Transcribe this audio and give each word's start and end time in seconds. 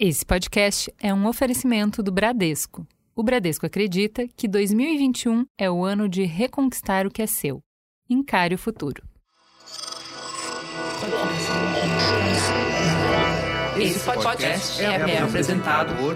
Esse 0.00 0.24
podcast 0.24 0.94
é 1.00 1.12
um 1.12 1.26
oferecimento 1.26 2.04
do 2.04 2.12
Bradesco. 2.12 2.86
O 3.16 3.22
Bradesco 3.24 3.66
acredita 3.66 4.28
que 4.36 4.46
2021 4.46 5.44
é 5.58 5.68
o 5.68 5.84
ano 5.84 6.08
de 6.08 6.22
reconquistar 6.22 7.04
o 7.04 7.10
que 7.10 7.20
é 7.20 7.26
seu. 7.26 7.60
Encare 8.08 8.54
o 8.54 8.58
futuro. 8.58 9.02
Esse 13.76 13.98
podcast 14.04 14.80
é, 14.80 15.18
apresentado 15.18 15.92
por 15.96 16.14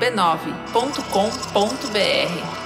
b9.com.br. 0.00 2.57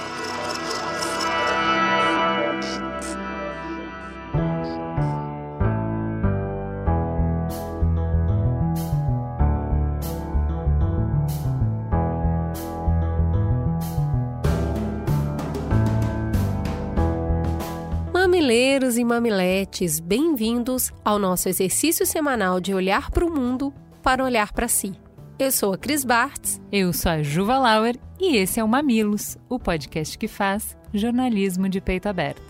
e 19.03 19.05
mamiletes, 19.05 19.99
bem-vindos 19.99 20.89
ao 21.03 21.19
nosso 21.19 21.49
exercício 21.49 22.05
semanal 22.05 22.61
de 22.61 22.73
olhar 22.73 23.11
para 23.11 23.25
o 23.25 23.29
mundo 23.29 23.73
para 24.01 24.23
olhar 24.23 24.53
para 24.53 24.69
si. 24.69 24.93
Eu 25.37 25.51
sou 25.51 25.73
a 25.73 25.77
Cris 25.77 26.05
Bartz. 26.05 26.61
Eu 26.71 26.93
sou 26.93 27.11
a 27.11 27.21
Juva 27.21 27.57
Lauer 27.57 27.97
e 28.17 28.37
esse 28.37 28.61
é 28.61 28.63
o 28.63 28.67
Mamilos, 28.67 29.37
o 29.49 29.59
podcast 29.59 30.17
que 30.17 30.29
faz 30.29 30.77
jornalismo 30.93 31.67
de 31.67 31.81
peito 31.81 32.07
aberto. 32.07 32.41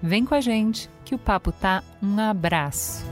Vem 0.00 0.24
com 0.24 0.34
a 0.34 0.40
gente 0.40 0.88
que 1.04 1.14
o 1.14 1.18
papo 1.18 1.50
tá 1.50 1.82
um 2.00 2.20
abraço. 2.20 3.04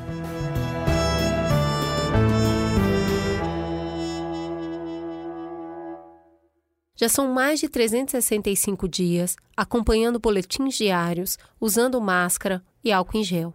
Já 7.01 7.09
são 7.09 7.33
mais 7.33 7.61
de 7.61 7.69
365 7.69 8.89
dias 8.89 9.37
acompanhando 9.57 10.19
boletins 10.19 10.75
diários, 10.75 11.39
usando 11.61 12.01
máscara 12.01 12.61
e 12.83 12.91
álcool 12.91 13.19
em 13.19 13.23
gel. 13.23 13.55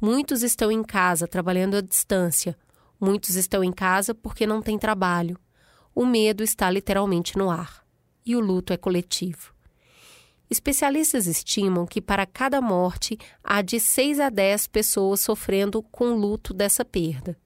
Muitos 0.00 0.44
estão 0.44 0.70
em 0.70 0.84
casa 0.84 1.26
trabalhando 1.26 1.76
à 1.76 1.80
distância, 1.80 2.56
muitos 3.00 3.34
estão 3.34 3.64
em 3.64 3.72
casa 3.72 4.14
porque 4.14 4.46
não 4.46 4.62
têm 4.62 4.78
trabalho. 4.78 5.36
O 5.92 6.06
medo 6.06 6.44
está 6.44 6.70
literalmente 6.70 7.36
no 7.36 7.50
ar 7.50 7.84
e 8.24 8.36
o 8.36 8.40
luto 8.40 8.72
é 8.72 8.76
coletivo. 8.76 9.52
Especialistas 10.48 11.26
estimam 11.26 11.84
que 11.84 12.00
para 12.00 12.26
cada 12.26 12.60
morte 12.60 13.18
há 13.42 13.60
de 13.60 13.80
6 13.80 14.20
a 14.20 14.28
10 14.28 14.68
pessoas 14.68 15.18
sofrendo 15.18 15.82
com 15.82 16.12
o 16.12 16.16
luto 16.16 16.54
dessa 16.54 16.84
perda 16.84 17.36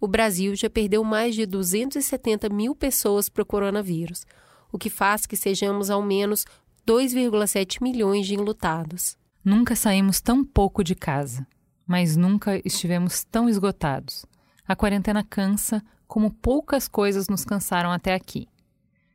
o 0.00 0.06
Brasil 0.06 0.54
já 0.54 0.68
perdeu 0.68 1.02
mais 1.02 1.34
de 1.34 1.46
270 1.46 2.48
mil 2.48 2.74
pessoas 2.74 3.28
para 3.28 3.42
o 3.42 3.46
coronavírus, 3.46 4.26
o 4.70 4.78
que 4.78 4.90
faz 4.90 5.26
que 5.26 5.36
sejamos 5.36 5.90
ao 5.90 6.02
menos 6.02 6.44
2,7 6.86 7.82
milhões 7.82 8.26
de 8.26 8.34
enlutados. 8.34 9.16
Nunca 9.44 9.74
saímos 9.74 10.20
tão 10.20 10.44
pouco 10.44 10.84
de 10.84 10.94
casa, 10.94 11.46
mas 11.86 12.16
nunca 12.16 12.60
estivemos 12.64 13.24
tão 13.24 13.48
esgotados. 13.48 14.26
A 14.66 14.74
quarentena 14.74 15.22
cansa 15.22 15.82
como 16.06 16.30
poucas 16.30 16.88
coisas 16.88 17.28
nos 17.28 17.44
cansaram 17.44 17.90
até 17.90 18.14
aqui. 18.14 18.48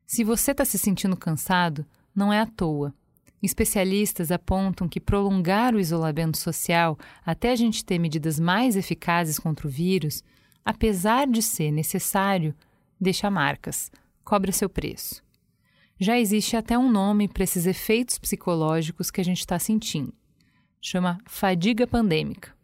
Se 0.08 0.24
você 0.24 0.52
está 0.52 0.66
se 0.66 0.78
sentindo 0.78 1.16
cansado, 1.16 1.86
não 2.16 2.32
é 2.32 2.40
à 2.40 2.46
toa. 2.46 2.94
Especialistas 3.42 4.32
apontam 4.32 4.88
que 4.88 5.00
prolongar 5.00 5.74
o 5.74 5.80
isolamento 5.80 6.38
social 6.38 6.98
até 7.26 7.52
a 7.52 7.56
gente 7.56 7.84
ter 7.84 7.98
medidas 7.98 8.40
mais 8.40 8.76
eficazes 8.76 9.40
contra 9.40 9.68
o 9.68 9.72
vírus 9.72 10.24
apesar 10.66 11.28
de 11.28 11.42
ser 11.42 11.72
necessário, 11.72 12.56
deixa 13.00 13.30
marcas, 13.30 13.92
cobra 14.24 14.52
seu 14.52 14.70
preço. 14.70 15.24
Já 16.00 16.20
existe 16.20 16.56
até 16.56 16.78
um 16.78 16.90
nome 16.92 17.28
para 17.28 17.44
esses 17.44 17.66
efeitos 17.66 18.18
psicológicos 18.18 19.12
que 19.12 19.22
a 19.22 19.24
gente 19.24 19.40
está 19.40 19.60
sentindo. 19.60 20.14
Chama 20.82 21.20
fadiga 21.28 21.86
pandêmica. 21.86 22.56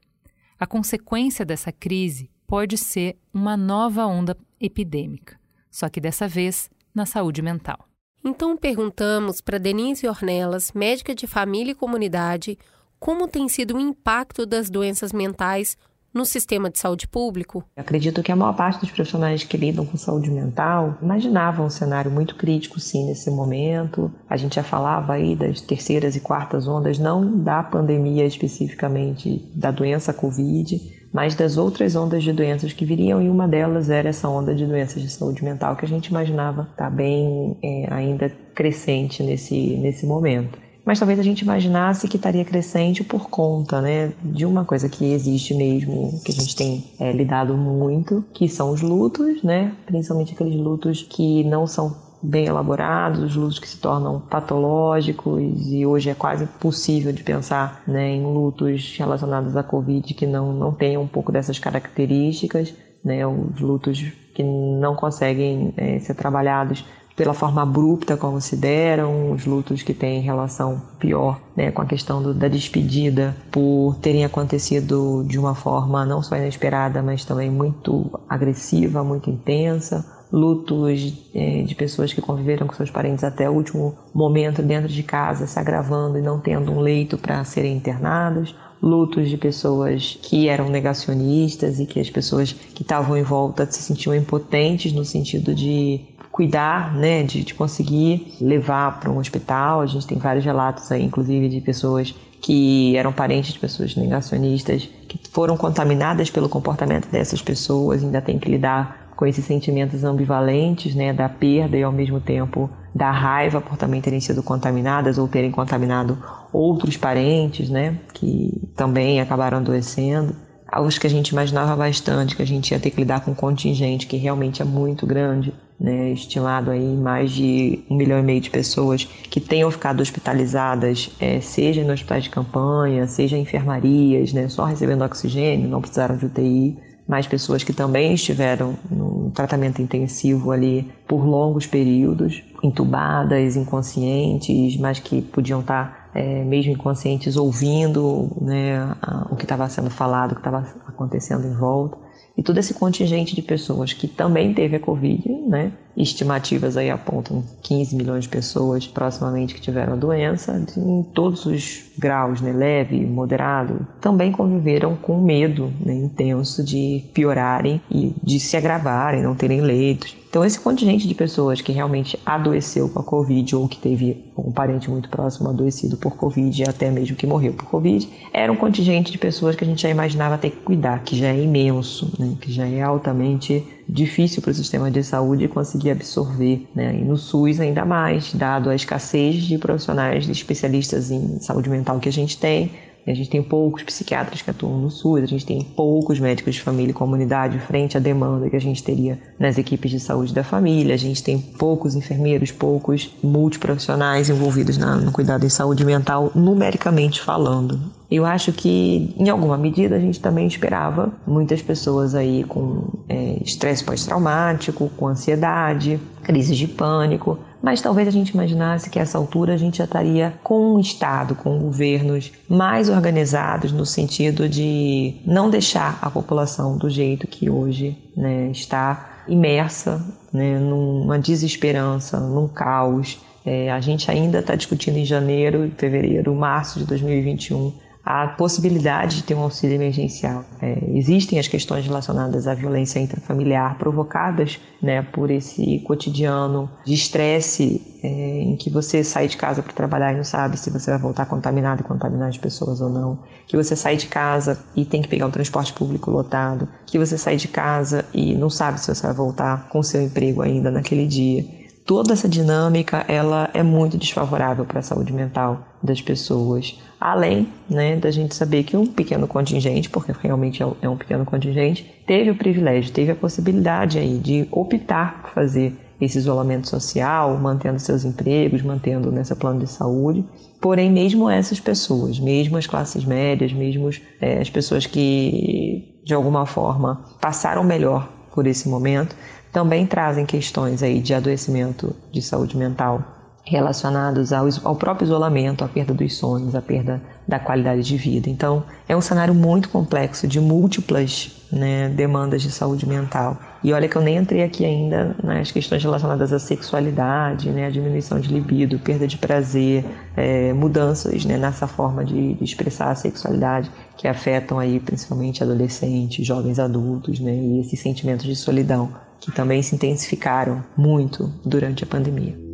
A 0.60 0.66
consequência 0.66 1.46
dessa 1.46 1.72
crise 1.72 2.32
pode 2.48 2.78
ser 2.78 3.16
uma 3.32 3.56
nova 3.56 4.06
onda 4.08 4.36
epidêmica, 4.60 5.40
só 5.70 5.88
que 5.88 6.02
dessa 6.02 6.28
vez 6.28 6.70
na 6.96 7.06
saúde 7.06 7.44
mental. 7.44 7.88
Então 8.24 8.58
perguntamos 8.58 9.40
para 9.40 9.60
Denise 9.60 10.08
Ornelas, 10.08 10.72
médica 10.72 11.14
de 11.14 11.28
família 11.28 11.74
e 11.74 11.76
comunidade, 11.76 12.58
como 13.00 13.28
tem 13.28 13.48
sido 13.48 13.76
o 13.76 13.80
impacto 13.80 14.46
das 14.46 14.70
doenças 14.70 15.14
mentais 15.14 15.78
no 16.18 16.26
sistema 16.26 16.70
de 16.70 16.80
saúde 16.80 17.08
público? 17.08 17.64
acredito 17.76 18.22
que 18.24 18.32
a 18.32 18.36
maior 18.36 18.54
parte 18.54 18.82
dos 18.82 18.92
profissionais 18.92 19.44
que 19.44 19.56
lidam 19.56 19.86
com 19.86 19.98
saúde 19.98 20.30
mental 20.30 20.98
imaginavam 21.02 21.68
um 21.68 21.70
cenário 21.70 22.12
muito 22.12 22.36
crítico, 22.36 22.80
sim, 22.80 23.06
nesse 23.06 23.30
momento. 23.30 24.12
A 24.30 24.36
gente 24.36 24.56
já 24.56 24.64
falava 24.64 25.14
aí 25.14 25.36
das 25.36 25.62
terceiras 25.62 26.16
e 26.16 26.20
quartas 26.20 26.68
ondas, 26.68 26.98
não 27.00 27.38
da 27.38 27.64
pandemia 27.64 28.26
especificamente 28.26 29.52
da 29.56 29.72
doença 29.72 30.12
Covid, 30.12 30.82
mas 31.14 31.36
das 31.36 31.58
outras 31.58 31.96
ondas 31.96 32.24
de 32.24 32.34
doenças 32.34 32.74
que 32.74 32.86
viriam, 32.86 33.22
e 33.22 33.30
uma 33.30 33.48
delas 33.48 33.90
era 33.90 34.10
essa 34.10 34.28
onda 34.28 34.54
de 34.54 34.66
doenças 34.66 35.02
de 35.02 35.10
saúde 35.10 35.44
mental 35.44 35.76
que 35.76 35.86
a 35.86 35.88
gente 35.88 36.08
imaginava 36.08 36.64
estar 36.64 36.76
tá 36.76 36.90
bem 36.90 37.58
é, 37.64 37.88
ainda 37.90 38.30
crescente 38.54 39.24
nesse, 39.24 39.78
nesse 39.78 40.06
momento 40.06 40.67
mas 40.88 41.00
talvez 41.00 41.20
a 41.20 41.24
gente 41.24 41.42
imaginasse 41.42 42.08
que 42.08 42.16
estaria 42.16 42.46
crescente 42.46 43.04
por 43.04 43.30
conta 43.30 43.82
né, 43.82 44.14
de 44.24 44.46
uma 44.46 44.64
coisa 44.64 44.88
que 44.88 45.12
existe 45.12 45.54
mesmo, 45.54 46.22
que 46.24 46.32
a 46.32 46.34
gente 46.34 46.56
tem 46.56 46.86
é, 46.98 47.12
lidado 47.12 47.58
muito, 47.58 48.24
que 48.34 48.48
são 48.48 48.72
os 48.72 48.82
lutos, 48.82 49.44
né, 49.44 49.74
principalmente 49.86 50.34
aqueles 50.34 50.56
lutos 50.56 51.02
que 51.04 51.44
não 51.44 51.68
são 51.68 51.94
bem 52.24 52.46
elaborados, 52.46 53.22
os 53.22 53.36
lutos 53.36 53.60
que 53.60 53.68
se 53.68 53.78
tornam 53.78 54.22
patológicos 54.22 55.44
e 55.70 55.86
hoje 55.86 56.10
é 56.10 56.16
quase 56.16 56.46
impossível 56.46 57.12
de 57.12 57.22
pensar 57.22 57.84
né, 57.86 58.12
em 58.12 58.24
lutos 58.24 58.96
relacionados 58.98 59.58
à 59.58 59.64
Covid 59.64 60.14
que 60.14 60.26
não, 60.26 60.54
não 60.54 60.72
tenham 60.72 61.02
um 61.02 61.08
pouco 61.08 61.34
dessas 61.34 61.60
características, 61.60 62.74
né, 63.04 63.28
os 63.28 63.60
lutos 63.60 64.02
que 64.34 64.42
não 64.42 64.96
conseguem 64.96 65.74
é, 65.76 66.00
ser 66.00 66.14
trabalhados 66.14 66.86
pela 67.18 67.34
forma 67.34 67.64
abrupta 67.64 68.16
como 68.16 68.40
se 68.40 68.56
deram, 68.56 69.32
os 69.32 69.44
lutos 69.44 69.82
que 69.82 69.92
têm 69.92 70.22
relação 70.22 70.80
pior 71.00 71.42
né, 71.56 71.72
com 71.72 71.82
a 71.82 71.86
questão 71.86 72.22
do, 72.22 72.32
da 72.32 72.48
despedida, 72.48 73.36
por 73.52 73.96
terem 73.96 74.24
acontecido 74.24 75.26
de 75.28 75.40
uma 75.40 75.56
forma 75.56 76.06
não 76.06 76.22
só 76.22 76.38
inesperada, 76.38 77.02
mas 77.02 77.26
também 77.26 77.50
muito 77.50 78.08
agressiva, 78.30 79.04
muito 79.04 79.32
intensa. 79.32 80.06
Lutos 80.32 81.28
é, 81.34 81.64
de 81.64 81.74
pessoas 81.74 82.14
que 82.14 82.22
conviveram 82.22 82.68
com 82.68 82.76
seus 82.76 82.92
parentes 82.92 83.24
até 83.24 83.50
o 83.50 83.54
último 83.54 83.98
momento 84.14 84.62
dentro 84.62 84.90
de 84.90 85.02
casa, 85.02 85.48
se 85.48 85.58
agravando 85.58 86.20
e 86.20 86.22
não 86.22 86.40
tendo 86.40 86.72
um 86.72 86.80
leito 86.80 87.18
para 87.18 87.44
serem 87.44 87.76
internados 87.76 88.54
lutos 88.80 89.28
de 89.28 89.38
pessoas 89.38 90.20
que 90.22 90.48
eram 90.48 90.70
negacionistas 90.70 91.80
e 91.80 91.86
que 91.88 92.00
as 92.00 92.12
pessoas 92.12 92.54
que 92.54 92.84
estavam 92.84 93.18
em 93.18 93.24
volta 93.24 93.66
se 93.66 93.82
sentiam 93.82 94.14
impotentes 94.14 94.94
no 94.94 95.04
sentido 95.04 95.56
de 95.56 96.02
cuidar, 96.38 96.94
né, 96.94 97.24
de, 97.24 97.44
de 97.44 97.56
conseguir 97.56 98.36
levar 98.40 99.00
para 99.00 99.10
um 99.10 99.18
hospital. 99.18 99.82
A 99.82 99.88
gente 99.88 100.06
tem 100.06 100.20
vários 100.20 100.46
relatos 100.46 100.92
aí, 100.92 101.04
inclusive, 101.04 101.50
de 101.50 101.60
pessoas 101.60 102.14
que 102.40 102.96
eram 102.96 103.12
parentes 103.12 103.54
de 103.54 103.60
pessoas 103.60 103.96
negacionistas, 103.96 104.88
que 105.08 105.20
foram 105.32 105.58
contaminadas 105.58 106.30
pelo 106.30 106.48
comportamento 106.48 107.10
dessas 107.10 107.42
pessoas, 107.42 108.04
ainda 108.04 108.22
tem 108.22 108.38
que 108.38 108.52
lidar 108.52 109.08
com 109.16 109.26
esses 109.26 109.44
sentimentos 109.46 110.04
ambivalentes, 110.04 110.94
né, 110.94 111.12
da 111.12 111.28
perda 111.28 111.76
e 111.76 111.82
ao 111.82 111.92
mesmo 111.92 112.20
tempo 112.20 112.70
da 112.94 113.10
raiva 113.10 113.60
por 113.60 113.76
também 113.76 114.00
terem 114.00 114.20
sido 114.20 114.44
contaminadas 114.44 115.18
ou 115.18 115.28
terem 115.28 115.50
contaminado 115.50 116.20
outros 116.54 116.96
parentes, 116.96 117.68
né, 117.68 117.98
que 118.14 118.62
também 118.76 119.20
acabaram 119.20 119.58
adoecendo 119.58 120.36
os 120.82 120.98
que 120.98 121.08
a 121.08 121.10
gente 121.10 121.30
imaginava 121.30 121.76
bastante, 121.76 122.36
que 122.36 122.42
a 122.42 122.48
gente 122.48 122.72
ia 122.72 122.80
ter 122.80 122.92
que 122.92 123.00
lidar 123.00 123.22
com 123.22 123.32
um 123.32 123.36
contingente 123.36 124.08
que 124.08 124.18
realmente 124.18 124.62
é 124.62 124.66
muito 124.66 125.06
grande, 125.06 125.54
né, 125.80 126.12
estimado 126.12 126.72
aí 126.72 126.96
mais 126.96 127.32
de 127.32 127.80
um 127.90 127.96
milhão 127.96 128.20
e 128.20 128.24
meio 128.24 128.42
de 128.42 128.50
pessoas 128.50 129.06
que 129.06 129.40
tenham 129.40 129.70
ficado 129.70 130.02
hospitalizadas, 130.02 131.12
é, 131.20 131.40
seja 131.40 131.82
em 131.82 131.92
hospitais 131.92 132.24
de 132.24 132.30
campanha, 132.30 133.08
seja 133.08 133.38
em 133.38 133.42
enfermarias, 133.42 134.34
né, 134.34 134.50
só 134.50 134.66
recebendo 134.66 135.04
oxigênio, 135.04 135.70
não 135.70 135.82
precisaram 135.82 136.18
de 136.18 136.26
UTI, 136.26 136.78
mais 137.08 137.26
pessoas 137.26 137.64
que 137.64 137.72
também 137.72 138.14
estiveram 138.14 138.78
no 138.92 139.32
tratamento 139.34 139.82
intensivo 139.82 140.52
ali 140.52 140.92
por 141.08 141.26
longos 141.26 141.66
períodos, 141.66 142.44
entubadas, 142.62 143.56
inconscientes, 143.56 144.76
mas 144.78 145.00
que 145.00 145.22
podiam 145.22 145.62
estar 145.62 145.97
é, 146.14 146.44
mesmo 146.44 146.72
inconscientes, 146.72 147.38
ouvindo 147.38 148.30
né, 148.42 148.96
o 149.30 149.36
que 149.36 149.46
estava 149.46 149.68
sendo 149.70 149.90
falado, 149.90 150.32
o 150.32 150.36
que 150.36 150.42
estava 150.42 150.66
acontecendo 150.88 151.46
em 151.46 151.54
volta. 151.54 151.98
E 152.36 152.44
todo 152.44 152.58
esse 152.58 152.74
contingente 152.74 153.36
de 153.36 153.42
pessoas 153.42 153.94
que 153.94 154.08
também 154.08 154.54
teve 154.54 154.76
a 154.76 154.80
Covid, 154.80 155.30
né, 155.48 155.72
estimativas 155.98 156.78
aí 156.78 156.90
apontam 156.90 157.44
15 157.64 157.96
milhões 157.96 158.24
de 158.24 158.30
pessoas 158.30 158.86
proximamente 158.86 159.56
que 159.56 159.62
tiveram 159.62 159.94
a 159.94 159.96
doença, 159.96 160.64
em 160.78 161.04
todos 161.14 161.46
os 161.46 161.84
graus, 161.98 162.40
né, 162.40 162.54
leve, 162.54 163.04
moderado, 163.06 163.86
também 164.00 164.32
conviveram 164.32 164.96
com 164.96 165.20
medo 165.20 165.74
né, 165.84 165.96
intenso 165.96 166.64
de 166.64 167.04
piorarem 167.14 167.82
e 167.90 168.14
de 168.24 168.40
se 168.40 168.56
agravarem, 168.56 169.24
não 169.24 169.36
terem 169.36 169.62
leitos. 169.62 170.16
Então, 170.30 170.46
esse 170.46 170.60
contingente 170.60 171.08
de 171.08 171.16
pessoas 171.16 171.62
que 171.62 171.72
realmente 171.72 172.20
adoeceu 172.26 172.90
com 172.90 173.00
a 173.00 173.04
Covid 173.04 173.56
ou 173.56 173.68
que 173.68 173.78
teve 173.78 174.26
um 174.38 174.52
parente 174.52 174.90
muito 174.90 175.10
próximo 175.10 175.50
adoecido 175.50 175.98
por 175.98 176.16
Covid 176.16 176.62
e 176.62 176.70
até 176.70 176.92
mesmo 176.92 177.16
que 177.16 177.26
morreu 177.26 177.54
por 177.54 177.66
Covid, 177.66 178.08
era 178.32 178.52
um 178.52 178.56
contingente 178.56 179.12
de 179.12 179.18
pessoas 179.18 179.56
que 179.56 179.64
a 179.64 179.68
gente 179.68 179.82
já 179.82 179.90
imaginava 179.90 180.38
ter 180.38 180.52
que 180.52 180.58
cuidar, 180.58 181.02
que 181.04 181.16
já 181.16 181.28
é 181.28 181.42
imenso, 181.42 182.14
né? 182.20 182.36
que 182.40 182.52
já 182.52 182.68
é 182.68 182.82
altamente 182.82 183.66
difícil 183.88 184.42
para 184.42 184.52
o 184.52 184.54
sistema 184.54 184.92
de 184.92 185.04
saúde 185.04 185.48
conseguir 185.48 185.92
absorver. 185.92 186.68
Né? 186.76 187.00
E 187.00 187.04
no 187.04 187.18
SUS, 187.18 187.60
ainda 187.60 187.86
mais, 187.86 188.34
dado 188.34 188.70
a 188.70 188.76
escassez 188.76 189.44
de 189.44 189.58
profissionais, 189.58 190.26
de 190.26 190.32
especialistas 190.32 191.12
em 191.12 191.40
saúde 191.40 191.70
mental 191.70 192.00
que 192.00 192.10
a 192.10 192.12
gente 192.12 192.38
tem, 192.38 192.72
a 193.12 193.16
gente 193.16 193.30
tem 193.30 193.42
poucos 193.42 193.84
psiquiatras 193.84 194.42
que 194.42 194.50
atuam 194.50 194.78
no 194.78 194.92
SUS, 194.92 195.24
a 195.24 195.26
gente 195.26 195.46
tem 195.46 195.62
poucos 195.62 196.20
médicos 196.20 196.56
de 196.56 196.62
família 196.62 196.92
e 196.92 196.94
comunidade 196.94 197.60
frente 197.60 197.96
à 197.96 198.00
demanda 198.00 198.50
que 198.50 198.56
a 198.56 198.62
gente 198.62 198.84
teria 198.84 199.18
nas 199.40 199.58
equipes 199.58 199.92
de 199.92 200.00
saúde 200.00 200.34
da 200.34 200.44
família, 200.44 200.94
a 200.94 200.98
gente 200.98 201.24
tem 201.24 201.40
poucos 201.40 201.96
enfermeiros, 201.96 202.52
poucos 202.52 203.10
multiprofissionais 203.24 204.30
envolvidos 204.30 204.78
na, 204.78 204.98
no 204.98 205.12
cuidado 205.12 205.46
em 205.46 205.50
saúde 205.50 205.86
mental, 205.86 206.32
numericamente 206.36 207.22
falando. 207.22 207.80
Eu 208.10 208.26
acho 208.26 208.54
que, 208.54 209.14
em 209.18 209.30
alguma 209.30 209.58
medida, 209.58 209.98
a 209.98 210.00
gente 210.00 210.20
também 210.20 210.48
esperava 210.48 211.12
muitas 211.26 211.62
pessoas 211.62 212.16
aí 212.16 212.46
com 212.46 212.88
é, 213.10 213.38
estresse 213.44 213.84
pós-traumático, 213.84 214.90
com 214.96 215.08
ansiedade, 215.08 216.00
crises 216.24 216.58
de 216.58 216.68
pânico, 216.68 217.38
mas 217.68 217.82
talvez 217.82 218.08
a 218.08 218.12
gente 218.12 218.30
imaginasse 218.30 218.90
que 218.90 218.98
a 218.98 219.02
essa 219.02 219.18
altura 219.18 219.54
a 219.54 219.58
gente 219.58 219.80
já 219.80 219.84
estaria 219.84 220.34
com 220.42 220.76
um 220.76 220.80
Estado, 220.80 221.36
com 221.36 221.60
governos 221.60 222.32
mais 222.48 222.88
organizados 222.88 223.74
no 223.74 223.86
sentido 223.86 224.48
de 224.48 225.16
não 225.26 225.50
deixar 225.50 226.00
a 226.02 226.10
população 226.10 226.78
do 226.78 226.90
jeito 226.90 227.28
que 227.28 227.50
hoje 227.50 227.98
né, 228.16 228.50
está 228.52 229.24
imersa 229.28 230.02
né, 230.32 230.58
numa 230.58 231.20
desesperança, 231.20 232.22
num 232.22 232.48
caos. 232.48 233.20
É, 233.46 233.70
a 233.70 233.82
gente 233.82 234.10
ainda 234.10 234.40
está 234.40 234.56
discutindo 234.56 234.96
em 234.96 235.04
janeiro, 235.04 235.70
fevereiro, 235.78 236.34
março 236.34 236.80
de 236.80 236.86
2021 236.86 237.74
a 238.10 238.26
possibilidade 238.26 239.18
de 239.18 239.24
ter 239.24 239.36
um 239.36 239.42
auxílio 239.42 239.76
emergencial. 239.76 240.46
É, 240.62 240.78
existem 240.94 241.38
as 241.40 241.48
questões 241.50 241.86
relacionadas 241.86 242.48
à 242.48 242.54
violência 242.54 243.00
intrafamiliar 243.00 243.78
provocadas 243.78 244.58
né, 244.82 245.02
por 245.02 245.30
esse 245.30 245.80
cotidiano 245.80 246.70
de 246.86 246.94
estresse 246.94 247.82
é, 248.02 248.08
em 248.08 248.56
que 248.56 248.70
você 248.70 249.04
sai 249.04 249.28
de 249.28 249.36
casa 249.36 249.62
para 249.62 249.74
trabalhar 249.74 250.14
e 250.14 250.16
não 250.16 250.24
sabe 250.24 250.58
se 250.58 250.70
você 250.70 250.90
vai 250.92 251.00
voltar 251.00 251.26
contaminado 251.26 251.82
e 251.82 251.84
contaminar 251.84 252.30
as 252.30 252.38
pessoas 252.38 252.80
ou 252.80 252.90
não, 252.90 253.20
que 253.46 253.58
você 253.58 253.76
sai 253.76 253.98
de 253.98 254.08
casa 254.08 254.58
e 254.74 254.86
tem 254.86 255.02
que 255.02 255.10
pegar 255.10 255.26
um 255.26 255.32
transporte 255.32 255.74
público 255.74 256.10
lotado, 256.10 256.66
que 256.86 256.98
você 256.98 257.18
sai 257.18 257.36
de 257.36 257.50
casa 257.50 258.06
e 258.14 258.34
não 258.36 258.50
sabe 258.50 258.80
se 258.80 258.88
você 258.88 259.06
vai 259.06 259.16
voltar 259.16 259.68
com 259.68 259.84
seu 259.84 260.02
emprego 260.02 260.42
ainda 260.42 260.72
naquele 260.72 261.06
dia 261.06 261.67
toda 261.88 262.12
essa 262.12 262.28
dinâmica 262.28 263.06
ela 263.08 263.50
é 263.54 263.64
muito 263.64 263.98
desfavorável 263.98 264.66
para 264.66 264.80
a 264.80 264.84
saúde 264.84 265.14
mental 265.14 265.66
das 265.82 266.02
pessoas. 266.02 266.78
Além 267.00 267.48
né, 267.70 267.96
da 267.96 268.12
gente 268.12 268.36
saber 268.36 268.64
que 268.64 268.76
um 268.76 268.86
pequeno 268.86 269.26
contingente, 269.26 269.90
porque 269.90 270.12
realmente 270.22 270.62
é, 270.62 270.68
é 270.82 270.90
um 270.90 270.98
pequeno 270.98 271.24
contingente, 271.24 272.04
teve 272.06 272.30
o 272.30 272.36
privilégio, 272.36 272.92
teve 272.92 273.12
a 273.12 273.16
possibilidade 273.16 273.98
aí 273.98 274.18
de 274.18 274.48
optar 274.52 275.22
por 275.22 275.32
fazer 275.32 275.74
esse 276.00 276.18
isolamento 276.18 276.68
social, 276.68 277.36
mantendo 277.38 277.80
seus 277.80 278.04
empregos, 278.04 278.62
mantendo 278.62 279.12
nesse 279.12 279.34
plano 279.34 279.62
de 279.62 279.68
saúde. 279.68 280.24
Porém, 280.62 280.92
mesmo 280.92 281.30
essas 281.30 281.60
pessoas, 281.60 282.20
mesmo 282.20 282.58
as 282.58 282.68
classes 282.68 283.06
médias, 283.06 283.54
mesmo 283.54 283.90
é, 284.20 284.40
as 284.40 284.50
pessoas 284.50 284.86
que 284.86 286.02
de 286.04 286.14
alguma 286.14 286.46
forma 286.46 287.02
passaram 287.20 287.64
melhor 287.64 288.08
por 288.38 288.46
esse 288.46 288.70
momento, 288.70 289.16
também 289.58 289.88
trazem 289.88 290.24
questões 290.24 290.84
aí 290.84 291.02
de 291.02 291.16
adoecimento 291.16 291.96
de 292.12 292.22
saúde 292.22 292.56
mental 292.56 293.04
relacionados 293.44 294.32
ao, 294.32 294.48
ao 294.64 294.76
próprio 294.76 295.06
isolamento, 295.06 295.64
à 295.64 295.68
perda 295.68 295.96
dos 295.96 296.16
sonhos, 296.16 296.54
à 296.54 296.62
perda 296.62 297.02
da 297.28 297.40
qualidade 297.40 297.82
de 297.82 297.98
vida. 297.98 298.30
Então, 298.30 298.64
é 298.88 298.96
um 298.96 299.02
cenário 299.02 299.34
muito 299.34 299.70
complexo 299.70 300.28
de 300.28 300.40
múltiplas 300.40 301.44
né, 301.52 301.90
demandas 301.90 302.44
de 302.44 302.52
saúde 302.52 302.88
mental. 302.88 303.36
E 303.64 303.74
olha 303.74 303.88
que 303.88 303.96
eu 303.96 304.02
nem 304.04 304.18
entrei 304.18 304.44
aqui 304.44 304.64
ainda 304.64 305.16
nas 305.24 305.50
questões 305.50 305.82
relacionadas 305.82 306.32
à 306.32 306.38
sexualidade, 306.38 307.50
né, 307.50 307.72
diminuição 307.72 308.20
de 308.20 308.32
libido, 308.32 308.78
perda 308.78 309.08
de 309.08 309.18
prazer, 309.18 309.84
é, 310.16 310.54
mudanças 310.54 311.26
né, 311.26 311.36
nessa 311.36 311.66
forma 311.66 312.06
de, 312.06 312.36
de, 312.36 312.44
expressar 312.44 312.92
a 312.92 312.96
sexualidade 312.96 313.72
que 313.98 314.08
afetam 314.08 314.60
aí 314.60 314.80
principalmente 314.80 315.42
adolescentes, 315.42 316.24
jovens 316.28 316.60
adultos, 316.60 317.20
né, 317.20 317.34
e 317.34 317.62
esses 317.62 317.80
sentimentos 317.80 318.28
de 318.28 318.36
solidão 318.36 319.07
que 319.20 319.32
também 319.32 319.62
se 319.62 319.76
intensificaram 319.76 320.64
muito 320.76 321.28
durante 321.46 321.84
a 321.84 321.88
pandemia. 321.88 322.48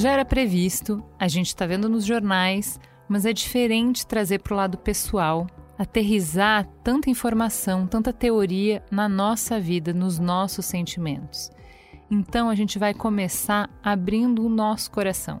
Já 0.00 0.12
era 0.12 0.24
previsto, 0.24 1.04
a 1.18 1.28
gente 1.28 1.48
está 1.48 1.66
vendo 1.66 1.86
nos 1.86 2.06
jornais, 2.06 2.80
mas 3.06 3.26
é 3.26 3.34
diferente 3.34 4.06
trazer 4.06 4.38
para 4.38 4.54
o 4.54 4.56
lado 4.56 4.78
pessoal 4.78 5.46
aterrizar 5.80 6.68
tanta 6.84 7.08
informação, 7.08 7.86
tanta 7.86 8.12
teoria 8.12 8.84
na 8.90 9.08
nossa 9.08 9.58
vida, 9.58 9.94
nos 9.94 10.18
nossos 10.18 10.66
sentimentos. 10.66 11.50
Então 12.10 12.50
a 12.50 12.54
gente 12.54 12.78
vai 12.78 12.92
começar 12.92 13.70
abrindo 13.82 14.44
o 14.44 14.50
nosso 14.50 14.90
coração. 14.90 15.40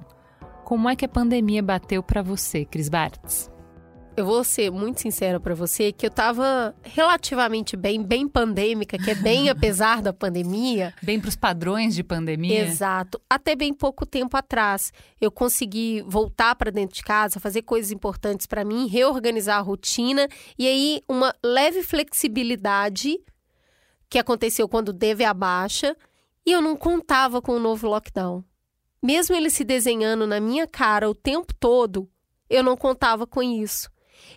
Como 0.64 0.88
é 0.88 0.96
que 0.96 1.04
a 1.04 1.08
pandemia 1.08 1.62
bateu 1.62 2.02
para 2.02 2.22
você, 2.22 2.64
Cris 2.64 2.88
Bartz? 2.88 3.50
Eu 4.16 4.26
vou 4.26 4.42
ser 4.42 4.70
muito 4.70 5.00
sincera 5.00 5.38
para 5.38 5.54
você 5.54 5.92
que 5.92 6.04
eu 6.04 6.10
tava 6.10 6.74
relativamente 6.82 7.76
bem, 7.76 8.02
bem 8.02 8.28
pandêmica, 8.28 8.98
que 8.98 9.10
é 9.10 9.14
bem 9.14 9.48
apesar 9.48 10.02
da 10.02 10.12
pandemia. 10.12 10.92
Bem 11.00 11.20
para 11.20 11.28
os 11.28 11.36
padrões 11.36 11.94
de 11.94 12.02
pandemia. 12.02 12.64
Exato. 12.64 13.20
Até 13.30 13.54
bem 13.54 13.72
pouco 13.72 14.04
tempo 14.04 14.36
atrás, 14.36 14.92
eu 15.20 15.30
consegui 15.30 16.02
voltar 16.06 16.56
para 16.56 16.72
dentro 16.72 16.96
de 16.96 17.02
casa, 17.02 17.38
fazer 17.38 17.62
coisas 17.62 17.92
importantes 17.92 18.46
para 18.46 18.64
mim, 18.64 18.88
reorganizar 18.88 19.58
a 19.58 19.62
rotina 19.62 20.28
e 20.58 20.66
aí 20.66 21.02
uma 21.08 21.34
leve 21.42 21.82
flexibilidade 21.82 23.18
que 24.08 24.18
aconteceu 24.18 24.68
quando 24.68 24.92
teve 24.92 25.24
a 25.24 25.32
baixa 25.32 25.96
e 26.44 26.50
eu 26.50 26.60
não 26.60 26.76
contava 26.76 27.40
com 27.40 27.52
o 27.52 27.60
novo 27.60 27.86
lockdown. 27.86 28.44
Mesmo 29.00 29.36
ele 29.36 29.48
se 29.48 29.64
desenhando 29.64 30.26
na 30.26 30.40
minha 30.40 30.66
cara 30.66 31.08
o 31.08 31.14
tempo 31.14 31.54
todo, 31.54 32.10
eu 32.50 32.62
não 32.62 32.76
contava 32.76 33.24
com 33.26 33.40
isso 33.40 33.88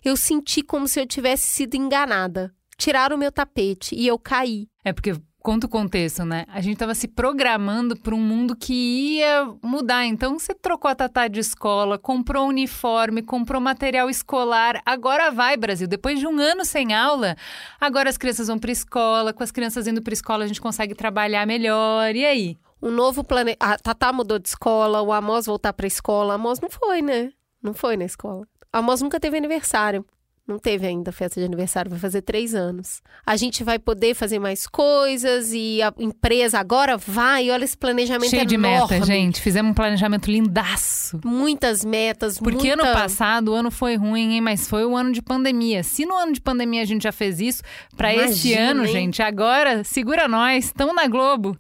eu 0.04 0.16
senti 0.16 0.62
como 0.62 0.88
se 0.88 1.00
eu 1.00 1.06
tivesse 1.06 1.48
sido 1.48 1.76
enganada. 1.76 2.54
Tiraram 2.78 3.16
o 3.16 3.20
meu 3.20 3.32
tapete 3.32 3.96
e 3.96 4.08
eu 4.08 4.18
caí. 4.18 4.68
É 4.84 4.92
porque 4.92 5.16
conta 5.44 5.68
o 5.68 5.70
contexto, 5.70 6.24
né? 6.24 6.46
A 6.48 6.62
gente 6.62 6.74
estava 6.74 6.96
se 6.96 7.08
programando 7.08 7.98
para 7.98 8.16
um 8.16 8.20
mundo 8.20 8.56
que 8.56 8.74
ia 9.18 9.46
mudar. 9.62 10.06
Então 10.06 10.40
você 10.40 10.54
trocou 10.54 10.90
a 10.90 10.96
Tatá 10.96 11.28
de 11.28 11.40
escola, 11.40 12.00
comprou 12.00 12.48
uniforme, 12.48 13.22
comprou 13.22 13.60
material 13.60 14.10
escolar. 14.10 14.82
Agora 14.86 15.30
vai, 15.30 15.58
Brasil. 15.58 15.88
Depois 15.88 16.18
de 16.18 16.26
um 16.26 16.40
ano 16.40 16.64
sem 16.64 16.94
aula, 16.94 17.36
agora 17.80 18.10
as 18.10 18.18
crianças 18.18 18.48
vão 18.48 18.58
para 18.58 18.72
escola. 18.72 19.34
Com 19.34 19.44
as 19.44 19.52
crianças 19.52 19.86
indo 19.86 20.02
para 20.02 20.14
escola, 20.14 20.46
a 20.46 20.48
gente 20.48 20.62
consegue 20.62 20.96
trabalhar 20.96 21.46
melhor. 21.46 22.16
E 22.16 22.26
aí? 22.26 22.58
Um 22.82 22.92
novo 22.92 23.24
plane... 23.24 23.56
A 23.60 23.78
Tatá 23.78 24.12
mudou 24.12 24.40
de 24.40 24.48
escola, 24.48 25.02
o 25.02 25.12
Amos 25.12 25.46
voltar 25.46 25.74
para 25.74 25.86
a 25.86 25.88
escola. 25.88 26.34
A 26.34 26.36
Amos 26.36 26.60
não 26.62 26.70
foi, 26.70 27.02
né? 27.02 27.32
Não 27.62 27.74
foi 27.74 27.96
na 27.96 28.06
escola. 28.06 28.46
A 28.74 28.80
Amos 28.80 29.04
nunca 29.04 29.20
teve 29.20 29.38
aniversário. 29.38 30.04
Não 30.46 30.60
teve 30.60 30.86
ainda 30.86 31.10
festa 31.14 31.40
de 31.40 31.46
aniversário, 31.46 31.90
vai 31.90 32.00
fazer 32.00 32.22
três 32.22 32.54
anos. 32.54 33.02
A 33.26 33.38
gente 33.38 33.64
vai 33.64 33.80
poder 33.80 34.14
fazer 34.14 34.40
mais 34.40 34.68
coisas 34.68 35.54
e 35.54 35.82
a 35.82 35.94
empresa 35.98 36.60
agora 36.60 36.98
vai. 36.98 37.50
Olha 37.50 37.64
esse 37.64 37.78
planejamento 37.78 38.30
Cheio 38.32 38.42
enorme. 38.42 38.50
de 38.50 38.58
meta, 38.58 39.06
gente. 39.06 39.40
Fizemos 39.40 39.72
um 39.72 39.74
planejamento 39.74 40.30
lindaço. 40.30 41.22
Muitas 41.24 41.86
metas, 41.86 42.40
Porque 42.40 42.68
muita... 42.68 42.84
ano 42.84 42.94
passado 42.94 43.52
o 43.52 43.54
ano 43.54 43.72
foi 43.72 43.96
ruim, 43.96 44.34
hein? 44.34 44.42
Mas 44.42 44.68
foi 44.68 44.84
o 44.84 44.98
ano 44.98 45.14
de 45.14 45.22
pandemia. 45.22 45.82
Se 45.82 46.06
no 46.06 46.16
ano 46.16 46.34
de 46.34 46.42
pandemia 46.42 46.82
a 46.82 46.86
gente 46.86 47.04
já 47.04 47.14
fez 47.14 47.40
isso, 47.40 47.64
para 47.96 48.14
esse 48.14 48.54
ano, 48.54 48.86
hein? 48.86 48.92
gente, 48.92 49.22
agora 49.22 49.82
segura 49.86 50.28
nós, 50.28 50.66
estamos 50.66 50.94
na 50.94 51.08
Globo. 51.08 51.58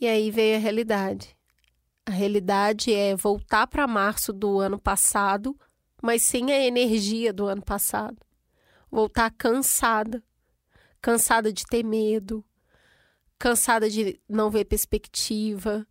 E 0.00 0.08
aí 0.08 0.32
veio 0.32 0.56
a 0.56 0.58
realidade. 0.58 1.28
A 2.04 2.10
realidade 2.10 2.92
é 2.92 3.14
voltar 3.14 3.68
para 3.68 3.86
março 3.86 4.32
do 4.32 4.58
ano 4.58 4.80
passado 4.80 5.56
mas 6.06 6.22
sem 6.22 6.52
a 6.52 6.64
energia 6.64 7.32
do 7.32 7.46
ano 7.46 7.62
passado. 7.62 8.16
Voltar 8.88 9.28
cansada, 9.32 10.22
cansada 11.02 11.52
de 11.52 11.66
ter 11.66 11.84
medo, 11.84 12.44
cansada 13.36 13.90
de 13.90 14.20
não 14.28 14.48
ver 14.48 14.66
perspectiva, 14.66 15.84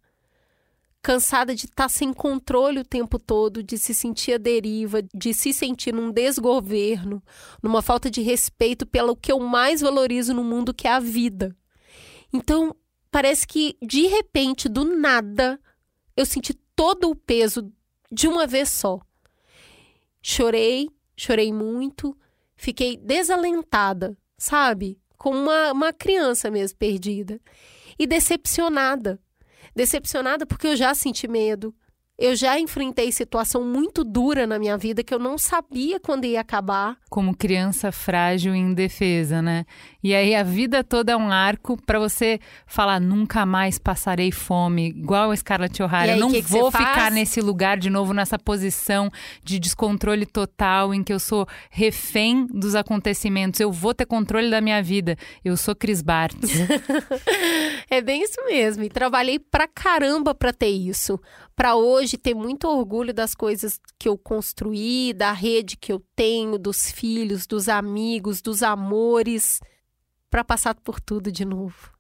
cansada 1.02 1.54
de 1.54 1.66
estar 1.66 1.84
tá 1.84 1.90
sem 1.90 2.14
controle 2.14 2.80
o 2.80 2.86
tempo 2.86 3.20
todo, 3.20 3.62
de 3.62 3.78
se 3.78 3.94
sentir 3.94 4.36
à 4.36 4.38
deriva, 4.38 5.02
de 5.14 5.34
se 5.34 5.52
sentir 5.52 5.94
num 5.94 6.10
desgoverno, 6.10 7.22
numa 7.62 7.82
falta 7.82 8.10
de 8.10 8.22
respeito 8.22 8.86
pelo 8.86 9.18
que 9.18 9.34
eu 9.34 9.40
mais 9.42 9.82
valorizo 9.82 10.34
no 10.34 10.46
mundo, 10.46 10.74
que 10.74 10.88
é 10.88 10.94
a 10.94 11.00
vida. 11.00 11.54
Então, 12.32 12.74
parece 13.12 13.46
que 13.46 13.78
de 13.82 14.08
repente, 14.08 14.70
do 14.70 14.86
nada, 14.86 15.60
eu 16.16 16.26
senti 16.26 16.54
todo 16.74 17.10
o 17.10 17.16
peso 17.16 17.70
de 18.10 18.30
uma 18.30 18.48
vez 18.48 18.70
só. 18.70 19.05
Chorei, 20.28 20.90
chorei 21.16 21.54
muito, 21.54 22.18
fiquei 22.56 22.98
desalentada, 22.98 24.18
sabe? 24.38 24.98
Como 25.18 25.38
uma, 25.38 25.72
uma 25.72 25.94
criança 25.94 26.50
mesmo 26.50 26.80
perdida. 26.80 27.40
E 28.00 28.08
decepcionada 28.08 29.20
Decepcionada 29.76 30.46
porque 30.46 30.68
eu 30.68 30.76
já 30.76 30.96
senti 30.96 31.28
medo. 31.28 31.76
Eu 32.18 32.34
já 32.34 32.58
enfrentei 32.58 33.12
situação 33.12 33.62
muito 33.62 34.06
dura 34.06 34.48
na 34.48 34.58
minha 34.58 34.78
vida 34.78 35.04
que 35.04 35.14
eu 35.14 35.20
não 35.20 35.38
sabia 35.38 36.00
quando 36.00 36.24
ia 36.24 36.40
acabar. 36.40 36.98
Como 37.10 37.36
criança 37.36 37.92
frágil 37.92 38.56
e 38.56 38.58
indefesa, 38.58 39.42
né? 39.42 39.66
E 40.06 40.14
aí 40.14 40.36
a 40.36 40.44
vida 40.44 40.84
toda 40.84 41.14
é 41.14 41.18
um 41.18 41.32
arco 41.32 41.82
para 41.84 41.98
você 41.98 42.40
falar 42.68 43.00
nunca 43.00 43.44
mais 43.44 43.80
passarei 43.80 44.32
fome, 44.32 44.90
igual 44.90 45.32
a 45.32 45.36
Scarlett 45.36 45.82
O'Hara. 45.82 46.12
Eu 46.12 46.18
não 46.18 46.32
que 46.32 46.44
vou 46.44 46.72
que 46.72 46.78
ficar 46.78 46.96
faz? 46.96 47.14
nesse 47.16 47.42
lugar 47.42 47.80
de 47.80 47.90
novo, 47.90 48.14
nessa 48.14 48.38
posição 48.38 49.10
de 49.44 49.58
descontrole 49.58 50.28
total 50.28 50.94
em 50.94 51.04
que 51.04 51.12
eu 51.12 51.20
sou 51.20 51.48
refém 51.72 52.46
dos 52.46 52.76
acontecimentos. 52.76 53.60
Eu 53.60 53.72
vou 53.72 53.96
ter 53.96 54.06
controle 54.06 54.48
da 54.52 54.62
minha 54.62 54.80
vida. 54.84 55.18
Eu 55.44 55.58
sou 55.58 55.76
Cris 55.76 56.04
Bartz. 56.04 56.52
é 57.90 58.00
bem 58.00 58.22
isso 58.22 58.40
mesmo. 58.46 58.84
E 58.84 58.90
trabalhei 58.90 59.40
pra 59.40 59.68
caramba 59.68 60.36
pra 60.36 60.54
ter 60.54 60.70
isso. 60.70 61.20
Pra 61.56 61.74
hoje 61.74 62.16
ter 62.16 62.36
muito 62.36 62.68
orgulho 62.68 63.12
das 63.12 63.34
coisas 63.34 63.80
que 63.98 64.08
eu 64.08 64.20
construí, 64.20 65.14
da 65.14 65.32
rede 65.32 65.76
que 65.76 65.92
eu 65.92 66.00
tenho, 66.16 66.60
dos 66.60 66.92
filhos, 66.92 67.48
dos 67.48 67.68
amigos, 67.68 68.40
dos 68.40 68.62
amores 68.62 69.60
para 70.30 70.44
passar 70.44 70.76
por 70.76 71.00
tudo 71.00 71.32
de 71.32 71.46
novo. 71.46 71.92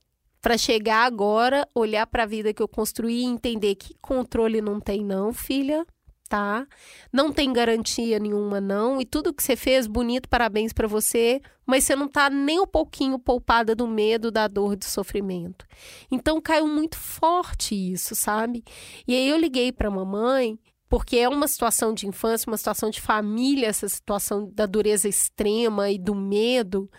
Para 0.41 0.57
chegar 0.57 1.05
agora, 1.05 1.67
olhar 1.73 2.05
para 2.05 2.23
a 2.23 2.27
vida 2.27 2.53
que 2.53 2.61
eu 2.61 2.67
construí 2.67 3.21
e 3.21 3.25
entender 3.25 3.75
que 3.75 3.95
controle 4.01 4.61
não 4.61 4.79
tem 4.79 5.03
não, 5.03 5.33
filha, 5.33 5.85
tá? 6.29 6.67
Não 7.11 7.31
tem 7.31 7.51
garantia 7.51 8.19
nenhuma 8.19 8.61
não, 8.61 8.99
e 9.01 9.05
tudo 9.05 9.33
que 9.33 9.41
você 9.41 9.55
fez, 9.55 9.87
bonito, 9.87 10.29
parabéns 10.29 10.73
para 10.73 10.87
você, 10.87 11.41
mas 11.65 11.83
você 11.83 11.95
não 11.95 12.07
tá 12.07 12.29
nem 12.29 12.59
um 12.59 12.67
pouquinho 12.67 13.17
poupada 13.17 13.73
do 13.73 13.87
medo, 13.87 14.31
da 14.31 14.47
dor, 14.47 14.75
do 14.75 14.85
sofrimento. 14.85 15.65
Então 16.11 16.41
caiu 16.41 16.67
muito 16.67 16.97
forte 16.97 17.73
isso, 17.73 18.15
sabe? 18.15 18.63
E 19.07 19.15
aí 19.15 19.27
eu 19.27 19.37
liguei 19.37 19.71
para 19.71 19.89
mamãe 19.89 20.59
porque 20.87 21.17
é 21.17 21.27
uma 21.27 21.47
situação 21.47 21.93
de 21.93 22.07
infância, 22.07 22.49
uma 22.49 22.57
situação 22.57 22.89
de 22.89 23.01
família, 23.01 23.67
essa 23.67 23.87
situação 23.87 24.49
da 24.53 24.65
dureza 24.65 25.07
extrema 25.07 25.89
e 25.89 25.97
do 25.97 26.13
medo. 26.13 26.89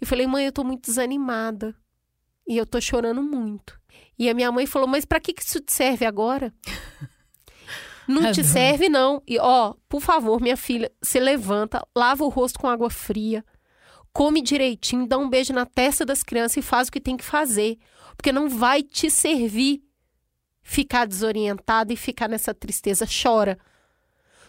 E 0.00 0.06
falei, 0.06 0.26
mãe, 0.26 0.46
eu 0.46 0.52
tô 0.52 0.62
muito 0.62 0.86
desanimada. 0.86 1.74
E 2.46 2.56
eu 2.56 2.66
tô 2.66 2.80
chorando 2.80 3.22
muito. 3.22 3.80
E 4.18 4.28
a 4.28 4.34
minha 4.34 4.52
mãe 4.52 4.66
falou, 4.66 4.86
mas 4.86 5.04
para 5.04 5.20
que, 5.20 5.32
que 5.32 5.42
isso 5.42 5.60
te 5.60 5.72
serve 5.72 6.04
agora? 6.04 6.52
Não 8.06 8.32
te 8.32 8.42
serve, 8.42 8.88
não. 8.88 9.22
E, 9.24 9.38
ó, 9.38 9.74
por 9.88 10.00
favor, 10.00 10.40
minha 10.40 10.56
filha, 10.56 10.90
se 11.00 11.20
levanta, 11.20 11.86
lava 11.96 12.24
o 12.24 12.28
rosto 12.28 12.58
com 12.58 12.68
água 12.68 12.90
fria, 12.90 13.44
come 14.12 14.42
direitinho, 14.42 15.06
dá 15.06 15.16
um 15.16 15.30
beijo 15.30 15.52
na 15.52 15.64
testa 15.64 16.04
das 16.04 16.24
crianças 16.24 16.56
e 16.56 16.62
faz 16.62 16.88
o 16.88 16.92
que 16.92 17.00
tem 17.00 17.16
que 17.16 17.24
fazer. 17.24 17.78
Porque 18.16 18.32
não 18.32 18.48
vai 18.48 18.82
te 18.82 19.08
servir 19.08 19.80
ficar 20.70 21.04
desorientada 21.04 21.92
e 21.92 21.96
ficar 21.96 22.28
nessa 22.28 22.54
tristeza. 22.54 23.04
Chora. 23.04 23.58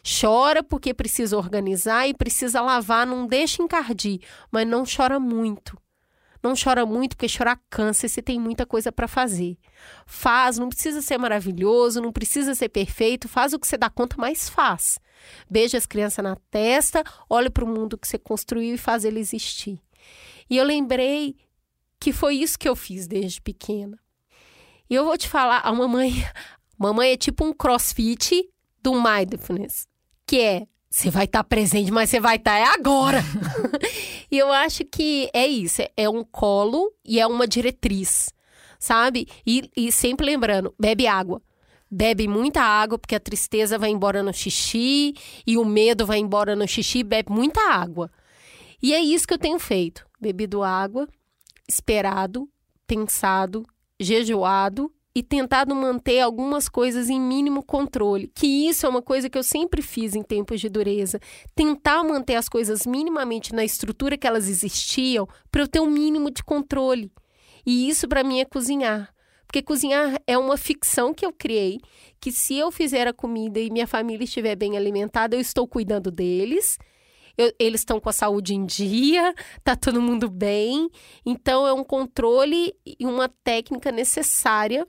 Chora 0.03 0.61
porque 0.61 0.93
precisa 0.93 1.35
organizar 1.35 2.07
e 2.07 2.13
precisa 2.13 2.61
lavar, 2.61 3.07
não 3.07 3.25
deixa 3.25 3.63
encardir, 3.63 4.21
mas 4.51 4.67
não 4.67 4.83
chora 4.85 5.19
muito. 5.19 5.75
Não 6.43 6.53
chora 6.55 6.85
muito 6.85 7.15
porque 7.15 7.27
chorar 7.27 7.59
cansa 7.71 8.05
e 8.05 8.09
você 8.09 8.21
tem 8.21 8.39
muita 8.39 8.67
coisa 8.67 8.91
para 8.91 9.07
fazer. 9.07 9.57
Faz, 10.05 10.59
não 10.59 10.69
precisa 10.69 11.01
ser 11.01 11.17
maravilhoso, 11.17 11.99
não 11.99 12.11
precisa 12.11 12.53
ser 12.53 12.69
perfeito, 12.69 13.27
faz 13.27 13.53
o 13.53 13.59
que 13.59 13.67
você 13.67 13.75
dá 13.75 13.89
conta, 13.89 14.15
mas 14.19 14.47
faz. 14.47 14.99
Beija 15.49 15.77
as 15.77 15.87
crianças 15.87 16.23
na 16.23 16.35
testa, 16.51 17.03
olha 17.27 17.49
para 17.49 17.65
o 17.65 17.67
mundo 17.67 17.97
que 17.97 18.07
você 18.07 18.19
construiu 18.19 18.75
e 18.75 18.77
faz 18.77 19.05
ele 19.05 19.19
existir. 19.19 19.79
E 20.47 20.57
eu 20.57 20.65
lembrei 20.65 21.35
que 21.99 22.13
foi 22.13 22.35
isso 22.35 22.59
que 22.59 22.69
eu 22.69 22.75
fiz 22.75 23.07
desde 23.07 23.41
pequena. 23.41 24.00
E 24.91 24.95
eu 24.95 25.05
vou 25.05 25.17
te 25.17 25.29
falar, 25.29 25.59
a 25.59 25.71
mamãe, 25.71 26.11
mamãe 26.77 27.13
é 27.13 27.17
tipo 27.17 27.45
um 27.45 27.53
crossfit 27.53 28.43
do 28.83 29.01
mindfulness, 29.01 29.87
que 30.27 30.41
é 30.41 30.67
você 30.89 31.09
vai 31.09 31.23
estar 31.23 31.39
tá 31.39 31.43
presente, 31.45 31.89
mas 31.89 32.09
você 32.09 32.19
vai 32.19 32.35
estar 32.35 32.51
tá, 32.51 32.57
é 32.57 32.65
agora. 32.65 33.23
e 34.29 34.37
eu 34.37 34.51
acho 34.51 34.83
que 34.83 35.29
é 35.33 35.47
isso, 35.47 35.81
é 35.95 36.09
um 36.09 36.25
colo 36.25 36.91
e 37.05 37.21
é 37.21 37.25
uma 37.25 37.47
diretriz, 37.47 38.33
sabe? 38.77 39.29
E, 39.47 39.71
e 39.77 39.93
sempre 39.93 40.25
lembrando, 40.25 40.75
bebe 40.77 41.07
água. 41.07 41.41
Bebe 41.89 42.27
muita 42.27 42.61
água, 42.61 42.99
porque 42.99 43.15
a 43.15 43.19
tristeza 43.19 43.77
vai 43.77 43.91
embora 43.91 44.21
no 44.21 44.33
xixi 44.33 45.13
e 45.47 45.57
o 45.57 45.63
medo 45.63 46.05
vai 46.05 46.19
embora 46.19 46.53
no 46.53 46.67
xixi, 46.67 47.01
bebe 47.01 47.31
muita 47.31 47.61
água. 47.71 48.11
E 48.83 48.93
é 48.93 48.99
isso 48.99 49.25
que 49.25 49.33
eu 49.33 49.39
tenho 49.39 49.59
feito: 49.59 50.05
bebido 50.19 50.63
água, 50.63 51.07
esperado, 51.67 52.49
pensado 52.85 53.65
jejuado 54.01 54.91
e 55.13 55.21
tentado 55.21 55.75
manter 55.75 56.21
algumas 56.21 56.69
coisas 56.69 57.09
em 57.09 57.19
mínimo 57.19 57.63
controle. 57.63 58.31
Que 58.33 58.67
isso 58.67 58.85
é 58.85 58.89
uma 58.89 59.01
coisa 59.01 59.29
que 59.29 59.37
eu 59.37 59.43
sempre 59.43 59.81
fiz 59.81 60.15
em 60.15 60.23
tempos 60.23 60.59
de 60.59 60.69
dureza. 60.69 61.19
Tentar 61.53 62.03
manter 62.03 62.35
as 62.35 62.47
coisas 62.47 62.85
minimamente 62.85 63.53
na 63.53 63.63
estrutura 63.63 64.17
que 64.17 64.25
elas 64.25 64.47
existiam 64.47 65.27
para 65.51 65.61
eu 65.61 65.67
ter 65.67 65.81
um 65.81 65.89
mínimo 65.89 66.31
de 66.31 66.43
controle. 66.43 67.11
E 67.65 67.89
isso 67.89 68.07
para 68.07 68.23
mim 68.23 68.39
é 68.39 68.45
cozinhar. 68.45 69.13
Porque 69.45 69.61
cozinhar 69.61 70.17
é 70.25 70.37
uma 70.37 70.55
ficção 70.55 71.13
que 71.13 71.25
eu 71.25 71.33
criei, 71.33 71.79
que 72.21 72.31
se 72.31 72.55
eu 72.55 72.71
fizer 72.71 73.05
a 73.05 73.13
comida 73.13 73.59
e 73.59 73.69
minha 73.69 73.85
família 73.85 74.23
estiver 74.23 74.55
bem 74.55 74.77
alimentada, 74.77 75.35
eu 75.35 75.41
estou 75.41 75.67
cuidando 75.67 76.09
deles 76.09 76.77
eu, 77.41 77.53
eles 77.57 77.81
estão 77.81 77.99
com 77.99 78.09
a 78.09 78.13
saúde 78.13 78.53
em 78.53 78.65
dia, 78.65 79.33
tá 79.63 79.75
todo 79.75 80.01
mundo 80.01 80.29
bem. 80.29 80.89
Então 81.25 81.67
é 81.67 81.73
um 81.73 81.83
controle 81.83 82.73
e 82.85 83.05
uma 83.05 83.27
técnica 83.43 83.91
necessária 83.91 84.87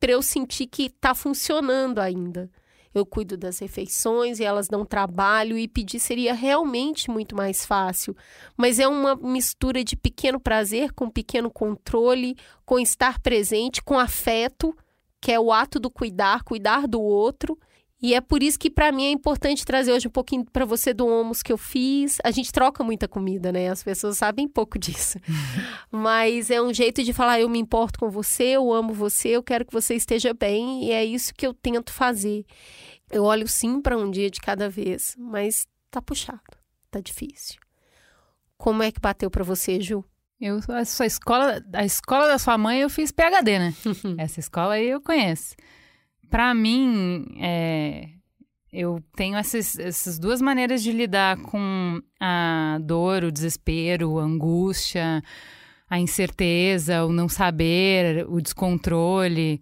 para 0.00 0.12
eu 0.12 0.22
sentir 0.22 0.66
que 0.66 0.84
está 0.84 1.14
funcionando 1.14 1.98
ainda. 1.98 2.50
Eu 2.94 3.06
cuido 3.06 3.38
das 3.38 3.58
refeições 3.58 4.38
e 4.38 4.44
elas 4.44 4.68
dão 4.68 4.84
trabalho 4.84 5.56
e 5.56 5.66
pedir 5.66 5.98
seria 5.98 6.34
realmente 6.34 7.10
muito 7.10 7.34
mais 7.34 7.64
fácil. 7.64 8.14
Mas 8.56 8.78
é 8.78 8.86
uma 8.86 9.16
mistura 9.16 9.82
de 9.82 9.96
pequeno 9.96 10.38
prazer 10.38 10.92
com 10.92 11.08
pequeno 11.08 11.50
controle, 11.50 12.36
com 12.66 12.78
estar 12.78 13.18
presente, 13.20 13.82
com 13.82 13.98
afeto, 13.98 14.76
que 15.20 15.32
é 15.32 15.40
o 15.40 15.52
ato 15.52 15.80
do 15.80 15.90
cuidar, 15.90 16.42
cuidar 16.42 16.86
do 16.86 17.00
outro 17.00 17.58
e 18.02 18.14
é 18.14 18.20
por 18.20 18.42
isso 18.42 18.58
que 18.58 18.68
para 18.68 18.90
mim 18.90 19.04
é 19.04 19.10
importante 19.12 19.64
trazer 19.64 19.92
hoje 19.92 20.08
um 20.08 20.10
pouquinho 20.10 20.44
para 20.44 20.64
você 20.64 20.92
do 20.92 21.06
homus 21.06 21.40
que 21.40 21.52
eu 21.52 21.56
fiz. 21.56 22.18
A 22.24 22.32
gente 22.32 22.50
troca 22.50 22.82
muita 22.82 23.06
comida, 23.06 23.52
né? 23.52 23.68
As 23.70 23.80
pessoas 23.84 24.18
sabem 24.18 24.48
pouco 24.48 24.76
disso. 24.76 25.20
Mas 25.88 26.50
é 26.50 26.60
um 26.60 26.74
jeito 26.74 27.04
de 27.04 27.12
falar 27.12 27.38
eu 27.38 27.48
me 27.48 27.60
importo 27.60 28.00
com 28.00 28.10
você, 28.10 28.42
eu 28.56 28.72
amo 28.72 28.92
você, 28.92 29.28
eu 29.28 29.42
quero 29.42 29.64
que 29.64 29.72
você 29.72 29.94
esteja 29.94 30.34
bem 30.34 30.84
e 30.84 30.90
é 30.90 31.04
isso 31.04 31.32
que 31.32 31.46
eu 31.46 31.54
tento 31.54 31.92
fazer. 31.92 32.44
Eu 33.08 33.22
olho 33.22 33.46
sim 33.46 33.80
para 33.80 33.96
um 33.96 34.10
dia 34.10 34.28
de 34.28 34.40
cada 34.40 34.68
vez, 34.68 35.14
mas 35.16 35.68
tá 35.88 36.02
puxado, 36.02 36.42
tá 36.90 36.98
difícil. 36.98 37.60
Como 38.58 38.82
é 38.82 38.90
que 38.90 39.00
bateu 39.00 39.30
para 39.30 39.44
você, 39.44 39.80
Ju? 39.80 40.04
Eu, 40.40 40.58
a 40.70 40.84
sua 40.84 41.06
escola, 41.06 41.62
a 41.72 41.84
escola 41.84 42.26
da 42.26 42.36
sua 42.36 42.58
mãe 42.58 42.80
eu 42.80 42.90
fiz 42.90 43.12
PhD, 43.12 43.60
né? 43.60 43.74
Essa 44.18 44.40
escola 44.40 44.74
aí 44.74 44.88
eu 44.88 45.00
conheço 45.00 45.54
para 46.32 46.54
mim, 46.54 47.26
é, 47.38 48.08
eu 48.72 49.04
tenho 49.14 49.36
essas, 49.36 49.78
essas 49.78 50.18
duas 50.18 50.40
maneiras 50.40 50.82
de 50.82 50.90
lidar 50.90 51.36
com 51.36 52.00
a 52.18 52.78
dor, 52.80 53.24
o 53.24 53.30
desespero, 53.30 54.18
a 54.18 54.22
angústia, 54.22 55.22
a 55.90 56.00
incerteza, 56.00 57.04
o 57.04 57.12
não 57.12 57.28
saber, 57.28 58.26
o 58.30 58.40
descontrole 58.40 59.60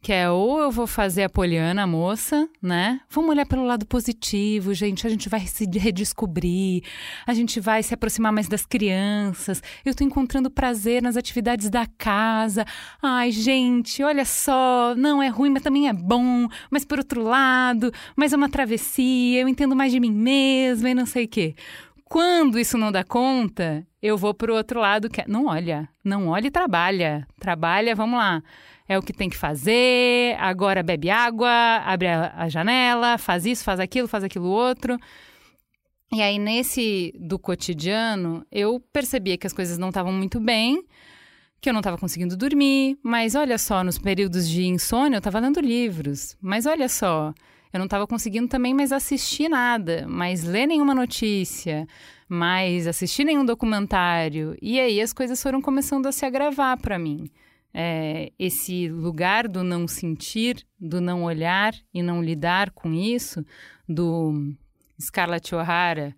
que 0.00 0.12
é 0.12 0.30
ou 0.30 0.60
eu 0.60 0.70
vou 0.70 0.86
fazer 0.86 1.24
a 1.24 1.28
Poliana, 1.28 1.82
a 1.82 1.86
moça, 1.86 2.48
né? 2.62 3.00
Vamos 3.10 3.30
olhar 3.30 3.44
pelo 3.44 3.64
lado 3.64 3.84
positivo, 3.84 4.72
gente. 4.72 5.06
A 5.06 5.10
gente 5.10 5.28
vai 5.28 5.40
se 5.40 5.64
redescobrir, 5.64 6.84
a 7.26 7.34
gente 7.34 7.58
vai 7.58 7.82
se 7.82 7.92
aproximar 7.92 8.32
mais 8.32 8.48
das 8.48 8.64
crianças. 8.64 9.62
Eu 9.84 9.94
tô 9.94 10.04
encontrando 10.04 10.50
prazer 10.50 11.02
nas 11.02 11.16
atividades 11.16 11.68
da 11.68 11.86
casa. 11.98 12.64
Ai, 13.02 13.32
gente, 13.32 14.02
olha 14.02 14.24
só, 14.24 14.94
não 14.96 15.22
é 15.22 15.28
ruim, 15.28 15.50
mas 15.50 15.62
também 15.62 15.88
é 15.88 15.92
bom. 15.92 16.46
Mas 16.70 16.84
por 16.84 16.98
outro 16.98 17.22
lado, 17.22 17.92
mais 18.16 18.32
é 18.32 18.36
uma 18.36 18.48
travessia, 18.48 19.40
eu 19.40 19.48
entendo 19.48 19.74
mais 19.74 19.90
de 19.90 19.98
mim 19.98 20.12
mesma 20.12 20.90
e 20.90 20.94
não 20.94 21.06
sei 21.06 21.24
o 21.24 21.28
quê 21.28 21.54
Quando 22.04 22.58
isso 22.58 22.78
não 22.78 22.92
dá 22.92 23.02
conta, 23.02 23.86
eu 24.00 24.16
vou 24.16 24.32
pro 24.32 24.54
outro 24.54 24.80
lado 24.80 25.10
que 25.10 25.20
é, 25.20 25.24
não 25.26 25.46
olha, 25.46 25.88
não 26.04 26.28
olha 26.28 26.46
e 26.46 26.50
trabalha. 26.50 27.26
Trabalha, 27.40 27.94
vamos 27.96 28.18
lá. 28.18 28.42
É 28.88 28.98
o 28.98 29.02
que 29.02 29.12
tem 29.12 29.28
que 29.28 29.36
fazer, 29.36 30.34
agora 30.38 30.82
bebe 30.82 31.10
água, 31.10 31.50
abre 31.84 32.08
a, 32.08 32.32
a 32.34 32.48
janela, 32.48 33.18
faz 33.18 33.44
isso, 33.44 33.62
faz 33.62 33.78
aquilo, 33.78 34.08
faz 34.08 34.24
aquilo 34.24 34.46
outro. 34.46 34.98
E 36.10 36.22
aí, 36.22 36.38
nesse 36.38 37.12
do 37.20 37.38
cotidiano, 37.38 38.44
eu 38.50 38.80
percebia 38.92 39.36
que 39.36 39.46
as 39.46 39.52
coisas 39.52 39.76
não 39.76 39.88
estavam 39.88 40.10
muito 40.10 40.40
bem, 40.40 40.82
que 41.60 41.68
eu 41.68 41.72
não 41.72 41.80
estava 41.80 41.98
conseguindo 41.98 42.34
dormir, 42.34 42.98
mas 43.02 43.34
olha 43.34 43.58
só, 43.58 43.84
nos 43.84 43.98
períodos 43.98 44.48
de 44.48 44.64
insônia 44.64 45.16
eu 45.16 45.18
estava 45.18 45.38
lendo 45.38 45.60
livros. 45.60 46.34
Mas 46.40 46.64
olha 46.64 46.88
só, 46.88 47.34
eu 47.72 47.78
não 47.78 47.84
estava 47.84 48.06
conseguindo 48.06 48.48
também 48.48 48.72
mais 48.72 48.90
assistir 48.90 49.50
nada, 49.50 50.06
mais 50.08 50.44
ler 50.44 50.66
nenhuma 50.66 50.94
notícia, 50.94 51.86
mais 52.26 52.86
assistir 52.86 53.24
nenhum 53.24 53.44
documentário. 53.44 54.56
E 54.62 54.80
aí 54.80 55.02
as 55.02 55.12
coisas 55.12 55.42
foram 55.42 55.60
começando 55.60 56.06
a 56.06 56.12
se 56.12 56.24
agravar 56.24 56.78
para 56.80 56.98
mim. 56.98 57.30
É, 57.72 58.32
esse 58.38 58.88
lugar 58.88 59.46
do 59.46 59.62
não 59.62 59.86
sentir, 59.86 60.66
do 60.80 61.00
não 61.00 61.24
olhar 61.24 61.74
e 61.92 62.02
não 62.02 62.22
lidar 62.22 62.70
com 62.70 62.92
isso, 62.92 63.44
do 63.88 64.54
Scarlett 65.00 65.54
O'Hara, 65.54 66.14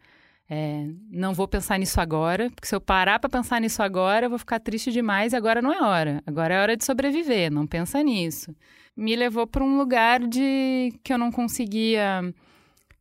é, 0.52 0.88
não 1.09 1.33
vou 1.33 1.47
pensar 1.47 1.78
nisso 1.78 2.00
agora, 2.00 2.50
porque 2.50 2.66
se 2.66 2.75
eu 2.75 2.80
parar 2.80 3.21
para 3.21 3.30
pensar 3.30 3.61
nisso 3.61 3.80
agora, 3.85 4.26
eu 4.26 4.30
vou 4.30 4.38
ficar 4.38 4.59
triste 4.59 4.90
demais 4.90 5.33
e 5.33 5.37
agora 5.37 5.62
não 5.62 5.73
é 5.73 5.80
hora. 5.80 6.21
Agora 6.26 6.52
é 6.52 6.61
hora 6.61 6.76
de 6.76 6.85
sobreviver, 6.85 7.52
não 7.52 7.69
pensa 7.69 8.02
nisso. 8.02 8.52
Me 8.97 9.14
levou 9.14 9.47
para 9.47 9.62
um 9.62 9.76
lugar 9.76 10.19
de 10.19 10.92
que 11.04 11.12
eu 11.12 11.19
não 11.19 11.30
conseguia 11.30 12.35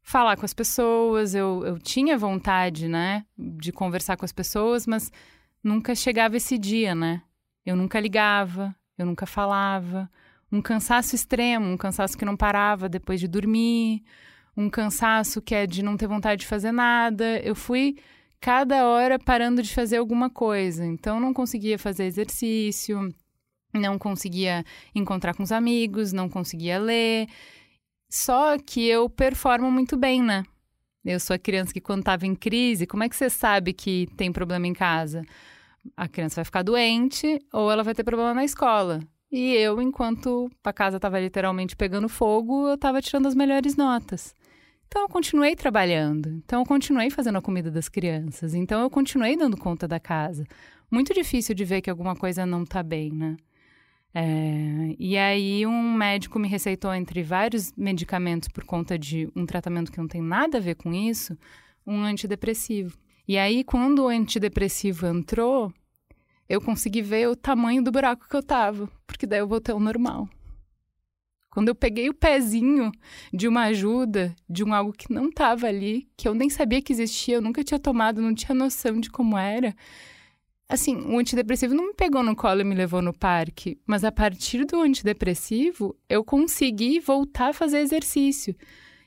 falar 0.03 0.38
com 0.38 0.46
as 0.46 0.53
pessoas, 0.53 1.34
eu, 1.34 1.63
eu 1.65 1.79
tinha 1.79 2.18
vontade, 2.18 2.88
né, 2.88 3.25
de 3.36 3.72
conversar 3.72 4.15
com 4.15 4.25
as 4.25 4.32
pessoas, 4.32 4.86
mas 4.86 5.12
nunca 5.63 5.96
chegava 5.96 6.38
esse 6.38 6.58
dia, 6.58 6.94
né? 6.94 7.22
Eu 7.69 7.75
nunca 7.75 7.99
ligava, 7.99 8.75
eu 8.97 9.05
nunca 9.05 9.27
falava. 9.27 10.09
Um 10.51 10.59
cansaço 10.59 11.13
extremo, 11.13 11.67
um 11.67 11.77
cansaço 11.77 12.17
que 12.17 12.25
não 12.25 12.35
parava 12.35 12.89
depois 12.89 13.19
de 13.19 13.27
dormir, 13.27 14.03
um 14.57 14.71
cansaço 14.71 15.39
que 15.39 15.53
é 15.53 15.67
de 15.67 15.83
não 15.83 15.95
ter 15.95 16.07
vontade 16.07 16.41
de 16.41 16.47
fazer 16.47 16.71
nada. 16.71 17.39
Eu 17.41 17.53
fui 17.53 17.97
cada 18.41 18.88
hora 18.88 19.19
parando 19.19 19.61
de 19.61 19.71
fazer 19.71 19.97
alguma 19.97 20.31
coisa. 20.31 20.83
Então, 20.83 21.19
não 21.19 21.31
conseguia 21.31 21.77
fazer 21.77 22.05
exercício, 22.05 23.13
não 23.71 23.99
conseguia 23.99 24.65
encontrar 24.95 25.35
com 25.35 25.43
os 25.43 25.51
amigos, 25.51 26.11
não 26.11 26.27
conseguia 26.27 26.79
ler. 26.79 27.27
Só 28.09 28.57
que 28.57 28.83
eu 28.83 29.07
performo 29.07 29.69
muito 29.71 29.95
bem, 29.95 30.23
né? 30.23 30.43
Eu 31.05 31.19
sou 31.19 31.35
a 31.35 31.39
criança 31.39 31.71
que, 31.71 31.79
quando 31.79 31.99
estava 31.99 32.25
em 32.25 32.33
crise, 32.33 32.88
como 32.88 33.03
é 33.03 33.09
que 33.09 33.15
você 33.15 33.29
sabe 33.29 33.73
que 33.73 34.07
tem 34.17 34.31
problema 34.31 34.65
em 34.65 34.73
casa? 34.73 35.23
A 35.96 36.08
criança 36.08 36.36
vai 36.36 36.46
ficar 36.46 36.63
doente 36.63 37.39
ou 37.53 37.72
ela 37.72 37.84
vai 37.84 37.93
ter 37.93 38.03
problema 38.03 38.34
na 38.34 38.43
escola. 38.43 39.00
E 39.31 39.53
eu, 39.53 39.81
enquanto 39.81 40.50
a 40.63 40.74
casa 40.74 40.98
estava 40.98 41.19
literalmente 41.19 41.75
pegando 41.75 42.10
fogo, 42.10 42.67
eu 42.67 42.74
estava 42.74 43.01
tirando 43.01 43.27
as 43.27 43.36
melhores 43.36 43.75
notas. 43.75 44.34
Então 44.88 45.03
eu 45.03 45.08
continuei 45.08 45.55
trabalhando, 45.55 46.29
então 46.29 46.62
eu 46.62 46.65
continuei 46.65 47.12
fazendo 47.12 47.38
a 47.38 47.41
comida 47.41 47.69
das 47.69 47.88
crianças, 47.88 48.55
então 48.55 48.81
eu 48.81 48.89
continuei 48.89 49.38
dando 49.38 49.55
conta 49.55 49.88
da 49.88 50.00
casa. 50.00 50.43
Muito 50.89 51.13
difícil 51.13 51.53
de 51.53 51.63
ver 51.63 51.81
que 51.81 51.91
alguma 51.91 52.15
coisa 52.15 52.43
não 52.43 52.63
está 52.63 52.81
bem, 52.81 53.12
né? 53.12 53.38
É, 54.12 54.96
e 54.98 55.15
aí 55.15 55.63
um 55.67 55.93
médico 55.93 56.39
me 56.39 56.48
receitou 56.48 56.91
entre 56.91 57.22
vários 57.22 57.72
medicamentos 57.77 58.50
por 58.50 58.63
conta 58.63 58.98
de 58.98 59.29
um 59.36 59.46
tratamento 59.46 59.91
que 59.91 60.00
não 60.00 60.08
tem 60.08 60.22
nada 60.24 60.58
a 60.58 60.62
ver 60.62 60.74
com 60.74 60.91
isso, 60.91 61.38
um 61.86 62.01
antidepressivo. 62.01 62.98
E 63.27 63.38
aí 63.38 63.63
quando 63.63 64.05
o 64.05 64.08
antidepressivo 64.08 65.05
entrou, 65.05 65.72
eu 66.50 66.60
consegui 66.60 67.03
ver 67.03 67.29
o 67.29 67.36
tamanho 67.36 67.84
do 67.84 67.91
buraco 67.91 68.27
que 68.27 68.36
eu 68.36 68.41
tava, 68.41 68.89
porque 69.06 69.27
daí 69.27 69.39
eu 69.39 69.48
voltei 69.48 69.72
ao 69.72 69.79
normal. 69.79 70.27
Quando 71.51 71.68
eu 71.68 71.75
peguei 71.75 72.10
o 72.10 72.13
pezinho 72.13 72.91
de 73.34 73.48
uma 73.48 73.63
ajuda, 73.65 74.36
de 74.50 74.63
um 74.63 74.74
algo 74.74 74.91
que 74.91 75.13
não 75.13 75.29
estava 75.29 75.68
ali, 75.68 76.08
que 76.18 76.27
eu 76.27 76.34
nem 76.34 76.50
sabia 76.50 76.82
que 76.82 76.91
existia, 76.91 77.36
eu 77.36 77.41
nunca 77.41 77.63
tinha 77.63 77.79
tomado, 77.79 78.22
não 78.22 78.34
tinha 78.34 78.56
noção 78.56 79.00
de 79.00 79.10
como 79.10 79.38
era. 79.38 79.75
Assim, 80.68 80.96
o 80.96 81.18
antidepressivo 81.18 81.74
não 81.74 81.88
me 81.88 81.94
pegou 81.94 82.22
no 82.22 82.36
colo 82.36 82.62
e 82.62 82.63
me 82.63 82.75
levou 82.75 83.01
no 83.01 83.12
parque, 83.12 83.79
mas 83.86 84.03
a 84.03 84.12
partir 84.12 84.65
do 84.65 84.82
antidepressivo, 84.82 85.95
eu 86.08 86.23
consegui 86.23 87.00
voltar 87.00 87.50
a 87.50 87.54
fazer 87.54 87.80
exercício. 87.80 88.56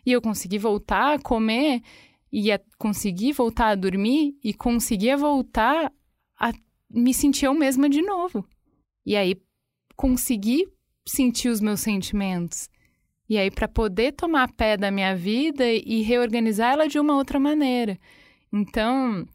E 0.04 0.10
eu 0.10 0.20
consegui 0.20 0.58
voltar 0.58 1.14
a 1.14 1.18
comer 1.20 1.80
e 2.32 2.50
a 2.50 2.60
conseguir 2.76 3.32
voltar 3.32 3.68
a 3.68 3.74
dormir 3.76 4.36
e 4.42 4.52
conseguia 4.52 5.16
voltar 5.16 5.92
a 6.38 6.52
me 6.92 7.14
sentir 7.14 7.46
eu 7.46 7.54
mesma 7.54 7.88
de 7.88 8.02
novo. 8.02 8.46
E 9.04 9.16
aí 9.16 9.36
consegui 9.96 10.66
sentir 11.06 11.48
os 11.48 11.60
meus 11.60 11.80
sentimentos. 11.80 12.68
E 13.28 13.38
aí, 13.38 13.50
para 13.50 13.66
poder 13.66 14.12
tomar 14.12 14.52
pé 14.52 14.76
da 14.76 14.90
minha 14.90 15.16
vida 15.16 15.64
e 15.66 16.02
reorganizar 16.02 16.72
ela 16.72 16.88
de 16.88 16.98
uma 16.98 17.16
outra 17.16 17.40
maneira. 17.40 17.98
Então, 18.52 19.26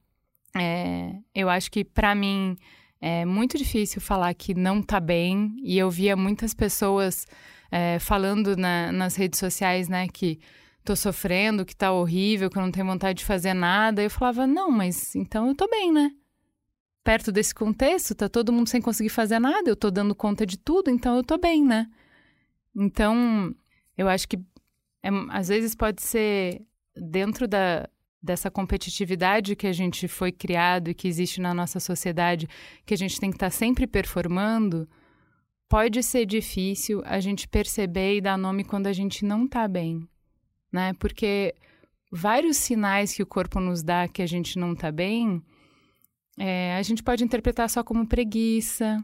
é, 0.56 1.16
eu 1.34 1.50
acho 1.50 1.72
que 1.72 1.84
para 1.84 2.14
mim 2.14 2.56
é 3.02 3.26
muito 3.26 3.58
difícil 3.58 4.00
falar 4.00 4.34
que 4.34 4.54
não 4.54 4.82
tá 4.82 5.00
bem. 5.00 5.56
E 5.64 5.78
eu 5.78 5.90
via 5.90 6.16
muitas 6.16 6.54
pessoas 6.54 7.26
é, 7.72 7.98
falando 8.00 8.56
na, 8.56 8.92
nas 8.92 9.16
redes 9.16 9.40
sociais, 9.40 9.88
né, 9.88 10.08
que 10.08 10.40
tô 10.84 10.96
sofrendo, 10.96 11.66
que 11.66 11.76
tá 11.76 11.92
horrível, 11.92 12.50
que 12.50 12.58
eu 12.58 12.62
não 12.62 12.72
tenho 12.72 12.86
vontade 12.86 13.20
de 13.20 13.26
fazer 13.26 13.54
nada. 13.54 14.04
Eu 14.04 14.10
falava, 14.10 14.46
não, 14.46 14.70
mas 14.70 15.16
então 15.16 15.48
eu 15.48 15.56
tô 15.56 15.68
bem, 15.68 15.92
né? 15.92 16.12
Perto 17.08 17.32
desse 17.32 17.56
contexto, 17.56 18.14
tá 18.14 18.28
todo 18.28 18.52
mundo 18.52 18.68
sem 18.68 18.82
conseguir 18.82 19.08
fazer 19.08 19.40
nada, 19.40 19.70
eu 19.70 19.78
tô 19.78 19.90
dando 19.90 20.14
conta 20.14 20.46
de 20.46 20.58
tudo, 20.58 20.92
então 20.92 21.16
eu 21.16 21.24
tô 21.24 21.38
bem, 21.38 21.64
né? 21.64 21.90
Então, 22.76 23.56
eu 23.98 24.10
acho 24.10 24.28
que 24.28 24.36
é, 25.02 25.10
às 25.30 25.48
vezes 25.48 25.74
pode 25.74 26.02
ser 26.02 26.66
dentro 26.94 27.48
da, 27.48 27.88
dessa 28.22 28.52
competitividade 28.52 29.56
que 29.56 29.68
a 29.68 29.72
gente 29.72 30.06
foi 30.10 30.34
criado 30.34 30.90
e 30.90 30.94
que 30.94 31.08
existe 31.08 31.40
na 31.40 31.54
nossa 31.54 31.80
sociedade, 31.80 32.46
que 32.86 32.94
a 32.94 32.98
gente 32.98 33.18
tem 33.22 33.30
que 33.30 33.38
estar 33.38 33.52
tá 33.52 33.52
sempre 33.52 33.88
performando, 33.88 34.86
pode 35.70 36.04
ser 36.04 36.26
difícil 36.26 37.02
a 37.06 37.22
gente 37.22 37.48
perceber 37.48 38.18
e 38.18 38.22
dar 38.22 38.38
nome 38.38 38.66
quando 38.66 38.88
a 38.88 38.94
gente 38.94 39.24
não 39.24 39.48
tá 39.48 39.66
bem, 39.66 40.06
né? 40.70 40.92
Porque 41.00 41.56
vários 42.12 42.58
sinais 42.58 43.14
que 43.14 43.24
o 43.24 43.26
corpo 43.26 43.62
nos 43.62 43.82
dá 43.82 44.10
que 44.10 44.22
a 44.22 44.28
gente 44.28 44.60
não 44.60 44.76
tá 44.76 44.92
bem, 44.92 45.42
é, 46.38 46.76
a 46.76 46.82
gente 46.84 47.02
pode 47.02 47.24
interpretar 47.24 47.70
só 47.70 47.84
como 47.84 48.08
preguiça, 48.08 49.04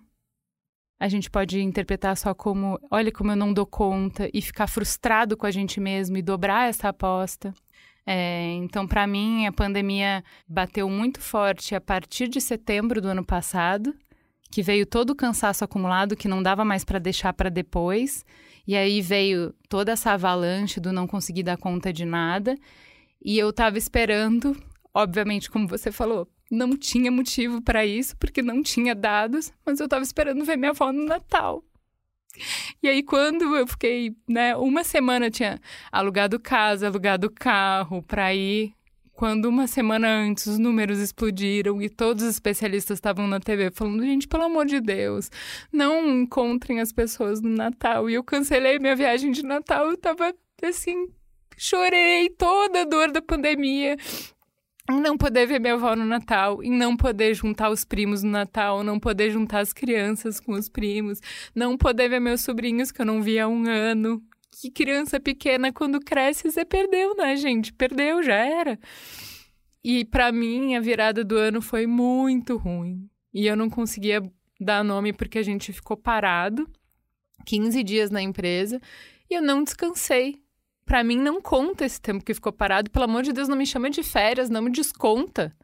a 0.99 1.07
gente 1.09 1.29
pode 1.29 1.59
interpretar 1.59 2.15
só 2.15 2.33
como, 2.33 2.79
olha 2.89 3.11
como 3.11 3.31
eu 3.31 3.35
não 3.35 3.51
dou 3.51 3.65
conta, 3.65 4.29
e 4.33 4.41
ficar 4.41 4.67
frustrado 4.67 5.35
com 5.35 5.45
a 5.45 5.51
gente 5.51 5.79
mesmo 5.79 6.15
e 6.15 6.21
dobrar 6.21 6.69
essa 6.69 6.89
aposta. 6.89 7.53
É, 8.05 8.53
então, 8.53 8.87
para 8.87 9.07
mim, 9.07 9.45
a 9.45 9.51
pandemia 9.51 10.23
bateu 10.47 10.89
muito 10.89 11.19
forte 11.19 11.73
a 11.73 11.81
partir 11.81 12.27
de 12.27 12.39
setembro 12.39 13.01
do 13.01 13.07
ano 13.07 13.25
passado, 13.25 13.95
que 14.51 14.61
veio 14.61 14.85
todo 14.85 15.09
o 15.09 15.15
cansaço 15.15 15.63
acumulado 15.63 16.15
que 16.15 16.27
não 16.27 16.43
dava 16.43 16.63
mais 16.63 16.83
para 16.83 16.99
deixar 16.99 17.33
para 17.33 17.49
depois, 17.49 18.23
e 18.67 18.75
aí 18.75 19.01
veio 19.01 19.53
toda 19.67 19.91
essa 19.91 20.11
avalanche 20.11 20.79
do 20.79 20.93
não 20.93 21.07
conseguir 21.07 21.43
dar 21.43 21.57
conta 21.57 21.91
de 21.91 22.05
nada, 22.05 22.57
e 23.23 23.37
eu 23.37 23.49
estava 23.49 23.77
esperando, 23.77 24.55
obviamente, 24.93 25.49
como 25.49 25.67
você 25.67 25.91
falou, 25.91 26.27
não 26.49 26.77
tinha 26.77 27.11
motivo 27.11 27.61
para 27.61 27.85
isso, 27.85 28.15
porque 28.17 28.41
não 28.41 28.61
tinha 28.61 28.93
dados, 28.93 29.51
mas 29.65 29.79
eu 29.79 29.85
estava 29.85 30.03
esperando 30.03 30.45
ver 30.45 30.57
minha 30.57 30.71
avó 30.71 30.91
no 30.91 31.05
Natal. 31.05 31.63
E 32.81 32.87
aí, 32.87 33.03
quando 33.03 33.55
eu 33.55 33.67
fiquei, 33.67 34.15
né, 34.27 34.55
uma 34.55 34.83
semana 34.83 35.29
tinha 35.29 35.59
alugado 35.91 36.39
casa, 36.39 36.87
alugado 36.87 37.29
carro 37.29 38.01
para 38.01 38.33
ir. 38.33 38.73
Quando 39.13 39.45
uma 39.45 39.67
semana 39.67 40.07
antes 40.07 40.47
os 40.47 40.57
números 40.57 40.97
explodiram 40.97 41.79
e 41.79 41.87
todos 41.87 42.23
os 42.23 42.29
especialistas 42.31 42.97
estavam 42.97 43.27
na 43.27 43.39
TV 43.39 43.69
falando: 43.69 44.03
gente, 44.03 44.27
pelo 44.27 44.43
amor 44.43 44.65
de 44.65 44.81
Deus, 44.81 45.29
não 45.71 46.21
encontrem 46.21 46.79
as 46.79 46.91
pessoas 46.91 47.39
no 47.39 47.49
Natal. 47.49 48.09
E 48.09 48.15
eu 48.15 48.23
cancelei 48.23 48.79
minha 48.79 48.95
viagem 48.95 49.31
de 49.31 49.43
Natal, 49.43 49.91
eu 49.91 49.97
tava 49.97 50.33
assim, 50.63 51.07
chorei 51.55 52.29
toda 52.31 52.81
a 52.81 52.85
dor 52.85 53.11
da 53.11 53.21
pandemia 53.21 53.97
em 54.89 54.99
não 54.99 55.17
poder 55.17 55.45
ver 55.45 55.59
minha 55.59 55.73
avó 55.73 55.95
no 55.95 56.05
Natal, 56.05 56.61
em 56.61 56.71
não 56.71 56.97
poder 56.97 57.33
juntar 57.33 57.69
os 57.69 57.85
primos 57.85 58.21
no 58.21 58.31
Natal, 58.31 58.83
não 58.83 58.99
poder 58.99 59.31
juntar 59.31 59.59
as 59.59 59.71
crianças 59.71 60.39
com 60.39 60.53
os 60.53 60.67
primos, 60.67 61.19
não 61.55 61.77
poder 61.77 62.09
ver 62.09 62.19
meus 62.19 62.41
sobrinhos 62.41 62.91
que 62.91 63.01
eu 63.01 63.05
não 63.05 63.21
via 63.21 63.45
há 63.45 63.47
um 63.47 63.65
ano. 63.67 64.21
Que 64.61 64.69
criança 64.69 65.19
pequena, 65.19 65.71
quando 65.71 65.99
cresce, 65.99 66.51
você 66.51 66.63
perdeu, 66.63 67.15
né, 67.15 67.35
gente? 67.35 67.73
Perdeu, 67.73 68.21
já 68.21 68.35
era. 68.35 68.77
E 69.83 70.05
para 70.05 70.31
mim, 70.31 70.75
a 70.75 70.79
virada 70.79 71.23
do 71.23 71.37
ano 71.37 71.61
foi 71.61 71.87
muito 71.87 72.57
ruim. 72.57 73.09
E 73.33 73.47
eu 73.47 73.55
não 73.55 73.69
conseguia 73.69 74.21
dar 74.59 74.83
nome 74.83 75.11
porque 75.11 75.39
a 75.39 75.43
gente 75.43 75.73
ficou 75.73 75.97
parado 75.97 76.69
15 77.45 77.83
dias 77.83 78.11
na 78.11 78.21
empresa 78.21 78.79
e 79.29 79.33
eu 79.33 79.41
não 79.41 79.63
descansei. 79.63 80.42
Para 80.85 81.03
mim 81.03 81.17
não 81.17 81.41
conta 81.41 81.85
esse 81.85 82.01
tempo 82.01 82.23
que 82.23 82.33
ficou 82.33 82.51
parado. 82.51 82.89
Pelo 82.89 83.05
amor 83.05 83.23
de 83.23 83.33
Deus, 83.33 83.47
não 83.47 83.57
me 83.57 83.65
chama 83.65 83.89
de 83.89 84.03
férias, 84.03 84.49
não 84.49 84.61
me 84.61 84.71
desconta. 84.71 85.55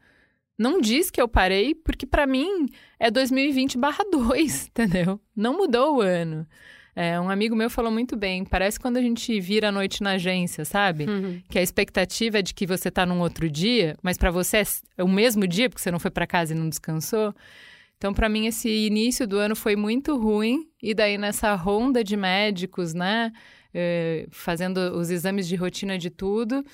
Não 0.58 0.80
diz 0.80 1.10
que 1.10 1.20
eu 1.20 1.26
parei, 1.26 1.74
porque 1.74 2.04
para 2.04 2.26
mim 2.26 2.66
é 2.98 3.10
2020/2, 3.10 4.68
entendeu? 4.68 5.20
Não 5.34 5.56
mudou 5.56 5.96
o 5.96 6.00
ano. 6.00 6.46
É, 6.94 7.18
um 7.18 7.30
amigo 7.30 7.56
meu 7.56 7.70
falou 7.70 7.90
muito 7.90 8.16
bem. 8.16 8.44
Parece 8.44 8.78
quando 8.78 8.96
a 8.98 9.00
gente 9.00 9.40
vira 9.40 9.68
a 9.68 9.72
noite 9.72 10.02
na 10.02 10.12
agência, 10.12 10.64
sabe? 10.64 11.04
Uhum. 11.08 11.40
Que 11.48 11.58
a 11.58 11.62
expectativa 11.62 12.40
é 12.40 12.42
de 12.42 12.52
que 12.52 12.66
você 12.66 12.90
tá 12.90 13.06
num 13.06 13.20
outro 13.20 13.48
dia, 13.48 13.96
mas 14.02 14.18
para 14.18 14.30
você 14.30 14.62
é 14.98 15.02
o 15.02 15.08
mesmo 15.08 15.46
dia, 15.46 15.70
porque 15.70 15.80
você 15.80 15.90
não 15.90 15.98
foi 15.98 16.10
para 16.10 16.26
casa 16.26 16.52
e 16.52 16.56
não 16.56 16.68
descansou. 16.68 17.34
Então, 17.96 18.12
para 18.12 18.28
mim, 18.28 18.46
esse 18.46 18.68
início 18.68 19.26
do 19.26 19.38
ano 19.38 19.54
foi 19.54 19.76
muito 19.76 20.16
ruim. 20.18 20.68
E 20.82 20.92
daí, 20.94 21.16
nessa 21.16 21.54
ronda 21.54 22.02
de 22.02 22.16
médicos, 22.16 22.92
né? 22.92 23.32
Eh, 23.72 24.26
fazendo 24.30 24.78
os 24.96 25.10
exames 25.10 25.46
de 25.46 25.54
rotina 25.56 25.96
de 25.96 26.10
tudo. 26.10 26.64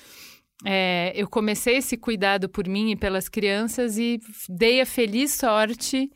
É, 0.65 1.13
eu 1.15 1.27
comecei 1.29 1.77
esse 1.77 1.95
cuidado 1.95 2.49
por 2.49 2.67
mim 2.67 2.91
e 2.91 2.95
pelas 2.95 3.29
crianças 3.29 3.97
e 3.97 4.19
dei 4.49 4.81
a 4.81 4.85
feliz 4.85 5.33
sorte 5.33 6.11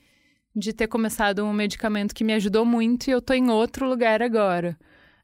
de 0.56 0.74
ter 0.74 0.88
começado 0.88 1.46
um 1.46 1.54
medicamento 1.54 2.16
que 2.16 2.24
me 2.24 2.34
ajudou 2.34 2.66
muito 2.66 3.08
e 3.08 3.12
eu 3.12 3.22
tô 3.22 3.34
em 3.34 3.50
outro 3.52 3.88
lugar 3.88 4.22
agora. 4.22 4.78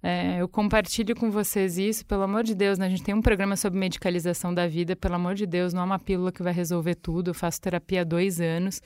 É, 0.04 0.39
eu 0.39 0.48
compartilho 0.48 1.15
com 1.15 1.32
vocês 1.32 1.78
isso, 1.78 2.06
pelo 2.06 2.22
amor 2.22 2.43
de 2.43 2.54
Deus, 2.54 2.78
né? 2.78 2.86
A 2.86 2.89
gente 2.89 3.04
tem 3.04 3.15
um 3.15 3.22
programa 3.22 3.56
sobre 3.56 3.80
medicalização 3.80 4.54
da 4.54 4.67
vida, 4.67 4.96
pelo 4.96 5.15
amor 5.15 5.34
de 5.34 5.48
Deus, 5.48 5.74
não 5.74 5.82
é 5.82 5.86
uma 5.86 6.00
pílula 6.00 6.32
que 6.32 6.43
vai 6.43 6.54
resolver 6.54 6.96
tudo. 6.96 7.32
Eu 7.32 7.34
faço 7.34 7.60
terapia 7.60 8.02
há 8.02 8.04
dois 8.04 8.39
anos. 8.39 8.80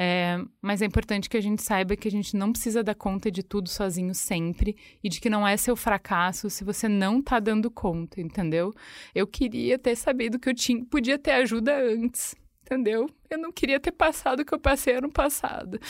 É, 0.00 0.38
mas 0.62 0.80
é 0.80 0.86
importante 0.86 1.28
que 1.28 1.36
a 1.36 1.40
gente 1.40 1.60
saiba 1.60 1.96
que 1.96 2.06
a 2.06 2.10
gente 2.10 2.36
não 2.36 2.52
precisa 2.52 2.84
dar 2.84 2.94
conta 2.94 3.32
de 3.32 3.42
tudo 3.42 3.68
sozinho 3.68 4.14
sempre 4.14 4.76
e 5.02 5.08
de 5.08 5.20
que 5.20 5.28
não 5.28 5.46
é 5.46 5.56
seu 5.56 5.74
fracasso 5.74 6.48
se 6.48 6.62
você 6.62 6.88
não 6.88 7.20
tá 7.20 7.40
dando 7.40 7.68
conta, 7.68 8.20
entendeu? 8.20 8.72
Eu 9.12 9.26
queria 9.26 9.76
ter 9.76 9.96
sabido 9.96 10.38
que 10.38 10.48
eu 10.48 10.54
tinha, 10.54 10.84
podia 10.84 11.18
ter 11.18 11.32
ajuda 11.32 11.76
antes, 11.76 12.36
entendeu? 12.62 13.10
Eu 13.28 13.38
não 13.38 13.50
queria 13.50 13.80
ter 13.80 13.90
passado 13.90 14.40
o 14.40 14.44
que 14.44 14.54
eu 14.54 14.60
passei 14.60 14.94
ano 14.94 15.10
passado. 15.10 15.80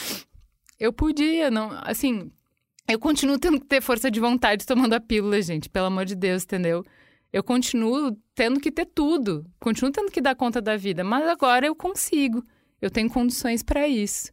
Eu 0.81 0.91
podia, 0.91 1.51
não, 1.51 1.71
assim, 1.85 2.33
eu 2.89 2.99
continuo 2.99 3.39
tendo 3.39 3.61
que 3.61 3.67
ter 3.67 3.83
força 3.83 4.11
de 4.11 4.21
vontade 4.21 4.65
tomando 4.65 4.95
a 4.95 5.01
pílula, 5.01 5.43
gente, 5.43 5.69
pelo 5.69 5.85
amor 5.85 6.07
de 6.07 6.15
Deus, 6.15 6.45
entendeu? 6.45 6.83
Eu 7.31 7.45
continuo 7.45 8.17
tendo 8.35 8.59
que 8.59 8.73
ter 8.73 8.87
tudo, 8.87 9.45
continuo 9.61 9.93
tendo 9.93 10.11
que 10.11 10.23
dar 10.23 10.35
conta 10.35 10.63
da 10.63 10.79
vida, 10.79 11.05
mas 11.05 11.29
agora 11.29 11.67
eu 11.67 11.77
consigo 11.77 12.43
eu 12.81 12.91
tenho 12.91 13.11
condições 13.11 13.63
para 13.63 13.87
isso. 13.89 14.31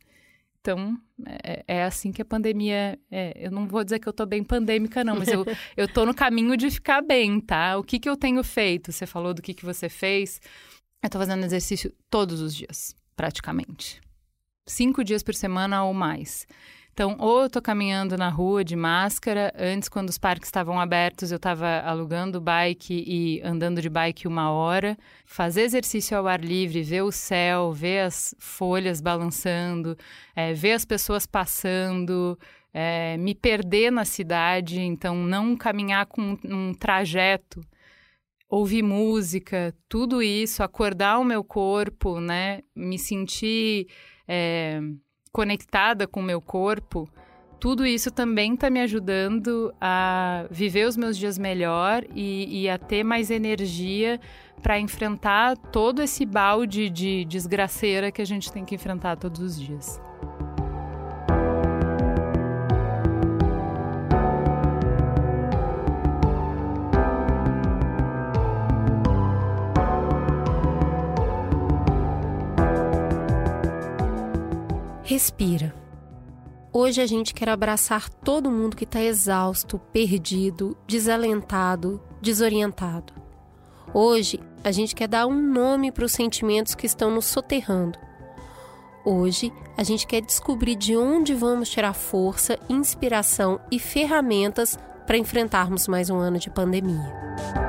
Então, 0.60 1.00
é, 1.44 1.64
é, 1.68 1.84
assim 1.84 2.12
que 2.12 2.22
a 2.22 2.26
pandemia. 2.26 2.98
É, 3.12 3.34
eu 3.36 3.52
não 3.52 3.68
vou 3.68 3.84
dizer 3.84 4.00
que 4.00 4.10
eu 4.10 4.14
tô 4.14 4.26
bem 4.26 4.44
pandêmica, 4.44 5.04
não, 5.04 5.16
mas 5.16 5.28
eu, 5.28 5.46
eu 5.78 5.88
tô 5.88 6.06
no 6.06 6.14
caminho 6.14 6.58
de 6.58 6.72
ficar 6.72 7.02
bem, 7.02 7.40
tá? 7.40 7.78
O 7.78 7.84
que, 7.84 8.00
que 8.00 8.10
eu 8.10 8.18
tenho 8.18 8.44
feito? 8.44 8.92
Você 8.92 9.06
falou 9.06 9.32
do 9.32 9.44
que, 9.44 9.54
que 9.54 9.64
você 9.64 9.88
fez. 9.88 10.42
Eu 11.04 11.10
tô 11.10 11.20
fazendo 11.20 11.46
exercício 11.46 11.94
todos 12.10 12.42
os 12.42 12.56
dias, 12.56 12.96
praticamente. 13.16 14.02
Cinco 14.68 15.04
dias 15.04 15.22
por 15.22 15.36
semana 15.36 15.84
ou 15.84 15.94
mais. 15.94 16.48
Então, 16.96 17.18
ou 17.20 17.42
eu 17.42 17.50
tô 17.50 17.62
caminhando 17.62 18.16
na 18.16 18.30
rua 18.30 18.64
de 18.64 18.74
máscara, 18.74 19.54
antes, 19.60 19.90
quando 19.90 20.08
os 20.08 20.18
parques 20.18 20.48
estavam 20.48 20.80
abertos, 20.80 21.30
eu 21.30 21.36
estava 21.36 21.82
alugando 21.82 22.40
bike 22.40 23.04
e 23.06 23.42
andando 23.44 23.82
de 23.82 23.90
bike 23.90 24.26
uma 24.26 24.50
hora. 24.50 24.98
Fazer 25.26 25.64
exercício 25.64 26.18
ao 26.18 26.26
ar 26.26 26.40
livre, 26.40 26.84
ver 26.84 27.02
o 27.02 27.12
céu, 27.12 27.74
ver 27.74 28.00
as 28.06 28.34
folhas 28.40 29.02
balançando, 29.02 29.98
é, 30.34 30.54
ver 30.54 30.72
as 30.72 30.86
pessoas 30.86 31.26
passando, 31.26 32.40
é, 32.74 33.18
me 33.18 33.36
perder 33.36 33.92
na 33.92 34.06
cidade, 34.06 34.80
então 34.80 35.18
não 35.18 35.58
caminhar 35.58 36.06
com 36.06 36.38
um 36.46 36.74
trajeto 36.74 37.60
ouvir 38.50 38.84
música, 38.84 39.76
tudo 39.90 40.24
isso, 40.24 40.64
acordar 40.64 41.20
o 41.20 41.26
meu 41.26 41.44
corpo, 41.44 42.22
né? 42.22 42.62
Me 42.74 42.98
sentir 42.98 43.88
é, 44.26 44.80
conectada 45.36 46.08
com 46.08 46.22
o 46.22 46.24
meu 46.24 46.40
corpo, 46.40 47.10
tudo 47.60 47.86
isso 47.86 48.10
também 48.10 48.54
está 48.54 48.70
me 48.70 48.80
ajudando 48.80 49.76
a 49.82 50.46
viver 50.50 50.88
os 50.88 50.96
meus 50.96 51.18
dias 51.18 51.38
melhor 51.38 52.06
e, 52.16 52.62
e 52.62 52.70
a 52.70 52.78
ter 52.78 53.04
mais 53.04 53.30
energia 53.30 54.18
para 54.64 54.80
enfrentar 54.80 55.58
todo 55.58 56.02
esse 56.02 56.26
balde 56.26 56.90
de 56.90 57.26
desgraceira 57.26 58.14
que 58.14 58.22
a 58.22 58.26
gente 58.26 58.50
tem 58.50 58.64
que 58.64 58.76
enfrentar 58.76 59.18
todos 59.18 59.42
os 59.42 59.60
dias. 59.60 60.00
Respira. 75.16 75.74
Hoje 76.74 77.00
a 77.00 77.06
gente 77.06 77.34
quer 77.34 77.48
abraçar 77.48 78.10
todo 78.10 78.52
mundo 78.52 78.76
que 78.76 78.84
está 78.84 79.02
exausto, 79.02 79.80
perdido, 79.80 80.76
desalentado, 80.86 82.02
desorientado. 82.22 83.14
Hoje 83.94 84.42
a 84.62 84.74
gente 84.74 84.94
quer 84.94 85.08
dar 85.08 85.26
um 85.26 85.42
nome 85.42 85.90
para 85.90 86.04
os 86.04 86.12
sentimentos 86.12 86.76
que 86.76 86.86
estão 86.86 87.10
nos 87.10 87.28
soterrando. 87.28 87.98
Hoje 89.06 89.54
a 89.78 89.84
gente 89.84 90.06
quer 90.06 90.20
descobrir 90.20 90.76
de 90.76 90.98
onde 90.98 91.34
vamos 91.34 91.70
tirar 91.70 91.94
força, 91.94 92.60
inspiração 92.68 93.58
e 93.72 93.80
ferramentas 93.80 94.78
para 95.08 95.18
enfrentarmos 95.18 95.88
mais 95.88 96.10
um 96.10 96.18
ano 96.18 96.40
de 96.40 96.50
pandemia. 96.50 97.65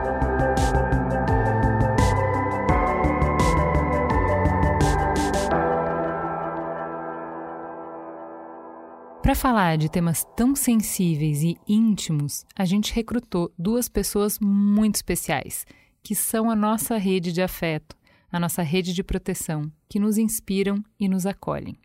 Para 9.26 9.34
falar 9.34 9.76
de 9.76 9.88
temas 9.88 10.24
tão 10.36 10.54
sensíveis 10.54 11.42
e 11.42 11.58
íntimos, 11.66 12.46
a 12.54 12.64
gente 12.64 12.94
recrutou 12.94 13.52
duas 13.58 13.88
pessoas 13.88 14.38
muito 14.38 14.94
especiais, 14.94 15.66
que 16.00 16.14
são 16.14 16.48
a 16.48 16.54
nossa 16.54 16.96
rede 16.96 17.32
de 17.32 17.42
afeto, 17.42 17.96
a 18.30 18.38
nossa 18.38 18.62
rede 18.62 18.94
de 18.94 19.02
proteção, 19.02 19.68
que 19.88 19.98
nos 19.98 20.16
inspiram 20.16 20.80
e 20.96 21.08
nos 21.08 21.26
acolhem. 21.26 21.76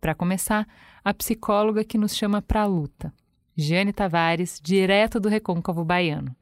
Para 0.00 0.12
começar, 0.12 0.66
a 1.04 1.14
psicóloga 1.14 1.84
que 1.84 1.96
nos 1.96 2.16
chama 2.16 2.42
para 2.42 2.62
a 2.62 2.66
luta, 2.66 3.14
Jane 3.56 3.92
Tavares, 3.92 4.60
direto 4.60 5.20
do 5.20 5.28
Recôncavo 5.28 5.84
Baiano. 5.84 6.34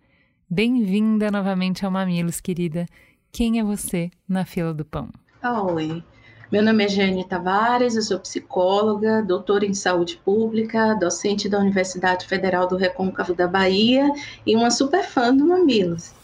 Bem-vinda 0.49 1.31
novamente 1.31 1.85
ao 1.85 1.90
Mamilos, 1.90 2.40
querida. 2.40 2.87
Quem 3.31 3.59
é 3.59 3.62
você 3.62 4.11
na 4.27 4.47
fila 4.47 4.73
do 4.73 4.87
pão? 4.87 5.11
Oi, 5.75 6.03
meu 6.50 6.62
nome 6.62 6.85
é 6.85 6.88
Jane 6.88 7.26
Tavares, 7.26 7.96
eu 7.96 8.02
sou 8.02 8.20
psicóloga, 8.20 9.22
doutora 9.22 9.66
em 9.66 9.74
saúde 9.74 10.16
pública, 10.24 10.94
docente 10.94 11.48
da 11.48 11.59
Universidade 11.59 12.26
Federal 12.26 12.68
do 12.68 12.76
Recôncavo 12.76 13.35
da 13.35 13.48
Bahia 13.48 14.09
e 14.46 14.54
uma 14.54 14.70
super 14.70 15.04
fã 15.04 15.35
do 15.35 15.46
Mamilos. 15.46 16.14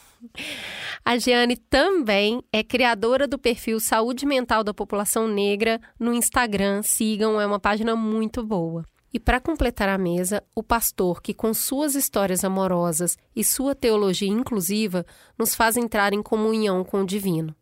A 1.04 1.18
Jeane 1.18 1.56
também 1.56 2.40
é 2.52 2.62
criadora 2.62 3.26
do 3.26 3.36
perfil 3.36 3.80
Saúde 3.80 4.24
Mental 4.24 4.62
da 4.62 4.72
População 4.72 5.26
Negra 5.26 5.80
no 5.98 6.14
Instagram. 6.14 6.82
Sigam, 6.82 7.40
é 7.40 7.46
uma 7.46 7.58
página 7.58 7.96
muito 7.96 8.44
boa. 8.44 8.84
E 9.12 9.18
para 9.18 9.40
completar 9.40 9.88
a 9.88 9.98
mesa, 9.98 10.42
o 10.54 10.62
pastor 10.62 11.20
que, 11.20 11.34
com 11.34 11.52
suas 11.52 11.96
histórias 11.96 12.44
amorosas 12.44 13.18
e 13.34 13.44
sua 13.44 13.74
teologia 13.74 14.28
inclusiva, 14.28 15.04
nos 15.36 15.54
faz 15.54 15.76
entrar 15.76 16.12
em 16.14 16.22
comunhão 16.22 16.84
com 16.84 17.02
o 17.02 17.06
divino. 17.06 17.54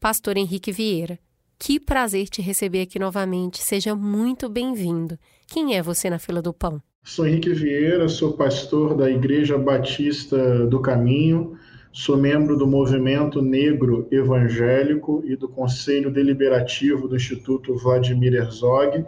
Pastor 0.00 0.38
Henrique 0.38 0.72
Vieira. 0.72 1.18
Que 1.60 1.80
prazer 1.80 2.28
te 2.28 2.40
receber 2.40 2.82
aqui 2.82 3.00
novamente. 3.00 3.58
Seja 3.58 3.92
muito 3.92 4.48
bem-vindo. 4.48 5.18
Quem 5.48 5.76
é 5.76 5.82
você 5.82 6.08
na 6.08 6.18
fila 6.18 6.40
do 6.40 6.52
pão? 6.52 6.80
Sou 7.02 7.26
Henrique 7.26 7.52
Vieira, 7.52 8.08
sou 8.08 8.34
pastor 8.34 8.96
da 8.96 9.10
Igreja 9.10 9.58
Batista 9.58 10.66
do 10.66 10.80
Caminho, 10.80 11.58
sou 11.90 12.16
membro 12.16 12.56
do 12.56 12.64
Movimento 12.64 13.42
Negro 13.42 14.06
Evangélico 14.08 15.20
e 15.26 15.34
do 15.34 15.48
Conselho 15.48 16.12
Deliberativo 16.12 17.08
do 17.08 17.16
Instituto 17.16 17.76
Vladimir 17.76 18.34
Herzog 18.34 19.04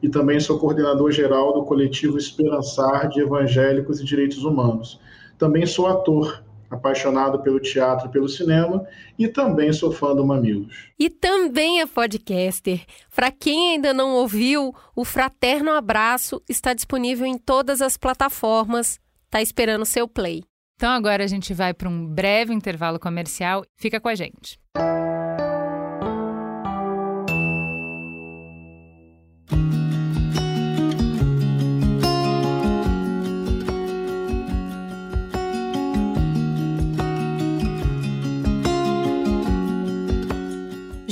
e 0.00 0.08
também 0.08 0.38
sou 0.38 0.56
coordenador 0.56 1.10
geral 1.10 1.52
do 1.52 1.64
coletivo 1.64 2.16
Esperançar 2.16 3.08
de 3.08 3.20
Evangélicos 3.20 4.00
e 4.00 4.04
Direitos 4.04 4.44
Humanos. 4.44 5.00
Também 5.36 5.66
sou 5.66 5.88
ator 5.88 6.44
apaixonado 6.70 7.40
pelo 7.40 7.60
teatro 7.60 8.08
e 8.08 8.10
pelo 8.10 8.28
cinema 8.28 8.86
e 9.18 9.26
também 9.28 9.72
sou 9.72 9.90
fã 9.92 10.14
do 10.14 10.26
Mamilos. 10.26 10.90
E 10.98 11.08
também 11.08 11.80
é 11.80 11.86
podcaster. 11.86 12.84
Para 13.14 13.30
quem 13.30 13.72
ainda 13.72 13.92
não 13.94 14.14
ouviu, 14.14 14.74
o 14.94 15.04
Fraterno 15.04 15.70
Abraço 15.70 16.42
está 16.48 16.74
disponível 16.74 17.26
em 17.26 17.38
todas 17.38 17.80
as 17.80 17.96
plataformas. 17.96 18.98
Tá 19.30 19.42
esperando 19.42 19.84
seu 19.84 20.06
play. 20.06 20.42
Então 20.76 20.90
agora 20.90 21.24
a 21.24 21.26
gente 21.26 21.52
vai 21.52 21.74
para 21.74 21.88
um 21.88 22.06
breve 22.06 22.54
intervalo 22.54 23.00
comercial. 23.00 23.64
Fica 23.76 24.00
com 24.00 24.08
a 24.08 24.14
gente. 24.14 24.58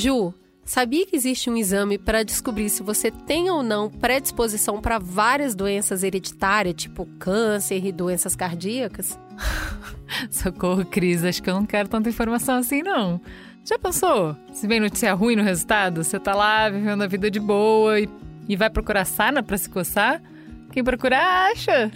Ju, 0.06 0.32
sabia 0.64 1.04
que 1.04 1.16
existe 1.16 1.50
um 1.50 1.56
exame 1.56 1.98
para 1.98 2.22
descobrir 2.22 2.68
se 2.68 2.80
você 2.80 3.10
tem 3.10 3.50
ou 3.50 3.60
não 3.60 3.90
predisposição 3.90 4.80
para 4.80 5.00
várias 5.00 5.52
doenças 5.52 6.04
hereditárias, 6.04 6.76
tipo 6.76 7.06
câncer 7.18 7.84
e 7.84 7.90
doenças 7.90 8.36
cardíacas? 8.36 9.18
Socorro, 10.30 10.84
Cris, 10.84 11.24
acho 11.24 11.42
que 11.42 11.50
eu 11.50 11.54
não 11.54 11.66
quero 11.66 11.88
tanta 11.88 12.08
informação 12.08 12.58
assim, 12.58 12.84
não. 12.84 13.20
Já 13.64 13.80
pensou? 13.80 14.36
Se 14.52 14.68
vem 14.68 14.78
notícia 14.78 15.12
ruim 15.12 15.34
no 15.34 15.42
resultado, 15.42 16.04
você 16.04 16.20
tá 16.20 16.36
lá 16.36 16.68
vivendo 16.68 17.02
a 17.02 17.08
vida 17.08 17.28
de 17.28 17.40
boa 17.40 17.98
e, 17.98 18.08
e 18.48 18.54
vai 18.54 18.70
procurar 18.70 19.06
sana 19.06 19.42
para 19.42 19.58
se 19.58 19.68
coçar? 19.68 20.22
Quem 20.70 20.84
procura 20.84 21.18
acha. 21.50 21.90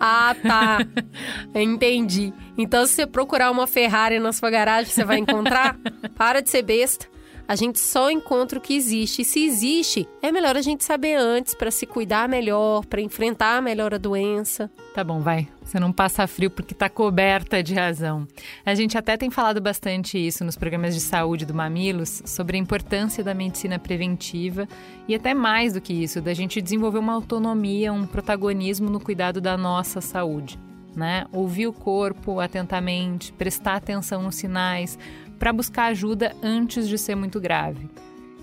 Ah, 0.00 0.34
tá. 0.42 0.78
Entendi. 1.54 2.32
Então, 2.56 2.86
se 2.86 2.94
você 2.94 3.06
procurar 3.06 3.50
uma 3.50 3.66
Ferrari 3.66 4.18
na 4.18 4.32
sua 4.32 4.48
garagem, 4.48 4.90
você 4.90 5.04
vai 5.04 5.18
encontrar? 5.18 5.76
Para 6.16 6.40
de 6.40 6.48
ser 6.48 6.62
besta. 6.62 7.19
A 7.50 7.56
gente 7.56 7.80
só 7.80 8.12
encontra 8.12 8.60
o 8.60 8.62
que 8.62 8.74
existe. 8.74 9.22
E 9.22 9.24
se 9.24 9.44
existe, 9.44 10.08
é 10.22 10.30
melhor 10.30 10.56
a 10.56 10.62
gente 10.62 10.84
saber 10.84 11.16
antes 11.16 11.52
para 11.52 11.72
se 11.72 11.84
cuidar 11.84 12.28
melhor, 12.28 12.86
para 12.86 13.00
enfrentar 13.00 13.60
melhor 13.60 13.92
a 13.92 13.98
doença. 13.98 14.70
Tá 14.94 15.02
bom, 15.02 15.18
vai. 15.18 15.48
Você 15.64 15.80
não 15.80 15.90
passa 15.90 16.28
frio 16.28 16.48
porque 16.48 16.76
tá 16.76 16.88
coberta 16.88 17.60
de 17.60 17.74
razão. 17.74 18.24
A 18.64 18.72
gente 18.76 18.96
até 18.96 19.16
tem 19.16 19.30
falado 19.30 19.60
bastante 19.60 20.16
isso 20.16 20.44
nos 20.44 20.54
programas 20.54 20.94
de 20.94 21.00
saúde 21.00 21.44
do 21.44 21.52
Mamilos, 21.52 22.22
sobre 22.24 22.56
a 22.56 22.60
importância 22.60 23.24
da 23.24 23.34
medicina 23.34 23.80
preventiva 23.80 24.68
e 25.08 25.14
até 25.16 25.34
mais 25.34 25.72
do 25.72 25.80
que 25.80 25.92
isso, 25.92 26.20
da 26.20 26.32
gente 26.32 26.62
desenvolver 26.62 27.00
uma 27.00 27.14
autonomia, 27.14 27.92
um 27.92 28.06
protagonismo 28.06 28.88
no 28.88 29.00
cuidado 29.00 29.40
da 29.40 29.56
nossa 29.56 30.00
saúde. 30.00 30.56
Né? 30.94 31.24
Ouvir 31.32 31.66
o 31.66 31.72
corpo 31.72 32.38
atentamente, 32.38 33.32
prestar 33.32 33.76
atenção 33.76 34.22
nos 34.22 34.34
sinais, 34.36 34.98
para 35.40 35.54
buscar 35.54 35.86
ajuda 35.86 36.36
antes 36.42 36.86
de 36.86 36.98
ser 36.98 37.14
muito 37.14 37.40
grave. 37.40 37.88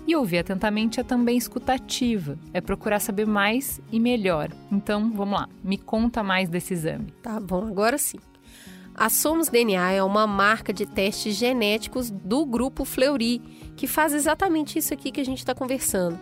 E 0.04 0.16
ouvir 0.16 0.38
atentamente 0.38 0.98
é 0.98 1.04
também 1.04 1.36
escutativa, 1.36 2.36
é 2.52 2.60
procurar 2.60 2.98
saber 2.98 3.24
mais 3.24 3.80
e 3.92 4.00
melhor. 4.00 4.50
Então, 4.72 5.12
vamos 5.12 5.38
lá, 5.38 5.48
me 5.62 5.78
conta 5.78 6.24
mais 6.24 6.48
desse 6.48 6.74
exame. 6.74 7.12
Tá 7.22 7.38
bom, 7.38 7.66
agora 7.68 7.96
sim. 7.96 8.18
A 8.96 9.08
Somos 9.08 9.48
DNA 9.48 9.92
é 9.92 10.02
uma 10.02 10.26
marca 10.26 10.72
de 10.72 10.84
testes 10.84 11.36
genéticos 11.36 12.10
do 12.10 12.44
grupo 12.44 12.84
Fleury, 12.84 13.40
que 13.76 13.86
faz 13.86 14.12
exatamente 14.12 14.76
isso 14.76 14.92
aqui 14.92 15.12
que 15.12 15.20
a 15.20 15.24
gente 15.24 15.38
está 15.38 15.54
conversando. 15.54 16.18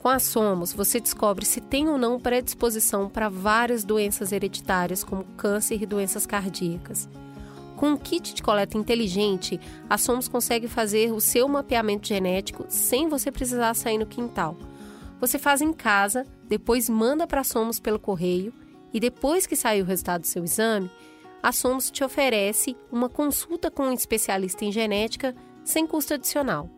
Com 0.00 0.08
a 0.08 0.18
Somos, 0.18 0.72
você 0.72 0.98
descobre 0.98 1.44
se 1.44 1.60
tem 1.60 1.88
ou 1.88 1.96
não 1.96 2.18
predisposição 2.18 3.08
para 3.08 3.28
várias 3.28 3.84
doenças 3.84 4.32
hereditárias, 4.32 5.04
como 5.04 5.22
câncer 5.36 5.80
e 5.80 5.86
doenças 5.86 6.26
cardíacas. 6.26 7.08
Com 7.78 7.90
um 7.90 7.96
kit 7.96 8.34
de 8.34 8.42
coleta 8.42 8.76
inteligente, 8.76 9.60
a 9.88 9.96
Somos 9.96 10.26
consegue 10.26 10.66
fazer 10.66 11.12
o 11.12 11.20
seu 11.20 11.46
mapeamento 11.46 12.08
genético 12.08 12.66
sem 12.68 13.08
você 13.08 13.30
precisar 13.30 13.72
sair 13.74 13.98
no 13.98 14.04
quintal. 14.04 14.56
Você 15.20 15.38
faz 15.38 15.62
em 15.62 15.72
casa, 15.72 16.26
depois 16.48 16.88
manda 16.88 17.24
para 17.24 17.42
a 17.42 17.44
Somos 17.44 17.78
pelo 17.78 18.00
correio 18.00 18.52
e 18.92 18.98
depois 18.98 19.46
que 19.46 19.54
sair 19.54 19.80
o 19.80 19.84
resultado 19.84 20.22
do 20.22 20.26
seu 20.26 20.42
exame, 20.42 20.90
a 21.40 21.52
Somos 21.52 21.88
te 21.88 22.02
oferece 22.02 22.76
uma 22.90 23.08
consulta 23.08 23.70
com 23.70 23.84
um 23.84 23.92
especialista 23.92 24.64
em 24.64 24.72
genética 24.72 25.32
sem 25.62 25.86
custo 25.86 26.14
adicional. 26.14 26.68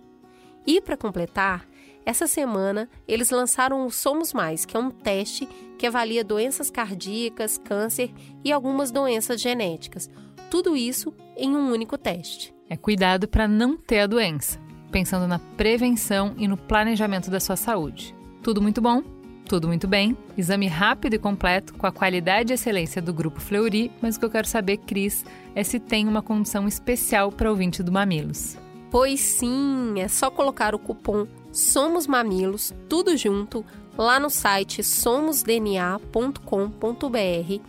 E 0.67 0.83
para 0.83 0.99
completar, 0.99 1.67
essa 2.05 2.27
semana 2.27 2.91
eles 3.09 3.31
lançaram 3.31 3.87
o 3.87 3.91
Somos 3.91 4.35
Mais, 4.35 4.67
que 4.67 4.77
é 4.77 4.81
um 4.81 4.91
teste 4.91 5.49
que 5.79 5.87
avalia 5.87 6.23
doenças 6.23 6.71
cardíacas, 6.71 7.57
câncer 7.57 8.13
e 8.45 8.53
algumas 8.53 8.91
doenças 8.91 9.41
genéticas 9.41 10.11
tudo 10.51 10.77
isso 10.77 11.15
em 11.37 11.57
um 11.57 11.71
único 11.71 11.97
teste. 11.97 12.53
É 12.69 12.77
cuidado 12.77 13.29
para 13.29 13.47
não 13.47 13.77
ter 13.77 14.01
a 14.01 14.07
doença, 14.07 14.59
pensando 14.91 15.27
na 15.27 15.39
prevenção 15.39 16.35
e 16.37 16.49
no 16.49 16.57
planejamento 16.57 17.31
da 17.31 17.39
sua 17.39 17.57
saúde. 17.57 18.15
Tudo 18.43 18.61
muito 18.61 18.83
bom? 18.83 19.03
Tudo 19.49 19.69
muito 19.69 19.89
bem. 19.89 20.17
Exame 20.37 20.67
rápido 20.67 21.15
e 21.15 21.19
completo, 21.19 21.75
com 21.75 21.87
a 21.87 21.93
qualidade 21.93 22.53
e 22.53 22.55
excelência 22.55 23.01
do 23.01 23.15
Grupo 23.15 23.41
Fleury, 23.41 23.91
mas 24.03 24.17
o 24.17 24.19
que 24.19 24.25
eu 24.25 24.31
quero 24.31 24.47
saber, 24.47 24.79
Cris, 24.79 25.25
é 25.55 25.63
se 25.63 25.79
tem 25.79 26.07
uma 26.07 26.23
condição 26.23 26.69
especial 26.69 27.33
para 27.33 27.51
ouvinte 27.51 27.83
do 27.83 27.93
Mamilos. 27.93 28.59
Pois 28.91 29.21
sim, 29.21 29.95
é 29.99 30.09
só 30.09 30.31
colocar 30.31 30.75
o 30.75 30.79
cupom 30.79 31.27
Somos 31.53 32.07
Mamilos, 32.07 32.73
tudo 32.89 33.17
junto, 33.17 33.65
lá 33.97 34.21
no 34.21 34.31
site 34.31 34.83
somosdna.com.br 34.83 37.61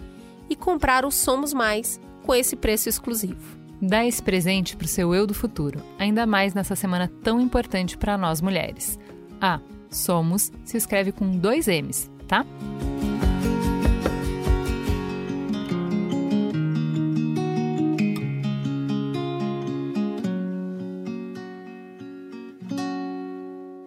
e 0.50 0.56
comprar 0.56 1.06
o 1.06 1.12
Somos 1.12 1.54
Mais 1.54 2.00
com 2.24 2.34
esse 2.34 2.56
preço 2.56 2.90
exclusivo. 2.90 3.60
Dá 3.82 4.06
esse 4.06 4.22
presente 4.22 4.76
para 4.76 4.86
o 4.86 4.88
seu 4.88 5.14
eu 5.14 5.26
do 5.26 5.34
futuro, 5.34 5.82
ainda 5.98 6.26
mais 6.26 6.54
nessa 6.54 6.76
semana 6.76 7.12
tão 7.24 7.40
importante 7.42 7.98
para 7.98 8.18
nós 8.18 8.42
mulheres. 8.42 9.00
Ah, 9.40 9.60
Somos 9.92 10.54
se 10.64 10.78
escreve 10.78 11.12
com 11.12 11.30
dois 11.32 11.68
M's, 11.68 12.10
tá? 12.26 12.46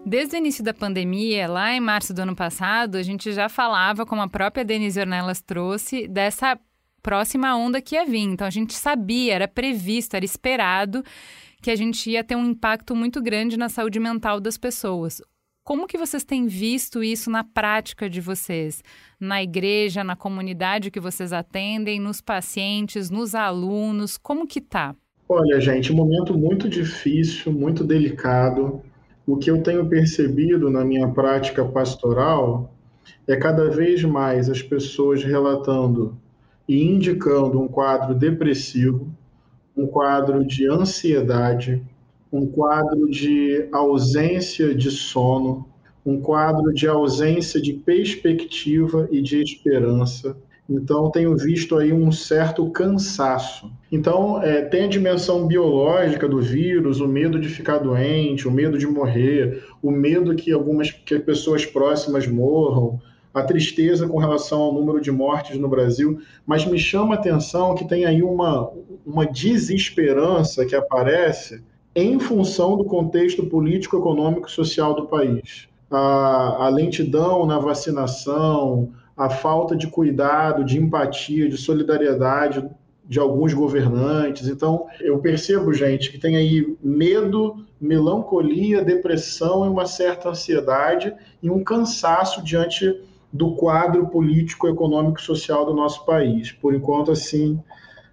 Desde 0.05 0.37
o 0.37 0.38
início 0.38 0.62
da 0.62 0.75
pandemia, 0.75 1.49
lá 1.49 1.73
em 1.73 1.81
março 1.81 2.12
do 2.12 2.20
ano 2.20 2.37
passado, 2.37 2.97
a 2.97 3.03
gente 3.03 3.33
já 3.33 3.49
falava, 3.49 4.07
como 4.07 4.20
a 4.20 4.29
própria 4.29 4.64
Denise 4.64 5.01
Ornelas 5.01 5.40
trouxe, 5.40 6.07
dessa 6.07 6.57
próxima 7.05 7.55
onda 7.55 7.83
que 7.83 7.95
ia 7.95 8.07
vir. 8.07 8.23
Então 8.23 8.47
a 8.47 8.51
gente 8.51 8.73
sabia, 8.73 9.35
era 9.35 9.47
previsto, 9.47 10.14
era 10.14 10.25
esperado 10.25 11.05
que 11.62 11.71
a 11.71 11.77
gente 11.77 12.11
ia 12.11 12.25
ter 12.25 12.35
um 12.35 12.47
impacto 12.47 12.97
muito 12.97 13.23
grande 13.23 13.59
na 13.59 13.69
saúde 13.69 14.01
mental 14.01 14.40
das 14.40 14.57
pessoas. 14.57 15.21
Como 15.62 15.87
que 15.87 15.99
vocês 15.99 16.25
têm 16.25 16.47
visto 16.47 17.03
isso 17.03 17.31
na 17.31 17.45
prática 17.45 18.09
de 18.09 18.21
vocês? 18.21 18.83
Na 19.21 19.43
igreja, 19.43 20.03
na 20.03 20.17
comunidade 20.17 20.90
que 20.90 21.01
vocês 21.01 21.33
atendem, 21.33 22.01
nos 22.01 22.21
pacientes, 22.21 23.11
nos 23.11 23.35
alunos, 23.35 24.19
como 24.19 24.47
que 24.47 24.61
tá? 24.61 24.95
Olha, 25.29 25.61
gente, 25.61 25.93
um 25.93 25.97
momento 25.97 26.37
muito 26.37 26.69
difícil, 26.69 27.53
muito 27.53 27.85
delicado. 27.85 28.83
O 29.27 29.37
que 29.37 29.51
eu 29.51 29.62
tenho 29.62 29.88
percebido 29.88 30.71
na 30.71 30.85
minha 30.85 31.09
prática 31.09 31.64
pastoral 31.64 32.75
é 33.27 33.37
cada 33.37 33.71
vez 33.71 34.03
mais 34.05 34.51
as 34.51 34.62
pessoas 34.62 35.25
relatando 35.25 36.19
e 36.68 36.83
indicando 36.83 37.61
um 37.61 37.68
quadro 37.68 38.14
depressivo, 38.14 39.09
um 39.77 39.87
quadro 39.87 40.44
de 40.44 40.68
ansiedade, 40.68 41.83
um 42.33 42.46
quadro 42.46 43.11
de 43.11 43.68
ausência 43.72 44.74
de 44.74 44.90
sono, 44.90 45.66
um 46.05 46.20
quadro 46.20 46.72
de 46.72 46.87
ausência 46.87 47.61
de 47.61 47.72
perspectiva 47.72 49.09
e 49.11 49.22
de 49.22 49.40
esperança. 49.40 50.37
Então, 50.68 51.11
tenho 51.11 51.37
visto 51.37 51.77
aí 51.77 51.92
um 51.92 52.11
certo 52.11 52.70
cansaço. 52.70 53.70
Então, 53.92 54.42
é, 54.42 54.62
tem 54.62 54.85
a 54.85 54.88
dimensão 54.88 55.46
biológica 55.46 56.27
do 56.27 56.40
vírus, 56.40 57.00
o 57.00 57.09
medo 57.09 57.38
de 57.38 57.48
ficar 57.48 57.79
doente, 57.79 58.48
o 58.48 58.50
medo 58.50 58.79
de 58.79 58.87
morrer, 58.87 59.62
o 59.83 59.90
medo 59.90 60.35
que 60.35 60.53
algumas 60.53 60.90
que 60.90 61.18
pessoas 61.18 61.66
próximas 61.66 62.27
morram, 62.27 62.98
a 63.35 63.42
tristeza 63.42 64.07
com 64.07 64.16
relação 64.16 64.62
ao 64.62 64.73
número 64.73 65.01
de 65.01 65.11
mortes 65.11 65.59
no 65.59 65.68
Brasil, 65.68 66.20
mas 66.47 66.64
me 66.64 66.79
chama 66.79 67.16
a 67.16 67.18
atenção 67.18 67.75
que 67.75 67.85
tem 67.85 68.05
aí 68.05 68.23
uma, 68.23 68.70
uma 69.05 69.27
desesperança 69.27 70.64
que 70.64 70.77
aparece 70.77 71.61
em 71.97 72.18
função 72.20 72.77
do 72.77 72.85
contexto 72.85 73.44
político, 73.47 73.97
econômico 73.97 74.47
e 74.47 74.53
social 74.53 74.94
do 74.94 75.07
país. 75.07 75.68
A, 75.90 76.66
a 76.66 76.68
lentidão 76.68 77.44
na 77.44 77.59
vacinação, 77.59 78.92
a 79.16 79.29
falta 79.29 79.77
de 79.77 79.88
cuidado, 79.88 80.64
de 80.64 80.79
empatia, 80.79 81.49
de 81.49 81.57
solidariedade 81.57 82.64
de 83.07 83.18
alguns 83.18 83.53
governantes. 83.53 84.49
Então, 84.49 84.87
eu 85.01 85.18
percebo, 85.18 85.73
gente, 85.75 86.11
que 86.11 86.18
tem 86.18 86.37
aí 86.37 86.77
medo, 86.83 87.64
melancolia, 87.81 88.83
depressão 88.83 89.66
e 89.66 89.68
uma 89.68 89.87
certa 89.87 90.31
ansiedade 90.31 91.12
e 91.42 91.51
um 91.51 91.62
cansaço 91.62 92.42
diante 92.42 92.99
do 93.35 93.57
quadro 93.57 94.07
político, 94.07 94.68
econômico 94.68 95.18
e 95.18 95.23
social 95.23 95.66
do 95.66 95.75
nosso 95.75 96.07
país. 96.07 96.53
Por 96.53 96.73
enquanto, 96.73 97.11
assim, 97.11 97.61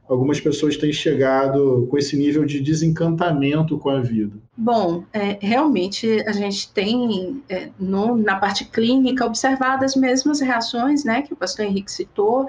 algumas 0.09 0.41
pessoas 0.41 0.75
têm 0.75 0.91
chegado 0.91 1.87
com 1.91 1.95
esse 1.95 2.17
nível 2.17 2.43
de 2.43 2.59
desencantamento 2.59 3.77
com 3.77 3.91
a 3.91 4.01
vida. 4.01 4.35
Bom, 4.57 5.03
é, 5.13 5.37
realmente 5.39 6.23
a 6.27 6.31
gente 6.31 6.73
tem 6.73 7.43
é, 7.47 7.69
no, 7.79 8.17
na 8.17 8.37
parte 8.37 8.65
clínica 8.65 9.23
observado 9.23 9.85
as 9.85 9.95
mesmas 9.95 10.41
reações, 10.41 11.03
né, 11.03 11.21
que 11.21 11.33
o 11.33 11.37
pastor 11.37 11.65
Henrique 11.65 11.91
citou, 11.91 12.47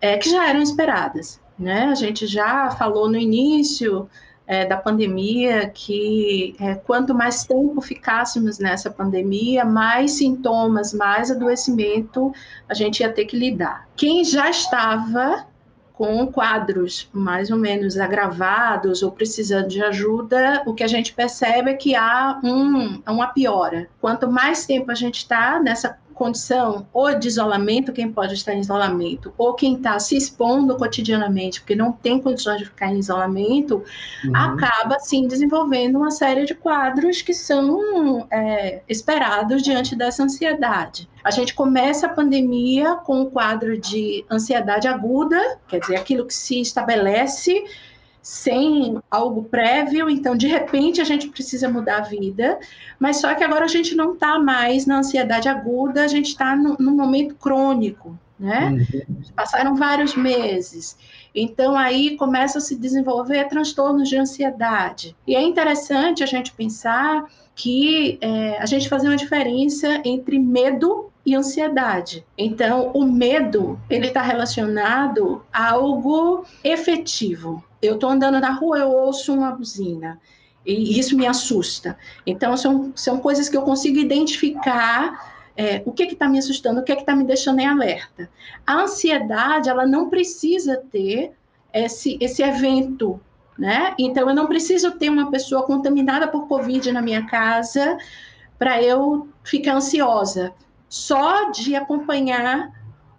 é, 0.00 0.16
que 0.16 0.30
já 0.30 0.48
eram 0.48 0.62
esperadas. 0.62 1.38
Né? 1.58 1.84
A 1.84 1.94
gente 1.94 2.26
já 2.26 2.70
falou 2.70 3.10
no 3.10 3.18
início 3.18 4.08
é, 4.50 4.66
da 4.66 4.76
pandemia, 4.76 5.68
que 5.68 6.56
é, 6.58 6.74
quanto 6.74 7.14
mais 7.14 7.44
tempo 7.44 7.80
ficássemos 7.80 8.58
nessa 8.58 8.90
pandemia, 8.90 9.64
mais 9.64 10.14
sintomas, 10.14 10.92
mais 10.92 11.30
adoecimento 11.30 12.32
a 12.68 12.74
gente 12.74 12.98
ia 12.98 13.12
ter 13.12 13.26
que 13.26 13.38
lidar. 13.38 13.86
Quem 13.94 14.24
já 14.24 14.50
estava 14.50 15.46
com 15.92 16.26
quadros 16.26 17.08
mais 17.12 17.48
ou 17.52 17.58
menos 17.58 17.96
agravados 17.96 19.04
ou 19.04 19.12
precisando 19.12 19.68
de 19.68 19.80
ajuda, 19.84 20.64
o 20.66 20.74
que 20.74 20.82
a 20.82 20.88
gente 20.88 21.12
percebe 21.12 21.70
é 21.70 21.74
que 21.74 21.94
há 21.94 22.40
um, 22.42 23.00
uma 23.06 23.28
piora. 23.28 23.86
Quanto 24.00 24.28
mais 24.28 24.66
tempo 24.66 24.90
a 24.90 24.96
gente 24.96 25.18
está 25.18 25.60
nessa 25.60 25.96
condição 26.20 26.86
ou 26.92 27.18
de 27.18 27.26
isolamento, 27.28 27.94
quem 27.94 28.12
pode 28.12 28.34
estar 28.34 28.52
em 28.52 28.60
isolamento, 28.60 29.32
ou 29.38 29.54
quem 29.54 29.76
está 29.76 29.98
se 29.98 30.14
expondo 30.14 30.76
cotidianamente, 30.76 31.62
porque 31.62 31.74
não 31.74 31.92
tem 31.92 32.20
condições 32.20 32.58
de 32.58 32.66
ficar 32.66 32.92
em 32.92 32.98
isolamento, 32.98 33.82
uhum. 34.22 34.36
acaba, 34.36 34.98
sim, 34.98 35.26
desenvolvendo 35.26 35.96
uma 35.96 36.10
série 36.10 36.44
de 36.44 36.54
quadros 36.54 37.22
que 37.22 37.32
são 37.32 38.28
é, 38.30 38.82
esperados 38.86 39.62
diante 39.62 39.96
dessa 39.96 40.22
ansiedade. 40.22 41.08
A 41.24 41.30
gente 41.30 41.54
começa 41.54 42.04
a 42.04 42.10
pandemia 42.10 42.96
com 42.96 43.22
um 43.22 43.30
quadro 43.30 43.78
de 43.78 44.22
ansiedade 44.30 44.86
aguda, 44.86 45.58
quer 45.68 45.80
dizer, 45.80 45.96
aquilo 45.96 46.26
que 46.26 46.34
se 46.34 46.60
estabelece 46.60 47.64
sem 48.22 48.98
algo 49.10 49.44
prévio, 49.44 50.10
então 50.10 50.36
de 50.36 50.46
repente 50.46 51.00
a 51.00 51.04
gente 51.04 51.28
precisa 51.28 51.68
mudar 51.68 51.98
a 51.98 52.02
vida, 52.02 52.58
mas 52.98 53.18
só 53.18 53.34
que 53.34 53.42
agora 53.42 53.64
a 53.64 53.68
gente 53.68 53.94
não 53.94 54.12
está 54.14 54.38
mais 54.38 54.86
na 54.86 54.98
ansiedade 54.98 55.48
aguda, 55.48 56.04
a 56.04 56.08
gente 56.08 56.28
está 56.28 56.54
no, 56.54 56.76
no, 56.78 56.92
momento 56.92 57.34
crônico, 57.34 58.18
né? 58.38 58.86
Uhum. 58.92 59.16
Passaram 59.34 59.74
vários 59.74 60.14
meses. 60.14 60.96
Então 61.34 61.76
aí 61.76 62.16
começa 62.16 62.58
a 62.58 62.60
se 62.60 62.76
desenvolver 62.76 63.48
transtornos 63.48 64.08
de 64.08 64.16
ansiedade. 64.16 65.16
E 65.26 65.34
é 65.34 65.42
interessante 65.42 66.22
a 66.22 66.26
gente 66.26 66.52
pensar 66.52 67.24
que 67.54 68.18
é, 68.20 68.58
a 68.58 68.66
gente 68.66 68.88
fazer 68.88 69.08
uma 69.08 69.16
diferença 69.16 70.00
entre 70.04 70.38
medo 70.38 71.09
e 71.30 71.36
ansiedade. 71.36 72.26
Então, 72.36 72.90
o 72.92 73.04
medo 73.04 73.78
ele 73.88 74.08
está 74.08 74.22
relacionado 74.22 75.44
a 75.52 75.70
algo 75.70 76.44
efetivo. 76.64 77.64
Eu 77.80 77.94
estou 77.94 78.10
andando 78.10 78.40
na 78.40 78.50
rua, 78.50 78.78
eu 78.78 78.90
ouço 78.90 79.32
uma 79.32 79.52
buzina 79.52 80.20
e 80.66 80.98
isso 80.98 81.16
me 81.16 81.26
assusta. 81.26 81.96
Então, 82.26 82.56
são, 82.56 82.92
são 82.94 83.18
coisas 83.18 83.48
que 83.48 83.56
eu 83.56 83.62
consigo 83.62 83.98
identificar 83.98 85.50
é, 85.56 85.82
o 85.84 85.92
que 85.92 86.04
está 86.04 86.28
me 86.28 86.38
assustando, 86.38 86.80
o 86.80 86.84
que 86.84 86.92
está 86.92 87.14
me 87.14 87.24
deixando 87.24 87.60
em 87.60 87.66
alerta. 87.66 88.28
A 88.66 88.82
ansiedade, 88.82 89.68
ela 89.68 89.86
não 89.86 90.10
precisa 90.10 90.82
ter 90.90 91.32
esse, 91.72 92.18
esse 92.20 92.42
evento, 92.42 93.20
né? 93.58 93.94
Então, 93.98 94.28
eu 94.28 94.34
não 94.34 94.46
preciso 94.46 94.92
ter 94.92 95.08
uma 95.08 95.30
pessoa 95.30 95.62
contaminada 95.62 96.28
por 96.28 96.46
Covid 96.46 96.92
na 96.92 97.00
minha 97.00 97.26
casa 97.26 97.96
para 98.58 98.82
eu 98.82 99.28
ficar 99.42 99.76
ansiosa 99.76 100.52
só 100.90 101.50
de 101.52 101.76
acompanhar 101.76 102.72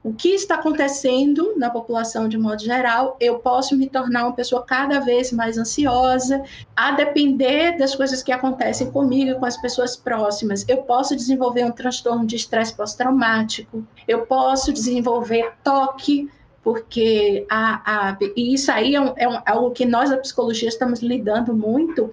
o 0.04 0.14
que 0.14 0.30
está 0.30 0.56
acontecendo 0.56 1.54
na 1.56 1.70
população 1.70 2.28
de 2.28 2.38
modo 2.38 2.62
geral, 2.62 3.16
eu 3.20 3.38
posso 3.40 3.78
me 3.78 3.88
tornar 3.88 4.24
uma 4.26 4.34
pessoa 4.34 4.64
cada 4.66 5.00
vez 5.00 5.32
mais 5.32 5.58
ansiosa, 5.58 6.44
a 6.76 6.92
depender 6.92 7.78
das 7.78 7.96
coisas 7.96 8.24
que 8.24 8.32
acontecem 8.32 8.92
comigo 8.92 9.32
e 9.32 9.36
com 9.36 9.46
as 9.46 9.58
pessoas 9.58 9.96
próximas. 9.96 10.68
Eu 10.68 10.78
posso 10.78 11.16
desenvolver 11.16 11.64
um 11.66 11.72
transtorno 11.72 12.26
de 12.26 12.36
estresse 12.36 12.76
pós-traumático, 12.76 13.86
eu 14.08 14.26
posso 14.26 14.74
desenvolver 14.74 15.54
toque, 15.64 16.30
porque 16.64 17.46
a, 17.50 18.10
a, 18.10 18.18
e 18.36 18.56
isso 18.56 18.72
aí 18.72 18.96
é, 18.96 19.02
um, 19.02 19.14
é, 19.16 19.28
um, 19.28 19.36
é 19.36 19.44
algo 19.46 19.72
que 19.72 19.86
nós 19.86 20.10
da 20.10 20.18
psicologia 20.18 20.68
estamos 20.68 21.00
lidando 21.02 21.56
muito, 21.56 22.12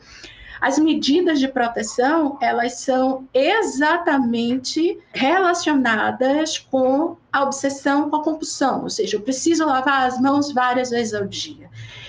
as 0.60 0.78
medidas 0.78 1.38
de 1.38 1.48
proteção, 1.48 2.36
elas 2.40 2.80
são 2.80 3.28
exatamente 3.32 4.98
relacionadas 5.12 6.58
com 6.58 7.16
a 7.32 7.42
obsessão 7.42 8.10
com 8.10 8.16
a 8.16 8.24
compulsão, 8.24 8.82
ou 8.82 8.90
seja, 8.90 9.16
eu 9.16 9.20
preciso 9.20 9.66
lavar 9.66 10.06
as 10.06 10.20
mãos 10.20 10.52
várias 10.52 10.90
vezes 10.90 11.14
ao 11.14 11.26
dia. 11.26 11.68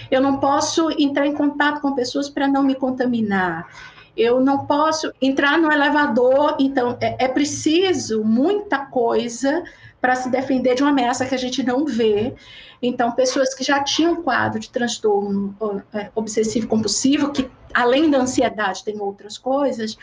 Eu 0.10 0.22
não 0.22 0.38
posso 0.38 0.90
entrar 0.98 1.28
em 1.28 1.36
contato 1.36 1.82
com 1.82 1.94
pessoas 1.94 2.30
para 2.30 2.48
não 2.48 2.64
me 2.64 2.74
contaminar. 2.74 3.68
Eu 4.18 4.42
não 4.42 4.66
posso 4.66 5.14
entrar 5.22 5.58
no 5.58 5.72
elevador, 5.72 6.58
então 6.60 6.98
é, 7.00 7.26
é 7.26 7.28
preciso 7.28 8.24
muita 8.24 8.80
coisa 8.80 9.64
para 10.02 10.16
se 10.16 10.30
defender 10.30 10.76
de 10.76 10.82
uma 10.82 10.92
ameaça 10.92 11.26
que 11.26 11.36
a 11.36 11.38
gente 11.38 11.62
não 11.62 11.86
vê. 11.86 12.34
Então, 12.82 13.12
pessoas 13.12 13.54
que 13.54 13.64
já 13.64 13.84
tinham 13.84 14.22
quadro 14.24 14.60
de 14.60 14.70
transtorno 14.70 15.56
é, 15.94 16.10
obsessivo 16.16 16.68
compulsivo, 16.68 17.32
que 17.32 17.50
além 17.74 18.10
da 18.10 18.20
ansiedade 18.20 18.84
tem 18.84 19.00
outras 19.00 19.38
coisas, 19.38 19.98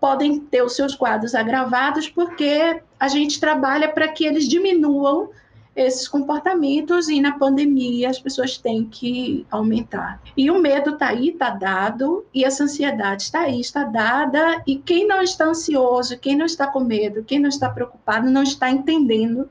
podem 0.00 0.38
ter 0.38 0.62
os 0.62 0.76
seus 0.76 0.94
quadros 0.94 1.34
agravados 1.34 2.08
porque 2.08 2.80
a 2.98 3.08
gente 3.08 3.40
trabalha 3.40 3.88
para 3.88 4.08
que 4.08 4.24
eles 4.24 4.48
diminuam 4.48 5.30
esses 5.74 6.06
comportamentos 6.06 7.08
e 7.08 7.20
na 7.20 7.38
pandemia 7.38 8.08
as 8.08 8.18
pessoas 8.18 8.56
têm 8.56 8.84
que 8.84 9.44
aumentar. 9.50 10.20
E 10.36 10.50
o 10.50 10.60
medo 10.60 10.90
está 10.90 11.08
aí, 11.08 11.30
está 11.30 11.50
dado, 11.50 12.24
e 12.32 12.44
essa 12.44 12.64
ansiedade 12.64 13.24
está 13.24 13.40
aí, 13.40 13.60
está 13.60 13.84
dada, 13.84 14.62
e 14.66 14.76
quem 14.76 15.06
não 15.06 15.20
está 15.20 15.46
ansioso, 15.46 16.18
quem 16.18 16.36
não 16.36 16.46
está 16.46 16.66
com 16.66 16.80
medo, 16.80 17.24
quem 17.24 17.40
não 17.40 17.48
está 17.48 17.68
preocupado, 17.68 18.30
não 18.30 18.42
está 18.42 18.70
entendendo 18.70 19.48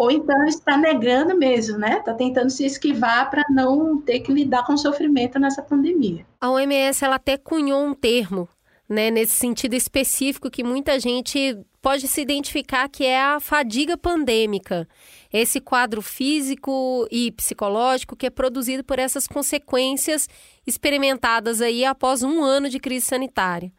ou 0.00 0.10
então 0.10 0.46
está 0.46 0.78
negando 0.78 1.36
mesmo, 1.36 1.76
né? 1.76 1.98
Está 1.98 2.14
tentando 2.14 2.48
se 2.48 2.64
esquivar 2.64 3.28
para 3.28 3.44
não 3.50 4.00
ter 4.00 4.20
que 4.20 4.32
lidar 4.32 4.64
com 4.64 4.72
o 4.72 4.78
sofrimento 4.78 5.38
nessa 5.38 5.60
pandemia. 5.60 6.24
A 6.40 6.50
OMS 6.50 7.04
ela 7.04 7.16
até 7.16 7.36
cunhou 7.36 7.84
um 7.84 7.92
termo, 7.92 8.48
né, 8.88 9.10
nesse 9.10 9.34
sentido 9.34 9.74
específico 9.74 10.50
que 10.50 10.64
muita 10.64 10.98
gente 10.98 11.54
pode 11.82 12.08
se 12.08 12.22
identificar 12.22 12.88
que 12.88 13.04
é 13.04 13.20
a 13.20 13.40
fadiga 13.40 13.94
pandêmica. 13.98 14.88
Esse 15.30 15.60
quadro 15.60 16.00
físico 16.00 17.06
e 17.10 17.30
psicológico 17.32 18.16
que 18.16 18.24
é 18.24 18.30
produzido 18.30 18.82
por 18.82 18.98
essas 18.98 19.26
consequências 19.26 20.26
experimentadas 20.66 21.60
aí 21.60 21.84
após 21.84 22.22
um 22.22 22.42
ano 22.42 22.70
de 22.70 22.80
crise 22.80 23.04
sanitária. 23.04 23.70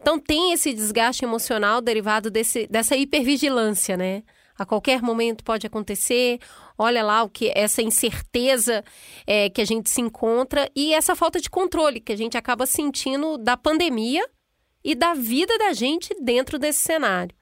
Então 0.00 0.18
tem 0.18 0.52
esse 0.52 0.74
desgaste 0.74 1.24
emocional 1.24 1.80
derivado 1.80 2.32
desse, 2.32 2.66
dessa 2.66 2.96
hipervigilância, 2.96 3.96
né? 3.96 4.24
A 4.58 4.64
qualquer 4.64 5.02
momento 5.02 5.44
pode 5.44 5.66
acontecer. 5.66 6.38
Olha 6.78 7.02
lá 7.02 7.22
o 7.22 7.28
que 7.28 7.52
essa 7.54 7.82
incerteza 7.82 8.84
é, 9.26 9.50
que 9.50 9.60
a 9.60 9.64
gente 9.64 9.90
se 9.90 10.00
encontra 10.00 10.70
e 10.74 10.94
essa 10.94 11.14
falta 11.14 11.40
de 11.40 11.50
controle 11.50 12.00
que 12.00 12.12
a 12.12 12.16
gente 12.16 12.36
acaba 12.36 12.66
sentindo 12.66 13.38
da 13.38 13.56
pandemia 13.56 14.24
e 14.84 14.94
da 14.94 15.14
vida 15.14 15.56
da 15.58 15.72
gente 15.72 16.14
dentro 16.20 16.58
desse 16.58 16.80
cenário. 16.80 17.34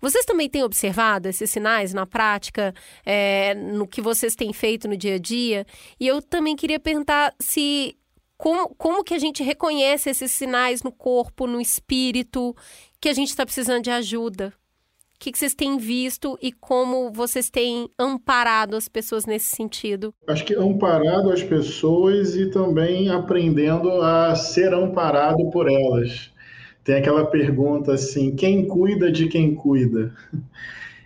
Vocês 0.00 0.24
também 0.24 0.48
têm 0.48 0.62
observado 0.62 1.28
esses 1.28 1.50
sinais 1.50 1.92
na 1.92 2.06
prática, 2.06 2.72
é, 3.04 3.54
no 3.54 3.86
que 3.86 4.00
vocês 4.00 4.34
têm 4.34 4.52
feito 4.52 4.88
no 4.88 4.96
dia 4.96 5.16
a 5.16 5.18
dia? 5.18 5.66
E 5.98 6.06
eu 6.06 6.22
também 6.22 6.56
queria 6.56 6.80
perguntar 6.80 7.34
se 7.38 7.98
como, 8.38 8.74
como 8.76 9.04
que 9.04 9.12
a 9.12 9.18
gente 9.18 9.42
reconhece 9.42 10.08
esses 10.08 10.32
sinais 10.32 10.82
no 10.82 10.90
corpo, 10.90 11.46
no 11.46 11.60
espírito, 11.60 12.56
que 12.98 13.10
a 13.10 13.12
gente 13.12 13.28
está 13.28 13.44
precisando 13.44 13.82
de 13.82 13.90
ajuda? 13.90 14.54
Que, 15.20 15.30
que 15.30 15.38
vocês 15.38 15.54
têm 15.54 15.76
visto 15.76 16.38
e 16.40 16.50
como 16.50 17.12
vocês 17.12 17.50
têm 17.50 17.90
amparado 17.98 18.74
as 18.74 18.88
pessoas 18.88 19.26
nesse 19.26 19.54
sentido? 19.54 20.14
Acho 20.26 20.46
que 20.46 20.54
amparado 20.54 21.30
as 21.30 21.42
pessoas 21.42 22.34
e 22.34 22.50
também 22.50 23.10
aprendendo 23.10 24.00
a 24.00 24.34
ser 24.34 24.72
amparado 24.72 25.50
por 25.50 25.70
elas. 25.70 26.32
Tem 26.82 26.94
aquela 26.94 27.26
pergunta 27.26 27.92
assim: 27.92 28.34
quem 28.34 28.66
cuida 28.66 29.12
de 29.12 29.28
quem 29.28 29.54
cuida? 29.54 30.12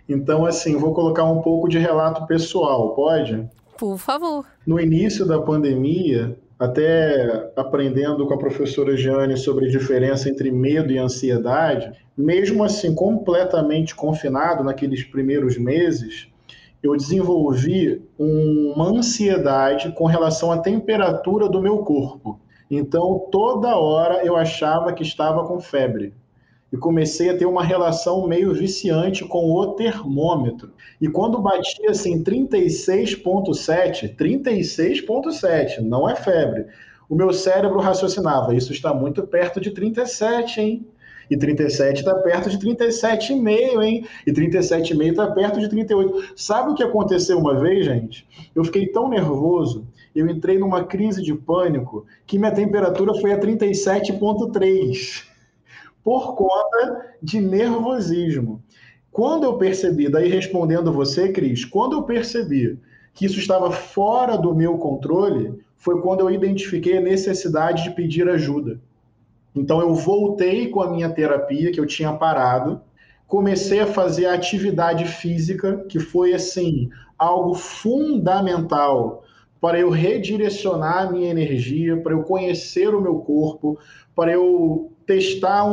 Então, 0.07 0.45
assim, 0.45 0.77
vou 0.77 0.93
colocar 0.93 1.23
um 1.23 1.41
pouco 1.41 1.67
de 1.67 1.79
relato 1.79 2.27
pessoal, 2.27 2.93
pode? 2.93 3.43
Por 3.75 3.97
favor. 3.97 4.45
No 4.63 4.79
início 4.79 5.25
da 5.25 5.41
pandemia, 5.41 6.37
até 6.59 7.51
aprendendo 7.55 8.25
com 8.25 8.33
a 8.33 8.37
professora 8.37 8.95
Jane 8.95 9.37
sobre 9.37 9.65
a 9.65 9.69
diferença 9.69 10.29
entre 10.29 10.51
medo 10.51 10.91
e 10.91 10.97
ansiedade, 10.97 11.91
mesmo 12.17 12.63
assim 12.63 12.95
completamente 12.95 13.93
confinado 13.93 14.63
naqueles 14.63 15.03
primeiros 15.03 15.57
meses, 15.57 16.27
eu 16.81 16.95
desenvolvi 16.95 18.01
uma 18.17 18.89
ansiedade 18.89 19.91
com 19.93 20.05
relação 20.05 20.51
à 20.51 20.59
temperatura 20.59 21.49
do 21.49 21.61
meu 21.61 21.79
corpo. 21.79 22.39
Então, 22.69 23.27
toda 23.31 23.75
hora 23.77 24.25
eu 24.25 24.35
achava 24.35 24.93
que 24.93 25.03
estava 25.03 25.45
com 25.45 25.59
febre 25.59 26.13
e 26.75 26.77
comecei 26.77 27.29
a 27.29 27.37
ter 27.37 27.45
uma 27.45 27.63
relação 27.63 28.27
meio 28.27 28.53
viciante 28.53 29.23
com 29.23 29.49
o 29.49 29.75
termômetro. 29.75 30.73
E 30.99 31.07
quando 31.07 31.41
batia 31.41 31.89
assim 31.89 32.21
36.7, 32.21 34.13
36.7, 34.13 35.79
não 35.79 36.09
é 36.09 36.17
febre. 36.17 36.65
O 37.07 37.15
meu 37.15 37.31
cérebro 37.31 37.79
raciocinava, 37.79 38.53
isso 38.53 38.73
está 38.73 38.93
muito 38.93 39.25
perto 39.25 39.61
de 39.61 39.71
37, 39.71 40.59
hein? 40.59 40.85
E 41.31 41.37
37 41.37 41.99
está 41.99 42.13
perto 42.15 42.49
de 42.49 42.57
37,5, 42.59 43.81
hein? 43.81 44.05
E 44.27 44.33
37,5 44.33 45.11
está 45.11 45.31
perto 45.31 45.61
de 45.61 45.69
38. 45.69 46.33
Sabe 46.35 46.71
o 46.71 46.75
que 46.75 46.83
aconteceu 46.83 47.39
uma 47.39 47.57
vez, 47.57 47.85
gente? 47.85 48.27
Eu 48.53 48.65
fiquei 48.65 48.87
tão 48.87 49.07
nervoso, 49.07 49.87
eu 50.13 50.27
entrei 50.27 50.59
numa 50.59 50.83
crise 50.83 51.23
de 51.23 51.33
pânico, 51.33 52.05
que 52.27 52.37
minha 52.37 52.51
temperatura 52.51 53.13
foi 53.13 53.31
a 53.31 53.39
37,3 53.39 55.34
por 56.05 56.35
conta 56.35 57.15
de 57.19 57.41
nervosismo. 57.41 58.61
Quando 59.11 59.45
eu 59.45 59.57
percebi, 59.57 60.07
daí 60.07 60.29
respondendo 60.29 60.93
você, 60.93 61.31
Cris, 61.31 61.65
quando 61.65 61.93
eu 61.93 62.03
percebi 62.03 62.79
que 63.11 63.25
isso 63.25 63.39
estava 63.39 63.71
fora 63.71 64.37
do 64.37 64.53
meu 64.53 64.77
controle 64.77 65.59
foi 65.75 65.99
quando 66.01 66.19
eu 66.19 66.29
identifiquei 66.29 66.99
a 66.99 67.01
necessidade 67.01 67.83
de 67.83 67.89
pedir 67.89 68.29
ajuda. 68.29 68.79
Então 69.55 69.81
eu 69.81 69.95
voltei 69.95 70.69
com 70.69 70.79
a 70.79 70.91
minha 70.91 71.09
terapia 71.09 71.71
que 71.71 71.79
eu 71.79 71.87
tinha 71.87 72.13
parado, 72.13 72.81
comecei 73.25 73.79
a 73.79 73.87
fazer 73.87 74.27
atividade 74.27 75.05
física, 75.05 75.85
que 75.89 75.99
foi 75.99 76.35
assim, 76.35 76.89
algo 77.17 77.55
fundamental 77.55 79.23
para 79.59 79.79
eu 79.79 79.89
redirecionar 79.89 81.07
a 81.07 81.11
minha 81.11 81.31
energia, 81.31 81.97
para 81.97 82.13
eu 82.13 82.21
conhecer 82.21 82.93
o 82.93 83.01
meu 83.01 83.15
corpo, 83.15 83.79
para 84.15 84.31
eu 84.31 84.91
testar 85.05 85.65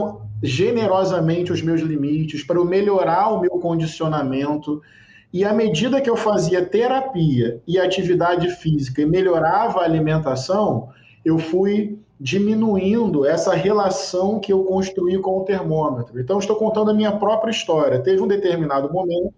generosamente 0.42 1.52
os 1.52 1.62
meus 1.62 1.80
limites, 1.80 2.44
para 2.44 2.58
eu 2.58 2.64
melhorar 2.64 3.28
o 3.28 3.40
meu 3.40 3.52
condicionamento. 3.52 4.82
E 5.32 5.44
à 5.44 5.52
medida 5.52 6.00
que 6.00 6.10
eu 6.10 6.16
fazia 6.16 6.64
terapia 6.64 7.60
e 7.66 7.78
atividade 7.78 8.48
física 8.56 9.00
e 9.00 9.06
melhorava 9.06 9.80
a 9.80 9.84
alimentação, 9.84 10.88
eu 11.24 11.38
fui 11.38 11.98
diminuindo 12.20 13.26
essa 13.26 13.54
relação 13.54 14.38
que 14.38 14.52
eu 14.52 14.64
construí 14.64 15.18
com 15.18 15.38
o 15.38 15.44
termômetro. 15.44 16.20
Então, 16.20 16.38
estou 16.38 16.56
contando 16.56 16.90
a 16.90 16.94
minha 16.94 17.12
própria 17.12 17.50
história. 17.50 18.00
Teve 18.00 18.20
um 18.20 18.28
determinado 18.28 18.92
momento 18.92 19.34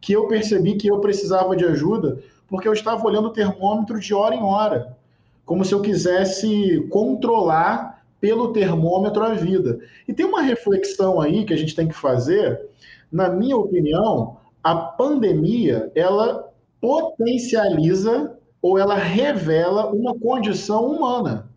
que 0.00 0.12
eu 0.12 0.26
percebi 0.28 0.76
que 0.76 0.88
eu 0.88 1.00
precisava 1.00 1.56
de 1.56 1.64
ajuda 1.64 2.18
porque 2.48 2.66
eu 2.66 2.72
estava 2.72 3.04
olhando 3.06 3.28
o 3.28 3.32
termômetro 3.32 4.00
de 4.00 4.14
hora 4.14 4.34
em 4.34 4.42
hora, 4.42 4.96
como 5.44 5.64
se 5.64 5.74
eu 5.74 5.82
quisesse 5.82 6.86
controlar 6.90 7.97
pelo 8.20 8.52
termômetro 8.52 9.22
a 9.22 9.34
vida. 9.34 9.78
E 10.06 10.12
tem 10.12 10.26
uma 10.26 10.42
reflexão 10.42 11.20
aí 11.20 11.44
que 11.44 11.54
a 11.54 11.56
gente 11.56 11.74
tem 11.74 11.88
que 11.88 11.94
fazer. 11.94 12.60
Na 13.10 13.28
minha 13.28 13.56
opinião, 13.56 14.36
a 14.62 14.74
pandemia 14.74 15.90
ela 15.94 16.52
potencializa 16.80 18.36
ou 18.60 18.78
ela 18.78 18.94
revela 18.94 19.86
uma 19.92 20.18
condição 20.18 20.86
humana. 20.86 21.48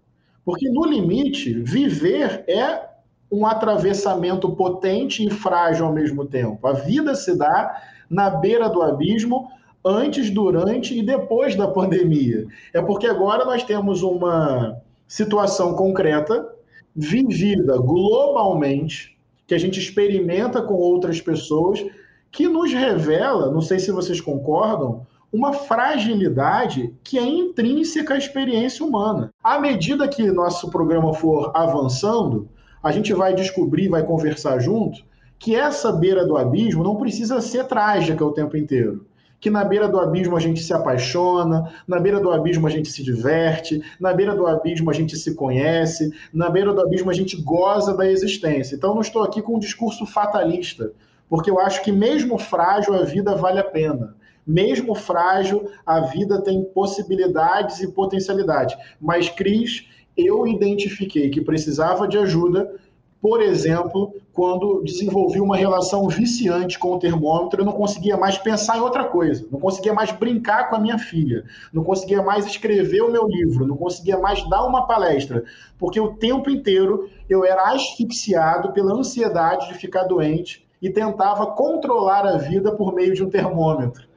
Porque, 0.45 0.70
no 0.70 0.86
limite, 0.86 1.53
viver 1.53 2.43
é 2.47 2.89
um 3.32 3.45
atravessamento 3.45 4.51
potente 4.55 5.26
e 5.26 5.30
frágil 5.30 5.86
ao 5.86 5.93
mesmo 5.93 6.26
tempo. 6.26 6.68
A 6.68 6.74
vida 6.74 7.16
se 7.16 7.38
dá 7.38 7.82
na 8.09 8.30
beira 8.30 8.70
do 8.70 8.82
abismo 8.82 9.47
antes, 9.84 10.30
durante 10.30 10.97
e 10.97 11.01
depois 11.01 11.55
da 11.55 11.68
pandemia. 11.68 12.45
É 12.74 12.82
porque 12.82 13.07
agora 13.07 13.45
nós 13.45 13.64
temos 13.64 14.03
uma 14.03 14.80
situação 15.12 15.74
concreta, 15.74 16.47
vivida 16.95 17.78
globalmente, 17.78 19.18
que 19.45 19.53
a 19.53 19.57
gente 19.57 19.78
experimenta 19.78 20.62
com 20.62 20.76
outras 20.76 21.20
pessoas, 21.20 21.86
que 22.32 22.47
nos 22.47 22.72
revela, 22.72 23.51
não 23.51 23.59
sei 23.59 23.78
se 23.78 23.91
vocês 23.91 24.22
concordam, 24.22 25.05
uma 25.30 25.51
fragilidade 25.51 26.95
que 27.03 27.20
é 27.20 27.24
intrínseca 27.24 28.14
à 28.14 28.18
experiência 28.18 28.86
humana. 28.86 29.34
À 29.43 29.59
medida 29.59 30.07
que 30.07 30.32
nosso 30.32 30.72
programa 30.72 31.14
for 31.14 31.51
avançando, 31.53 32.47
a 32.82 32.89
gente 32.93 33.14
vai 33.14 33.36
descobrir, 33.36 33.89
vai 33.89 34.05
conversar 34.05 34.59
junto, 34.59 35.03
que 35.38 35.57
essa 35.57 35.91
beira 35.91 36.26
do 36.26 36.38
abismo 36.38 36.86
não 36.86 36.95
precisa 36.95 37.41
ser 37.41 37.66
trágica 37.66 38.24
o 38.24 38.32
tempo 38.32 38.55
inteiro. 38.55 39.05
Que 39.42 39.50
na 39.50 39.66
beira 39.66 39.89
do 39.89 40.00
abismo 40.00 40.38
a 40.38 40.39
gente 40.39 40.64
se 40.64 40.74
apaixona, 40.74 41.74
na 41.86 42.00
beira 42.00 42.22
do 42.22 42.32
abismo 42.32 42.66
a 42.68 42.70
gente 42.70 42.89
se 42.89 43.04
diverte, 43.04 43.84
na 44.00 44.14
beira 44.14 44.34
do 44.34 44.48
abismo 44.48 44.89
a 44.89 44.94
gente 44.94 45.18
se 45.18 45.36
conhece, 45.36 46.14
na 46.34 46.50
beira 46.50 46.74
do 46.74 46.80
abismo 46.80 47.12
a 47.12 47.14
gente 47.14 47.36
goza 47.42 47.94
da 47.94 48.10
existência. 48.10 48.76
Então 48.76 48.94
não 48.94 49.02
estou 49.02 49.24
aqui 49.24 49.42
com 49.42 49.56
um 49.56 49.60
discurso 49.60 50.06
fatalista, 50.06 50.94
porque 51.28 51.52
eu 51.52 51.60
acho 51.60 51.84
que 51.84 51.92
mesmo 51.92 52.38
frágil 52.38 52.94
a 52.94 53.04
vida 53.04 53.36
vale 53.36 53.60
a 53.60 53.64
pena 53.64 54.16
mesmo 54.46 54.96
frágil, 54.96 55.70
a 55.86 56.00
vida 56.02 56.42
tem 56.42 56.64
possibilidades 56.64 57.80
e 57.80 57.92
potencialidades. 57.92 58.76
Mas, 59.00 59.30
Cris, 59.30 59.88
eu 60.18 60.48
identifiquei 60.48 61.30
que 61.30 61.42
precisava 61.42 62.08
de 62.08 62.18
ajuda, 62.18 62.74
por 63.22 63.42
exemplo, 63.42 64.14
quando 64.34 64.82
desenvolvi 64.84 65.42
uma 65.42 65.58
relação 65.58 66.08
viciante 66.08 66.80
com 66.80 66.94
o 66.94 67.00
termômetro, 67.00 67.62
eu 67.62 67.66
não 67.66 67.74
conseguia 67.74 68.16
mais 68.16 68.38
pensar 68.38 68.78
em 68.78 68.82
outra 68.82 69.04
coisa, 69.04 69.46
não 69.52 69.60
conseguia 69.60 69.94
mais 69.94 70.12
brincar 70.12 70.70
com 70.70 70.78
a 70.78 70.80
minha 70.80 70.98
filha, 70.98 71.44
não 71.74 71.84
conseguia 71.84 72.22
mais 72.22 72.46
escrever 72.46 73.02
o 73.02 73.12
meu 73.12 73.28
livro, 73.28 73.68
não 73.68 73.76
conseguia 73.76 74.18
mais 74.18 74.48
dar 74.50 74.64
uma 74.64 74.88
palestra, 74.88 75.44
porque 75.78 76.00
o 76.00 76.14
tempo 76.14 76.50
inteiro 76.50 77.10
eu 77.30 77.44
era 77.44 77.74
asfixiado 77.74 78.72
pela 78.72 78.94
ansiedade 78.94 79.68
de 79.68 79.74
ficar 79.74 80.04
doente 80.04 80.66
e 80.82 80.90
tentava 80.90 81.48
controlar 81.48 82.26
a 82.26 82.38
vida 82.38 82.72
por 82.72 82.94
meio 82.94 83.14
de 83.14 83.24
um 83.24 83.30
termômetro. 83.30 84.08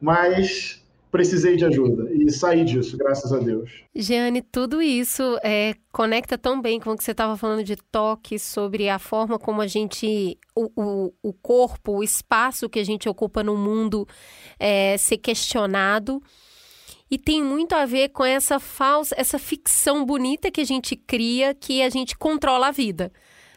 Mas 0.00 0.81
precisei 1.12 1.56
de 1.56 1.64
ajuda 1.66 2.10
e 2.10 2.32
saí 2.32 2.64
disso, 2.64 2.96
graças 2.96 3.34
a 3.34 3.38
Deus. 3.38 3.84
Jeane, 3.94 4.40
tudo 4.40 4.80
isso 4.80 5.38
é, 5.44 5.74
conecta 5.92 6.38
tão 6.38 6.60
bem 6.60 6.80
com 6.80 6.90
o 6.90 6.96
que 6.96 7.04
você 7.04 7.10
estava 7.10 7.36
falando 7.36 7.62
de 7.62 7.76
toque, 7.76 8.38
sobre 8.38 8.88
a 8.88 8.98
forma 8.98 9.38
como 9.38 9.60
a 9.60 9.66
gente, 9.66 10.38
o, 10.56 10.70
o, 10.74 11.14
o 11.22 11.32
corpo, 11.34 11.98
o 11.98 12.02
espaço 12.02 12.68
que 12.68 12.78
a 12.78 12.84
gente 12.84 13.10
ocupa 13.10 13.44
no 13.44 13.56
mundo 13.58 14.08
é, 14.58 14.96
ser 14.96 15.18
questionado. 15.18 16.20
E 17.10 17.18
tem 17.18 17.44
muito 17.44 17.74
a 17.74 17.84
ver 17.84 18.08
com 18.08 18.24
essa 18.24 18.58
falsa, 18.58 19.14
essa 19.18 19.38
ficção 19.38 20.06
bonita 20.06 20.50
que 20.50 20.62
a 20.62 20.66
gente 20.66 20.96
cria, 20.96 21.52
que 21.52 21.82
a 21.82 21.90
gente 21.90 22.16
controla 22.16 22.68
a 22.68 22.72
vida. 22.72 23.12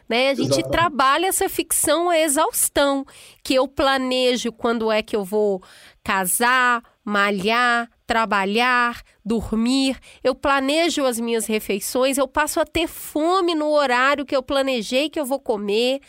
Né? 0.06 0.28
A 0.28 0.34
gente 0.34 0.50
Exatamente. 0.50 0.70
trabalha 0.70 1.26
essa 1.26 1.48
ficção 1.48 2.10
a 2.10 2.18
exaustão, 2.18 3.06
que 3.42 3.54
eu 3.54 3.66
planejo 3.66 4.52
quando 4.52 4.92
é 4.92 5.02
que 5.02 5.16
eu 5.16 5.24
vou 5.24 5.62
casar, 6.04 6.82
malhar, 7.06 7.88
trabalhar, 8.04 9.00
dormir, 9.24 9.96
eu 10.24 10.34
planejo 10.34 11.06
as 11.06 11.20
minhas 11.20 11.46
refeições, 11.46 12.18
eu 12.18 12.26
passo 12.26 12.58
a 12.58 12.64
ter 12.64 12.88
fome 12.88 13.54
no 13.54 13.70
horário 13.70 14.26
que 14.26 14.34
eu 14.34 14.42
planejei 14.42 15.08
que 15.08 15.20
eu 15.20 15.24
vou 15.24 15.38
comer, 15.38 16.00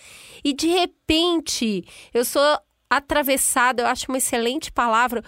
e 0.44 0.54
de 0.54 0.66
repente 0.66 1.86
eu 2.12 2.26
sou 2.26 2.42
atravessada, 2.90 3.84
eu 3.84 3.88
acho 3.88 4.08
uma 4.10 4.18
excelente 4.18 4.72
palavra, 4.72 5.24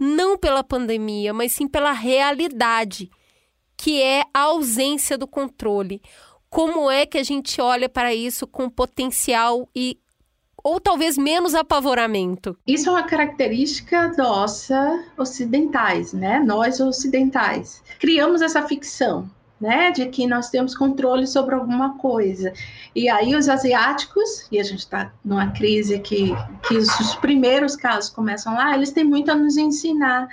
não 0.00 0.36
pela 0.36 0.64
pandemia, 0.64 1.32
mas 1.32 1.52
sim 1.52 1.68
pela 1.68 1.92
realidade, 1.92 3.08
que 3.76 4.02
é 4.02 4.24
a 4.34 4.40
ausência 4.40 5.16
do 5.16 5.28
controle. 5.28 6.02
Como 6.50 6.90
é 6.90 7.06
que 7.06 7.18
a 7.18 7.22
gente 7.22 7.60
olha 7.60 7.88
para 7.88 8.12
isso 8.12 8.48
com 8.48 8.68
potencial 8.68 9.68
e 9.74 9.96
ou 10.64 10.80
talvez 10.80 11.18
menos 11.18 11.54
apavoramento? 11.54 12.56
Isso 12.66 12.88
é 12.88 12.92
uma 12.92 13.02
característica 13.02 14.08
nossa 14.16 15.04
ocidentais, 15.18 16.14
né? 16.14 16.40
Nós 16.40 16.80
ocidentais. 16.80 17.82
Criamos 18.00 18.40
essa 18.40 18.62
ficção, 18.62 19.30
né, 19.60 19.90
de 19.90 20.06
que 20.06 20.26
nós 20.26 20.48
temos 20.48 20.74
controle 20.74 21.26
sobre 21.26 21.54
alguma 21.54 21.98
coisa. 21.98 22.52
E 22.94 23.08
aí 23.08 23.36
os 23.36 23.48
asiáticos, 23.48 24.48
e 24.50 24.58
a 24.58 24.62
gente 24.62 24.80
está 24.80 25.12
numa 25.22 25.50
crise 25.52 25.98
que, 25.98 26.32
que 26.66 26.76
os 26.76 27.14
primeiros 27.16 27.76
casos 27.76 28.10
começam 28.10 28.54
lá, 28.54 28.74
eles 28.74 28.90
têm 28.90 29.04
muito 29.04 29.30
a 29.30 29.34
nos 29.34 29.56
ensinar 29.58 30.28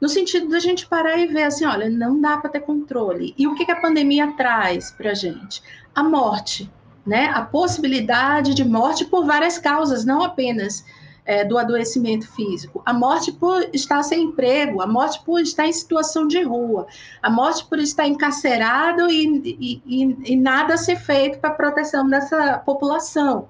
no 0.00 0.08
sentido 0.08 0.48
da 0.48 0.58
gente 0.58 0.86
parar 0.86 1.18
e 1.18 1.26
ver 1.26 1.42
assim, 1.44 1.64
olha, 1.66 1.90
não 1.90 2.20
dá 2.20 2.38
para 2.38 2.50
ter 2.50 2.60
controle. 2.60 3.34
E 3.36 3.46
o 3.46 3.54
que, 3.54 3.66
que 3.66 3.72
a 3.72 3.80
pandemia 3.80 4.32
traz 4.32 4.90
para 4.90 5.10
a 5.10 5.14
gente? 5.14 5.62
A 5.94 6.02
morte, 6.02 6.70
né? 7.10 7.28
A 7.34 7.42
possibilidade 7.42 8.54
de 8.54 8.64
morte 8.64 9.04
por 9.04 9.26
várias 9.26 9.58
causas, 9.58 10.04
não 10.04 10.22
apenas 10.22 10.84
é, 11.24 11.44
do 11.44 11.58
adoecimento 11.58 12.30
físico, 12.30 12.80
a 12.86 12.92
morte 12.92 13.32
por 13.32 13.68
estar 13.72 14.00
sem 14.04 14.26
emprego, 14.26 14.80
a 14.80 14.86
morte 14.86 15.20
por 15.24 15.40
estar 15.40 15.66
em 15.66 15.72
situação 15.72 16.28
de 16.28 16.40
rua, 16.42 16.86
a 17.20 17.28
morte 17.28 17.64
por 17.64 17.80
estar 17.80 18.06
encarcerado 18.06 19.10
e, 19.10 19.82
e, 19.84 20.32
e 20.32 20.36
nada 20.36 20.76
ser 20.76 20.96
feito 21.00 21.40
para 21.40 21.50
a 21.50 21.54
proteção 21.54 22.08
dessa 22.08 22.58
população. 22.58 23.48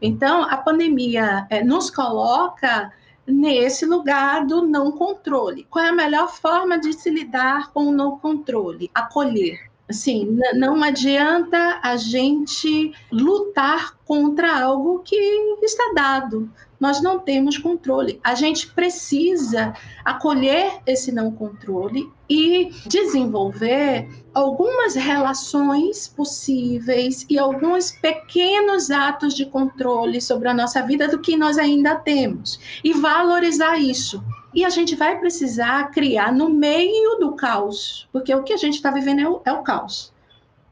Então, 0.00 0.42
a 0.42 0.56
pandemia 0.56 1.46
é, 1.50 1.62
nos 1.62 1.90
coloca 1.90 2.90
nesse 3.26 3.84
lugar 3.84 4.46
do 4.46 4.66
não 4.66 4.92
controle. 4.92 5.66
Qual 5.68 5.84
é 5.84 5.90
a 5.90 5.94
melhor 5.94 6.32
forma 6.32 6.78
de 6.78 6.94
se 6.94 7.10
lidar 7.10 7.70
com 7.70 7.88
o 7.88 7.92
não 7.92 8.18
controle? 8.18 8.90
Acolher. 8.94 9.73
Assim, 9.88 10.38
não 10.54 10.82
adianta 10.82 11.78
a 11.82 11.96
gente 11.96 12.92
lutar 13.12 13.94
contra 14.04 14.62
algo 14.62 15.00
que 15.00 15.16
está 15.62 15.92
dado. 15.94 16.50
Nós 16.78 17.00
não 17.00 17.18
temos 17.18 17.56
controle. 17.56 18.20
A 18.22 18.34
gente 18.34 18.66
precisa 18.70 19.74
acolher 20.04 20.80
esse 20.86 21.10
não 21.10 21.30
controle 21.30 22.10
e 22.28 22.70
desenvolver 22.86 24.06
algumas 24.34 24.94
relações 24.94 26.08
possíveis 26.08 27.24
e 27.30 27.38
alguns 27.38 27.92
pequenos 27.92 28.90
atos 28.90 29.34
de 29.34 29.46
controle 29.46 30.20
sobre 30.20 30.48
a 30.48 30.54
nossa 30.54 30.82
vida 30.82 31.08
do 31.08 31.20
que 31.20 31.36
nós 31.36 31.56
ainda 31.56 31.94
temos 31.94 32.60
e 32.82 32.92
valorizar 32.92 33.78
isso. 33.78 34.22
E 34.52 34.64
a 34.64 34.70
gente 34.70 34.94
vai 34.94 35.18
precisar 35.18 35.90
criar 35.90 36.32
no 36.32 36.48
meio 36.48 37.16
do 37.18 37.32
caos, 37.32 38.08
porque 38.12 38.34
o 38.34 38.42
que 38.42 38.52
a 38.52 38.56
gente 38.56 38.74
está 38.74 38.90
vivendo 38.90 39.20
é 39.20 39.28
o, 39.28 39.42
é 39.44 39.52
o 39.52 39.62
caos, 39.62 40.12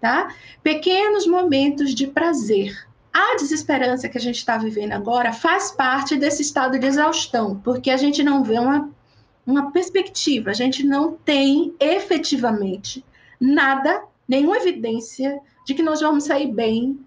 tá? 0.01 0.33
Pequenos 0.63 1.27
momentos 1.27 1.95
de 1.95 2.07
prazer. 2.07 2.92
A 3.13 3.37
desesperança 3.37 4.09
que 4.09 4.17
a 4.17 4.21
gente 4.21 4.37
está 4.37 4.57
vivendo 4.57 4.93
agora 4.93 5.33
faz 5.33 5.71
parte 5.71 6.17
desse 6.17 6.43
estado 6.43 6.79
de 6.79 6.87
exaustão, 6.87 7.61
porque 7.63 7.91
a 7.91 7.97
gente 7.97 8.23
não 8.23 8.43
vê 8.43 8.59
uma 8.59 8.91
uma 9.47 9.73
perspectiva, 9.73 10.51
a 10.51 10.55
gente 10.55 10.85
não 10.85 11.13
tem 11.13 11.75
efetivamente 11.81 13.05
nada, 13.41 14.05
nenhuma 14.27 14.57
evidência 14.57 15.41
de 15.67 15.75
que 15.75 15.83
nós 15.83 16.01
vamos 16.01 16.25
sair 16.25 16.53
bem 16.53 17.05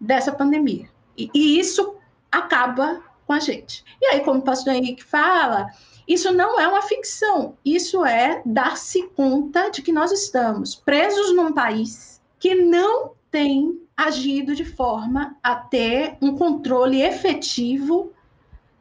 dessa 0.00 0.32
pandemia. 0.32 0.88
E, 1.16 1.30
e 1.32 1.58
isso 1.58 1.96
acaba 2.30 3.02
com 3.26 3.32
a 3.32 3.38
gente. 3.38 3.84
E 4.00 4.06
aí, 4.06 4.20
como 4.20 4.40
o 4.40 4.44
pastor 4.44 4.74
Henrique 4.74 5.04
fala, 5.04 5.68
isso 6.06 6.32
não 6.32 6.58
é 6.58 6.66
uma 6.66 6.82
ficção, 6.82 7.56
isso 7.64 8.04
é 8.04 8.42
dar-se 8.44 9.08
conta 9.08 9.70
de 9.70 9.82
que 9.82 9.92
nós 9.92 10.10
estamos 10.10 10.74
presos 10.74 11.34
num 11.34 11.52
país 11.52 12.20
que 12.38 12.54
não 12.54 13.12
tem 13.30 13.80
agido 13.98 14.54
de 14.54 14.64
forma 14.64 15.36
a 15.42 15.56
ter 15.56 16.16
um 16.22 16.36
controle 16.36 17.02
efetivo 17.02 18.12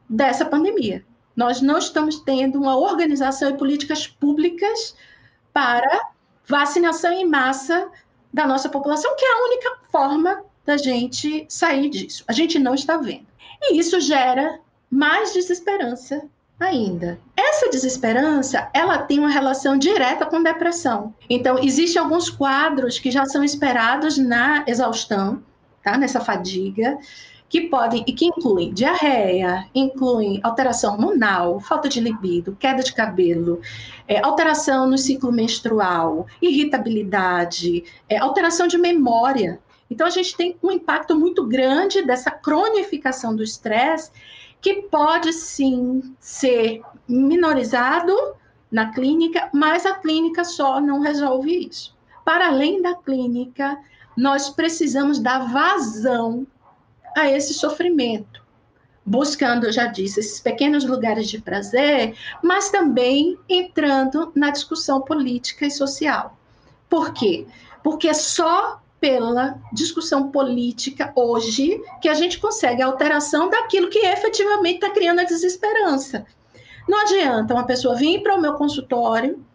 dessa 0.07 0.45
pandemia. 0.45 1.03
Nós 1.35 1.59
não 1.59 1.79
estamos 1.79 2.19
tendo 2.19 2.59
uma 2.59 2.77
organização 2.77 3.49
e 3.49 3.57
políticas 3.57 4.05
públicas 4.05 4.95
para 5.51 6.11
vacinação 6.45 7.11
em 7.11 7.25
massa 7.25 7.89
da 8.31 8.45
nossa 8.45 8.69
população, 8.69 9.15
que 9.15 9.25
é 9.25 9.33
a 9.33 9.43
única 9.45 9.79
forma 9.91 10.45
da 10.63 10.77
gente 10.77 11.47
sair 11.49 11.89
disso. 11.89 12.23
A 12.27 12.33
gente 12.33 12.59
não 12.59 12.75
está 12.75 12.97
vendo. 12.97 13.25
E 13.63 13.79
isso 13.79 13.99
gera 13.99 14.59
mais 14.87 15.33
desesperança 15.33 16.29
ainda. 16.59 17.19
Essa 17.35 17.69
desesperança, 17.69 18.69
ela 18.73 18.97
tem 18.99 19.19
uma 19.19 19.29
relação 19.29 19.77
direta 19.77 20.25
com 20.25 20.41
depressão. 20.41 21.13
Então, 21.29 21.59
existem 21.59 22.01
alguns 22.01 22.29
quadros 22.29 22.99
que 22.99 23.11
já 23.11 23.25
são 23.25 23.43
esperados 23.43 24.17
na 24.17 24.63
exaustão, 24.67 25.43
tá? 25.83 25.97
Nessa 25.97 26.19
fadiga, 26.19 26.97
que 27.49 27.61
podem 27.61 28.03
e 28.05 28.11
que 28.11 28.25
incluem 28.25 28.73
diarreia, 28.73 29.67
incluem 29.73 30.39
alteração 30.43 30.93
hormonal, 30.93 31.59
falta 31.59 31.87
de 31.87 31.99
libido, 31.99 32.57
queda 32.59 32.83
de 32.83 32.93
cabelo, 32.93 33.61
é, 34.07 34.19
alteração 34.23 34.89
no 34.89 34.97
ciclo 34.97 35.31
menstrual, 35.31 36.27
irritabilidade, 36.41 37.85
é, 38.09 38.17
alteração 38.17 38.67
de 38.67 38.77
memória. 38.77 39.59
Então 39.89 40.05
a 40.05 40.09
gente 40.09 40.35
tem 40.35 40.57
um 40.61 40.71
impacto 40.71 41.17
muito 41.17 41.45
grande 41.45 42.01
dessa 42.01 42.29
cronificação 42.29 43.33
do 43.33 43.41
estresse 43.41 44.11
que 44.61 44.83
pode 44.83 45.33
sim 45.33 46.15
ser 46.19 46.81
minorizado 47.07 48.13
na 48.71 48.91
clínica, 48.91 49.49
mas 49.53 49.85
a 49.85 49.95
clínica 49.95 50.43
só 50.43 50.81
não 50.81 50.99
resolve 50.99 51.67
isso. 51.67 51.95
Para 52.25 52.47
além 52.47 52.81
da 52.81 52.95
clínica, 52.95 53.77
nós 54.15 54.49
precisamos 54.49 55.19
dar 55.19 55.51
vazão 55.51 56.45
a 57.15 57.29
esse 57.31 57.53
sofrimento, 57.53 58.43
buscando, 59.05 59.65
eu 59.65 59.71
já 59.71 59.85
disse, 59.85 60.19
esses 60.19 60.39
pequenos 60.39 60.85
lugares 60.85 61.29
de 61.29 61.39
prazer, 61.39 62.15
mas 62.43 62.69
também 62.69 63.37
entrando 63.47 64.31
na 64.35 64.49
discussão 64.49 65.01
política 65.01 65.65
e 65.65 65.71
social. 65.71 66.37
Por 66.89 67.13
quê? 67.13 67.47
Porque 67.83 68.13
só 68.13 68.81
pela 68.99 69.59
discussão 69.71 70.31
política 70.31 71.11
hoje 71.15 71.81
que 72.01 72.09
a 72.09 72.13
gente 72.13 72.39
consegue 72.39 72.81
a 72.81 72.87
alteração 72.87 73.49
daquilo 73.49 73.89
que 73.89 73.99
efetivamente 73.99 74.75
está 74.75 74.89
criando 74.89 75.19
a 75.19 75.23
desesperança. 75.23 76.25
Não 76.87 77.01
adianta 77.01 77.53
uma 77.53 77.65
pessoa 77.65 77.95
vir 77.95 78.23
para 78.23 78.35
o 78.35 78.41
meu 78.41 78.53
consultório 78.53 79.45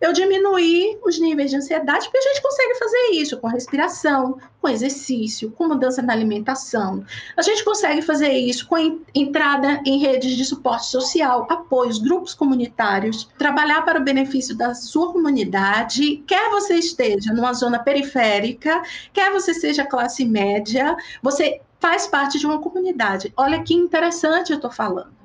eu 0.00 0.12
diminuir 0.12 0.98
os 1.04 1.20
níveis 1.20 1.50
de 1.50 1.56
ansiedade, 1.56 2.06
porque 2.06 2.18
a 2.18 2.22
gente 2.22 2.42
consegue 2.42 2.74
fazer 2.78 3.10
isso 3.12 3.36
com 3.36 3.48
respiração, 3.48 4.38
com 4.60 4.68
exercício, 4.68 5.50
com 5.50 5.68
mudança 5.68 6.00
na 6.00 6.14
alimentação. 6.14 7.04
A 7.36 7.42
gente 7.42 7.62
consegue 7.62 8.00
fazer 8.00 8.30
isso 8.30 8.66
com 8.66 9.00
entrada 9.14 9.82
em 9.84 9.98
redes 9.98 10.36
de 10.36 10.44
suporte 10.44 10.86
social, 10.86 11.46
apoios, 11.50 11.98
grupos 11.98 12.32
comunitários, 12.32 13.28
trabalhar 13.38 13.82
para 13.82 14.00
o 14.00 14.04
benefício 14.04 14.56
da 14.56 14.74
sua 14.74 15.12
comunidade, 15.12 16.22
quer 16.26 16.50
você 16.50 16.74
esteja 16.76 17.32
numa 17.34 17.52
zona 17.52 17.78
periférica, 17.78 18.82
quer 19.12 19.30
você 19.30 19.52
seja 19.52 19.84
classe 19.84 20.24
média, 20.24 20.96
você 21.22 21.60
faz 21.78 22.06
parte 22.06 22.38
de 22.38 22.46
uma 22.46 22.60
comunidade. 22.60 23.32
Olha 23.36 23.62
que 23.62 23.74
interessante 23.74 24.50
eu 24.50 24.56
estou 24.56 24.70
falando 24.70 25.19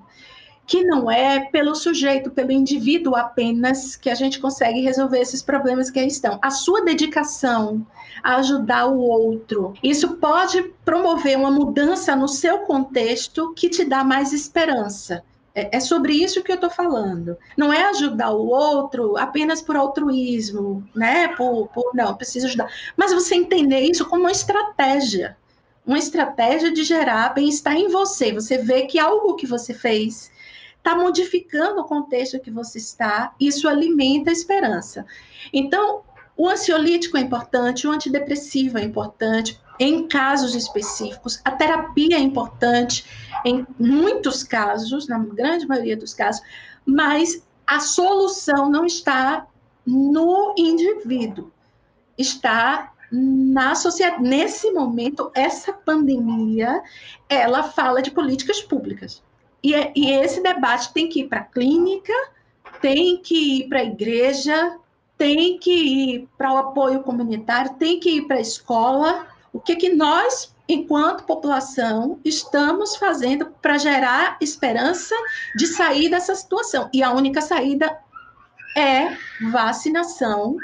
que 0.68 0.84
não 0.84 1.10
é 1.10 1.40
pelo 1.40 1.76
sujeito, 1.76 2.32
pelo 2.32 2.52
indivíduo 2.52 3.16
apenas 3.16 3.96
que 3.96 4.10
a 4.10 4.16
gente 4.16 4.40
consegue 4.40 4.82
resolver 4.82 5.20
esses 5.20 5.42
problemas 5.42 5.92
que 5.92 6.00
aí 6.00 6.08
estão. 6.08 6.40
A 6.42 6.50
sua 6.50 6.84
dedicação 6.84 7.86
a 8.24 8.38
ajudar 8.38 8.88
o 8.88 9.00
outro, 9.00 9.74
isso 9.84 10.16
pode 10.16 10.64
promover 10.84 11.38
uma 11.38 11.52
mudança 11.52 12.16
no 12.16 12.28
seu 12.28 12.60
contexto 12.60 13.54
que 13.54 13.70
te 13.70 13.86
dá 13.86 14.04
mais 14.04 14.34
esperança. 14.34 15.24
É, 15.54 15.78
é 15.78 15.80
sobre 15.80 16.14
isso 16.14 16.42
que 16.42 16.52
eu 16.52 16.56
estou 16.56 16.70
falando. 16.70 17.38
Não 17.56 17.72
é 17.72 17.86
ajudar 17.90 18.32
o 18.32 18.48
outro 18.48 19.16
apenas 19.18 19.62
por 19.62 19.76
altruísmo, 19.76 20.84
né? 20.96 21.28
Por, 21.30 21.68
por 21.68 21.92
não, 21.94 22.16
preciso 22.16 22.48
ajudar. 22.48 22.70
Mas 22.98 23.14
você 23.14 23.36
entender 23.36 23.82
isso 23.82 24.06
como 24.06 24.24
uma 24.24 24.32
estratégia 24.32 25.38
uma 25.86 26.00
estratégia 26.00 26.72
de 26.72 26.84
gerar 26.84 27.34
bem-estar 27.34 27.76
em 27.76 27.90
você. 27.90 28.34
Você 28.34 28.58
vê 28.58 28.88
que 28.88 28.98
algo 28.98 29.36
que 29.36 29.46
você 29.46 29.74
fez 29.74 30.32
está 30.86 30.96
modificando 30.96 31.82
o 31.82 31.86
contexto 31.86 32.40
que 32.40 32.52
você 32.52 32.78
está, 32.78 33.34
isso 33.40 33.68
alimenta 33.68 34.30
a 34.30 34.34
esperança. 34.34 35.04
Então, 35.52 36.04
o 36.38 36.48
ansiolítico 36.48 37.18
é 37.18 37.22
importante, 37.22 37.88
o 37.88 37.92
antidepressivo 37.92 38.78
é 38.78 38.84
importante, 38.84 39.60
em 39.80 40.08
casos 40.08 40.54
específicos, 40.54 41.42
a 41.44 41.52
terapia 41.52 42.18
é 42.18 42.20
importante, 42.20 43.04
em 43.44 43.66
muitos 43.80 44.44
casos, 44.44 45.08
na 45.08 45.18
grande 45.18 45.68
maioria 45.68 45.98
dos 45.98 46.14
casos, 46.14 46.42
mas 46.86 47.44
a 47.66 47.80
solução 47.80 48.70
não 48.70 48.86
está 48.86 49.48
no 49.86 50.54
indivíduo, 50.56 51.52
está 52.16 52.94
na 53.12 53.74
sociedade. 53.74 54.22
Nesse 54.22 54.72
momento, 54.72 55.32
essa 55.34 55.74
pandemia, 55.74 56.82
ela 57.28 57.64
fala 57.64 58.02
de 58.02 58.12
políticas 58.12 58.62
públicas. 58.62 59.25
E, 59.66 59.74
é, 59.74 59.92
e 59.96 60.12
esse 60.12 60.44
debate 60.44 60.94
tem 60.94 61.10
que 61.10 61.22
ir 61.22 61.28
para 61.28 61.40
a 61.40 61.44
clínica, 61.44 62.14
tem 62.80 63.18
que 63.18 63.62
ir 63.62 63.68
para 63.68 63.80
a 63.80 63.84
igreja, 63.84 64.78
tem 65.18 65.58
que 65.58 65.72
ir 65.72 66.30
para 66.38 66.54
o 66.54 66.58
apoio 66.58 67.02
comunitário, 67.02 67.74
tem 67.74 68.00
que 68.00 68.18
ir 68.18 68.28
para 68.28 68.36
a 68.36 68.42
escola. 68.42 69.26
O 69.52 69.60
que, 69.60 69.76
que 69.76 69.90
nós, 69.90 70.56
enquanto 70.70 71.24
população, 71.24 72.20
estamos 72.24 72.96
fazendo 72.96 73.48
para 73.60 73.80
gerar 73.80 74.38
esperança 74.40 75.16
de 75.56 75.66
sair 75.66 76.12
dessa 76.12 76.36
situação? 76.36 76.88
E 76.94 77.02
a 77.02 77.12
única 77.12 77.42
saída 77.42 77.98
é 78.78 79.18
vacinação 79.50 80.58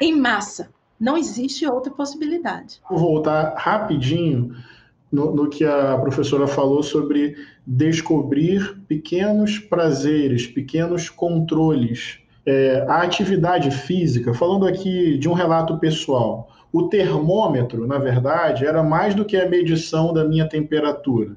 em 0.00 0.18
massa. 0.18 0.70
Não 0.98 1.18
existe 1.18 1.66
outra 1.66 1.92
possibilidade. 1.92 2.80
Vou 2.88 2.98
voltar 2.98 3.52
rapidinho 3.58 4.56
no, 5.12 5.34
no, 5.34 5.48
que 5.48 5.64
a 5.64 5.98
professora 5.98 6.46
falou 6.46 6.82
sobre 6.82 7.36
descobrir 7.66 8.82
pequenos 8.88 9.58
prazeres, 9.58 10.46
pequenos 10.46 11.10
controles. 11.10 12.18
É, 12.44 12.84
a 12.88 13.02
atividade 13.02 13.70
física, 13.70 14.32
falando 14.32 14.66
aqui 14.66 15.18
de 15.18 15.28
um 15.28 15.34
relato 15.34 15.78
pessoal, 15.78 16.48
o 16.72 16.88
termômetro, 16.88 17.86
na 17.86 17.98
verdade, 17.98 18.66
era 18.66 18.82
mais 18.82 19.14
do 19.14 19.24
que 19.24 19.36
a 19.36 19.48
medição 19.48 20.12
da 20.12 20.24
minha 20.24 20.48
temperatura. 20.48 21.36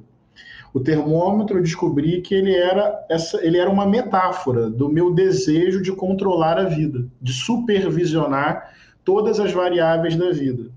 O 0.74 0.80
termômetro 0.80 1.58
eu 1.58 1.62
descobri 1.64 2.22
que 2.22 2.34
ele 2.34 2.54
era, 2.56 3.06
essa, 3.10 3.46
ele 3.46 3.58
era 3.58 3.70
uma 3.70 3.86
metáfora 3.86 4.70
do 4.70 4.90
meu 4.90 5.14
desejo 5.14 5.82
de 5.82 5.92
controlar 5.92 6.58
a 6.58 6.66
vida, 6.66 7.08
de 7.22 7.32
supervisionar 7.32 8.74
todas 9.04 9.40
as 9.40 9.52
variáveis 9.52 10.16
da 10.16 10.32
vida. 10.32 10.70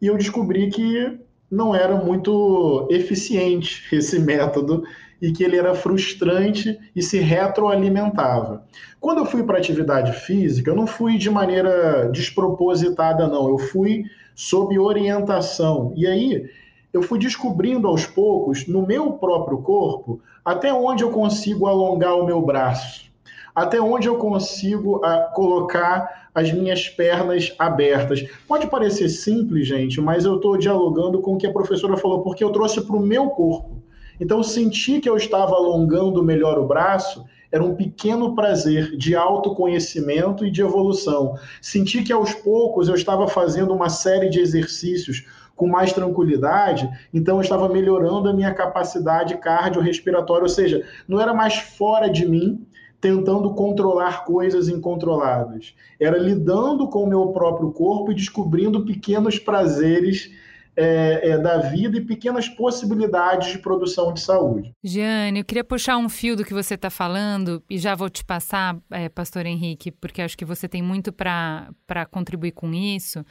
E 0.00 0.06
eu 0.06 0.16
descobri 0.16 0.68
que 0.68 1.18
não 1.50 1.74
era 1.74 1.96
muito 1.96 2.86
eficiente 2.90 3.82
esse 3.94 4.18
método 4.18 4.82
e 5.20 5.32
que 5.32 5.42
ele 5.42 5.56
era 5.56 5.74
frustrante 5.74 6.78
e 6.94 7.02
se 7.02 7.18
retroalimentava. 7.18 8.64
Quando 9.00 9.18
eu 9.18 9.26
fui 9.26 9.42
para 9.42 9.58
atividade 9.58 10.12
física, 10.12 10.70
eu 10.70 10.76
não 10.76 10.86
fui 10.86 11.16
de 11.16 11.30
maneira 11.30 12.08
despropositada, 12.10 13.26
não. 13.28 13.48
Eu 13.48 13.58
fui 13.58 14.04
sob 14.34 14.78
orientação. 14.78 15.92
E 15.96 16.06
aí 16.06 16.50
eu 16.92 17.02
fui 17.02 17.18
descobrindo 17.18 17.88
aos 17.88 18.06
poucos, 18.06 18.66
no 18.66 18.86
meu 18.86 19.12
próprio 19.12 19.58
corpo, 19.58 20.20
até 20.44 20.72
onde 20.72 21.02
eu 21.02 21.10
consigo 21.10 21.66
alongar 21.66 22.16
o 22.16 22.24
meu 22.24 22.40
braço, 22.40 23.10
até 23.54 23.80
onde 23.80 24.08
eu 24.08 24.16
consigo 24.16 24.98
uh, 24.98 25.32
colocar 25.34 26.25
as 26.36 26.52
minhas 26.52 26.86
pernas 26.86 27.54
abertas. 27.58 28.22
Pode 28.46 28.66
parecer 28.66 29.08
simples, 29.08 29.66
gente, 29.66 30.02
mas 30.02 30.26
eu 30.26 30.36
estou 30.36 30.58
dialogando 30.58 31.22
com 31.22 31.32
o 31.32 31.38
que 31.38 31.46
a 31.46 31.52
professora 31.52 31.96
falou, 31.96 32.20
porque 32.20 32.44
eu 32.44 32.52
trouxe 32.52 32.82
para 32.82 32.94
o 32.94 33.00
meu 33.00 33.30
corpo. 33.30 33.82
Então, 34.20 34.42
sentir 34.42 35.00
que 35.00 35.08
eu 35.08 35.16
estava 35.16 35.54
alongando 35.54 36.22
melhor 36.22 36.58
o 36.58 36.66
braço 36.66 37.24
era 37.50 37.64
um 37.64 37.74
pequeno 37.74 38.34
prazer 38.34 38.98
de 38.98 39.16
autoconhecimento 39.16 40.44
e 40.44 40.50
de 40.50 40.60
evolução. 40.60 41.38
Sentir 41.62 42.04
que 42.04 42.12
aos 42.12 42.34
poucos 42.34 42.88
eu 42.88 42.94
estava 42.94 43.26
fazendo 43.26 43.72
uma 43.72 43.88
série 43.88 44.28
de 44.28 44.38
exercícios 44.38 45.24
com 45.54 45.66
mais 45.66 45.90
tranquilidade, 45.90 46.86
então 47.14 47.36
eu 47.36 47.40
estava 47.40 47.66
melhorando 47.66 48.28
a 48.28 48.32
minha 48.34 48.52
capacidade 48.52 49.38
cardiorrespiratória, 49.38 50.42
ou 50.42 50.50
seja, 50.50 50.86
não 51.08 51.18
era 51.18 51.32
mais 51.32 51.56
fora 51.56 52.10
de 52.10 52.28
mim, 52.28 52.66
tentando 53.06 53.54
controlar 53.54 54.24
coisas 54.24 54.68
incontroláveis. 54.68 55.76
Era 56.00 56.18
lidando 56.18 56.88
com 56.88 57.04
o 57.04 57.06
meu 57.06 57.28
próprio 57.28 57.70
corpo 57.70 58.10
e 58.10 58.16
descobrindo 58.16 58.84
pequenos 58.84 59.38
prazeres 59.38 60.32
é, 60.76 61.30
é, 61.30 61.38
da 61.38 61.58
vida 61.58 61.98
e 61.98 62.00
pequenas 62.00 62.48
possibilidades 62.48 63.52
de 63.52 63.58
produção 63.58 64.12
de 64.12 64.20
saúde. 64.20 64.72
Giane, 64.82 65.38
eu 65.38 65.44
queria 65.44 65.62
puxar 65.62 65.96
um 65.98 66.08
fio 66.08 66.34
do 66.34 66.44
que 66.44 66.52
você 66.52 66.74
está 66.74 66.90
falando 66.90 67.62
e 67.70 67.78
já 67.78 67.94
vou 67.94 68.10
te 68.10 68.24
passar, 68.24 68.76
é, 68.90 69.08
Pastor 69.08 69.46
Henrique, 69.46 69.92
porque 69.92 70.20
acho 70.20 70.36
que 70.36 70.44
você 70.44 70.68
tem 70.68 70.82
muito 70.82 71.12
para 71.12 71.70
contribuir 72.10 72.52
com 72.52 72.74
isso 72.74 73.24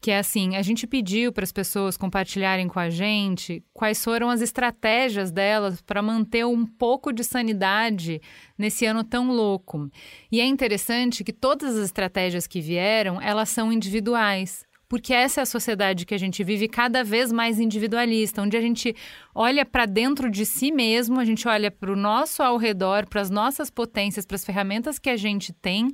que 0.00 0.10
é 0.10 0.18
assim, 0.18 0.56
a 0.56 0.62
gente 0.62 0.86
pediu 0.86 1.30
para 1.30 1.44
as 1.44 1.52
pessoas 1.52 1.96
compartilharem 1.96 2.68
com 2.68 2.80
a 2.80 2.88
gente 2.88 3.62
quais 3.72 4.02
foram 4.02 4.30
as 4.30 4.40
estratégias 4.40 5.30
delas 5.30 5.82
para 5.82 6.00
manter 6.00 6.46
um 6.46 6.64
pouco 6.64 7.12
de 7.12 7.22
sanidade 7.22 8.20
nesse 8.56 8.86
ano 8.86 9.04
tão 9.04 9.30
louco. 9.30 9.90
E 10.32 10.40
é 10.40 10.46
interessante 10.46 11.22
que 11.22 11.32
todas 11.32 11.76
as 11.76 11.84
estratégias 11.84 12.46
que 12.46 12.60
vieram, 12.60 13.20
elas 13.20 13.50
são 13.50 13.70
individuais. 13.70 14.64
Porque 14.90 15.14
essa 15.14 15.40
é 15.40 15.42
a 15.42 15.46
sociedade 15.46 16.04
que 16.04 16.14
a 16.14 16.18
gente 16.18 16.42
vive 16.42 16.66
cada 16.66 17.04
vez 17.04 17.30
mais 17.30 17.60
individualista, 17.60 18.42
onde 18.42 18.56
a 18.56 18.60
gente 18.60 18.92
olha 19.32 19.64
para 19.64 19.86
dentro 19.86 20.28
de 20.28 20.44
si 20.44 20.72
mesmo, 20.72 21.20
a 21.20 21.24
gente 21.24 21.46
olha 21.46 21.70
para 21.70 21.92
o 21.92 21.96
nosso 21.96 22.42
ao 22.42 22.56
redor, 22.56 23.06
para 23.08 23.20
as 23.20 23.30
nossas 23.30 23.70
potências, 23.70 24.26
para 24.26 24.34
as 24.34 24.44
ferramentas 24.44 24.98
que 24.98 25.08
a 25.08 25.16
gente 25.16 25.52
tem, 25.52 25.92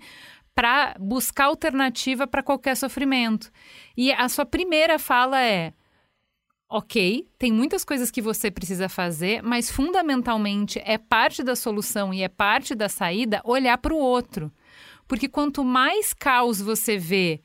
para 0.57 0.97
buscar 0.99 1.45
alternativa 1.45 2.27
para 2.27 2.43
qualquer 2.43 2.75
sofrimento. 2.75 3.53
E 3.95 4.11
a 4.11 4.27
sua 4.27 4.47
primeira 4.47 4.99
fala 4.99 5.39
é: 5.39 5.75
ok, 6.67 7.29
tem 7.39 7.53
muitas 7.53 7.85
coisas 7.85 8.11
que 8.11 8.23
você 8.23 8.51
precisa 8.51 8.89
fazer, 8.89 9.43
mas 9.43 9.71
fundamentalmente 9.71 10.81
é 10.83 10.97
parte 10.97 11.45
da 11.45 11.55
solução 11.55 12.13
e 12.13 12.23
é 12.23 12.29
parte 12.29 12.75
da 12.75 12.89
saída 12.89 13.43
olhar 13.45 13.77
para 13.77 13.93
o 13.93 13.99
outro. 13.99 14.51
Porque 15.07 15.29
quanto 15.29 15.63
mais 15.63 16.15
caos 16.15 16.59
você 16.59 16.97
vê 16.97 17.43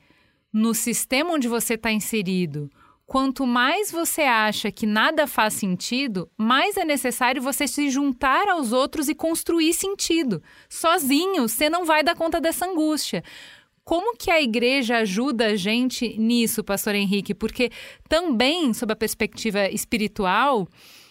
no 0.50 0.72
sistema 0.72 1.32
onde 1.32 1.48
você 1.48 1.74
está 1.74 1.92
inserido, 1.92 2.70
quanto 3.06 3.46
mais 3.46 3.90
você 3.90 4.22
acha 4.22 4.70
que 4.70 4.86
nada 4.86 5.26
faz 5.26 5.54
sentido, 5.54 6.30
mais 6.36 6.76
é 6.76 6.84
necessário 6.84 7.42
você 7.42 7.66
se 7.66 7.90
juntar 7.90 8.48
aos 8.48 8.72
outros 8.72 9.08
e 9.08 9.14
construir 9.14 9.74
sentido. 9.74 10.42
Sozinho, 10.68 11.48
você 11.48 11.68
não 11.68 11.84
vai 11.84 12.02
dar 12.02 12.16
conta 12.16 12.40
dessa 12.40 12.66
angústia. 12.66 13.22
Como 13.84 14.16
que 14.16 14.30
a 14.30 14.40
igreja 14.40 14.98
ajuda 14.98 15.46
a 15.46 15.56
gente 15.56 16.16
nisso, 16.18 16.62
pastor 16.62 16.94
Henrique? 16.94 17.34
Porque 17.34 17.70
também, 18.08 18.72
sob 18.72 18.92
a 18.92 18.96
perspectiva 18.96 19.68
espiritual, 19.68 20.68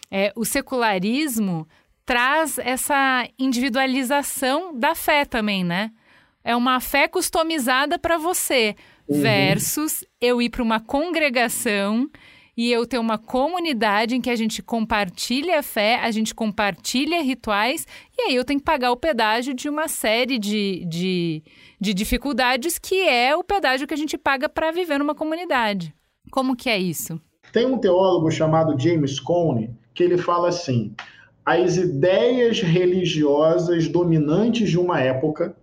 é, 0.09 0.31
o 0.35 0.45
secularismo 0.45 1.67
traz 2.05 2.57
essa 2.57 3.27
individualização 3.37 4.77
da 4.77 4.95
fé 4.95 5.25
também, 5.25 5.63
né? 5.63 5.91
É 6.43 6.55
uma 6.55 6.79
fé 6.79 7.07
customizada 7.07 7.99
para 7.99 8.17
você 8.17 8.75
uhum. 9.11 9.21
versus 9.21 10.03
eu 10.19 10.41
ir 10.41 10.49
para 10.49 10.63
uma 10.63 10.79
congregação 10.79 12.09
e 12.55 12.71
eu 12.71 12.85
ter 12.85 12.97
uma 12.97 13.17
comunidade 13.17 14.15
em 14.15 14.21
que 14.21 14.29
a 14.29 14.35
gente 14.35 14.61
compartilha 14.61 15.59
a 15.59 15.63
fé, 15.63 15.99
a 16.01 16.11
gente 16.11 16.35
compartilha 16.35 17.21
rituais, 17.21 17.87
e 18.17 18.23
aí 18.23 18.35
eu 18.35 18.43
tenho 18.43 18.59
que 18.59 18.65
pagar 18.65 18.91
o 18.91 18.97
pedágio 18.97 19.53
de 19.53 19.69
uma 19.69 19.87
série 19.87 20.37
de, 20.37 20.85
de, 20.85 21.43
de 21.79 21.93
dificuldades 21.93 22.77
que 22.77 23.07
é 23.07 23.35
o 23.35 23.43
pedágio 23.43 23.87
que 23.87 23.93
a 23.93 23.97
gente 23.97 24.17
paga 24.17 24.49
para 24.49 24.71
viver 24.71 24.99
numa 24.99 25.15
comunidade. 25.15 25.93
Como 26.29 26.55
que 26.55 26.69
é 26.69 26.77
isso? 26.77 27.19
Tem 27.51 27.65
um 27.65 27.77
teólogo 27.77 28.29
chamado 28.29 28.79
James 28.79 29.19
Cone 29.19 29.75
que 29.93 30.03
ele 30.03 30.17
fala 30.17 30.49
assim: 30.49 30.93
as 31.45 31.77
ideias 31.77 32.61
religiosas 32.61 33.87
dominantes 33.87 34.69
de 34.69 34.77
uma 34.77 34.99
época 34.99 35.55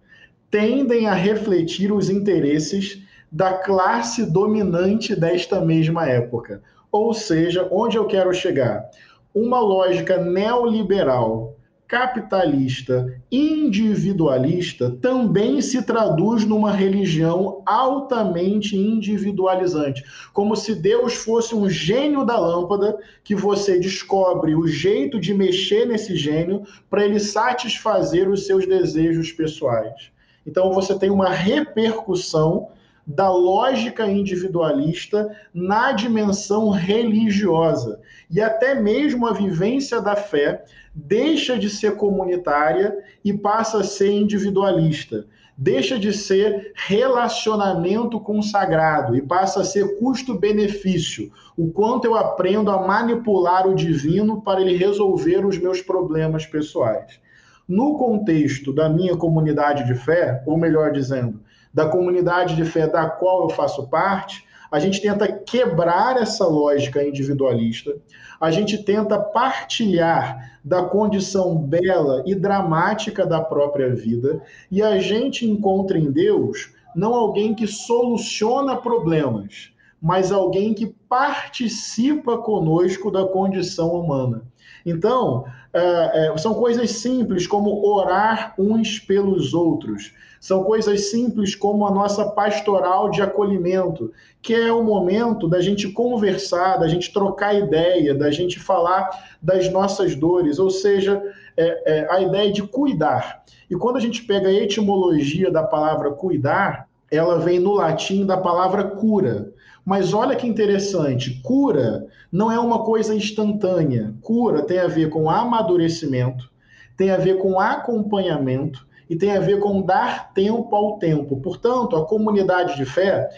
tendem 0.50 1.06
a 1.06 1.14
refletir 1.14 1.92
os 1.92 2.10
interesses 2.10 3.02
da 3.30 3.52
classe 3.52 4.24
dominante 4.24 5.14
desta 5.14 5.60
mesma 5.60 6.08
época. 6.08 6.62
Ou 6.90 7.12
seja, 7.12 7.68
onde 7.70 7.96
eu 7.96 8.06
quero 8.06 8.32
chegar? 8.32 8.88
Uma 9.34 9.60
lógica 9.60 10.16
neoliberal, 10.16 11.54
capitalista, 11.86 13.18
individualista 13.32 14.90
também 15.00 15.60
se 15.62 15.82
traduz 15.82 16.44
numa 16.44 16.70
religião 16.70 17.62
altamente 17.64 18.76
individualizante, 18.76 20.04
como 20.34 20.54
se 20.54 20.74
Deus 20.74 21.14
fosse 21.14 21.54
um 21.54 21.68
gênio 21.68 22.26
da 22.26 22.38
lâmpada 22.38 22.98
que 23.24 23.34
você 23.34 23.78
descobre 23.78 24.54
o 24.54 24.66
jeito 24.66 25.18
de 25.18 25.32
mexer 25.32 25.86
nesse 25.86 26.14
gênio 26.14 26.62
para 26.90 27.04
ele 27.04 27.18
satisfazer 27.18 28.28
os 28.28 28.46
seus 28.46 28.66
desejos 28.66 29.32
pessoais. 29.32 30.10
Então 30.46 30.72
você 30.72 30.98
tem 30.98 31.10
uma 31.10 31.30
repercussão 31.30 32.68
da 33.08 33.30
lógica 33.32 34.06
individualista 34.06 35.34
na 35.54 35.92
dimensão 35.92 36.68
religiosa. 36.68 38.02
E 38.30 38.38
até 38.38 38.74
mesmo 38.74 39.26
a 39.26 39.32
vivência 39.32 39.98
da 39.98 40.14
fé 40.14 40.62
deixa 40.94 41.58
de 41.58 41.70
ser 41.70 41.96
comunitária 41.96 42.94
e 43.24 43.32
passa 43.32 43.78
a 43.78 43.84
ser 43.84 44.12
individualista. 44.12 45.24
Deixa 45.56 45.98
de 45.98 46.12
ser 46.12 46.72
relacionamento 46.74 48.20
consagrado 48.20 49.16
e 49.16 49.22
passa 49.22 49.62
a 49.62 49.64
ser 49.64 49.98
custo-benefício. 49.98 51.32
O 51.56 51.72
quanto 51.72 52.04
eu 52.04 52.14
aprendo 52.14 52.70
a 52.70 52.86
manipular 52.86 53.66
o 53.66 53.74
divino 53.74 54.42
para 54.42 54.60
ele 54.60 54.76
resolver 54.76 55.46
os 55.46 55.56
meus 55.56 55.80
problemas 55.80 56.44
pessoais. 56.44 57.18
No 57.66 57.96
contexto 57.96 58.70
da 58.70 58.88
minha 58.88 59.16
comunidade 59.16 59.86
de 59.86 59.94
fé, 59.94 60.42
ou 60.46 60.58
melhor 60.58 60.92
dizendo, 60.92 61.40
da 61.72 61.88
comunidade 61.88 62.56
de 62.56 62.64
fé 62.64 62.86
da 62.86 63.08
qual 63.08 63.42
eu 63.42 63.50
faço 63.50 63.86
parte, 63.88 64.46
a 64.70 64.78
gente 64.78 65.00
tenta 65.00 65.26
quebrar 65.26 66.20
essa 66.20 66.46
lógica 66.46 67.02
individualista, 67.02 67.96
a 68.40 68.50
gente 68.50 68.78
tenta 68.78 69.18
partilhar 69.18 70.58
da 70.64 70.82
condição 70.82 71.56
bela 71.56 72.22
e 72.26 72.34
dramática 72.34 73.26
da 73.26 73.40
própria 73.40 73.94
vida, 73.94 74.42
e 74.70 74.82
a 74.82 74.98
gente 74.98 75.48
encontra 75.48 75.98
em 75.98 76.10
Deus 76.10 76.70
não 76.94 77.14
alguém 77.14 77.54
que 77.54 77.66
soluciona 77.66 78.76
problemas, 78.76 79.72
mas 80.00 80.30
alguém 80.30 80.74
que 80.74 80.86
participa 81.08 82.38
conosco 82.38 83.10
da 83.10 83.26
condição 83.26 83.90
humana. 83.94 84.42
Então, 84.84 85.44
é, 85.72 86.28
é, 86.28 86.38
são 86.38 86.54
coisas 86.54 86.90
simples 86.92 87.46
como 87.46 87.86
orar 87.86 88.54
uns 88.58 88.98
pelos 88.98 89.52
outros, 89.52 90.12
são 90.40 90.64
coisas 90.64 91.10
simples 91.10 91.54
como 91.54 91.86
a 91.86 91.90
nossa 91.90 92.24
pastoral 92.30 93.10
de 93.10 93.20
acolhimento, 93.20 94.12
que 94.40 94.54
é 94.54 94.72
o 94.72 94.82
momento 94.82 95.48
da 95.48 95.60
gente 95.60 95.88
conversar, 95.88 96.76
da 96.76 96.88
gente 96.88 97.12
trocar 97.12 97.54
ideia, 97.54 98.14
da 98.14 98.30
gente 98.30 98.58
falar 98.58 99.10
das 99.42 99.70
nossas 99.70 100.14
dores, 100.14 100.58
ou 100.58 100.70
seja, 100.70 101.20
é, 101.56 101.98
é, 101.98 102.10
a 102.10 102.20
ideia 102.20 102.52
de 102.52 102.62
cuidar. 102.62 103.42
E 103.68 103.76
quando 103.76 103.96
a 103.96 104.00
gente 104.00 104.22
pega 104.22 104.48
a 104.48 104.52
etimologia 104.52 105.50
da 105.50 105.62
palavra 105.62 106.12
cuidar, 106.12 106.88
ela 107.10 107.38
vem 107.38 107.58
no 107.58 107.74
latim 107.74 108.24
da 108.24 108.36
palavra 108.36 108.84
cura. 108.84 109.52
Mas 109.84 110.14
olha 110.14 110.36
que 110.36 110.46
interessante, 110.46 111.40
cura 111.42 112.06
não 112.30 112.50
é 112.50 112.58
uma 112.58 112.84
coisa 112.84 113.14
instantânea. 113.14 114.14
Cura 114.22 114.62
tem 114.62 114.78
a 114.78 114.86
ver 114.86 115.10
com 115.10 115.30
amadurecimento, 115.30 116.50
tem 116.96 117.10
a 117.10 117.16
ver 117.16 117.38
com 117.38 117.58
acompanhamento, 117.58 118.86
e 119.08 119.16
tem 119.16 119.36
a 119.36 119.40
ver 119.40 119.58
com 119.58 119.80
dar 119.80 120.32
tempo 120.32 120.74
ao 120.74 120.98
tempo. 120.98 121.40
Portanto, 121.40 121.96
a 121.96 122.04
comunidade 122.04 122.76
de 122.76 122.84
fé 122.84 123.28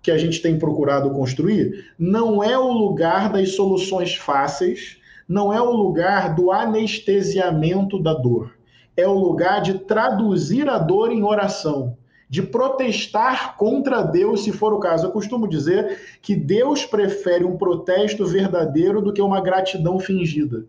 que 0.00 0.10
a 0.10 0.18
gente 0.18 0.40
tem 0.40 0.58
procurado 0.58 1.10
construir 1.10 1.92
não 1.98 2.42
é 2.42 2.56
o 2.56 2.70
lugar 2.72 3.32
das 3.32 3.54
soluções 3.54 4.14
fáceis, 4.14 4.96
não 5.28 5.52
é 5.52 5.60
o 5.60 5.72
lugar 5.72 6.34
do 6.34 6.52
anestesiamento 6.52 8.00
da 8.00 8.14
dor. 8.14 8.56
É 8.96 9.06
o 9.06 9.14
lugar 9.14 9.60
de 9.60 9.74
traduzir 9.80 10.68
a 10.68 10.78
dor 10.78 11.12
em 11.12 11.22
oração, 11.22 11.96
de 12.28 12.42
protestar 12.42 13.56
contra 13.56 14.02
Deus, 14.02 14.44
se 14.44 14.52
for 14.52 14.72
o 14.72 14.78
caso. 14.78 15.06
Eu 15.06 15.12
costumo 15.12 15.48
dizer 15.48 16.18
que 16.20 16.36
Deus 16.36 16.84
prefere 16.84 17.44
um 17.44 17.56
protesto 17.56 18.26
verdadeiro 18.26 19.00
do 19.00 19.12
que 19.12 19.22
uma 19.22 19.40
gratidão 19.40 19.98
fingida. 19.98 20.66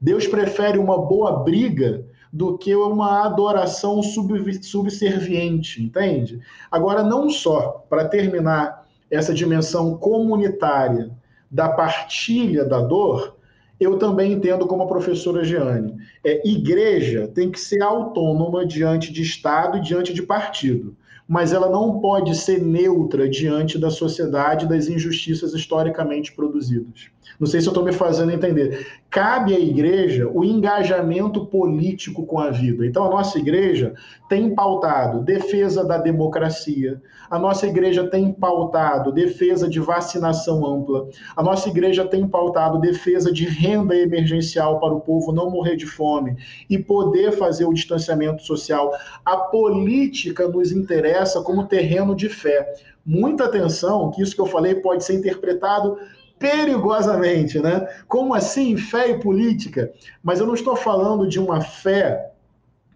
Deus 0.00 0.26
prefere 0.26 0.78
uma 0.78 0.98
boa 0.98 1.42
briga 1.42 2.04
do 2.32 2.58
que 2.58 2.74
uma 2.74 3.24
adoração 3.24 4.02
subserviente, 4.02 5.82
entende? 5.82 6.40
Agora, 6.70 7.02
não 7.02 7.30
só 7.30 7.84
para 7.88 8.06
terminar 8.06 8.86
essa 9.10 9.32
dimensão 9.32 9.96
comunitária 9.96 11.10
da 11.50 11.70
partilha 11.70 12.64
da 12.64 12.80
dor, 12.80 13.37
eu 13.80 13.98
também 13.98 14.32
entendo 14.32 14.66
como 14.66 14.82
a 14.82 14.88
professora 14.88 15.44
Giane. 15.44 15.94
É, 16.24 16.46
igreja 16.46 17.28
tem 17.28 17.50
que 17.50 17.60
ser 17.60 17.82
autônoma 17.82 18.66
diante 18.66 19.12
de 19.12 19.22
Estado 19.22 19.78
e 19.78 19.82
diante 19.82 20.12
de 20.12 20.22
partido. 20.22 20.96
Mas 21.28 21.52
ela 21.52 21.68
não 21.68 22.00
pode 22.00 22.34
ser 22.34 22.62
neutra 22.62 23.28
diante 23.28 23.78
da 23.78 23.90
sociedade 23.90 24.66
das 24.66 24.88
injustiças 24.88 25.52
historicamente 25.52 26.32
produzidas. 26.32 27.10
Não 27.38 27.46
sei 27.46 27.60
se 27.60 27.68
eu 27.68 27.70
estou 27.70 27.84
me 27.84 27.92
fazendo 27.92 28.32
entender. 28.32 28.86
Cabe 29.10 29.54
à 29.54 29.58
igreja 29.58 30.28
o 30.32 30.44
engajamento 30.44 31.46
político 31.46 32.26
com 32.26 32.38
a 32.38 32.50
vida. 32.50 32.86
Então, 32.86 33.04
a 33.04 33.10
nossa 33.10 33.38
igreja 33.38 33.94
tem 34.28 34.54
pautado 34.54 35.22
defesa 35.22 35.84
da 35.84 35.98
democracia, 35.98 37.00
a 37.30 37.38
nossa 37.38 37.66
igreja 37.66 38.06
tem 38.08 38.32
pautado 38.32 39.12
defesa 39.12 39.68
de 39.68 39.80
vacinação 39.80 40.66
ampla, 40.66 41.08
a 41.36 41.42
nossa 41.42 41.68
igreja 41.68 42.06
tem 42.06 42.26
pautado 42.26 42.80
defesa 42.80 43.32
de 43.32 43.44
renda 43.44 43.96
emergencial 43.96 44.78
para 44.80 44.94
o 44.94 45.00
povo 45.00 45.32
não 45.32 45.50
morrer 45.50 45.76
de 45.76 45.86
fome 45.86 46.36
e 46.68 46.78
poder 46.78 47.32
fazer 47.32 47.64
o 47.64 47.72
distanciamento 47.72 48.42
social. 48.42 48.92
A 49.24 49.36
política 49.36 50.48
nos 50.48 50.72
interessa 50.72 51.17
como 51.42 51.66
terreno 51.66 52.14
de 52.14 52.28
fé. 52.28 52.74
Muita 53.04 53.44
atenção, 53.44 54.10
que 54.10 54.22
isso 54.22 54.34
que 54.34 54.40
eu 54.40 54.46
falei 54.46 54.76
pode 54.76 55.04
ser 55.04 55.14
interpretado 55.14 55.98
perigosamente, 56.38 57.58
né? 57.58 57.88
Como 58.06 58.34
assim 58.34 58.76
fé 58.76 59.10
e 59.10 59.18
política? 59.18 59.92
Mas 60.22 60.38
eu 60.38 60.46
não 60.46 60.54
estou 60.54 60.76
falando 60.76 61.26
de 61.26 61.38
uma 61.38 61.60
fé 61.60 62.30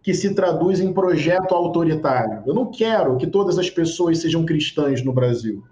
que 0.03 0.13
se 0.13 0.35
traduz 0.35 0.81
em 0.81 0.93
projeto 0.93 1.55
autoritário. 1.55 2.43
Eu 2.47 2.55
não 2.55 2.71
quero 2.71 3.17
que 3.17 3.27
todas 3.27 3.59
as 3.59 3.71
pessoas 3.71 4.19
sejam 4.19 4.45
cristãs 4.45 5.03
no 5.03 5.13
Brasil. 5.13 5.63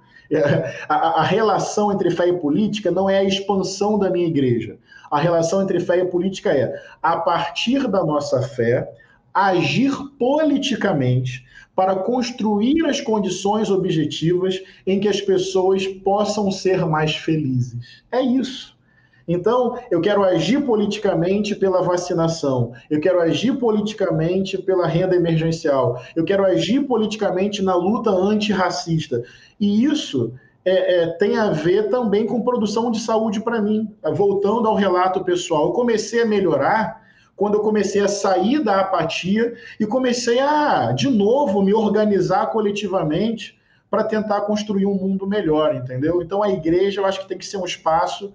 A, 0.89 1.21
a, 1.21 1.23
relação 1.25 1.91
entre 1.91 2.09
fé 2.11 2.29
e 2.29 2.39
política 2.39 2.89
não 2.89 3.11
é 3.11 3.19
a 3.19 3.25
expansão 3.25 3.99
da 3.99 4.09
minha 4.09 4.29
igreja. 4.29 4.79
A 5.11 5.19
relação 5.19 5.61
entre 5.61 5.81
fé 5.81 5.99
e 5.99 6.05
política 6.05 6.53
é, 6.53 6.73
a 7.03 7.17
partir 7.17 7.89
da 7.89 8.05
nossa 8.05 8.41
fé, 8.41 8.89
agir 9.33 9.93
politicamente 10.19 11.45
para 11.75 11.97
construir 11.97 12.85
as 12.87 13.01
condições 13.01 13.71
objetivas 13.71 14.63
em 14.87 15.01
que 15.01 15.09
as 15.09 15.21
pessoas 15.21 15.87
possam 15.87 16.51
ser 16.51 16.85
mais 16.85 17.17
felizes. 17.17 18.03
É 18.11 18.21
isso. 18.21 18.79
Então, 19.27 19.79
eu 19.91 20.01
quero 20.01 20.25
agir 20.25 20.61
politicamente 20.67 21.55
pela 21.55 21.83
vacinação, 21.83 22.73
eu 22.91 22.99
quero 22.99 23.21
agir 23.21 23.57
politicamente 23.59 24.59
pela 24.59 24.89
renda 24.89 25.15
emergencial, 25.15 26.03
eu 26.17 26.25
quero 26.25 26.45
agir 26.45 26.81
politicamente 26.81 27.63
na 27.63 27.77
luta 27.77 28.11
antirracista. 28.11 29.23
E 29.61 29.85
isso 29.85 30.33
é, 30.65 31.03
é, 31.03 31.07
tem 31.13 31.37
a 31.37 31.51
ver 31.51 31.89
também 31.89 32.27
com 32.27 32.43
produção 32.43 32.91
de 32.91 32.99
saúde 32.99 33.41
para 33.41 33.63
mim. 33.63 33.89
Voltando 34.15 34.67
ao 34.67 34.75
relato 34.75 35.23
pessoal, 35.23 35.69
eu 35.69 35.73
comecei 35.73 36.23
a 36.23 36.27
melhorar 36.27 37.00
quando 37.41 37.55
eu 37.55 37.63
comecei 37.63 38.03
a 38.03 38.07
sair 38.07 38.63
da 38.63 38.81
apatia 38.81 39.55
e 39.81 39.87
comecei 39.87 40.39
a, 40.41 40.93
de 40.93 41.09
novo, 41.09 41.63
me 41.63 41.73
organizar 41.73 42.49
coletivamente 42.49 43.59
para 43.89 44.05
tentar 44.05 44.43
construir 44.43 44.85
um 44.85 44.93
mundo 44.93 45.27
melhor, 45.27 45.75
entendeu? 45.75 46.21
Então 46.21 46.43
a 46.43 46.51
igreja 46.51 47.01
eu 47.01 47.07
acho 47.07 47.21
que 47.21 47.27
tem 47.27 47.39
que 47.39 47.47
ser 47.47 47.57
um 47.57 47.65
espaço 47.65 48.35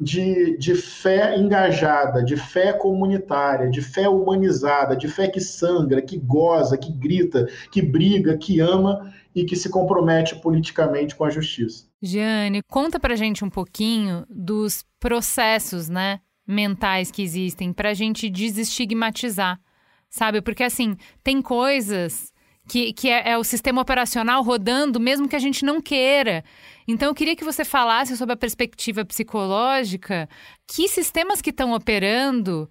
de, 0.00 0.56
de 0.56 0.74
fé 0.74 1.36
engajada, 1.36 2.24
de 2.24 2.34
fé 2.34 2.72
comunitária, 2.72 3.68
de 3.68 3.82
fé 3.82 4.08
humanizada, 4.08 4.96
de 4.96 5.06
fé 5.06 5.28
que 5.28 5.38
sangra, 5.38 6.00
que 6.00 6.16
goza, 6.16 6.78
que 6.78 6.90
grita, 6.90 7.46
que 7.70 7.82
briga, 7.82 8.38
que 8.38 8.58
ama 8.58 9.12
e 9.34 9.44
que 9.44 9.54
se 9.54 9.68
compromete 9.68 10.34
politicamente 10.36 11.14
com 11.14 11.26
a 11.26 11.30
justiça. 11.30 11.84
Giane, 12.00 12.62
conta 12.70 12.98
pra 12.98 13.16
gente 13.16 13.44
um 13.44 13.50
pouquinho 13.50 14.24
dos 14.30 14.82
processos, 14.98 15.90
né, 15.90 16.20
mentais 16.46 17.10
que 17.10 17.22
existem 17.22 17.72
para 17.72 17.90
a 17.90 17.94
gente 17.94 18.30
desestigmatizar, 18.30 19.60
sabe? 20.08 20.40
Porque 20.40 20.62
assim, 20.62 20.96
tem 21.22 21.42
coisas 21.42 22.32
que, 22.68 22.92
que 22.92 23.08
é, 23.08 23.30
é, 23.30 23.38
o 23.38 23.44
sistema 23.44 23.80
operacional 23.80 24.42
rodando, 24.42 24.98
mesmo 24.98 25.28
que 25.28 25.36
a 25.36 25.40
gente 25.40 25.64
não 25.64 25.80
queira. 25.80 26.44
Então, 26.86 27.08
eu 27.08 27.14
queria 27.14 27.36
que 27.36 27.44
você 27.44 27.64
falasse 27.64 28.16
sobre 28.16 28.34
a 28.34 28.36
perspectiva 28.36 29.04
psicológica, 29.04 30.28
que 30.66 30.88
sistemas 30.88 31.40
que 31.40 31.50
estão 31.50 31.72
operando 31.72 32.68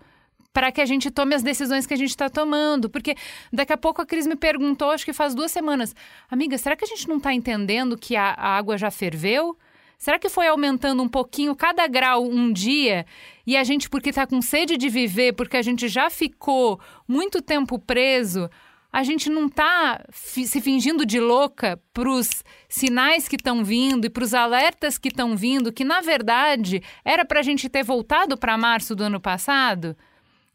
para 0.54 0.72
que 0.72 0.80
a 0.80 0.86
gente 0.86 1.12
tome 1.12 1.36
as 1.36 1.44
decisões 1.44 1.86
que 1.86 1.94
a 1.94 1.98
gente 1.98 2.10
está 2.10 2.30
tomando. 2.30 2.90
Porque 2.90 3.16
daqui 3.52 3.74
a 3.74 3.78
pouco 3.78 4.02
a 4.02 4.06
Cris 4.06 4.28
me 4.28 4.36
perguntou, 4.36 4.92
acho 4.92 5.06
que 5.06 5.14
faz 5.14 5.36
duas 5.36 5.52
semanas, 5.52 5.94
amiga, 6.30 6.58
será 6.58 6.76
que 6.76 6.86
a 6.86 6.88
gente 6.88 7.08
não 7.08 7.18
está 7.18 7.34
entendendo 7.34 7.98
que 7.98 8.16
a, 8.16 8.30
a 8.32 8.58
água 8.58 8.78
já 8.78 8.92
ferveu? 8.92 9.58
Será 10.06 10.20
que 10.20 10.30
foi 10.30 10.48
aumentando 10.48 11.02
um 11.02 11.10
pouquinho 11.10 11.56
cada 11.56 11.88
grau 11.88 12.24
um 12.24 12.54
dia 12.54 13.08
e 13.44 13.58
a 13.58 13.64
gente, 13.64 13.90
porque 13.90 14.10
está 14.10 14.28
com 14.28 14.40
sede 14.40 14.78
de 14.78 14.88
viver, 14.88 15.34
porque 15.34 15.58
a 15.58 15.64
gente 15.64 15.88
já 15.88 16.12
ficou 16.12 16.80
muito 17.08 17.42
tempo 17.42 17.80
preso, 17.80 18.48
a 18.94 19.02
gente 19.02 19.32
não 19.32 19.48
está 19.48 20.06
se 20.12 20.62
fingindo 20.62 21.08
de 21.08 21.20
louca 21.20 21.82
para 21.92 22.08
os 22.08 22.44
sinais 22.70 23.28
que 23.28 23.36
estão 23.36 23.64
vindo 23.64 24.06
e 24.06 24.10
para 24.12 24.24
os 24.24 24.36
alertas 24.36 25.00
que 25.00 25.08
estão 25.08 25.36
vindo, 25.36 25.74
que 25.74 25.84
na 25.84 26.02
verdade 26.02 26.84
era 27.04 27.26
para 27.26 27.40
a 27.40 27.44
gente 27.44 27.68
ter 27.68 27.84
voltado 27.84 28.38
para 28.38 28.56
março 28.60 28.96
do 28.96 29.06
ano 29.06 29.20
passado? 29.20 29.98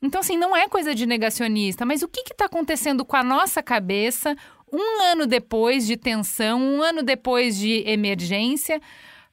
Então, 0.01 0.21
assim, 0.21 0.37
não 0.37 0.57
é 0.57 0.69
coisa 0.69 0.95
de 0.95 1.07
negacionista, 1.07 1.85
mas 1.85 2.03
o 2.05 2.09
que 2.09 2.21
está 2.21 2.45
acontecendo 2.45 3.05
com 3.05 3.17
a 3.17 3.25
nossa 3.25 3.61
cabeça 3.65 4.37
um 4.73 5.03
ano 5.03 5.27
depois 5.27 5.89
de 5.89 5.97
tensão, 5.97 6.63
um 6.63 6.81
ano 6.81 7.03
depois 7.03 7.59
de 7.59 7.83
emergência, 7.85 8.81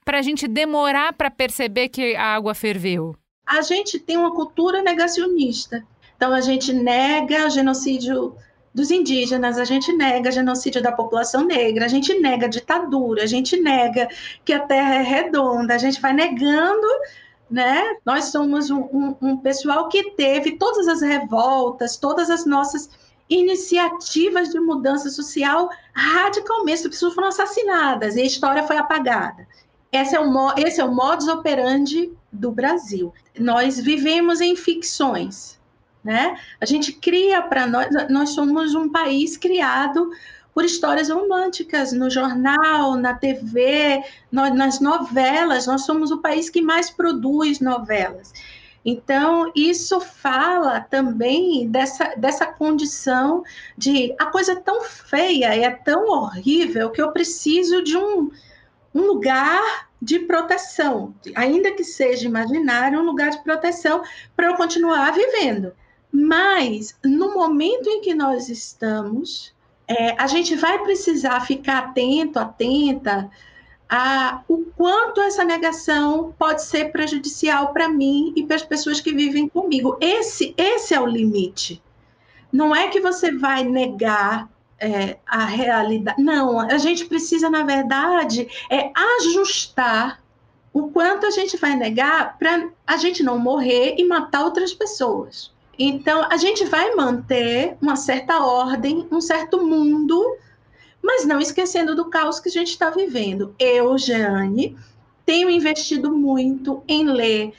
para 0.08 0.20
a 0.20 0.22
gente 0.22 0.48
demorar 0.48 1.12
para 1.12 1.30
perceber 1.30 1.90
que 1.90 2.16
a 2.16 2.36
água 2.36 2.56
ferveu? 2.56 3.14
A 3.46 3.60
gente 3.60 4.00
tem 4.00 4.16
uma 4.16 4.34
cultura 4.34 4.82
negacionista. 4.82 5.86
Então, 6.16 6.34
a 6.34 6.40
gente 6.40 6.72
nega 6.72 7.46
o 7.46 7.50
genocídio 7.50 8.34
dos 8.74 8.90
indígenas, 8.90 9.58
a 9.58 9.66
gente 9.66 9.92
nega 9.92 10.32
genocídio 10.32 10.82
da 10.82 10.94
população 10.94 11.44
negra, 11.44 11.84
a 11.84 11.88
gente 11.90 12.18
nega 12.22 12.48
ditadura, 12.48 13.24
a 13.24 13.26
gente 13.26 13.60
nega 13.60 14.08
que 14.46 14.54
a 14.54 14.62
terra 14.62 14.96
é 14.96 15.02
redonda, 15.02 15.76
a 15.76 15.78
gente 15.78 16.00
vai 16.00 16.14
negando 16.14 16.88
né? 17.50 17.96
Nós 18.06 18.26
somos 18.26 18.70
um, 18.70 18.82
um, 18.82 19.16
um, 19.22 19.38
pessoal 19.38 19.88
que 19.88 20.12
teve 20.12 20.58
todas 20.58 20.88
as 20.88 21.02
revoltas, 21.02 21.96
todas 21.96 22.30
as 22.30 22.46
nossas 22.46 22.90
iniciativas 23.30 24.50
de 24.50 24.60
mudança 24.60 25.10
social 25.10 25.70
radicalmente, 25.94 26.82
as 26.84 26.90
pessoas 26.90 27.14
foram 27.14 27.30
assassinadas 27.30 28.16
e 28.16 28.22
a 28.22 28.26
história 28.26 28.64
foi 28.64 28.78
apagada. 28.78 29.48
Esse 29.92 30.16
é 30.16 30.20
o, 30.20 30.54
esse 30.58 30.82
é 30.82 30.84
o 30.84 30.94
modus 30.94 31.28
operandi 31.28 32.12
do 32.32 32.52
Brasil. 32.52 33.14
Nós 33.38 33.80
vivemos 33.80 34.42
em 34.42 34.56
ficções, 34.56 35.60
né? 36.04 36.38
A 36.60 36.66
gente 36.66 36.94
cria 36.94 37.42
para 37.42 37.66
nós, 37.66 37.88
nós 38.10 38.30
somos 38.32 38.76
um 38.76 38.90
país 38.90 39.38
criado 39.38 40.12
por 40.54 40.66
histórias 40.66 41.10
românticas 41.10 41.94
no 41.94 42.10
jornal, 42.10 42.96
na 42.96 43.14
TV, 43.14 44.04
no, 44.32 44.54
nas 44.54 44.80
novelas. 44.80 45.68
Nós 45.68 45.86
somos 45.86 46.12
o 46.12 46.18
país 46.18 46.50
que 46.50 46.62
mais 46.62 46.90
produz 46.90 47.60
novelas. 47.60 48.34
Então, 48.84 49.52
isso 49.56 50.00
fala 50.00 50.80
também 50.80 51.70
dessa, 51.70 52.16
dessa 52.16 52.46
condição 52.46 53.44
de 53.78 54.16
a 54.18 54.28
coisa 54.28 54.54
é 54.54 54.56
tão 54.56 54.82
feia, 54.82 55.54
é 55.54 55.70
tão 55.70 56.08
horrível 56.10 56.90
que 56.90 57.02
eu 57.02 57.12
preciso 57.12 57.84
de 57.84 57.98
um, 57.98 58.32
um 58.98 59.06
lugar 59.06 59.88
de 60.02 60.20
proteção, 60.20 61.14
ainda 61.36 61.72
que 61.72 61.84
seja 61.84 62.28
imaginário, 62.28 63.00
um 63.00 63.06
lugar 63.06 63.30
de 63.30 63.44
proteção 63.44 64.02
para 64.36 64.48
eu 64.48 64.56
continuar 64.56 65.12
vivendo. 65.12 65.72
Mas, 66.12 66.98
no 67.04 67.34
momento 67.34 67.88
em 67.88 68.02
que 68.02 68.16
nós 68.16 68.50
estamos, 68.50 69.54
é, 69.88 70.16
a 70.20 70.26
gente 70.26 70.56
vai 70.56 70.80
precisar 70.80 71.42
ficar 71.42 71.78
atento, 71.80 72.40
atenta 72.40 73.30
a 73.88 74.42
o 74.48 74.66
quanto 74.76 75.22
essa 75.22 75.44
negação 75.44 76.34
pode 76.38 76.64
ser 76.64 76.92
prejudicial 76.92 77.72
para 77.74 77.88
mim 77.88 78.34
e 78.36 78.44
para 78.44 78.56
as 78.56 78.64
pessoas 78.64 79.00
que 79.00 79.14
vivem 79.14 79.48
comigo. 79.48 79.96
Esse, 80.02 80.56
esse 80.58 80.94
é 80.94 81.00
o 81.00 81.06
limite. 81.06 81.82
Não 82.52 82.76
é 82.76 82.88
que 82.88 83.00
você 83.00 83.32
vai 83.32 83.64
negar 83.64 84.50
é, 84.80 85.18
a 85.26 85.46
realidade. 85.46 86.22
Não, 86.22 86.60
a 86.60 86.78
gente 86.78 87.06
precisa, 87.06 87.50
na 87.50 87.64
verdade, 87.64 88.48
é 88.70 88.92
ajustar 89.20 90.22
o 90.74 90.90
quanto 90.90 91.26
a 91.26 91.32
gente 91.32 91.58
vai 91.58 91.76
negar 91.76 92.38
para 92.38 92.70
a 92.86 92.98
gente 92.98 93.24
não 93.24 93.40
morrer 93.40 93.96
e 93.98 94.06
matar 94.06 94.44
outras 94.44 94.74
pessoas. 94.74 95.52
Então, 95.80 96.26
a 96.30 96.38
gente 96.38 96.66
vai 96.66 96.96
manter 96.96 97.78
uma 97.82 97.96
certa 97.96 98.44
ordem, 98.44 99.08
um 99.12 99.22
certo 99.22 99.64
mundo, 99.64 100.38
mas 101.02 101.26
não 101.26 101.40
esquecendo 101.40 101.96
do 101.96 102.10
caos 102.10 102.40
que 102.40 102.50
a 102.50 102.52
gente 102.52 102.70
está 102.70 102.90
vivendo. 102.90 103.56
Eu, 103.60 103.98
Jeane, 103.98 104.78
tenho 105.26 105.50
investido 105.50 106.12
muito 106.12 106.84
em 106.88 107.06
ler 107.06 107.54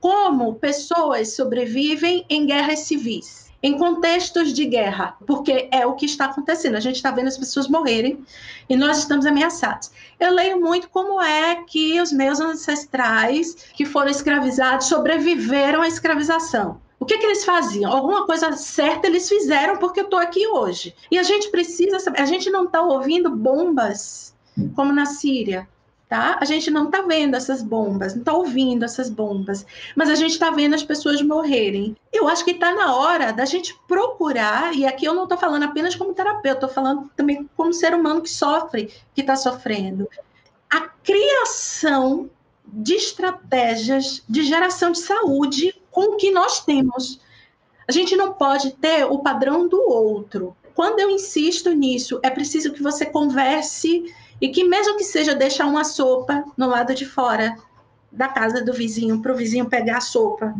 como 0.00 0.54
pessoas 0.54 1.34
sobrevivem 1.34 2.24
em 2.28 2.46
guerras 2.46 2.80
civis 2.80 3.49
em 3.62 3.76
contextos 3.76 4.52
de 4.52 4.64
guerra, 4.64 5.16
porque 5.26 5.68
é 5.70 5.86
o 5.86 5.94
que 5.94 6.06
está 6.06 6.26
acontecendo. 6.26 6.76
A 6.76 6.80
gente 6.80 6.96
está 6.96 7.10
vendo 7.10 7.28
as 7.28 7.36
pessoas 7.36 7.68
morrerem 7.68 8.24
e 8.68 8.76
nós 8.76 8.98
estamos 8.98 9.26
ameaçados. 9.26 9.90
Eu 10.18 10.32
leio 10.32 10.60
muito 10.60 10.88
como 10.88 11.20
é 11.20 11.62
que 11.66 12.00
os 12.00 12.12
meus 12.12 12.40
ancestrais 12.40 13.54
que 13.74 13.84
foram 13.84 14.10
escravizados 14.10 14.86
sobreviveram 14.86 15.82
à 15.82 15.88
escravização. 15.88 16.80
O 16.98 17.06
que, 17.06 17.16
que 17.16 17.26
eles 17.26 17.44
faziam? 17.44 17.90
Alguma 17.90 18.26
coisa 18.26 18.52
certa 18.52 19.06
eles 19.06 19.28
fizeram 19.28 19.78
porque 19.78 20.00
eu 20.00 20.04
estou 20.04 20.18
aqui 20.18 20.46
hoje. 20.46 20.94
E 21.10 21.18
a 21.18 21.22
gente 21.22 21.50
precisa 21.50 21.98
saber, 21.98 22.20
a 22.20 22.26
gente 22.26 22.50
não 22.50 22.64
está 22.64 22.82
ouvindo 22.82 23.30
bombas 23.30 24.34
como 24.74 24.92
na 24.92 25.06
Síria, 25.06 25.66
tá? 26.10 26.38
A 26.40 26.44
gente 26.44 26.72
não 26.72 26.86
está 26.86 27.02
vendo 27.02 27.36
essas 27.36 27.62
bombas, 27.62 28.14
não 28.14 28.20
está 28.22 28.32
ouvindo 28.32 28.84
essas 28.84 29.08
bombas, 29.08 29.64
mas 29.94 30.10
a 30.10 30.16
gente 30.16 30.32
está 30.32 30.50
vendo 30.50 30.74
as 30.74 30.82
pessoas 30.82 31.22
morrerem. 31.22 31.96
Eu 32.12 32.26
acho 32.26 32.44
que 32.44 32.50
está 32.50 32.74
na 32.74 32.96
hora 32.96 33.32
da 33.32 33.44
gente 33.44 33.78
procurar, 33.86 34.74
e 34.74 34.84
aqui 34.84 35.06
eu 35.06 35.14
não 35.14 35.22
estou 35.22 35.38
falando 35.38 35.62
apenas 35.62 35.94
como 35.94 36.12
terapeuta, 36.12 36.66
estou 36.66 36.68
falando 36.68 37.08
também 37.16 37.48
como 37.56 37.72
ser 37.72 37.94
humano 37.94 38.22
que 38.22 38.28
sofre, 38.28 38.92
que 39.14 39.20
está 39.20 39.36
sofrendo. 39.36 40.08
A 40.68 40.80
criação 40.80 42.28
de 42.66 42.94
estratégias 42.94 44.24
de 44.28 44.42
geração 44.42 44.90
de 44.90 44.98
saúde 44.98 45.80
com 45.92 46.14
o 46.14 46.16
que 46.16 46.32
nós 46.32 46.64
temos. 46.64 47.20
A 47.88 47.92
gente 47.92 48.16
não 48.16 48.32
pode 48.32 48.72
ter 48.72 49.04
o 49.04 49.20
padrão 49.20 49.68
do 49.68 49.80
outro. 49.80 50.56
Quando 50.74 50.98
eu 50.98 51.08
insisto 51.10 51.70
nisso, 51.70 52.18
é 52.22 52.30
preciso 52.30 52.72
que 52.72 52.82
você 52.82 53.06
converse 53.06 54.12
e 54.40 54.48
que, 54.48 54.64
mesmo 54.64 54.96
que 54.96 55.04
seja 55.04 55.34
deixar 55.34 55.66
uma 55.66 55.84
sopa 55.84 56.44
no 56.56 56.68
lado 56.68 56.94
de 56.94 57.04
fora 57.04 57.56
da 58.10 58.28
casa 58.28 58.64
do 58.64 58.72
vizinho, 58.72 59.20
para 59.20 59.32
o 59.32 59.36
vizinho 59.36 59.66
pegar 59.66 59.98
a 59.98 60.00
sopa, 60.00 60.54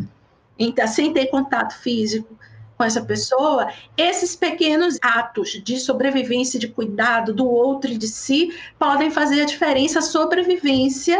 sem 0.89 1.13
ter 1.13 1.27
contato 1.27 1.79
físico 1.79 2.39
com 2.77 2.85
essa 2.85 3.03
pessoa, 3.03 3.71
esses 3.97 4.35
pequenos 4.35 4.99
atos 5.03 5.61
de 5.63 5.79
sobrevivência, 5.79 6.59
de 6.59 6.69
cuidado 6.69 7.35
do 7.35 7.47
outro 7.47 7.91
e 7.91 7.99
de 7.99 8.09
si, 8.09 8.55
podem 8.79 9.11
fazer 9.11 9.43
a 9.43 9.45
diferença, 9.47 9.99
a 9.99 10.03
sobrevivência 10.03 11.19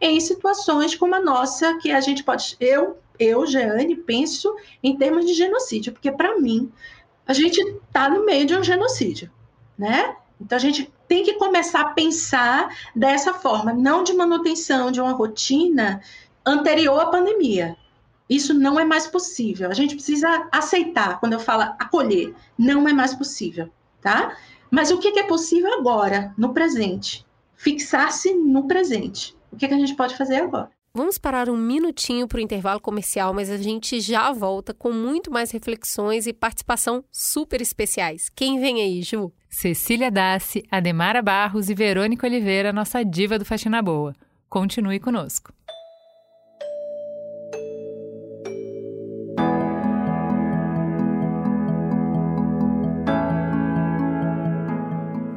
em 0.00 0.18
situações 0.20 0.94
como 0.94 1.14
a 1.14 1.20
nossa, 1.20 1.76
que 1.78 1.90
a 1.90 2.00
gente 2.00 2.24
pode. 2.24 2.56
Eu 2.58 2.96
eu, 3.18 3.46
Jeane, 3.46 3.94
penso 3.94 4.54
em 4.82 4.96
termos 4.96 5.26
de 5.26 5.34
genocídio, 5.34 5.92
porque 5.92 6.10
para 6.10 6.38
mim 6.38 6.70
a 7.26 7.32
gente 7.32 7.60
está 7.60 8.08
no 8.08 8.24
meio 8.24 8.46
de 8.46 8.56
um 8.56 8.64
genocídio, 8.64 9.30
né? 9.78 10.16
Então 10.40 10.56
a 10.56 10.60
gente 10.60 10.92
tem 11.12 11.22
que 11.22 11.34
começar 11.34 11.82
a 11.82 11.90
pensar 11.90 12.74
dessa 12.96 13.34
forma, 13.34 13.70
não 13.70 14.02
de 14.02 14.14
manutenção 14.14 14.90
de 14.90 14.98
uma 14.98 15.12
rotina 15.12 16.00
anterior 16.44 16.98
à 16.98 17.06
pandemia. 17.10 17.76
Isso 18.30 18.54
não 18.54 18.80
é 18.80 18.84
mais 18.86 19.06
possível. 19.06 19.70
A 19.70 19.74
gente 19.74 19.94
precisa 19.94 20.48
aceitar, 20.50 21.20
quando 21.20 21.34
eu 21.34 21.38
falo 21.38 21.64
acolher, 21.78 22.34
não 22.56 22.88
é 22.88 22.94
mais 22.94 23.14
possível, 23.14 23.68
tá? 24.00 24.34
Mas 24.70 24.90
o 24.90 24.98
que 24.98 25.18
é 25.18 25.24
possível 25.24 25.74
agora, 25.74 26.32
no 26.38 26.54
presente? 26.54 27.26
Fixar-se 27.56 28.32
no 28.32 28.66
presente. 28.66 29.36
O 29.52 29.56
que, 29.58 29.68
que 29.68 29.74
a 29.74 29.78
gente 29.78 29.94
pode 29.94 30.16
fazer 30.16 30.36
agora? 30.36 30.70
Vamos 30.94 31.16
parar 31.16 31.48
um 31.48 31.56
minutinho 31.56 32.28
para 32.28 32.36
o 32.36 32.40
intervalo 32.40 32.78
comercial, 32.78 33.32
mas 33.32 33.48
a 33.48 33.56
gente 33.56 33.98
já 33.98 34.30
volta 34.30 34.74
com 34.74 34.92
muito 34.92 35.30
mais 35.30 35.50
reflexões 35.50 36.26
e 36.26 36.34
participação 36.34 37.02
super 37.10 37.62
especiais. 37.62 38.28
Quem 38.28 38.60
vem 38.60 38.82
aí, 38.82 39.00
Ju? 39.00 39.32
Cecília 39.48 40.10
Dassi, 40.10 40.62
Ademara 40.70 41.22
Barros 41.22 41.70
e 41.70 41.74
Verônica 41.74 42.26
Oliveira, 42.26 42.74
nossa 42.74 43.02
diva 43.02 43.38
do 43.38 43.44
Faxina 43.46 43.80
Boa. 43.80 44.14
Continue 44.50 45.00
conosco. 45.00 45.50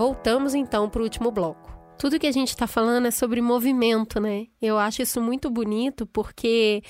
Voltamos 0.00 0.54
então 0.54 0.88
para 0.88 1.02
o 1.02 1.04
último 1.04 1.30
bloco. 1.30 1.70
Tudo 1.98 2.18
que 2.18 2.26
a 2.26 2.32
gente 2.32 2.48
está 2.48 2.66
falando 2.66 3.06
é 3.06 3.10
sobre 3.10 3.42
movimento, 3.42 4.18
né? 4.18 4.46
Eu 4.58 4.78
acho 4.78 5.02
isso 5.02 5.20
muito 5.20 5.50
bonito 5.50 6.06
porque 6.06 6.82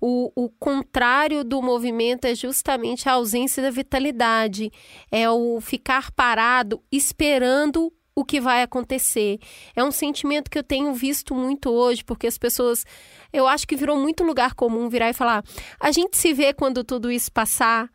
o, 0.00 0.32
o, 0.34 0.48
contrário 0.48 1.44
do 1.44 1.62
movimento 1.62 2.24
é 2.24 2.34
justamente 2.34 3.08
a 3.08 3.12
ausência 3.12 3.62
da 3.62 3.70
vitalidade, 3.70 4.72
é 5.12 5.30
o 5.30 5.60
ficar 5.60 6.10
parado 6.10 6.82
esperando 6.90 7.92
o 8.16 8.24
que 8.24 8.40
vai 8.40 8.62
acontecer. 8.62 9.38
É 9.76 9.84
um 9.84 9.92
sentimento 9.92 10.50
que 10.50 10.58
eu 10.58 10.64
tenho 10.64 10.92
visto 10.92 11.36
muito 11.36 11.70
hoje, 11.70 12.02
porque 12.02 12.26
as 12.26 12.36
pessoas, 12.36 12.84
eu 13.32 13.46
acho 13.46 13.64
que 13.64 13.76
virou 13.76 13.96
muito 13.96 14.24
lugar 14.24 14.54
comum 14.54 14.88
virar 14.88 15.08
e 15.08 15.14
falar: 15.14 15.44
a 15.78 15.92
gente 15.92 16.16
se 16.16 16.34
vê 16.34 16.52
quando 16.52 16.82
tudo 16.82 17.12
isso 17.12 17.30
passar. 17.30 17.88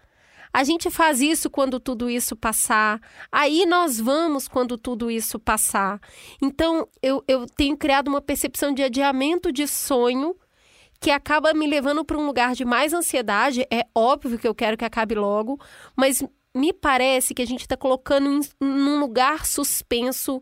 A 0.54 0.64
gente 0.64 0.89
faz 0.89 1.22
isso 1.22 1.49
quando 1.49 1.80
tudo 1.80 2.10
isso 2.10 2.36
passar. 2.36 2.99
Aí 3.32 3.66
nós 3.66 3.99
vamos 3.99 4.47
quando 4.47 4.78
tudo 4.78 5.10
isso 5.10 5.39
passar. 5.39 5.99
Então, 6.41 6.88
eu, 7.02 7.24
eu 7.28 7.45
tenho 7.47 7.78
criado 7.78 8.10
uma 8.10 8.22
percepção 8.22 8.74
de 8.74 8.84
adiamento 8.84 9.52
de 9.52 9.66
sonho 9.68 10.36
que 10.99 11.10
acaba 11.10 11.54
me 11.54 11.66
levando 11.66 12.06
para 12.06 12.18
um 12.18 12.26
lugar 12.26 12.54
de 12.54 12.66
mais 12.66 12.93
ansiedade. 12.93 13.66
É 13.72 13.86
óbvio 13.95 14.38
que 14.38 14.47
eu 14.47 14.54
quero 14.54 14.78
que 14.78 14.86
acabe 14.86 15.16
logo, 15.16 15.60
mas 15.95 16.24
me 16.54 16.74
parece 16.74 17.34
que 17.34 17.41
a 17.41 17.47
gente 17.47 17.62
está 17.62 17.78
colocando 17.78 18.30
em 18.30 18.41
num 18.60 18.99
lugar 18.99 19.45
suspenso 19.45 20.41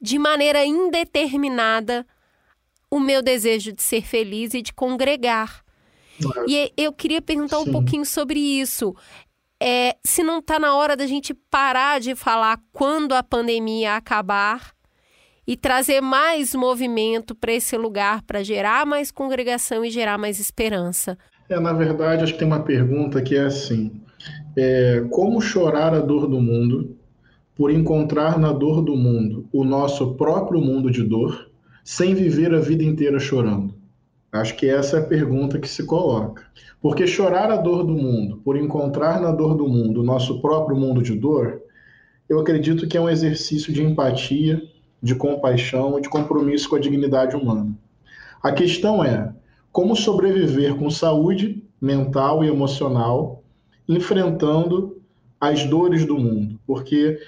de 0.00 0.18
maneira 0.18 0.64
indeterminada 0.64 2.06
o 2.90 2.98
meu 2.98 3.22
desejo 3.22 3.72
de 3.72 3.82
ser 3.82 4.02
feliz 4.02 4.54
e 4.54 4.62
de 4.62 4.72
congregar. 4.72 5.62
E 6.46 6.72
eu 6.76 6.92
queria 6.92 7.22
perguntar 7.22 7.58
Sim. 7.58 7.68
um 7.68 7.72
pouquinho 7.72 8.04
sobre 8.04 8.38
isso 8.38 8.94
é, 9.62 9.96
se 10.04 10.24
não 10.24 10.40
está 10.40 10.58
na 10.58 10.74
hora 10.74 10.96
da 10.96 11.06
gente 11.06 11.32
parar 11.32 12.00
de 12.00 12.16
falar 12.16 12.58
quando 12.72 13.12
a 13.12 13.22
pandemia 13.22 13.94
acabar 13.94 14.72
e 15.46 15.56
trazer 15.56 16.00
mais 16.00 16.52
movimento 16.52 17.32
para 17.32 17.52
esse 17.52 17.76
lugar 17.76 18.22
para 18.22 18.42
gerar 18.42 18.84
mais 18.84 19.12
congregação 19.12 19.84
e 19.84 19.90
gerar 19.90 20.18
mais 20.18 20.40
esperança. 20.40 21.16
É, 21.48 21.60
na 21.60 21.72
verdade, 21.72 22.24
acho 22.24 22.32
que 22.32 22.40
tem 22.40 22.48
uma 22.48 22.64
pergunta 22.64 23.22
que 23.22 23.36
é 23.36 23.44
assim: 23.44 23.92
é, 24.56 25.04
como 25.10 25.40
chorar 25.40 25.94
a 25.94 26.00
dor 26.00 26.26
do 26.26 26.40
mundo 26.40 26.96
por 27.54 27.70
encontrar 27.70 28.38
na 28.40 28.52
dor 28.52 28.82
do 28.82 28.96
mundo 28.96 29.48
o 29.52 29.62
nosso 29.62 30.14
próprio 30.14 30.60
mundo 30.60 30.90
de 30.90 31.04
dor, 31.04 31.50
sem 31.84 32.14
viver 32.14 32.52
a 32.52 32.60
vida 32.60 32.82
inteira 32.82 33.20
chorando? 33.20 33.81
Acho 34.32 34.56
que 34.56 34.66
essa 34.66 34.96
é 34.96 35.00
a 35.00 35.04
pergunta 35.04 35.58
que 35.58 35.68
se 35.68 35.84
coloca. 35.84 36.46
Porque 36.80 37.06
chorar 37.06 37.50
a 37.50 37.56
dor 37.56 37.84
do 37.84 37.92
mundo, 37.92 38.40
por 38.42 38.56
encontrar 38.56 39.20
na 39.20 39.30
dor 39.30 39.54
do 39.54 39.68
mundo 39.68 40.00
o 40.00 40.04
nosso 40.04 40.40
próprio 40.40 40.74
mundo 40.74 41.02
de 41.02 41.14
dor, 41.14 41.60
eu 42.28 42.40
acredito 42.40 42.88
que 42.88 42.96
é 42.96 43.00
um 43.00 43.10
exercício 43.10 43.70
de 43.72 43.82
empatia, 43.82 44.62
de 45.02 45.14
compaixão 45.14 45.98
e 45.98 46.02
de 46.02 46.08
compromisso 46.08 46.66
com 46.70 46.76
a 46.76 46.80
dignidade 46.80 47.36
humana. 47.36 47.76
A 48.42 48.50
questão 48.50 49.04
é 49.04 49.34
como 49.70 49.94
sobreviver 49.94 50.76
com 50.76 50.90
saúde 50.90 51.62
mental 51.78 52.42
e 52.42 52.48
emocional, 52.48 53.44
enfrentando 53.86 55.02
as 55.38 55.64
dores 55.64 56.06
do 56.06 56.16
mundo, 56.16 56.58
porque 56.66 57.18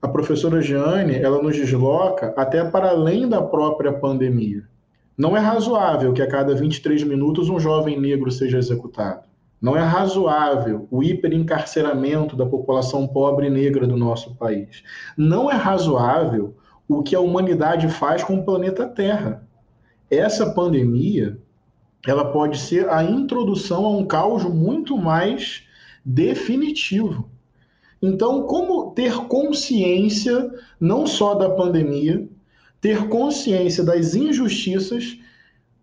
a 0.00 0.06
professora 0.06 0.62
Jeane, 0.62 1.16
ela 1.16 1.42
nos 1.42 1.56
desloca 1.56 2.32
até 2.36 2.64
para 2.64 2.90
além 2.90 3.28
da 3.28 3.42
própria 3.42 3.92
pandemia. 3.92 4.68
Não 5.16 5.36
é 5.36 5.40
razoável 5.40 6.12
que 6.12 6.22
a 6.22 6.26
cada 6.26 6.54
23 6.54 7.02
minutos 7.04 7.48
um 7.48 7.60
jovem 7.60 8.00
negro 8.00 8.30
seja 8.30 8.58
executado. 8.58 9.22
Não 9.60 9.76
é 9.76 9.80
razoável 9.80 10.88
o 10.90 11.02
hiperencarceramento 11.04 12.34
da 12.34 12.44
população 12.44 13.06
pobre 13.06 13.48
negra 13.48 13.86
do 13.86 13.96
nosso 13.96 14.34
país. 14.34 14.82
Não 15.16 15.50
é 15.50 15.54
razoável 15.54 16.56
o 16.88 17.02
que 17.02 17.14
a 17.14 17.20
humanidade 17.20 17.88
faz 17.88 18.24
com 18.24 18.36
o 18.36 18.44
planeta 18.44 18.86
Terra. 18.86 19.46
Essa 20.10 20.50
pandemia, 20.52 21.38
ela 22.06 22.32
pode 22.32 22.58
ser 22.58 22.88
a 22.88 23.04
introdução 23.04 23.86
a 23.86 23.90
um 23.90 24.04
caos 24.04 24.44
muito 24.44 24.98
mais 24.98 25.62
definitivo. 26.04 27.30
Então, 28.02 28.42
como 28.42 28.90
ter 28.90 29.14
consciência 29.28 30.50
não 30.80 31.06
só 31.06 31.34
da 31.34 31.48
pandemia, 31.50 32.28
ter 32.82 33.06
consciência 33.08 33.84
das 33.84 34.16
injustiças, 34.16 35.16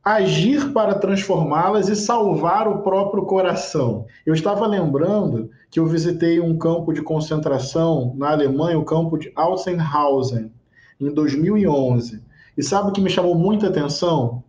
agir 0.03 0.73
para 0.73 0.95
transformá-las 0.95 1.87
e 1.87 1.95
salvar 1.95 2.67
o 2.67 2.83
próprio 2.83 3.23
coração. 3.23 4.05
Eu 4.25 4.33
estava 4.33 4.67
lembrando 4.67 5.49
que 5.71 5.79
eu 5.79 5.87
visitei 5.87 6.41
um 6.41 6.57
campo 6.57 6.91
de 6.91 7.01
concentração 7.01 8.13
na 8.17 8.31
Alemanha, 8.31 8.77
o 8.77 8.83
campo 8.83 9.17
de 9.17 9.31
Auschwitz, 9.33 10.51
em 10.99 11.13
2011. 11.13 12.21
E 12.57 12.61
sabe 12.61 12.89
o 12.89 12.91
que 12.91 12.99
me 12.99 13.09
chamou 13.09 13.33
muita 13.33 13.67
atenção? 13.67 14.43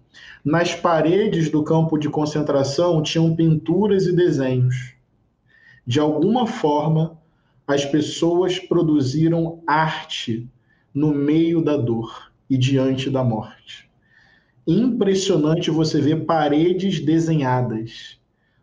Nas 0.44 0.74
paredes 0.74 1.50
do 1.50 1.62
campo 1.62 1.96
de 1.96 2.10
concentração 2.10 3.00
tinham 3.00 3.36
pinturas 3.36 4.06
e 4.06 4.12
desenhos. 4.12 4.94
De 5.86 6.00
alguma 6.00 6.48
forma, 6.48 7.16
as 7.64 7.84
pessoas 7.84 8.58
produziram 8.58 9.62
arte 9.68 10.50
no 10.92 11.14
meio 11.14 11.62
da 11.62 11.76
dor 11.76 12.29
e 12.50 12.58
diante 12.58 13.08
da 13.08 13.22
morte. 13.22 13.88
Impressionante 14.66 15.70
você 15.70 16.00
ver 16.00 16.26
paredes 16.26 17.00
desenhadas 17.00 18.18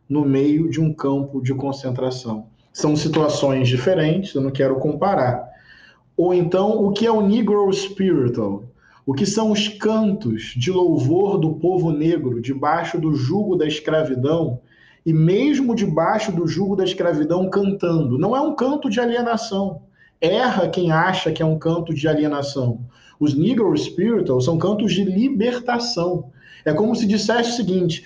no 0.07 0.25
meio 0.25 0.69
de 0.69 0.79
um 0.79 0.93
campo 0.93 1.41
de 1.41 1.53
concentração. 1.53 2.47
São 2.73 2.95
situações 2.95 3.67
diferentes, 3.67 4.35
eu 4.35 4.41
não 4.41 4.51
quero 4.51 4.75
comparar. 4.75 5.49
Ou 6.15 6.33
então, 6.33 6.83
o 6.83 6.91
que 6.91 7.05
é 7.05 7.11
o 7.11 7.25
Negro 7.25 7.71
Spiritual? 7.73 8.65
O 9.05 9.13
que 9.13 9.25
são 9.25 9.51
os 9.51 9.69
cantos 9.69 10.53
de 10.55 10.69
louvor 10.69 11.39
do 11.39 11.53
povo 11.53 11.91
negro 11.91 12.41
debaixo 12.41 12.99
do 12.99 13.15
jugo 13.15 13.55
da 13.55 13.65
escravidão 13.65 14.59
e 15.05 15.13
mesmo 15.13 15.73
debaixo 15.73 16.31
do 16.33 16.45
jugo 16.45 16.75
da 16.75 16.83
escravidão 16.83 17.49
cantando. 17.49 18.17
Não 18.17 18.35
é 18.35 18.41
um 18.41 18.53
canto 18.53 18.89
de 18.89 18.99
alienação. 18.99 19.83
Erra 20.19 20.67
quem 20.67 20.91
acha 20.91 21.31
que 21.31 21.41
é 21.41 21.45
um 21.45 21.57
canto 21.57 21.93
de 21.93 22.07
alienação. 22.07 22.81
Os 23.19 23.33
Negro 23.33 23.75
Spiritual 23.75 24.39
são 24.41 24.57
cantos 24.57 24.93
de 24.93 25.03
libertação. 25.03 26.31
É 26.63 26.73
como 26.73 26.95
se 26.95 27.07
dissesse 27.07 27.51
o 27.51 27.55
seguinte: 27.55 28.05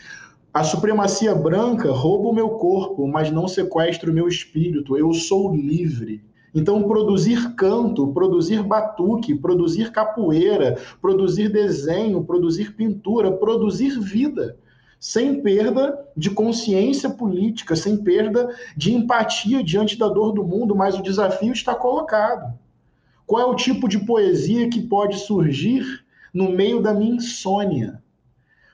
a 0.53 0.64
supremacia 0.64 1.34
branca 1.34 1.91
rouba 1.91 2.30
o 2.30 2.34
meu 2.34 2.49
corpo, 2.51 3.07
mas 3.07 3.32
não 3.32 3.47
sequestra 3.47 4.09
o 4.09 4.14
meu 4.14 4.28
espírito. 4.28 4.97
Eu 4.97 5.14
sou 5.14 5.55
livre. 5.55 6.22
Então, 6.53 6.84
produzir 6.84 7.55
canto, 7.55 8.07
produzir 8.07 8.62
batuque, 8.62 9.34
produzir 9.34 9.91
capoeira, 9.91 10.78
produzir 11.01 11.49
desenho, 11.49 12.24
produzir 12.24 12.76
pintura, 12.76 13.32
produzir 13.32 13.97
vida 13.99 14.57
sem 15.01 15.41
perda 15.41 15.99
de 16.16 16.30
consciência 16.30 17.09
política, 17.09 17.76
sem 17.76 17.97
perda 17.97 18.55
de 18.78 18.93
empatia 18.93 19.64
diante 19.64 19.97
da 19.97 20.07
dor 20.07 20.32
do 20.32 20.43
mundo, 20.43 20.76
mas 20.76 20.95
o 20.95 21.01
desafio 21.01 21.51
está 21.51 21.74
colocado. 21.74 22.53
Qual 23.32 23.42
é 23.42 23.46
o 23.46 23.56
tipo 23.56 23.88
de 23.88 23.98
poesia 23.98 24.70
que 24.70 24.82
pode 24.82 25.20
surgir 25.20 26.04
no 26.34 26.52
meio 26.52 26.82
da 26.82 26.94
minha 26.94 27.16
insônia? 27.16 28.04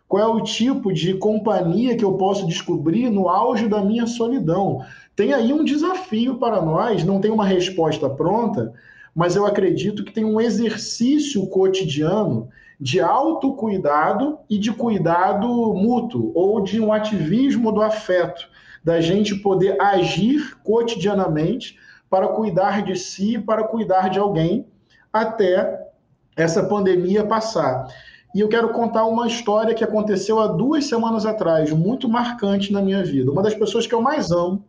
Qual 0.07 0.23
é 0.23 0.25
o 0.25 0.41
tipo 0.41 0.91
de 0.91 1.13
companhia 1.13 1.95
que 1.95 2.03
eu 2.03 2.13
posso 2.13 2.47
descobrir 2.47 3.11
no 3.11 3.29
auge 3.29 3.67
da 3.67 3.83
minha 3.83 4.07
solidão? 4.07 4.83
Tem 5.15 5.31
aí 5.31 5.53
um 5.53 5.63
desafio 5.63 6.39
para 6.39 6.59
nós, 6.59 7.03
não 7.03 7.21
tem 7.21 7.29
uma 7.29 7.45
resposta 7.45 8.09
pronta, 8.09 8.73
mas 9.13 9.35
eu 9.35 9.45
acredito 9.45 10.03
que 10.03 10.11
tem 10.11 10.25
um 10.25 10.41
exercício 10.41 11.45
cotidiano 11.45 12.49
de 12.81 12.99
autocuidado 12.99 14.39
e 14.49 14.57
de 14.57 14.71
cuidado 14.71 15.47
mútuo, 15.75 16.31
ou 16.33 16.63
de 16.63 16.81
um 16.81 16.91
ativismo 16.91 17.71
do 17.71 17.83
afeto, 17.83 18.49
da 18.83 18.99
gente 19.01 19.35
poder 19.35 19.79
agir 19.79 20.57
cotidianamente 20.63 21.77
para 22.09 22.27
cuidar 22.29 22.83
de 22.83 22.95
si, 22.95 23.37
para 23.37 23.63
cuidar 23.63 24.09
de 24.09 24.19
alguém, 24.19 24.65
até 25.11 25.87
essa 26.35 26.63
pandemia 26.63 27.25
passar. 27.25 27.87
E 28.35 28.39
eu 28.39 28.47
quero 28.47 28.69
contar 28.69 29.05
uma 29.05 29.27
história 29.27 29.73
que 29.73 29.83
aconteceu 29.83 30.39
há 30.39 30.47
duas 30.47 30.85
semanas 30.85 31.25
atrás, 31.25 31.71
muito 31.71 32.07
marcante 32.07 32.71
na 32.71 32.81
minha 32.81 33.03
vida. 33.03 33.31
Uma 33.31 33.41
das 33.41 33.55
pessoas 33.55 33.87
que 33.87 33.95
eu 33.95 34.01
mais 34.01 34.31
amo, 34.31 34.63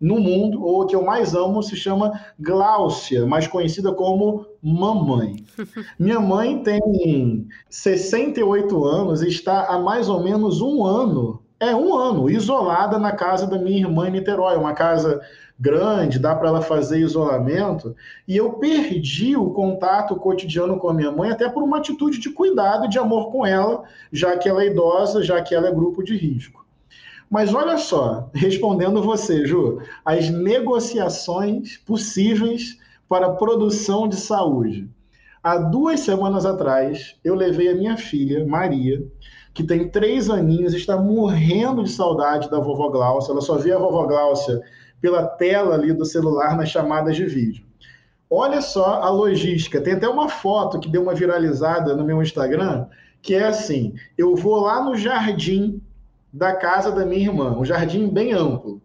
no 0.00 0.18
mundo, 0.18 0.62
ou 0.62 0.86
que 0.86 0.94
eu 0.94 1.02
mais 1.02 1.34
amo, 1.34 1.62
se 1.62 1.76
chama 1.76 2.12
Gláucia, 2.38 3.26
mais 3.26 3.46
conhecida 3.46 3.92
como 3.92 4.46
Mamãe. 4.62 5.44
Minha 5.98 6.20
mãe 6.20 6.62
tem 6.62 7.46
68 7.68 8.84
anos 8.84 9.22
e 9.22 9.28
está 9.28 9.66
há 9.66 9.78
mais 9.78 10.08
ou 10.08 10.22
menos 10.22 10.60
um 10.60 10.84
ano, 10.84 11.42
é 11.60 11.74
um 11.74 11.94
ano, 11.96 12.28
isolada 12.28 12.98
na 12.98 13.12
casa 13.12 13.46
da 13.46 13.56
minha 13.56 13.78
irmã 13.78 14.08
em 14.08 14.12
Niterói, 14.12 14.56
uma 14.56 14.74
casa 14.74 15.20
grande, 15.58 16.18
dá 16.18 16.34
para 16.34 16.48
ela 16.48 16.62
fazer 16.62 16.98
isolamento, 16.98 17.94
e 18.26 18.36
eu 18.36 18.54
perdi 18.54 19.36
o 19.36 19.50
contato 19.50 20.16
cotidiano 20.16 20.78
com 20.78 20.88
a 20.88 20.94
minha 20.94 21.12
mãe 21.12 21.30
até 21.30 21.48
por 21.48 21.62
uma 21.62 21.78
atitude 21.78 22.18
de 22.18 22.30
cuidado 22.30 22.86
e 22.86 22.88
de 22.88 22.98
amor 22.98 23.30
com 23.30 23.46
ela, 23.46 23.84
já 24.12 24.36
que 24.36 24.48
ela 24.48 24.62
é 24.62 24.66
idosa, 24.66 25.22
já 25.22 25.40
que 25.42 25.54
ela 25.54 25.68
é 25.68 25.72
grupo 25.72 26.02
de 26.02 26.16
risco. 26.16 26.64
Mas 27.30 27.54
olha 27.54 27.78
só, 27.78 28.28
respondendo 28.34 29.02
você, 29.02 29.46
Ju, 29.46 29.80
as 30.04 30.28
negociações 30.28 31.78
possíveis 31.78 32.78
para 33.08 33.30
produção 33.30 34.08
de 34.08 34.16
saúde. 34.16 34.88
Há 35.42 35.58
duas 35.58 36.00
semanas 36.00 36.46
atrás, 36.46 37.16
eu 37.22 37.34
levei 37.34 37.68
a 37.68 37.74
minha 37.74 37.96
filha, 37.96 38.46
Maria, 38.46 39.06
que 39.52 39.62
tem 39.62 39.88
três 39.88 40.30
aninhos, 40.30 40.74
está 40.74 40.96
morrendo 40.96 41.84
de 41.84 41.90
saudade 41.90 42.50
da 42.50 42.58
vovó 42.58 42.88
Glaucia. 42.88 43.30
Ela 43.30 43.40
só 43.40 43.56
via 43.56 43.76
a 43.76 43.78
vovó 43.78 44.06
Glaucia 44.06 44.60
pela 45.00 45.26
tela 45.26 45.74
ali 45.74 45.92
do 45.92 46.04
celular 46.04 46.56
nas 46.56 46.68
chamadas 46.68 47.16
de 47.16 47.26
vídeo. 47.26 47.64
Olha 48.28 48.60
só 48.60 49.02
a 49.02 49.10
logística. 49.10 49.80
Tem 49.80 49.94
até 49.94 50.08
uma 50.08 50.28
foto 50.28 50.80
que 50.80 50.88
deu 50.88 51.02
uma 51.02 51.14
viralizada 51.14 51.94
no 51.94 52.04
meu 52.04 52.22
Instagram, 52.22 52.86
que 53.22 53.34
é 53.34 53.44
assim: 53.44 53.94
eu 54.16 54.34
vou 54.34 54.60
lá 54.62 54.82
no 54.82 54.96
jardim 54.96 55.80
da 56.32 56.54
casa 56.54 56.90
da 56.90 57.06
minha 57.06 57.28
irmã, 57.28 57.56
um 57.56 57.64
jardim 57.64 58.08
bem 58.08 58.32
amplo. 58.32 58.82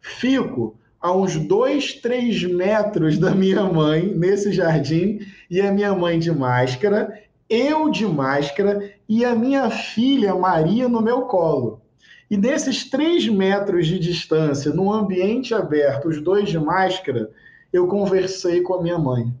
Fico 0.00 0.78
a 1.00 1.12
uns 1.12 1.36
dois, 1.36 1.94
três 1.94 2.42
metros 2.42 3.18
da 3.18 3.34
minha 3.34 3.62
mãe 3.64 4.06
nesse 4.14 4.50
jardim 4.50 5.20
e 5.50 5.60
a 5.60 5.70
minha 5.70 5.94
mãe 5.94 6.18
de 6.18 6.32
máscara, 6.32 7.22
eu 7.48 7.90
de 7.90 8.06
máscara 8.06 8.92
e 9.08 9.24
a 9.24 9.34
minha 9.34 9.68
filha 9.70 10.34
Maria 10.34 10.88
no 10.88 11.02
meu 11.02 11.22
colo. 11.22 11.82
E 12.30 12.36
nesses 12.36 12.88
três 12.90 13.28
metros 13.28 13.86
de 13.86 13.98
distância, 13.98 14.72
num 14.72 14.92
ambiente 14.92 15.54
aberto, 15.54 16.08
os 16.08 16.20
dois 16.20 16.48
de 16.48 16.58
máscara, 16.58 17.30
eu 17.72 17.86
conversei 17.86 18.62
com 18.62 18.74
a 18.74 18.82
minha 18.82 18.98
mãe. 18.98 19.32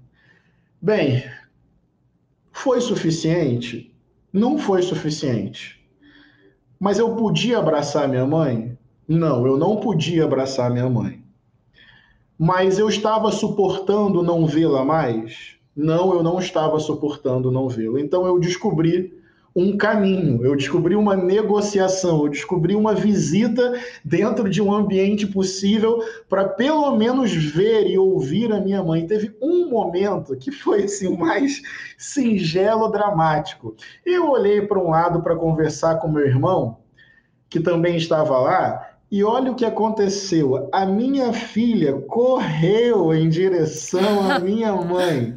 Bem, 0.80 1.24
foi 2.52 2.80
suficiente? 2.80 3.92
Não 4.32 4.56
foi 4.56 4.82
suficiente. 4.82 5.84
Mas 6.78 6.98
eu 6.98 7.16
podia 7.16 7.58
abraçar 7.58 8.08
minha 8.08 8.26
mãe? 8.26 8.78
Não, 9.08 9.46
eu 9.46 9.56
não 9.56 9.76
podia 9.76 10.24
abraçar 10.24 10.70
minha 10.70 10.88
mãe. 10.88 11.24
Mas 12.38 12.78
eu 12.78 12.88
estava 12.88 13.32
suportando 13.32 14.22
não 14.22 14.46
vê-la 14.46 14.84
mais? 14.84 15.56
Não, 15.74 16.12
eu 16.12 16.22
não 16.22 16.38
estava 16.38 16.78
suportando 16.78 17.50
não 17.50 17.68
vê-la. 17.68 18.00
Então 18.00 18.26
eu 18.26 18.38
descobri 18.38 19.15
um 19.56 19.74
caminho, 19.74 20.44
eu 20.44 20.54
descobri 20.54 20.94
uma 20.94 21.16
negociação, 21.16 22.24
eu 22.24 22.28
descobri 22.28 22.76
uma 22.76 22.94
visita 22.94 23.72
dentro 24.04 24.50
de 24.50 24.60
um 24.60 24.70
ambiente 24.70 25.26
possível 25.26 25.98
para 26.28 26.46
pelo 26.46 26.94
menos 26.94 27.32
ver 27.34 27.86
e 27.86 27.96
ouvir 27.96 28.52
a 28.52 28.60
minha 28.60 28.84
mãe. 28.84 29.06
Teve 29.06 29.34
um 29.40 29.70
momento 29.70 30.36
que 30.36 30.52
foi 30.52 30.84
assim 30.84 31.06
o 31.06 31.16
mais 31.16 31.62
singelo, 31.96 32.92
dramático. 32.92 33.74
Eu 34.04 34.28
olhei 34.30 34.60
para 34.60 34.78
um 34.78 34.90
lado 34.90 35.22
para 35.22 35.34
conversar 35.34 35.96
com 36.00 36.08
meu 36.08 36.26
irmão, 36.26 36.76
que 37.48 37.58
também 37.58 37.96
estava 37.96 38.38
lá, 38.38 38.90
e 39.10 39.24
olha 39.24 39.52
o 39.52 39.54
que 39.54 39.64
aconteceu. 39.64 40.68
A 40.70 40.84
minha 40.84 41.32
filha 41.32 41.94
correu 41.94 43.14
em 43.14 43.30
direção 43.30 44.30
à 44.30 44.38
minha 44.38 44.72
mãe 44.76 45.34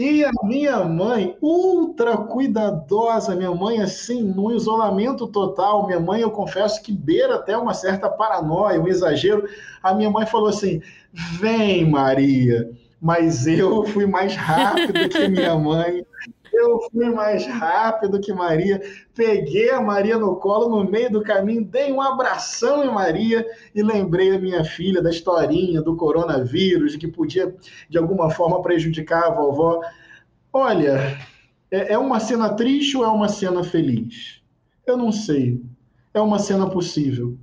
E 0.00 0.24
a 0.24 0.30
minha 0.44 0.82
mãe, 0.82 1.36
ultra 1.42 2.16
cuidadosa, 2.16 3.36
minha 3.36 3.54
mãe, 3.54 3.82
assim, 3.82 4.22
no 4.22 4.50
isolamento 4.50 5.26
total. 5.26 5.86
Minha 5.86 6.00
mãe, 6.00 6.22
eu 6.22 6.30
confesso 6.30 6.82
que 6.82 6.90
beira 6.90 7.34
até 7.34 7.54
uma 7.54 7.74
certa 7.74 8.08
paranoia, 8.08 8.80
um 8.80 8.88
exagero. 8.88 9.46
A 9.82 9.92
minha 9.92 10.08
mãe 10.08 10.24
falou 10.24 10.48
assim: 10.48 10.80
Vem, 11.12 11.90
Maria. 11.90 12.70
Mas 12.98 13.46
eu 13.46 13.84
fui 13.84 14.06
mais 14.06 14.34
rápido 14.34 15.06
que 15.10 15.28
minha 15.28 15.54
mãe. 15.54 16.02
Eu 16.60 16.78
fui 16.90 17.08
mais 17.08 17.46
rápido 17.46 18.20
que 18.20 18.34
Maria, 18.34 18.82
peguei 19.14 19.70
a 19.70 19.80
Maria 19.80 20.18
no 20.18 20.36
colo 20.36 20.68
no 20.68 20.90
meio 20.90 21.10
do 21.10 21.22
caminho, 21.22 21.64
dei 21.64 21.90
um 21.90 22.02
abração 22.02 22.84
em 22.84 22.92
Maria 22.92 23.46
e 23.74 23.82
lembrei 23.82 24.36
a 24.36 24.38
minha 24.38 24.62
filha 24.62 25.00
da 25.00 25.08
historinha 25.08 25.80
do 25.80 25.96
coronavírus, 25.96 26.96
que 26.96 27.08
podia 27.08 27.54
de 27.88 27.96
alguma 27.96 28.28
forma 28.28 28.60
prejudicar 28.60 29.24
a 29.24 29.30
vovó. 29.30 29.80
Olha, 30.52 31.18
é, 31.70 31.94
é 31.94 31.98
uma 31.98 32.20
cena 32.20 32.50
triste 32.50 32.94
ou 32.94 33.04
é 33.04 33.08
uma 33.08 33.28
cena 33.28 33.64
feliz? 33.64 34.42
Eu 34.86 34.98
não 34.98 35.10
sei. 35.10 35.62
É 36.12 36.20
uma 36.20 36.38
cena 36.38 36.68
possível. 36.68 37.38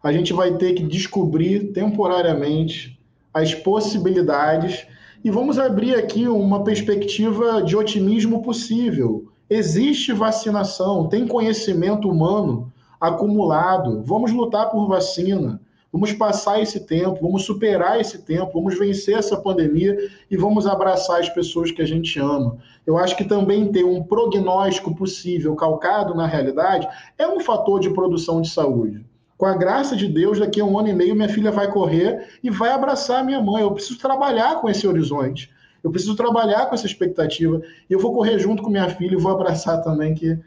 A 0.00 0.12
gente 0.12 0.32
vai 0.32 0.56
ter 0.56 0.74
que 0.74 0.84
descobrir 0.84 1.72
temporariamente 1.72 3.00
as 3.34 3.52
possibilidades 3.52 4.86
e 5.22 5.30
vamos 5.30 5.58
abrir 5.58 5.94
aqui 5.94 6.26
uma 6.26 6.64
perspectiva 6.64 7.62
de 7.62 7.76
otimismo 7.76 8.42
possível. 8.42 9.26
Existe 9.50 10.12
vacinação, 10.12 11.08
tem 11.08 11.26
conhecimento 11.26 12.08
humano 12.08 12.72
acumulado. 12.98 14.02
Vamos 14.02 14.32
lutar 14.32 14.70
por 14.70 14.86
vacina. 14.88 15.60
Vamos 15.92 16.12
passar 16.12 16.62
esse 16.62 16.86
tempo, 16.86 17.18
vamos 17.20 17.42
superar 17.42 18.00
esse 18.00 18.22
tempo, 18.22 18.52
vamos 18.54 18.78
vencer 18.78 19.18
essa 19.18 19.36
pandemia 19.36 19.98
e 20.30 20.36
vamos 20.36 20.66
abraçar 20.66 21.20
as 21.20 21.28
pessoas 21.28 21.72
que 21.72 21.82
a 21.82 21.86
gente 21.86 22.18
ama. 22.18 22.56
Eu 22.86 22.96
acho 22.96 23.16
que 23.16 23.24
também 23.24 23.70
ter 23.72 23.84
um 23.84 24.02
prognóstico 24.02 24.94
possível 24.94 25.54
calcado 25.56 26.14
na 26.14 26.26
realidade 26.26 26.88
é 27.18 27.26
um 27.26 27.40
fator 27.40 27.80
de 27.80 27.90
produção 27.90 28.40
de 28.40 28.48
saúde 28.48 29.04
com 29.40 29.46
a 29.46 29.56
graça 29.56 29.96
de 29.96 30.06
Deus, 30.06 30.38
daqui 30.38 30.60
a 30.60 30.64
um 30.66 30.78
ano 30.78 30.88
e 30.88 30.92
meio, 30.92 31.16
minha 31.16 31.30
filha 31.30 31.50
vai 31.50 31.72
correr 31.72 32.28
e 32.42 32.50
vai 32.50 32.68
abraçar 32.72 33.20
a 33.20 33.24
minha 33.24 33.40
mãe. 33.40 33.62
Eu 33.62 33.72
preciso 33.72 33.98
trabalhar 33.98 34.60
com 34.60 34.68
esse 34.68 34.86
horizonte. 34.86 35.50
Eu 35.82 35.90
preciso 35.90 36.14
trabalhar 36.14 36.66
com 36.66 36.74
essa 36.74 36.84
expectativa. 36.84 37.62
E 37.88 37.92
eu 37.94 37.98
vou 37.98 38.12
correr 38.12 38.38
junto 38.38 38.62
com 38.62 38.68
minha 38.68 38.90
filha 38.90 39.14
e 39.14 39.18
vou 39.18 39.32
abraçar 39.32 39.82
também, 39.82 40.14
que 40.14 40.38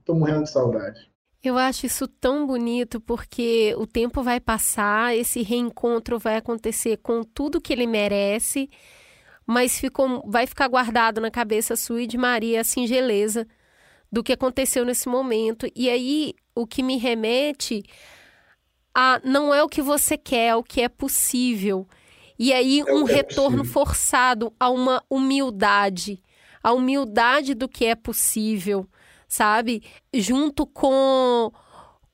estou 0.00 0.14
morrendo 0.14 0.42
de 0.42 0.50
saudade. 0.50 1.10
Eu 1.42 1.56
acho 1.56 1.86
isso 1.86 2.06
tão 2.06 2.46
bonito 2.46 3.00
porque 3.00 3.74
o 3.78 3.86
tempo 3.86 4.22
vai 4.22 4.38
passar, 4.38 5.16
esse 5.16 5.40
reencontro 5.40 6.18
vai 6.18 6.36
acontecer 6.36 6.98
com 6.98 7.22
tudo 7.22 7.58
que 7.58 7.72
ele 7.72 7.86
merece, 7.86 8.68
mas 9.46 9.80
ficou, 9.80 10.22
vai 10.26 10.46
ficar 10.46 10.68
guardado 10.68 11.22
na 11.22 11.30
cabeça 11.30 11.74
sua 11.74 12.02
e 12.02 12.06
de 12.06 12.18
Maria 12.18 12.60
a 12.60 12.64
singeleza 12.64 13.46
do 14.12 14.22
que 14.22 14.34
aconteceu 14.34 14.84
nesse 14.84 15.08
momento. 15.08 15.66
E 15.74 15.88
aí 15.88 16.34
o 16.54 16.66
que 16.66 16.82
me 16.82 16.98
remete 16.98 17.82
a 18.94 19.20
não 19.24 19.54
é 19.54 19.62
o 19.62 19.68
que 19.68 19.82
você 19.82 20.16
quer, 20.16 20.48
é 20.48 20.56
o 20.56 20.62
que 20.62 20.80
é 20.80 20.88
possível. 20.88 21.86
E 22.38 22.52
aí 22.52 22.80
é 22.80 22.92
um 22.92 23.08
é 23.08 23.12
retorno 23.12 23.64
forçado 23.64 24.52
a 24.58 24.68
uma 24.68 25.02
humildade, 25.08 26.22
a 26.62 26.72
humildade 26.72 27.54
do 27.54 27.68
que 27.68 27.84
é 27.84 27.94
possível, 27.94 28.86
sabe? 29.28 29.82
Junto 30.12 30.66
com 30.66 31.52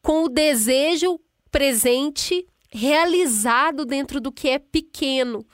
com 0.03 0.24
o 0.24 0.29
desejo 0.29 1.18
presente 1.51 2.47
realizado 2.70 3.85
dentro 3.85 4.20
do 4.20 4.31
que 4.31 4.49
é 4.49 4.59
pequeno. 4.59 5.45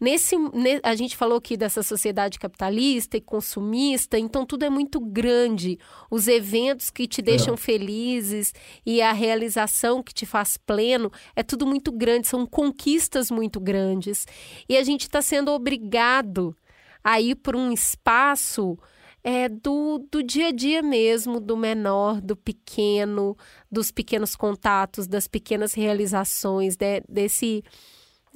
Nesse, 0.00 0.36
a 0.84 0.94
gente 0.94 1.16
falou 1.16 1.38
aqui 1.38 1.56
dessa 1.56 1.82
sociedade 1.82 2.38
capitalista 2.38 3.16
e 3.16 3.20
consumista, 3.20 4.18
então 4.18 4.46
tudo 4.46 4.64
é 4.64 4.70
muito 4.70 5.00
grande. 5.00 5.78
Os 6.10 6.28
eventos 6.28 6.88
que 6.90 7.08
te 7.08 7.20
deixam 7.20 7.54
é. 7.54 7.56
felizes 7.56 8.52
e 8.86 9.02
a 9.02 9.12
realização 9.12 10.02
que 10.02 10.14
te 10.14 10.24
faz 10.24 10.56
pleno 10.56 11.10
é 11.34 11.42
tudo 11.42 11.66
muito 11.66 11.90
grande, 11.90 12.28
são 12.28 12.46
conquistas 12.46 13.30
muito 13.30 13.58
grandes. 13.58 14.26
E 14.68 14.76
a 14.76 14.84
gente 14.84 15.02
está 15.02 15.20
sendo 15.20 15.50
obrigado 15.50 16.56
a 17.02 17.20
ir 17.20 17.34
por 17.34 17.56
um 17.56 17.72
espaço 17.72 18.78
é, 19.24 19.48
do, 19.48 20.06
do 20.10 20.22
dia 20.22 20.48
a 20.48 20.52
dia 20.52 20.80
mesmo, 20.80 21.40
do 21.40 21.56
menor, 21.56 22.20
do 22.20 22.36
pequeno, 22.36 23.36
dos 23.70 23.90
pequenos 23.90 24.36
contatos, 24.36 25.06
das 25.06 25.26
pequenas 25.26 25.74
realizações, 25.74 26.76
de, 26.76 27.02
desse 27.08 27.64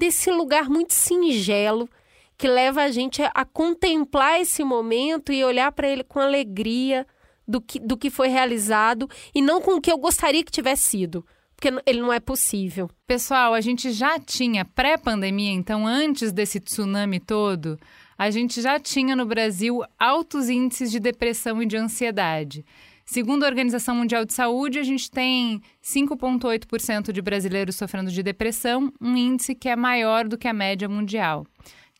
desse 0.03 0.33
lugar 0.33 0.69
muito 0.69 0.93
singelo 0.95 1.89
que 2.37 2.49
leva 2.49 2.83
a 2.83 2.91
gente 2.91 3.23
a, 3.23 3.45
contemplar 3.45 4.41
esse 4.41 4.65
momento 4.65 5.33
e 5.33 5.45
olhar 5.45 5.71
para 5.71 5.89
ele 5.89 6.03
com 6.03 6.19
alegria 6.19 7.07
do 7.47 7.61
que, 7.61 7.79
do 7.79 7.97
que 7.97 8.11
foi 8.11 8.27
realizado 8.27 9.09
e 9.33 9.41
não 9.41 9.61
com 9.61 9.77
o 9.77 9.81
que 9.81 9.93
eu 9.93 9.97
gostaria 9.97 10.43
que 10.43 10.51
tivesse 10.51 10.83
sido. 10.83 11.25
Porque 11.55 11.69
ele 11.87 12.01
não 12.01 12.13
é 12.13 12.19
possível. 12.19 12.91
Pessoal, 13.07 13.55
a 13.55 13.61
gente 13.61 13.93
já 13.93 14.19
tinha 14.19 14.65
pré-pandemia, 14.65 15.53
então 15.53 15.87
antes 15.87 16.33
desse 16.33 16.59
tsunami 16.59 17.21
todo, 17.21 17.79
a 18.19 18.29
gente 18.29 18.61
já 18.61 18.81
tinha 18.81 19.15
no 19.15 19.25
Brasil 19.25 19.83
altos 19.97 20.49
índices 20.49 20.91
de 20.91 20.99
depressão 20.99 21.63
e 21.63 21.67
de 21.67 21.77
ansiedade. 21.77 22.65
Segundo 23.05 23.45
a 23.45 23.49
Organização 23.49 23.97
Mundial 23.97 24.25
de 24.25 24.33
Saúde, 24.33 24.79
a 24.79 24.83
gente 24.83 25.11
tem 25.11 25.61
5,8% 25.83 27.13
de 27.13 27.21
brasileiros 27.21 27.77
sofrendo 27.77 28.11
de 28.11 28.23
depressão, 28.23 28.93
um 29.01 29.17
índice 29.17 29.55
que 29.55 29.69
é 29.69 29.77
maior 29.77 30.27
do 30.27 30.39
que 30.39 30.49
a 30.49 30.53
média 30.53 30.89
mundial, 30.89 31.47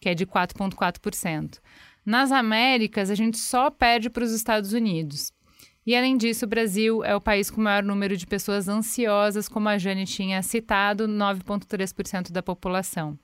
que 0.01 0.09
é 0.09 0.15
de 0.15 0.27
4,4%. 0.27 1.59
Nas 2.05 2.33
Américas, 2.33 3.11
a 3.11 3.15
gente 3.15 3.39
só 3.39 3.71
perde 3.71 4.11
para 4.11 4.25
os 4.25 4.33
Estados 4.33 4.73
Unidos. 4.73 5.33
E 5.85 5.97
além 5.97 6.17
disso, 6.17 6.45
o 6.45 6.49
Brasil 6.49 7.05
é 7.05 7.15
o 7.15 7.21
país 7.21 7.51
com 7.51 7.61
o 7.61 7.65
maior 7.65 7.83
número 7.83 8.17
de 8.17 8.27
pessoas 8.27 8.69
ansiosas, 8.69 9.49
como 9.49 9.69
a 9.69 9.79
Jane 9.79 10.05
tinha 10.05 10.41
citado, 10.43 11.09
9,3% 11.09 12.31
da 12.31 12.43
população. 12.43 13.19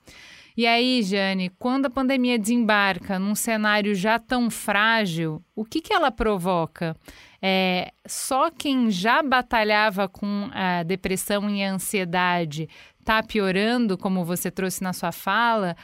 E 0.56 0.66
aí, 0.66 1.04
Jane, 1.04 1.52
quando 1.56 1.86
a 1.86 1.90
pandemia 1.90 2.36
desembarca 2.36 3.16
num 3.16 3.36
cenário 3.36 3.94
já 3.94 4.18
tão 4.18 4.50
frágil, 4.50 5.40
o 5.54 5.64
que, 5.64 5.80
que 5.80 5.94
ela 5.94 6.10
provoca? 6.10 6.96
É, 7.40 7.92
só 8.06 8.50
quem 8.50 8.90
já 8.90 9.22
batalhava 9.22 10.08
com 10.08 10.50
a 10.52 10.82
depressão 10.82 11.48
e 11.48 11.62
a 11.62 11.72
ansiedade 11.72 12.68
está 12.98 13.22
piorando, 13.22 13.96
como 13.96 14.24
você 14.24 14.50
trouxe 14.50 14.82
na 14.82 14.92
sua 14.92 15.12
fala, 15.12 15.76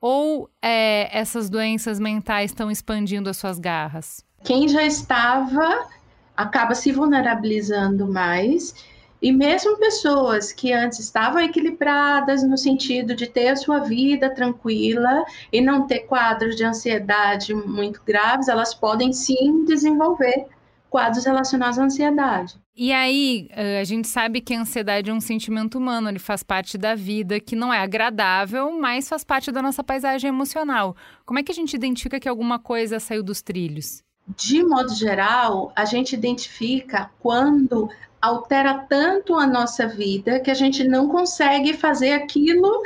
ou 0.00 0.48
é, 0.62 1.08
essas 1.16 1.50
doenças 1.50 1.98
mentais 1.98 2.50
estão 2.50 2.70
expandindo 2.70 3.28
as 3.28 3.36
suas 3.36 3.58
garras? 3.58 4.24
Quem 4.44 4.68
já 4.68 4.84
estava 4.84 5.88
acaba 6.36 6.74
se 6.74 6.92
vulnerabilizando 6.92 8.06
mais. 8.06 8.74
E 9.20 9.32
mesmo 9.32 9.76
pessoas 9.78 10.52
que 10.52 10.72
antes 10.72 11.00
estavam 11.00 11.40
equilibradas 11.40 12.44
no 12.44 12.56
sentido 12.56 13.16
de 13.16 13.26
ter 13.26 13.48
a 13.48 13.56
sua 13.56 13.80
vida 13.80 14.30
tranquila 14.32 15.24
e 15.52 15.60
não 15.60 15.88
ter 15.88 16.00
quadros 16.00 16.54
de 16.54 16.64
ansiedade 16.64 17.52
muito 17.52 18.00
graves, 18.06 18.46
elas 18.46 18.72
podem 18.72 19.12
sim 19.12 19.64
desenvolver 19.64 20.46
quadros 20.88 21.24
relacionados 21.24 21.78
à 21.78 21.84
ansiedade. 21.84 22.56
E 22.76 22.92
aí, 22.92 23.48
eh, 23.50 23.80
a 23.80 23.84
gente 23.84 24.06
sabe 24.08 24.40
que 24.40 24.54
a 24.54 24.60
ansiedade 24.60 25.10
é 25.10 25.12
um 25.12 25.20
sentimento 25.20 25.78
humano, 25.78 26.08
ele 26.08 26.18
faz 26.18 26.42
parte 26.42 26.78
da 26.78 26.94
vida, 26.94 27.40
que 27.40 27.56
não 27.56 27.72
é 27.72 27.78
agradável, 27.78 28.70
mas 28.78 29.08
faz 29.08 29.24
parte 29.24 29.50
da 29.50 29.60
nossa 29.60 29.82
paisagem 29.82 30.28
emocional. 30.28 30.96
Como 31.26 31.38
é 31.38 31.42
que 31.42 31.52
a 31.52 31.54
gente 31.54 31.74
identifica 31.74 32.20
que 32.20 32.28
alguma 32.28 32.58
coisa 32.58 33.00
saiu 33.00 33.22
dos 33.22 33.42
trilhos? 33.42 34.02
De 34.36 34.62
modo 34.62 34.94
geral, 34.94 35.72
a 35.74 35.84
gente 35.84 36.12
identifica 36.12 37.10
quando 37.18 37.88
altera 38.20 38.78
tanto 38.88 39.34
a 39.34 39.46
nossa 39.46 39.86
vida 39.86 40.40
que 40.40 40.50
a 40.50 40.54
gente 40.54 40.84
não 40.84 41.08
consegue 41.08 41.72
fazer 41.72 42.12
aquilo 42.12 42.82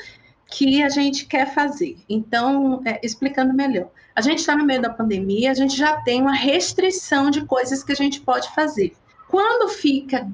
que 0.46 0.82
a 0.82 0.88
gente 0.88 1.26
quer 1.26 1.52
fazer. 1.52 1.96
Então, 2.08 2.82
é, 2.84 3.00
explicando 3.02 3.54
melhor, 3.54 3.90
a 4.14 4.20
gente 4.20 4.38
está 4.38 4.56
no 4.56 4.64
meio 4.64 4.82
da 4.82 4.90
pandemia, 4.90 5.50
a 5.50 5.54
gente 5.54 5.76
já 5.76 6.00
tem 6.00 6.20
uma 6.20 6.34
restrição 6.34 7.30
de 7.30 7.44
coisas 7.44 7.82
que 7.82 7.92
a 7.92 7.96
gente 7.96 8.20
pode 8.20 8.52
fazer. 8.54 8.94
Quando 9.28 9.68
fica 9.68 10.28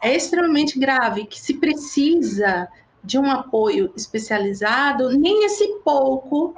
é 0.00 0.14
extremamente 0.14 0.78
grave, 0.78 1.24
que 1.24 1.40
se 1.40 1.54
precisa 1.54 2.68
de 3.02 3.18
um 3.18 3.30
apoio 3.30 3.90
especializado, 3.96 5.10
nem 5.10 5.46
esse 5.46 5.66
pouco, 5.84 6.54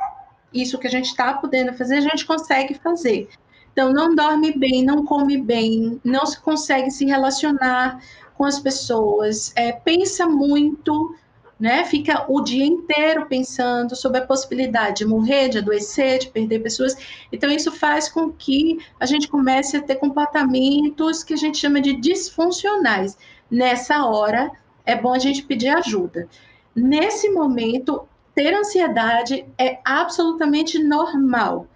isso 0.52 0.78
que 0.78 0.86
a 0.86 0.90
gente 0.90 1.06
está 1.06 1.32
podendo 1.34 1.72
fazer, 1.72 1.96
a 1.96 2.00
gente 2.00 2.26
consegue 2.26 2.74
fazer. 2.74 3.28
Então, 3.72 3.92
não 3.92 4.14
dorme 4.14 4.52
bem, 4.52 4.84
não 4.84 5.04
come 5.04 5.40
bem, 5.40 6.00
não 6.02 6.26
se 6.26 6.40
consegue 6.40 6.90
se 6.90 7.04
relacionar 7.04 8.02
com 8.34 8.44
as 8.44 8.58
pessoas, 8.58 9.52
é, 9.54 9.72
pensa 9.72 10.26
muito, 10.26 11.14
né? 11.58 11.84
Fica 11.84 12.26
o 12.28 12.42
dia 12.42 12.64
inteiro 12.64 13.26
pensando 13.26 13.96
sobre 13.96 14.18
a 14.18 14.26
possibilidade 14.26 14.98
de 14.98 15.06
morrer, 15.06 15.48
de 15.48 15.58
adoecer, 15.58 16.18
de 16.18 16.28
perder 16.28 16.60
pessoas. 16.60 16.96
Então, 17.32 17.50
isso 17.50 17.72
faz 17.72 18.08
com 18.08 18.30
que 18.30 18.78
a 19.00 19.06
gente 19.06 19.28
comece 19.28 19.76
a 19.76 19.82
ter 19.82 19.96
comportamentos 19.96 21.24
que 21.24 21.34
a 21.34 21.36
gente 21.36 21.58
chama 21.58 21.80
de 21.80 21.94
disfuncionais. 21.94 23.16
Nessa 23.50 24.04
hora, 24.04 24.50
é 24.84 24.94
bom 24.94 25.14
a 25.14 25.18
gente 25.18 25.42
pedir 25.42 25.68
ajuda. 25.68 26.28
Nesse 26.74 27.30
momento, 27.30 28.06
ter 28.34 28.52
ansiedade 28.52 29.46
é 29.58 29.78
absolutamente 29.82 30.78
normal. 30.78 31.66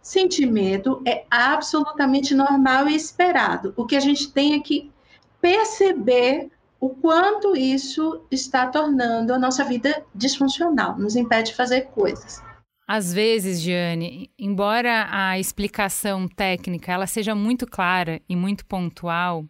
Sentir 0.00 0.46
medo 0.46 1.02
é 1.04 1.24
absolutamente 1.28 2.34
normal 2.34 2.88
e 2.88 2.94
esperado. 2.94 3.74
O 3.76 3.84
que 3.84 3.96
a 3.96 4.00
gente 4.00 4.30
tem 4.30 4.54
é 4.54 4.60
que 4.60 4.92
perceber 5.40 6.50
o 6.84 6.90
quanto 6.90 7.56
isso 7.56 8.26
está 8.30 8.66
tornando 8.66 9.32
a 9.32 9.38
nossa 9.38 9.64
vida 9.64 10.04
disfuncional, 10.14 10.98
nos 10.98 11.16
impede 11.16 11.48
de 11.48 11.56
fazer 11.56 11.86
coisas. 11.86 12.42
Às 12.86 13.10
vezes, 13.10 13.62
Giane, 13.62 14.30
embora 14.38 15.08
a 15.10 15.38
explicação 15.38 16.28
técnica 16.28 16.92
ela 16.92 17.06
seja 17.06 17.34
muito 17.34 17.66
clara 17.66 18.20
e 18.28 18.36
muito 18.36 18.66
pontual, 18.66 19.46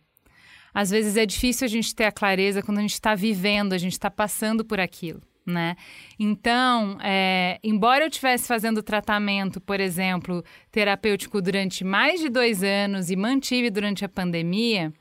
às 0.72 0.90
vezes 0.90 1.16
é 1.16 1.26
difícil 1.26 1.64
a 1.64 1.68
gente 1.68 1.92
ter 1.92 2.04
a 2.04 2.12
clareza 2.12 2.62
quando 2.62 2.78
a 2.78 2.82
gente 2.82 2.92
está 2.92 3.16
vivendo, 3.16 3.72
a 3.72 3.78
gente 3.78 3.94
está 3.94 4.08
passando 4.08 4.64
por 4.64 4.78
aquilo. 4.78 5.20
Né? 5.44 5.74
Então, 6.16 6.96
é, 7.02 7.58
embora 7.64 8.04
eu 8.04 8.08
estivesse 8.08 8.46
fazendo 8.46 8.80
tratamento, 8.80 9.60
por 9.60 9.80
exemplo, 9.80 10.44
terapêutico 10.70 11.42
durante 11.42 11.82
mais 11.82 12.20
de 12.20 12.28
dois 12.28 12.62
anos 12.62 13.10
e 13.10 13.16
mantive 13.16 13.70
durante 13.70 14.04
a 14.04 14.08
pandemia, 14.08 14.92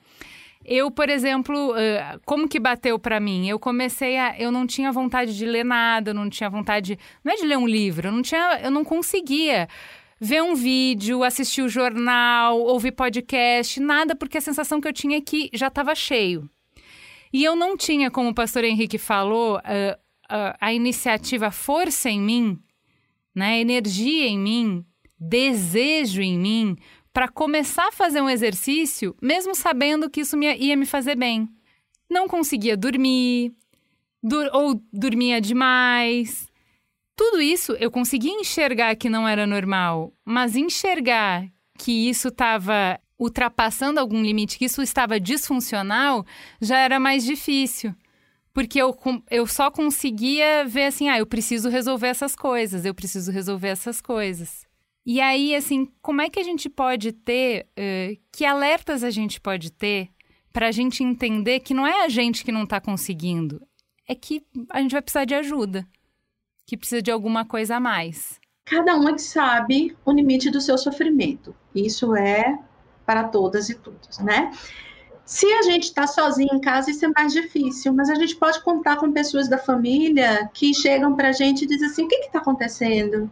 eu, 0.66 0.90
por 0.90 1.10
exemplo, 1.10 1.74
como 2.26 2.48
que 2.48 2.60
bateu 2.60 2.98
para 2.98 3.20
mim? 3.20 3.48
Eu 3.48 3.60
comecei 3.60 4.18
a, 4.18 4.40
eu 4.40 4.52
não 4.52 4.66
tinha 4.66 4.92
vontade 4.92 5.36
de 5.38 5.46
ler 5.46 5.66
nada, 5.66 6.12
eu 6.12 6.14
não 6.14 6.30
tinha 6.30 6.50
vontade, 6.50 6.98
não 7.24 7.34
é 7.34 7.36
de 7.36 7.46
ler 7.46 7.58
um 7.58 7.68
livro, 7.68 8.08
eu 8.08 8.12
não 8.12 8.22
tinha, 8.22 8.60
eu 8.64 8.72
não 8.72 8.84
conseguia 8.84 9.68
ver 10.20 10.42
um 10.42 10.56
vídeo, 10.56 11.22
assistir 11.22 11.62
o 11.62 11.68
jornal, 11.68 12.58
ouvir 12.60 12.94
podcast, 12.94 13.78
nada, 13.82 14.16
porque 14.16 14.38
a 14.38 14.42
sensação 14.42 14.80
que 14.80 14.88
eu 14.88 14.94
tinha 14.94 15.18
é 15.18 15.22
que 15.22 15.50
já 15.54 15.68
estava 15.68 15.94
cheio. 15.94 16.50
E 17.34 17.44
eu 17.44 17.58
não 17.58 17.76
tinha, 17.76 18.10
como 18.10 18.30
o 18.30 18.34
pastor 18.34 18.64
Henrique 18.64 18.98
falou, 18.98 19.58
uh, 19.58 19.60
uh, 19.60 20.56
a 20.62 20.72
iniciativa 20.72 21.52
força 21.52 22.10
em 22.10 22.22
mim, 22.22 22.60
né, 23.36 23.60
energia 23.60 24.28
em 24.28 24.40
mim, 24.40 24.86
desejo 25.20 26.22
em 26.22 26.38
mim 26.38 26.78
para 27.14 27.28
começar 27.28 27.88
a 27.88 27.92
fazer 27.92 28.22
um 28.22 28.30
exercício, 28.30 29.16
mesmo 29.22 29.54
sabendo 29.54 30.10
que 30.10 30.22
isso 30.22 30.36
ia 30.42 30.76
me 30.76 30.86
fazer 30.86 31.16
bem. 31.16 31.48
Não 32.10 32.28
conseguia 32.28 32.76
dormir, 32.76 33.54
dur 34.22 34.50
ou 34.52 34.82
dormia 34.92 35.40
demais, 35.40 36.52
tudo 37.16 37.40
isso 37.40 37.74
eu 37.74 37.92
conseguia 37.92 38.34
enxergar 38.34 38.96
que 38.96 39.10
não 39.10 39.28
era 39.28 39.46
normal, 39.46 40.12
mas 40.26 40.56
enxergar 40.56 41.48
que 41.78 42.10
isso 42.10 42.30
estava 42.30 43.00
ultrapassando 43.20 44.00
algum 44.00 44.22
limite, 44.22 44.58
que 44.58 44.66
isso 44.66 44.82
estava 44.82 45.20
disfuncional, 45.20 46.26
já 46.60 46.80
era 46.80 47.00
mais 47.00 47.24
difícil. 47.24 47.96
Porque 48.52 48.80
eu, 48.80 48.96
eu 49.30 49.48
só 49.48 49.72
conseguia 49.72 50.66
ver 50.66 50.86
assim, 50.86 51.10
ah, 51.10 51.18
eu 51.18 51.26
preciso 51.26 51.70
resolver 51.70 52.08
essas 52.08 52.36
coisas, 52.36 52.86
eu 52.86 52.94
preciso 52.94 53.32
resolver 53.32 53.70
essas 53.70 54.02
coisas. 54.02 54.66
E 55.06 55.20
aí, 55.20 55.56
assim, 55.56 55.92
como 56.02 56.22
é 56.22 56.30
que 56.30 56.40
a 56.40 56.44
gente 56.44 56.70
pode 56.70 57.12
ter, 57.12 57.68
uh, 57.78 58.18
que 58.32 58.46
alertas 58.46 59.04
a 59.04 59.10
gente 59.10 59.40
pode 59.42 59.72
ter 59.72 60.10
para 60.52 60.68
a 60.68 60.72
gente 60.72 61.04
entender 61.04 61.60
que 61.60 61.74
não 61.74 61.86
é 61.86 62.06
a 62.06 62.10
gente 62.10 62.46
que 62.46 62.52
não 62.52 62.64
está 62.64 62.80
conseguindo, 62.80 63.62
é 64.08 64.16
que 64.16 64.46
a 64.70 64.82
gente 64.82 64.92
vai 64.92 65.02
precisar 65.02 65.26
de 65.26 65.34
ajuda 65.34 65.88
que 66.66 66.78
precisa 66.78 67.02
de 67.02 67.12
alguma 67.12 67.44
coisa 67.44 67.76
a 67.76 67.80
mais? 67.80 68.40
Cada 68.66 68.96
um 68.96 69.10
é 69.10 69.14
que 69.14 69.22
sabe 69.22 69.96
o 70.06 70.12
limite 70.12 70.50
do 70.50 70.62
seu 70.62 70.78
sofrimento. 70.78 71.54
Isso 71.76 72.16
é 72.16 72.58
para 73.06 73.26
todas 73.26 73.70
e 73.70 73.76
todos, 73.76 74.20
né? 74.20 74.52
Se 75.26 75.46
a 75.54 75.62
gente 75.64 75.84
está 75.84 76.06
sozinho 76.06 76.54
em 76.54 76.60
casa, 76.60 76.92
isso 76.92 77.06
é 77.06 77.10
mais 77.10 77.32
difícil, 77.34 77.94
mas 77.94 78.10
a 78.10 78.16
gente 78.16 78.36
pode 78.36 78.62
contar 78.62 78.98
com 78.98 79.12
pessoas 79.12 79.50
da 79.50 79.58
família 79.58 80.50
que 80.54 80.74
chegam 80.74 81.16
para 81.16 81.30
a 81.30 81.32
gente 81.32 81.64
e 81.64 81.68
dizem 81.68 81.88
assim: 81.88 82.04
o 82.06 82.08
que 82.08 82.16
está 82.16 82.40
acontecendo? 82.40 83.32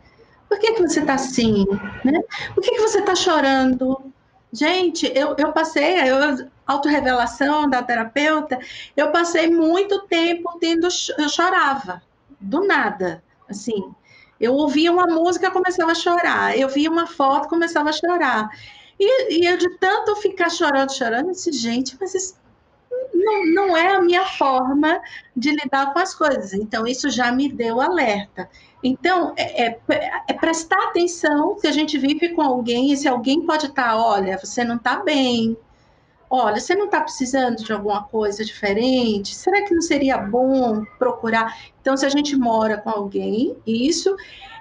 Por 0.52 0.60
que, 0.60 0.74
que 0.74 0.82
você 0.82 1.00
está 1.00 1.14
assim? 1.14 1.66
Né? 2.04 2.22
Por 2.54 2.62
que, 2.62 2.72
que 2.72 2.82
você 2.82 3.00
está 3.00 3.16
chorando? 3.16 4.12
Gente, 4.52 5.10
eu, 5.16 5.34
eu 5.38 5.54
passei, 5.54 6.02
eu, 6.02 6.46
autorrevelação 6.68 7.70
da 7.70 7.82
terapeuta, 7.82 8.60
eu 8.98 9.14
passei 9.14 9.50
muito 9.50 10.02
tempo 10.08 10.58
tendo, 10.60 10.90
eu 11.18 11.30
chorava, 11.30 12.04
do 12.38 12.68
nada, 12.68 13.24
assim. 13.50 13.96
Eu 14.38 14.54
ouvia 14.56 14.92
uma 14.92 15.08
música, 15.08 15.50
começava 15.50 15.94
a 15.94 15.96
chorar. 15.96 16.58
Eu 16.58 16.68
via 16.68 16.92
uma 16.92 17.08
foto, 17.08 17.48
começava 17.48 17.90
a 17.90 17.94
chorar. 17.94 18.50
E, 19.00 19.40
e 19.40 19.46
eu, 19.46 19.56
de 19.56 19.70
tanto 19.78 20.18
ficar 20.18 20.50
chorando, 20.50 20.94
chorando, 20.94 21.28
eu 21.28 21.32
disse, 21.32 21.54
gente, 21.54 21.96
mas 21.98 22.14
isso 22.14 22.36
não, 23.14 23.46
não 23.46 23.78
é 23.78 23.96
a 23.96 24.02
minha 24.02 24.26
forma 24.26 25.02
de 25.34 25.52
lidar 25.52 25.94
com 25.94 26.00
as 26.00 26.14
coisas. 26.14 26.52
Então, 26.54 26.86
isso 26.86 27.10
já 27.10 27.32
me 27.32 27.48
deu 27.48 27.80
alerta. 27.80 28.50
Então, 28.84 29.34
é, 29.38 29.68
é, 29.68 29.80
é, 30.28 30.34
prestar 30.34 30.82
atenção 30.86 31.58
se 31.60 31.68
a 31.68 31.72
gente 31.72 31.98
vive 31.98 32.30
com 32.30 32.42
alguém 32.42 32.92
e 32.92 32.98
se 32.98 33.08
alguém 33.08 33.46
pode 33.46 33.68
estar, 33.68 33.96
olha, 33.96 34.38
você 34.38 34.64
não 34.64 34.78
está 34.78 34.98
bem, 35.04 35.56
olha, 36.30 36.60
você 36.60 36.74
não 36.74 36.86
está 36.86 37.02
precisando 37.02 37.58
de 37.58 37.72
alguma 37.72 38.04
coisa 38.04 38.44
diferente? 38.44 39.36
Será 39.36 39.62
que 39.64 39.74
não 39.74 39.82
seria 39.82 40.18
bom 40.18 40.84
procurar? 40.98 41.56
Então, 41.80 41.96
se 41.96 42.06
a 42.06 42.10
gente 42.10 42.36
mora 42.36 42.78
com 42.78 42.90
alguém, 42.90 43.56
isso. 43.68 44.16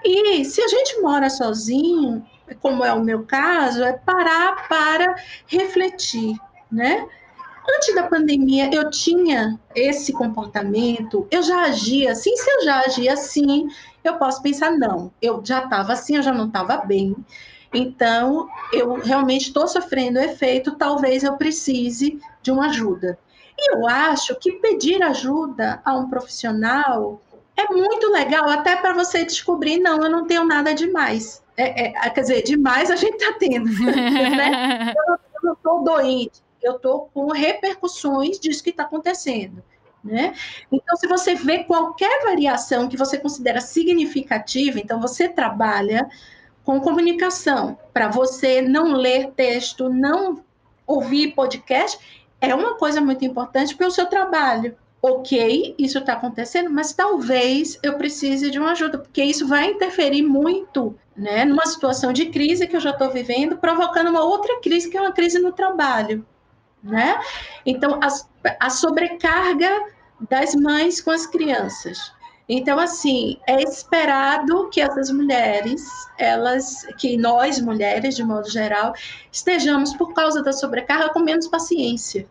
E 0.05 0.45
se 0.45 0.61
a 0.61 0.69
gente 0.69 1.01
mora 1.01 1.31
sozinho, 1.31 2.27
como 2.61 2.85
é 2.85 2.93
o 2.93 3.03
meu 3.03 3.25
caso, 3.25 3.83
é 3.83 3.93
parar 3.93 4.69
para 4.69 5.15
refletir, 5.47 6.37
né? 6.71 7.07
Antes 7.77 7.95
da 7.95 8.05
pandemia, 8.05 8.71
eu 8.73 8.91
tinha 8.91 9.59
esse 9.75 10.13
comportamento, 10.13 11.27
eu 11.31 11.43
já 11.43 11.63
agia 11.63 12.13
assim. 12.13 12.37
Se 12.37 12.51
eu 12.51 12.65
já 12.65 12.81
agia 12.81 13.13
assim, 13.13 13.69
eu 14.03 14.15
posso 14.15 14.43
pensar, 14.43 14.73
não, 14.73 15.13
eu 15.21 15.41
já 15.45 15.65
estava 15.65 15.93
assim, 15.93 16.17
eu 16.17 16.23
já 16.23 16.33
não 16.33 16.47
estava 16.47 16.79
bem. 16.79 17.15
Então, 17.73 18.49
eu 18.73 18.95
realmente 18.95 19.49
estou 19.49 19.69
sofrendo 19.69 20.19
efeito, 20.19 20.73
talvez 20.73 21.23
eu 21.23 21.37
precise 21.37 22.19
de 22.43 22.51
uma 22.51 22.67
ajuda. 22.67 23.19
E 23.57 23.75
eu 23.75 23.87
acho 23.87 24.35
que 24.37 24.53
pedir 24.53 25.03
ajuda 25.03 25.81
a 25.85 25.97
um 25.97 26.09
profissional 26.09 27.21
é 27.57 27.73
muito 27.73 28.11
legal, 28.11 28.49
até 28.49 28.77
para 28.77 28.95
você 28.95 29.25
descobrir, 29.25 29.79
não, 29.79 30.03
eu 30.03 30.11
não 30.11 30.27
tenho 30.27 30.45
nada 30.45 30.75
demais. 30.75 31.43
É, 31.57 31.89
é, 31.89 32.11
quer 32.11 32.23
dizer, 32.23 32.43
demais 32.43 32.91
a 32.91 32.97
gente 32.97 33.23
está 33.23 33.39
tendo. 33.39 33.69
né? 33.85 34.95
Eu 34.97 35.43
não 35.43 35.53
estou 35.53 35.85
doente, 35.85 36.43
eu 36.63 36.77
estou 36.77 37.11
com 37.13 37.31
repercussões 37.33 38.39
disso 38.39 38.63
que 38.63 38.71
está 38.71 38.85
acontecendo. 38.85 39.63
Né? 40.03 40.35
Então, 40.73 40.97
se 40.97 41.07
você 41.07 41.35
vê 41.35 41.65
qualquer 41.65 42.25
variação 42.25 42.89
que 42.89 42.97
você 42.97 43.19
considera 43.19 43.61
significativa, 43.61 44.79
então 44.79 45.01
você 45.01 45.29
trabalha 45.29 46.09
com 46.65 46.81
comunicação, 46.81 47.79
para 47.93 48.09
você 48.09 48.63
não 48.63 48.93
ler 48.93 49.33
texto, 49.33 49.89
não 49.89 50.43
ouvir 50.87 51.35
podcast, 51.35 51.99
é 52.41 52.55
uma 52.55 52.77
coisa 52.77 53.01
muito 53.01 53.25
importante 53.25 53.77
para 53.77 53.87
o 53.87 53.91
seu 53.91 54.07
trabalho. 54.07 54.77
Ok, 55.03 55.75
isso 55.79 55.99
está 55.99 56.13
acontecendo, 56.13 56.71
mas 56.71 56.93
talvez 56.93 57.79
eu 57.83 57.97
precise 57.97 58.51
de 58.51 58.59
uma 58.59 58.73
ajuda, 58.73 58.99
porque 58.99 59.23
isso 59.23 59.47
vai 59.47 59.71
interferir 59.71 60.23
muito 60.23 60.95
né, 61.17 61.45
numa 61.45 61.65
situação 61.67 62.13
de 62.13 62.27
crise 62.27 62.67
que 62.67 62.77
eu 62.77 62.81
já 62.81 62.91
estou 62.91 63.11
vivendo, 63.11 63.57
provocando 63.57 64.09
uma 64.09 64.23
outra 64.23 64.61
crise, 64.61 64.91
que 64.91 64.97
é 64.97 65.01
uma 65.01 65.13
crise 65.13 65.39
no 65.39 65.53
trabalho. 65.53 66.27
Né? 66.83 67.21
Então, 67.67 68.01
a, 68.03 68.09
a 68.67 68.71
sobrecarga 68.71 69.87
das 70.29 70.55
mães 70.55 71.01
com 71.01 71.11
as 71.11 71.27
crianças. 71.27 72.13
Então, 72.53 72.81
assim, 72.81 73.39
é 73.47 73.63
esperado 73.63 74.69
que 74.71 74.81
essas 74.81 75.09
mulheres, 75.09 75.87
elas, 76.19 76.85
que 76.99 77.17
nós 77.17 77.61
mulheres, 77.61 78.17
de 78.17 78.25
modo 78.25 78.51
geral, 78.51 78.93
estejamos, 79.31 79.95
por 79.95 80.13
causa 80.13 80.43
da 80.43 80.53
sobrecarga, 80.53 81.11
com 81.11 81.21
menos 81.21 81.47
paciência. 81.47 82.27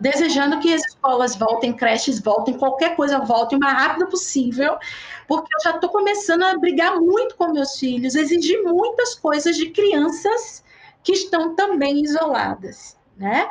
Desejando 0.00 0.60
que 0.60 0.72
as 0.72 0.82
escolas 0.86 1.34
voltem, 1.34 1.72
creches 1.72 2.20
voltem, 2.20 2.56
qualquer 2.56 2.94
coisa 2.94 3.18
volte 3.18 3.56
o 3.56 3.58
mais 3.58 3.76
rápido 3.76 4.06
possível, 4.06 4.78
porque 5.26 5.52
eu 5.52 5.60
já 5.60 5.70
estou 5.70 5.90
começando 5.90 6.44
a 6.44 6.56
brigar 6.56 7.00
muito 7.00 7.34
com 7.34 7.52
meus 7.52 7.76
filhos, 7.76 8.14
exigir 8.14 8.62
muitas 8.62 9.16
coisas 9.16 9.56
de 9.56 9.70
crianças 9.70 10.62
que 11.02 11.12
estão 11.12 11.56
também 11.56 12.04
isoladas, 12.04 12.96
né? 13.16 13.48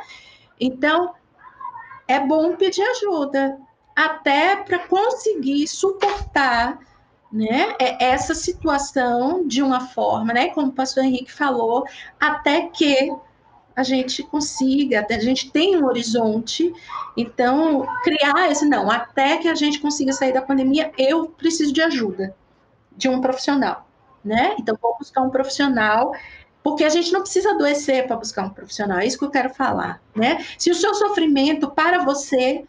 Então, 0.60 1.14
é 2.08 2.20
bom 2.20 2.56
pedir 2.56 2.82
ajuda, 2.82 3.58
até 3.94 4.56
para 4.56 4.78
conseguir 4.80 5.66
suportar 5.66 6.78
né, 7.32 7.74
é, 7.78 8.04
essa 8.04 8.34
situação 8.34 9.46
de 9.46 9.62
uma 9.62 9.80
forma, 9.88 10.32
né, 10.32 10.48
como 10.50 10.68
o 10.68 10.72
pastor 10.72 11.04
Henrique 11.04 11.32
falou, 11.32 11.84
até 12.20 12.68
que 12.68 13.10
a 13.74 13.82
gente 13.82 14.22
consiga, 14.22 15.06
a 15.08 15.18
gente 15.18 15.50
tem 15.50 15.76
um 15.76 15.84
horizonte, 15.84 16.72
então 17.14 17.86
criar 18.02 18.50
esse 18.50 18.64
não, 18.64 18.90
até 18.90 19.36
que 19.36 19.48
a 19.48 19.54
gente 19.54 19.80
consiga 19.80 20.12
sair 20.12 20.32
da 20.32 20.40
pandemia, 20.40 20.90
eu 20.96 21.26
preciso 21.28 21.72
de 21.72 21.82
ajuda 21.82 22.34
de 22.96 23.08
um 23.08 23.20
profissional, 23.20 23.86
né? 24.24 24.56
Então 24.58 24.78
vou 24.80 24.96
buscar 24.98 25.20
um 25.20 25.28
profissional, 25.28 26.14
porque 26.66 26.82
a 26.82 26.88
gente 26.88 27.12
não 27.12 27.20
precisa 27.20 27.52
adoecer 27.52 28.08
para 28.08 28.16
buscar 28.16 28.42
um 28.42 28.50
profissional, 28.50 28.98
é 28.98 29.06
isso 29.06 29.16
que 29.16 29.24
eu 29.24 29.30
quero 29.30 29.50
falar, 29.50 30.02
né? 30.12 30.44
Se 30.58 30.68
o 30.68 30.74
seu 30.74 30.92
sofrimento 30.96 31.70
para 31.70 32.04
você 32.04 32.64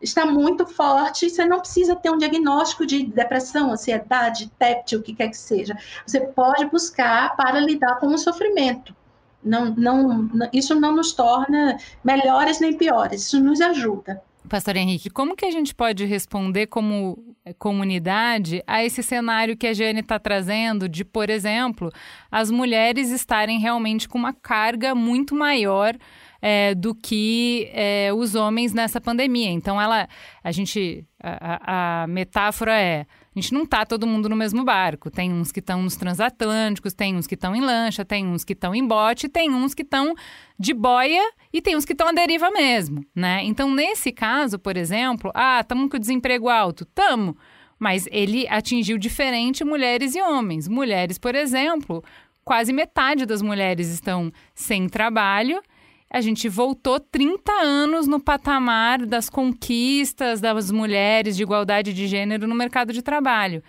está 0.00 0.24
muito 0.24 0.64
forte, 0.64 1.28
você 1.28 1.44
não 1.44 1.60
precisa 1.60 1.94
ter 1.94 2.10
um 2.10 2.16
diagnóstico 2.16 2.86
de 2.86 3.04
depressão, 3.04 3.70
ansiedade, 3.70 4.50
TEPT, 4.58 4.96
o 4.96 5.02
que 5.02 5.14
quer 5.14 5.28
que 5.28 5.36
seja. 5.36 5.76
Você 6.06 6.22
pode 6.22 6.64
buscar 6.64 7.36
para 7.36 7.60
lidar 7.60 8.00
com 8.00 8.06
o 8.06 8.16
sofrimento. 8.16 8.96
Não, 9.44 9.66
não, 9.74 10.30
isso 10.50 10.74
não 10.74 10.96
nos 10.96 11.12
torna 11.12 11.76
melhores 12.02 12.58
nem 12.58 12.72
piores, 12.72 13.26
isso 13.26 13.38
nos 13.38 13.60
ajuda. 13.60 14.22
Pastor 14.48 14.76
Henrique, 14.76 15.10
como 15.10 15.36
que 15.36 15.44
a 15.44 15.50
gente 15.50 15.74
pode 15.74 16.06
responder 16.06 16.68
como 16.68 17.31
comunidade 17.58 18.62
a 18.66 18.84
esse 18.84 19.02
cenário 19.02 19.56
que 19.56 19.66
a 19.66 19.72
Jane 19.72 20.00
está 20.00 20.18
trazendo 20.18 20.88
de, 20.88 21.04
por 21.04 21.28
exemplo, 21.28 21.90
as 22.30 22.50
mulheres 22.50 23.10
estarem 23.10 23.58
realmente 23.58 24.08
com 24.08 24.18
uma 24.18 24.32
carga 24.32 24.94
muito 24.94 25.34
maior 25.34 25.96
é, 26.40 26.74
do 26.74 26.94
que 26.94 27.70
é, 27.72 28.12
os 28.12 28.34
homens 28.34 28.72
nessa 28.72 29.00
pandemia. 29.00 29.50
Então, 29.50 29.80
ela, 29.80 30.08
a 30.42 30.52
gente, 30.52 31.04
a, 31.22 32.02
a 32.02 32.06
metáfora 32.06 32.78
é 32.80 33.06
a 33.34 33.40
gente 33.40 33.54
não 33.54 33.64
tá 33.64 33.86
todo 33.86 34.06
mundo 34.06 34.28
no 34.28 34.36
mesmo 34.36 34.62
barco. 34.62 35.10
Tem 35.10 35.32
uns 35.32 35.50
que 35.50 35.60
estão 35.60 35.82
nos 35.82 35.96
transatlânticos, 35.96 36.92
tem 36.92 37.16
uns 37.16 37.26
que 37.26 37.34
estão 37.34 37.56
em 37.56 37.60
lancha, 37.60 38.04
tem 38.04 38.26
uns 38.26 38.44
que 38.44 38.52
estão 38.52 38.74
em 38.74 38.86
bote, 38.86 39.28
tem 39.28 39.50
uns 39.50 39.74
que 39.74 39.82
estão 39.82 40.14
de 40.58 40.74
boia 40.74 41.22
e 41.52 41.62
tem 41.62 41.74
uns 41.74 41.86
que 41.86 41.92
estão 41.92 42.08
à 42.08 42.12
deriva 42.12 42.50
mesmo, 42.50 43.04
né? 43.14 43.42
Então, 43.44 43.72
nesse 43.72 44.12
caso, 44.12 44.58
por 44.58 44.76
exemplo, 44.76 45.30
ah, 45.34 45.60
estamos 45.60 45.88
com 45.88 45.96
o 45.96 46.00
desemprego 46.00 46.48
alto. 46.48 46.84
Tamo. 46.84 47.36
Mas 47.78 48.06
ele 48.12 48.46
atingiu 48.48 48.98
diferente 48.98 49.64
mulheres 49.64 50.14
e 50.14 50.20
homens. 50.20 50.68
Mulheres, 50.68 51.18
por 51.18 51.34
exemplo, 51.34 52.04
quase 52.44 52.72
metade 52.72 53.24
das 53.24 53.42
mulheres 53.42 53.88
estão 53.88 54.30
sem 54.54 54.88
trabalho 54.88 55.62
a 56.12 56.20
gente 56.20 56.46
voltou 56.46 57.00
30 57.00 57.50
anos 57.62 58.06
no 58.06 58.20
patamar 58.20 59.06
das 59.06 59.30
conquistas 59.30 60.42
das 60.42 60.70
mulheres 60.70 61.34
de 61.34 61.42
igualdade 61.42 61.94
de 61.94 62.06
gênero 62.06 62.46
no 62.46 62.54
mercado 62.54 62.92
de 62.92 63.00
trabalho. 63.00 63.62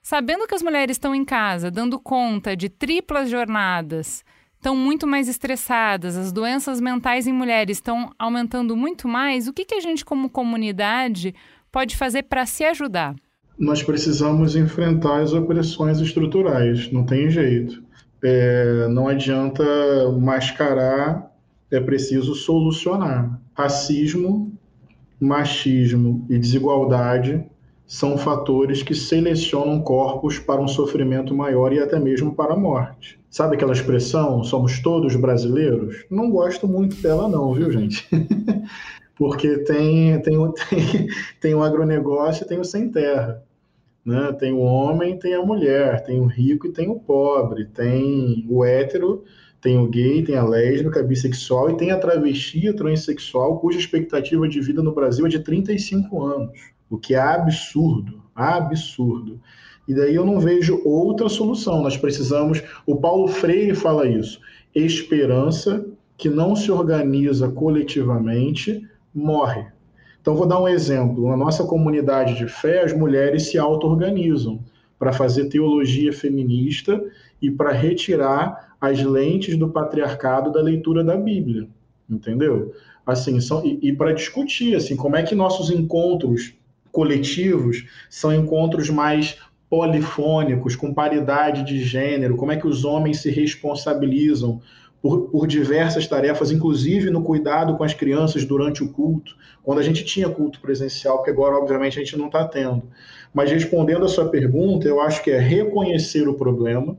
Sabendo 0.00 0.46
que 0.46 0.54
as 0.54 0.62
mulheres 0.62 0.94
estão 0.94 1.12
em 1.12 1.24
casa, 1.24 1.72
dando 1.72 1.98
conta 1.98 2.56
de 2.56 2.68
triplas 2.68 3.28
jornadas, 3.28 4.24
estão 4.54 4.76
muito 4.76 5.08
mais 5.08 5.28
estressadas, 5.28 6.16
as 6.16 6.30
doenças 6.30 6.80
mentais 6.80 7.26
em 7.26 7.32
mulheres 7.32 7.78
estão 7.78 8.12
aumentando 8.16 8.76
muito 8.76 9.08
mais, 9.08 9.48
o 9.48 9.52
que, 9.52 9.64
que 9.64 9.74
a 9.74 9.80
gente, 9.80 10.04
como 10.04 10.30
comunidade, 10.30 11.34
pode 11.72 11.96
fazer 11.96 12.22
para 12.22 12.46
se 12.46 12.64
ajudar? 12.64 13.16
Nós 13.58 13.82
precisamos 13.82 14.54
enfrentar 14.54 15.20
as 15.20 15.32
opressões 15.32 15.98
estruturais, 15.98 16.92
não 16.92 17.04
tem 17.04 17.28
jeito. 17.28 17.82
É, 18.22 18.86
não 18.88 19.08
adianta 19.08 19.64
mascarar 20.20 21.27
é 21.70 21.80
preciso 21.80 22.34
solucionar. 22.34 23.40
Racismo, 23.54 24.52
machismo 25.20 26.26
e 26.28 26.38
desigualdade 26.38 27.44
são 27.86 28.18
fatores 28.18 28.82
que 28.82 28.94
selecionam 28.94 29.80
corpos 29.80 30.38
para 30.38 30.60
um 30.60 30.68
sofrimento 30.68 31.34
maior 31.34 31.72
e 31.72 31.78
até 31.78 31.98
mesmo 31.98 32.34
para 32.34 32.52
a 32.52 32.56
morte. 32.56 33.18
Sabe 33.30 33.56
aquela 33.56 33.72
expressão, 33.72 34.44
somos 34.44 34.80
todos 34.80 35.16
brasileiros? 35.16 36.04
Não 36.10 36.30
gosto 36.30 36.68
muito 36.68 36.96
dela 36.96 37.28
não, 37.28 37.54
viu, 37.54 37.72
gente? 37.72 38.06
Porque 39.16 39.58
tem, 39.58 40.20
tem, 40.20 40.36
tem, 40.68 41.08
tem 41.40 41.54
o 41.54 41.62
agronegócio 41.62 42.44
e 42.44 42.48
tem 42.48 42.60
o 42.60 42.64
sem 42.64 42.90
terra. 42.90 43.42
Né? 44.04 44.32
Tem 44.38 44.52
o 44.52 44.60
homem, 44.60 45.18
tem 45.18 45.34
a 45.34 45.42
mulher, 45.42 46.02
tem 46.04 46.20
o 46.20 46.26
rico 46.26 46.66
e 46.66 46.72
tem 46.72 46.88
o 46.88 47.00
pobre, 47.00 47.66
tem 47.66 48.46
o 48.48 48.64
hétero 48.64 49.24
tem 49.60 49.78
o 49.78 49.88
gay, 49.88 50.22
tem 50.22 50.36
a 50.36 50.44
lésbica, 50.44 51.00
a 51.00 51.02
bissexual 51.02 51.70
e 51.70 51.76
tem 51.76 51.90
a 51.90 51.98
travesti, 51.98 52.68
a 52.68 52.74
transexual, 52.74 53.58
cuja 53.58 53.78
expectativa 53.78 54.48
de 54.48 54.60
vida 54.60 54.82
no 54.82 54.94
Brasil 54.94 55.26
é 55.26 55.28
de 55.28 55.40
35 55.40 56.24
anos, 56.24 56.50
o 56.88 56.96
que 56.96 57.14
é 57.14 57.20
absurdo, 57.20 58.22
absurdo. 58.34 59.40
E 59.86 59.94
daí 59.94 60.14
eu 60.14 60.24
não 60.24 60.38
vejo 60.38 60.82
outra 60.84 61.28
solução. 61.28 61.82
Nós 61.82 61.96
precisamos, 61.96 62.62
o 62.86 62.96
Paulo 62.96 63.26
Freire 63.26 63.74
fala 63.74 64.06
isso, 64.06 64.40
esperança 64.74 65.84
que 66.16 66.28
não 66.28 66.54
se 66.54 66.70
organiza 66.70 67.48
coletivamente 67.48 68.86
morre. 69.14 69.64
Então 70.20 70.36
vou 70.36 70.46
dar 70.46 70.60
um 70.60 70.68
exemplo. 70.68 71.28
Na 71.28 71.36
nossa 71.36 71.64
comunidade 71.64 72.36
de 72.36 72.46
fé, 72.46 72.82
as 72.82 72.92
mulheres 72.92 73.44
se 73.50 73.58
auto-organizam 73.58 74.60
para 74.98 75.12
fazer 75.12 75.48
teologia 75.48 76.12
feminista 76.12 77.00
e 77.40 77.50
para 77.50 77.72
retirar 77.72 78.67
as 78.80 79.02
lentes 79.02 79.56
do 79.56 79.68
patriarcado 79.68 80.52
da 80.52 80.60
leitura 80.60 81.02
da 81.02 81.16
Bíblia, 81.16 81.68
entendeu? 82.08 82.72
Assim, 83.04 83.40
são, 83.40 83.64
e, 83.64 83.78
e 83.82 83.92
para 83.92 84.12
discutir, 84.12 84.76
assim, 84.76 84.94
como 84.94 85.16
é 85.16 85.22
que 85.22 85.34
nossos 85.34 85.70
encontros 85.70 86.54
coletivos 86.92 87.86
são 88.08 88.32
encontros 88.32 88.90
mais 88.90 89.38
polifônicos, 89.68 90.74
com 90.74 90.94
paridade 90.94 91.62
de 91.62 91.82
gênero, 91.82 92.36
como 92.36 92.52
é 92.52 92.56
que 92.56 92.66
os 92.66 92.84
homens 92.84 93.20
se 93.20 93.30
responsabilizam 93.30 94.60
por, 95.00 95.28
por, 95.28 95.46
diversas 95.46 96.06
tarefas, 96.06 96.50
inclusive 96.50 97.10
no 97.10 97.22
cuidado 97.22 97.76
com 97.76 97.84
as 97.84 97.94
crianças 97.94 98.44
durante 98.44 98.82
o 98.82 98.92
culto, 98.92 99.36
quando 99.62 99.78
a 99.78 99.82
gente 99.82 100.04
tinha 100.04 100.28
culto 100.28 100.60
presencial, 100.60 101.22
que 101.22 101.30
agora, 101.30 101.56
obviamente, 101.56 101.98
a 101.98 102.02
gente 102.02 102.16
não 102.16 102.26
está 102.26 102.46
tendo. 102.48 102.82
Mas 103.32 103.50
respondendo 103.50 104.04
a 104.04 104.08
sua 104.08 104.28
pergunta, 104.28 104.88
eu 104.88 105.00
acho 105.00 105.22
que 105.22 105.30
é 105.30 105.38
reconhecer 105.38 106.26
o 106.28 106.34
problema, 106.34 106.98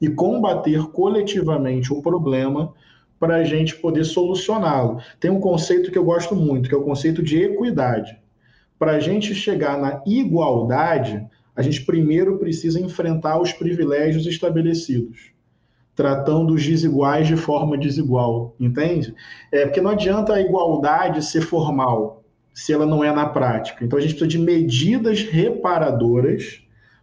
e 0.00 0.08
combater 0.08 0.82
coletivamente 0.90 1.92
o 1.92 2.02
problema 2.02 2.72
para 3.18 3.36
a 3.36 3.44
gente 3.44 3.76
poder 3.76 4.04
solucioná-lo. 4.04 5.00
Tem 5.18 5.30
um 5.30 5.40
conceito 5.40 5.90
que 5.90 5.98
eu 5.98 6.04
gosto 6.04 6.36
muito, 6.36 6.68
que 6.68 6.74
é 6.74 6.78
o 6.78 6.84
conceito 6.84 7.22
de 7.22 7.42
equidade. 7.42 8.16
Para 8.78 8.92
a 8.92 9.00
gente 9.00 9.34
chegar 9.34 9.76
na 9.76 10.02
igualdade, 10.06 11.26
a 11.56 11.62
gente 11.62 11.84
primeiro 11.84 12.38
precisa 12.38 12.80
enfrentar 12.80 13.40
os 13.40 13.52
privilégios 13.52 14.24
estabelecidos, 14.26 15.32
tratando 15.96 16.54
os 16.54 16.64
desiguais 16.64 17.26
de 17.26 17.36
forma 17.36 17.76
desigual, 17.76 18.54
entende? 18.60 19.12
É 19.50 19.64
porque 19.64 19.80
não 19.80 19.90
adianta 19.90 20.34
a 20.34 20.40
igualdade 20.40 21.24
ser 21.24 21.40
formal 21.40 22.22
se 22.54 22.72
ela 22.72 22.86
não 22.86 23.02
é 23.02 23.12
na 23.12 23.26
prática. 23.26 23.84
Então 23.84 23.98
a 23.98 24.02
gente 24.02 24.14
precisa 24.14 24.28
de 24.28 24.38
medidas 24.38 25.22
reparadoras 25.22 26.62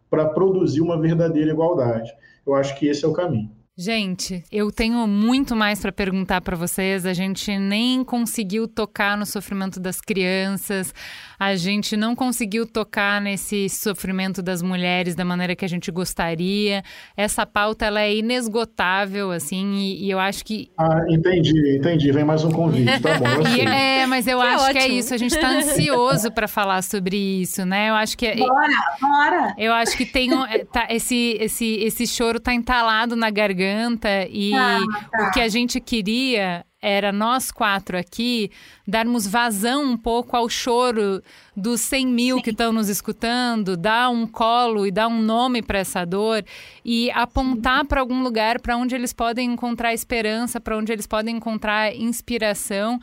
para 0.09 0.29
produzir 0.29 0.79
uma 0.79 0.99
verdadeira 0.99 1.51
igualdade. 1.51 2.09
Eu 2.45 2.55
acho 2.55 2.77
que 2.77 2.87
esse 2.87 3.05
é 3.05 3.07
o 3.07 3.13
caminho. 3.13 3.54
Gente, 3.77 4.41
eu 4.49 4.71
tenho 4.71 5.05
muito 5.05 5.53
mais 5.53 5.81
para 5.81 5.91
perguntar 5.91 6.39
para 6.39 6.55
vocês. 6.55 7.05
A 7.05 7.11
gente 7.11 7.57
nem 7.57 8.05
conseguiu 8.05 8.69
tocar 8.69 9.17
no 9.17 9.25
sofrimento 9.25 9.81
das 9.81 9.99
crianças, 9.99 10.93
a 11.37 11.57
gente 11.57 11.97
não 11.97 12.15
conseguiu 12.15 12.65
tocar 12.65 13.19
nesse 13.19 13.67
sofrimento 13.67 14.41
das 14.41 14.61
mulheres 14.61 15.13
da 15.13 15.25
maneira 15.25 15.57
que 15.57 15.65
a 15.65 15.67
gente 15.67 15.91
gostaria. 15.91 16.83
Essa 17.17 17.45
pauta 17.45 17.85
ela 17.85 17.99
é 17.99 18.15
inesgotável, 18.15 19.29
assim, 19.29 19.73
e, 19.73 20.05
e 20.05 20.09
eu 20.09 20.19
acho 20.19 20.45
que. 20.45 20.71
Ah, 20.77 21.01
entendi, 21.09 21.75
entendi. 21.77 22.13
Vem 22.13 22.23
mais 22.23 22.45
um 22.45 22.51
convite, 22.51 23.01
tá 23.01 23.19
bom. 23.19 23.25
Eu 23.59 23.67
é, 23.67 24.05
mas 24.05 24.25
eu 24.25 24.41
é 24.41 24.53
acho 24.53 24.63
ótimo. 24.65 24.79
que 24.79 24.85
é 24.85 24.87
isso. 24.87 25.13
A 25.13 25.17
gente 25.17 25.35
está 25.35 25.49
ansioso 25.49 26.31
para 26.31 26.47
falar 26.47 26.81
sobre 26.81 27.17
isso, 27.17 27.65
né? 27.65 27.89
Eu 27.89 27.95
acho 27.95 28.17
que. 28.17 28.25
É 28.25 28.35
bora, 28.37 28.67
bora! 29.01 29.55
Eu 29.57 29.73
acho 29.73 29.97
que 29.97 30.05
tem 30.05 30.33
um, 30.33 30.45
é, 30.45 30.59
tá, 30.63 30.87
esse, 30.89 31.37
esse, 31.41 31.75
esse 31.75 32.07
choro 32.07 32.39
tá 32.39 32.53
entalado 32.53 33.17
na 33.17 33.29
garganta 33.29 33.64
garganta 33.65 34.27
e 34.29 34.53
ah, 34.53 34.79
tá. 35.11 35.27
o 35.27 35.31
que 35.31 35.41
a 35.41 35.47
gente 35.47 35.79
queria 35.79 36.65
era 36.81 37.11
nós 37.11 37.51
quatro 37.51 37.97
aqui 37.97 38.51
darmos 38.87 39.25
vazão 39.25 39.83
um 39.83 39.97
pouco 39.97 40.37
ao 40.37 40.47
choro 40.47 41.19
dos 41.57 41.81
100 41.81 42.07
mil 42.07 42.37
Sim. 42.37 42.43
que 42.43 42.49
estão 42.51 42.71
nos 42.71 42.89
escutando, 42.89 43.75
dar 43.75 44.09
um 44.09 44.27
colo 44.27 44.85
e 44.85 44.91
dar 44.91 45.07
um 45.07 45.19
nome 45.19 45.63
para 45.63 45.79
essa 45.79 46.05
dor 46.05 46.45
e 46.83 47.09
apontar 47.11 47.85
para 47.85 48.01
algum 48.01 48.21
lugar 48.21 48.59
para 48.59 48.77
onde 48.77 48.93
eles 48.93 49.13
podem 49.13 49.53
encontrar 49.53 49.95
esperança, 49.95 50.61
para 50.61 50.77
onde 50.77 50.93
eles 50.93 51.07
podem 51.07 51.37
encontrar 51.37 51.95
inspiração, 51.95 52.99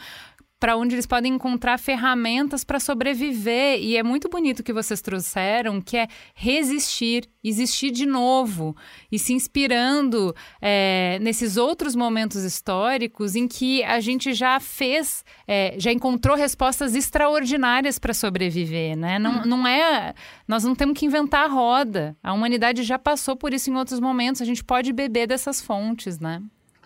para 0.62 0.76
onde 0.76 0.94
eles 0.94 1.06
podem 1.06 1.34
encontrar 1.34 1.76
ferramentas 1.76 2.62
para 2.62 2.78
sobreviver. 2.78 3.80
E 3.82 3.96
é 3.96 4.02
muito 4.04 4.28
bonito 4.28 4.60
o 4.60 4.62
que 4.62 4.72
vocês 4.72 5.02
trouxeram, 5.02 5.80
que 5.80 5.96
é 5.96 6.06
resistir, 6.36 7.28
existir 7.42 7.90
de 7.90 8.06
novo 8.06 8.76
e 9.10 9.18
se 9.18 9.32
inspirando 9.32 10.32
é, 10.60 11.18
nesses 11.20 11.56
outros 11.56 11.96
momentos 11.96 12.44
históricos 12.44 13.34
em 13.34 13.48
que 13.48 13.82
a 13.82 13.98
gente 13.98 14.32
já 14.34 14.60
fez, 14.60 15.24
é, 15.48 15.74
já 15.78 15.90
encontrou 15.90 16.36
respostas 16.36 16.94
extraordinárias 16.94 17.98
para 17.98 18.14
sobreviver, 18.14 18.96
né? 18.96 19.18
Não, 19.18 19.38
uhum. 19.38 19.44
não 19.44 19.66
é, 19.66 20.14
nós 20.46 20.62
não 20.62 20.76
temos 20.76 20.96
que 20.96 21.06
inventar 21.06 21.46
a 21.46 21.52
roda. 21.52 22.16
A 22.22 22.32
humanidade 22.32 22.84
já 22.84 23.00
passou 23.00 23.34
por 23.34 23.52
isso 23.52 23.68
em 23.68 23.74
outros 23.74 23.98
momentos. 23.98 24.40
A 24.40 24.44
gente 24.44 24.62
pode 24.62 24.92
beber 24.92 25.26
dessas 25.26 25.60
fontes, 25.60 26.20
né? 26.20 26.40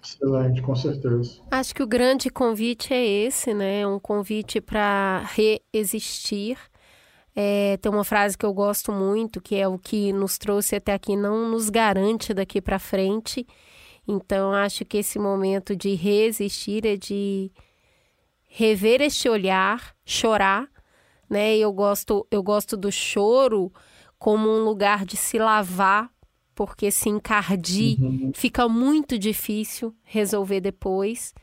Excelente, 0.07 0.62
com 0.62 0.77
certeza. 0.77 1.41
Acho 1.51 1.74
que 1.74 1.83
o 1.83 1.87
grande 1.87 2.31
convite 2.31 2.95
é 2.95 3.05
esse, 3.05 3.53
né? 3.53 3.87
Um 3.87 3.99
convite 3.99 4.61
para 4.61 5.24
reexistir. 5.35 6.57
É, 7.35 7.77
tem 7.78 7.91
uma 7.91 8.05
frase 8.05 8.39
que 8.39 8.47
eu 8.47 8.55
gosto 8.55 8.93
muito, 8.93 9.41
que 9.41 9.57
é 9.57 9.66
o 9.66 9.78
que 9.78 10.12
nos 10.12 10.39
trouxe 10.39 10.77
até 10.77 10.95
aqui 10.95 11.16
não 11.16 11.51
nos 11.51 11.69
garante 11.69 12.33
daqui 12.33 12.62
para 12.62 12.78
frente. 12.78 13.47
Então, 14.09 14.53
acho 14.53 14.85
que 14.85 14.99
esse 14.99 15.19
momento 15.19 15.74
de 15.74 15.95
resistir 15.95 16.87
é 16.87 16.97
de 16.97 17.51
rever 18.49 19.03
este 19.03 19.28
olhar, 19.28 19.95
chorar, 20.05 20.69
né? 21.28 21.57
Eu 21.59 21.73
gosto, 21.73 22.27
eu 22.31 22.43
gosto 22.43 22.77
do 22.77 22.91
choro 22.91 23.73
como 24.19 24.49
um 24.49 24.65
lugar 24.65 25.05
de 25.05 25.16
se 25.16 25.39
lavar, 25.39 26.11
porque 26.57 26.91
se 26.91 27.11
encardir 27.11 28.03
uhum. 28.03 28.33
fica 28.35 28.66
muito 28.66 29.19
difícil 29.19 29.95
resolver 30.03 30.61
depois. 30.61 31.35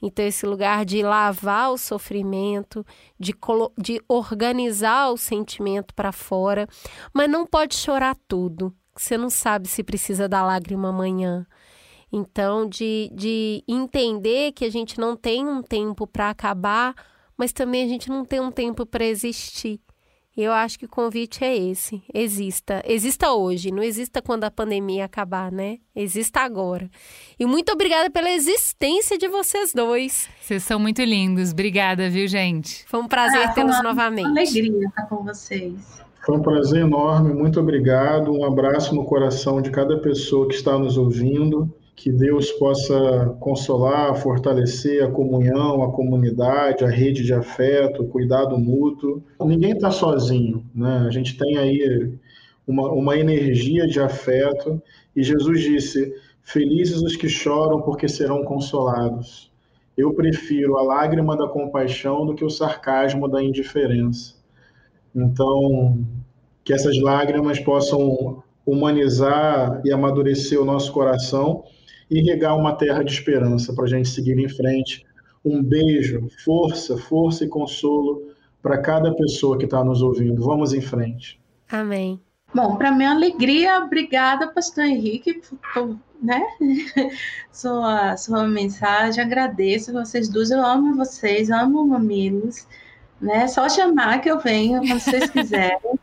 Então, 0.00 0.24
esse 0.24 0.46
lugar 0.46 0.84
de 0.84 1.02
lavar 1.02 1.70
o 1.70 1.78
sofrimento, 1.78 2.84
de, 3.20 3.34
de 3.78 4.00
organizar 4.08 5.10
o 5.10 5.16
sentimento 5.16 5.94
para 5.94 6.10
fora, 6.10 6.66
mas 7.12 7.30
não 7.30 7.46
pode 7.46 7.74
chorar 7.74 8.16
tudo. 8.26 8.74
Você 8.96 9.18
não 9.18 9.28
sabe 9.28 9.68
se 9.68 9.84
precisa 9.84 10.26
da 10.26 10.42
lágrima 10.42 10.88
amanhã. 10.88 11.46
Então, 12.10 12.66
de, 12.66 13.10
de 13.14 13.62
entender 13.68 14.52
que 14.52 14.64
a 14.64 14.70
gente 14.70 14.98
não 14.98 15.16
tem 15.16 15.46
um 15.46 15.62
tempo 15.62 16.06
para 16.06 16.30
acabar, 16.30 16.94
mas 17.36 17.52
também 17.52 17.84
a 17.84 17.88
gente 17.88 18.08
não 18.08 18.24
tem 18.24 18.40
um 18.40 18.50
tempo 18.50 18.86
para 18.86 19.04
existir. 19.04 19.80
E 20.36 20.42
eu 20.42 20.52
acho 20.52 20.78
que 20.78 20.84
o 20.84 20.88
convite 20.88 21.42
é 21.42 21.56
esse: 21.56 22.02
exista. 22.12 22.82
Exista 22.86 23.32
hoje, 23.32 23.72
não 23.72 23.82
exista 23.82 24.20
quando 24.20 24.44
a 24.44 24.50
pandemia 24.50 25.04
acabar, 25.04 25.50
né? 25.50 25.78
Exista 25.94 26.40
agora. 26.40 26.90
E 27.38 27.46
muito 27.46 27.72
obrigada 27.72 28.10
pela 28.10 28.30
existência 28.30 29.16
de 29.16 29.28
vocês 29.28 29.72
dois. 29.72 30.28
Vocês 30.40 30.62
são 30.62 30.78
muito 30.78 31.02
lindos. 31.02 31.52
Obrigada, 31.52 32.10
viu, 32.10 32.28
gente? 32.28 32.84
Foi 32.86 33.00
um 33.00 33.08
prazer 33.08 33.46
ah, 33.46 33.52
tê-los 33.52 33.82
novamente. 33.82 34.28
Uma 34.28 34.40
alegria 34.40 34.86
estar 34.86 35.06
com 35.08 35.24
vocês. 35.24 36.04
Foi 36.26 36.36
um 36.36 36.42
prazer 36.42 36.82
enorme, 36.82 37.32
muito 37.32 37.60
obrigado. 37.60 38.32
Um 38.32 38.44
abraço 38.44 38.94
no 38.94 39.04
coração 39.04 39.62
de 39.62 39.70
cada 39.70 39.96
pessoa 39.98 40.48
que 40.48 40.54
está 40.54 40.76
nos 40.76 40.98
ouvindo 40.98 41.72
que 41.96 42.12
Deus 42.12 42.52
possa 42.52 43.34
consolar, 43.40 44.14
fortalecer 44.16 45.02
a 45.02 45.10
comunhão, 45.10 45.82
a 45.82 45.90
comunidade, 45.90 46.84
a 46.84 46.90
rede 46.90 47.24
de 47.24 47.32
afeto, 47.32 48.02
o 48.02 48.08
cuidado 48.08 48.58
mútuo. 48.58 49.24
Ninguém 49.40 49.72
está 49.72 49.90
sozinho, 49.90 50.62
né? 50.74 51.06
A 51.08 51.10
gente 51.10 51.38
tem 51.38 51.56
aí 51.56 52.12
uma, 52.68 52.92
uma 52.92 53.16
energia 53.16 53.86
de 53.86 53.98
afeto 53.98 54.80
e 55.16 55.22
Jesus 55.22 55.62
disse: 55.62 56.14
Felizes 56.42 57.00
os 57.00 57.16
que 57.16 57.30
choram, 57.30 57.80
porque 57.80 58.06
serão 58.06 58.44
consolados. 58.44 59.50
Eu 59.96 60.12
prefiro 60.12 60.76
a 60.76 60.82
lágrima 60.82 61.34
da 61.34 61.48
compaixão 61.48 62.26
do 62.26 62.34
que 62.34 62.44
o 62.44 62.50
sarcasmo 62.50 63.26
da 63.26 63.42
indiferença. 63.42 64.34
Então, 65.14 66.04
que 66.62 66.74
essas 66.74 67.00
lágrimas 67.00 67.58
possam 67.58 68.42
humanizar 68.66 69.80
e 69.82 69.90
amadurecer 69.90 70.60
o 70.60 70.64
nosso 70.64 70.92
coração 70.92 71.64
e 72.10 72.20
regar 72.22 72.56
uma 72.56 72.74
terra 72.74 73.02
de 73.02 73.12
esperança 73.12 73.72
para 73.74 73.84
a 73.84 73.88
gente 73.88 74.08
seguir 74.08 74.38
em 74.38 74.48
frente. 74.48 75.04
Um 75.44 75.62
beijo, 75.62 76.28
força, 76.44 76.96
força 76.96 77.44
e 77.44 77.48
consolo 77.48 78.30
para 78.62 78.78
cada 78.78 79.14
pessoa 79.14 79.58
que 79.58 79.64
está 79.64 79.84
nos 79.84 80.02
ouvindo. 80.02 80.42
Vamos 80.42 80.72
em 80.72 80.80
frente. 80.80 81.40
Amém. 81.70 82.20
Bom, 82.54 82.76
para 82.76 82.92
minha 82.92 83.10
alegria, 83.10 83.78
obrigada, 83.78 84.48
Pastor 84.48 84.84
Henrique, 84.84 85.40
por 85.74 85.96
né? 86.22 86.42
sua, 87.52 88.16
sua 88.16 88.46
mensagem. 88.46 89.22
Agradeço 89.22 89.92
vocês 89.92 90.28
duas. 90.28 90.50
Eu 90.50 90.64
amo 90.64 90.96
vocês, 90.96 91.50
amo 91.50 91.86
mamilos. 91.86 92.66
Né? 93.20 93.46
Só 93.48 93.68
chamar 93.68 94.20
que 94.20 94.30
eu 94.30 94.38
venho 94.38 94.80
quando 94.80 95.00
vocês 95.00 95.30
quiserem. 95.30 95.98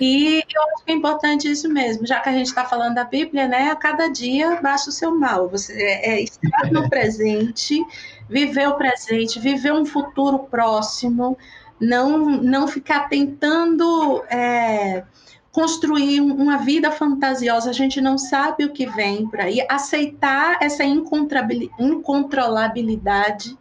E 0.00 0.42
eu 0.54 0.62
acho 0.74 0.84
que 0.84 0.92
é 0.92 0.94
importante 0.94 1.50
isso 1.50 1.68
mesmo, 1.68 2.06
já 2.06 2.20
que 2.20 2.28
a 2.28 2.32
gente 2.32 2.46
está 2.46 2.64
falando 2.64 2.94
da 2.94 3.02
Bíblia, 3.04 3.48
né? 3.48 3.70
A 3.70 3.76
cada 3.76 4.08
dia 4.08 4.60
baixa 4.60 4.90
o 4.90 4.92
seu 4.92 5.18
mal. 5.18 5.48
Você 5.48 5.72
é, 5.74 6.14
é 6.14 6.22
estar 6.22 6.70
no 6.70 6.88
presente, 6.90 7.84
viver 8.28 8.68
o 8.68 8.76
presente, 8.76 9.38
viver 9.38 9.72
um 9.72 9.84
futuro 9.84 10.40
próximo, 10.40 11.36
não, 11.80 12.18
não 12.18 12.68
ficar 12.68 13.08
tentando 13.08 14.24
é, 14.28 15.04
construir 15.52 16.20
uma 16.20 16.58
vida 16.58 16.90
fantasiosa. 16.90 17.70
A 17.70 17.74
gente 17.74 18.00
não 18.00 18.16
sabe 18.16 18.64
o 18.64 18.72
que 18.72 18.86
vem 18.86 19.28
por 19.28 19.40
aí. 19.40 19.64
Aceitar 19.68 20.58
essa 20.60 20.84
incontrolabilidade 20.84 23.58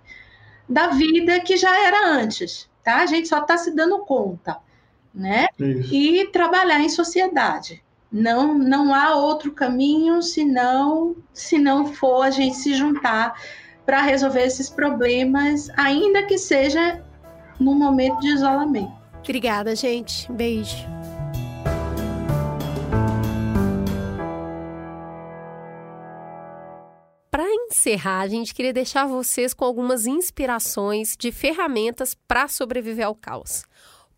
da 0.69 0.87
vida 0.87 1.39
que 1.41 1.57
já 1.57 1.85
era 1.85 2.07
antes, 2.07 2.69
tá? 2.83 2.97
A 2.97 3.05
gente 3.05 3.27
só 3.27 3.41
está 3.41 3.57
se 3.57 3.71
dando 3.71 3.99
conta 3.99 4.57
né? 5.13 5.47
Isso. 5.59 5.93
E 5.93 6.27
trabalhar 6.27 6.79
em 6.79 6.89
sociedade. 6.89 7.83
Não, 8.11 8.57
não 8.57 8.93
há 8.93 9.15
outro 9.15 9.51
caminho 9.51 10.21
senão, 10.21 11.15
se 11.33 11.57
não 11.57 11.87
for 11.93 12.21
a 12.21 12.29
gente 12.29 12.55
se 12.55 12.75
juntar 12.75 13.33
para 13.85 14.01
resolver 14.01 14.43
esses 14.43 14.69
problemas, 14.69 15.69
ainda 15.77 16.23
que 16.23 16.37
seja 16.37 17.03
num 17.59 17.75
momento 17.75 18.19
de 18.19 18.27
isolamento. 18.27 18.93
Obrigada, 19.19 19.75
gente. 19.75 20.31
Beijo. 20.31 20.85
Para 27.31 27.45
encerrar, 27.49 28.21
a 28.21 28.27
gente 28.27 28.53
queria 28.53 28.71
deixar 28.71 29.07
vocês 29.07 29.55
com 29.55 29.65
algumas 29.65 30.05
inspirações 30.05 31.15
de 31.17 31.31
ferramentas 31.31 32.13
para 32.27 32.47
sobreviver 32.47 33.07
ao 33.07 33.15
caos. 33.15 33.63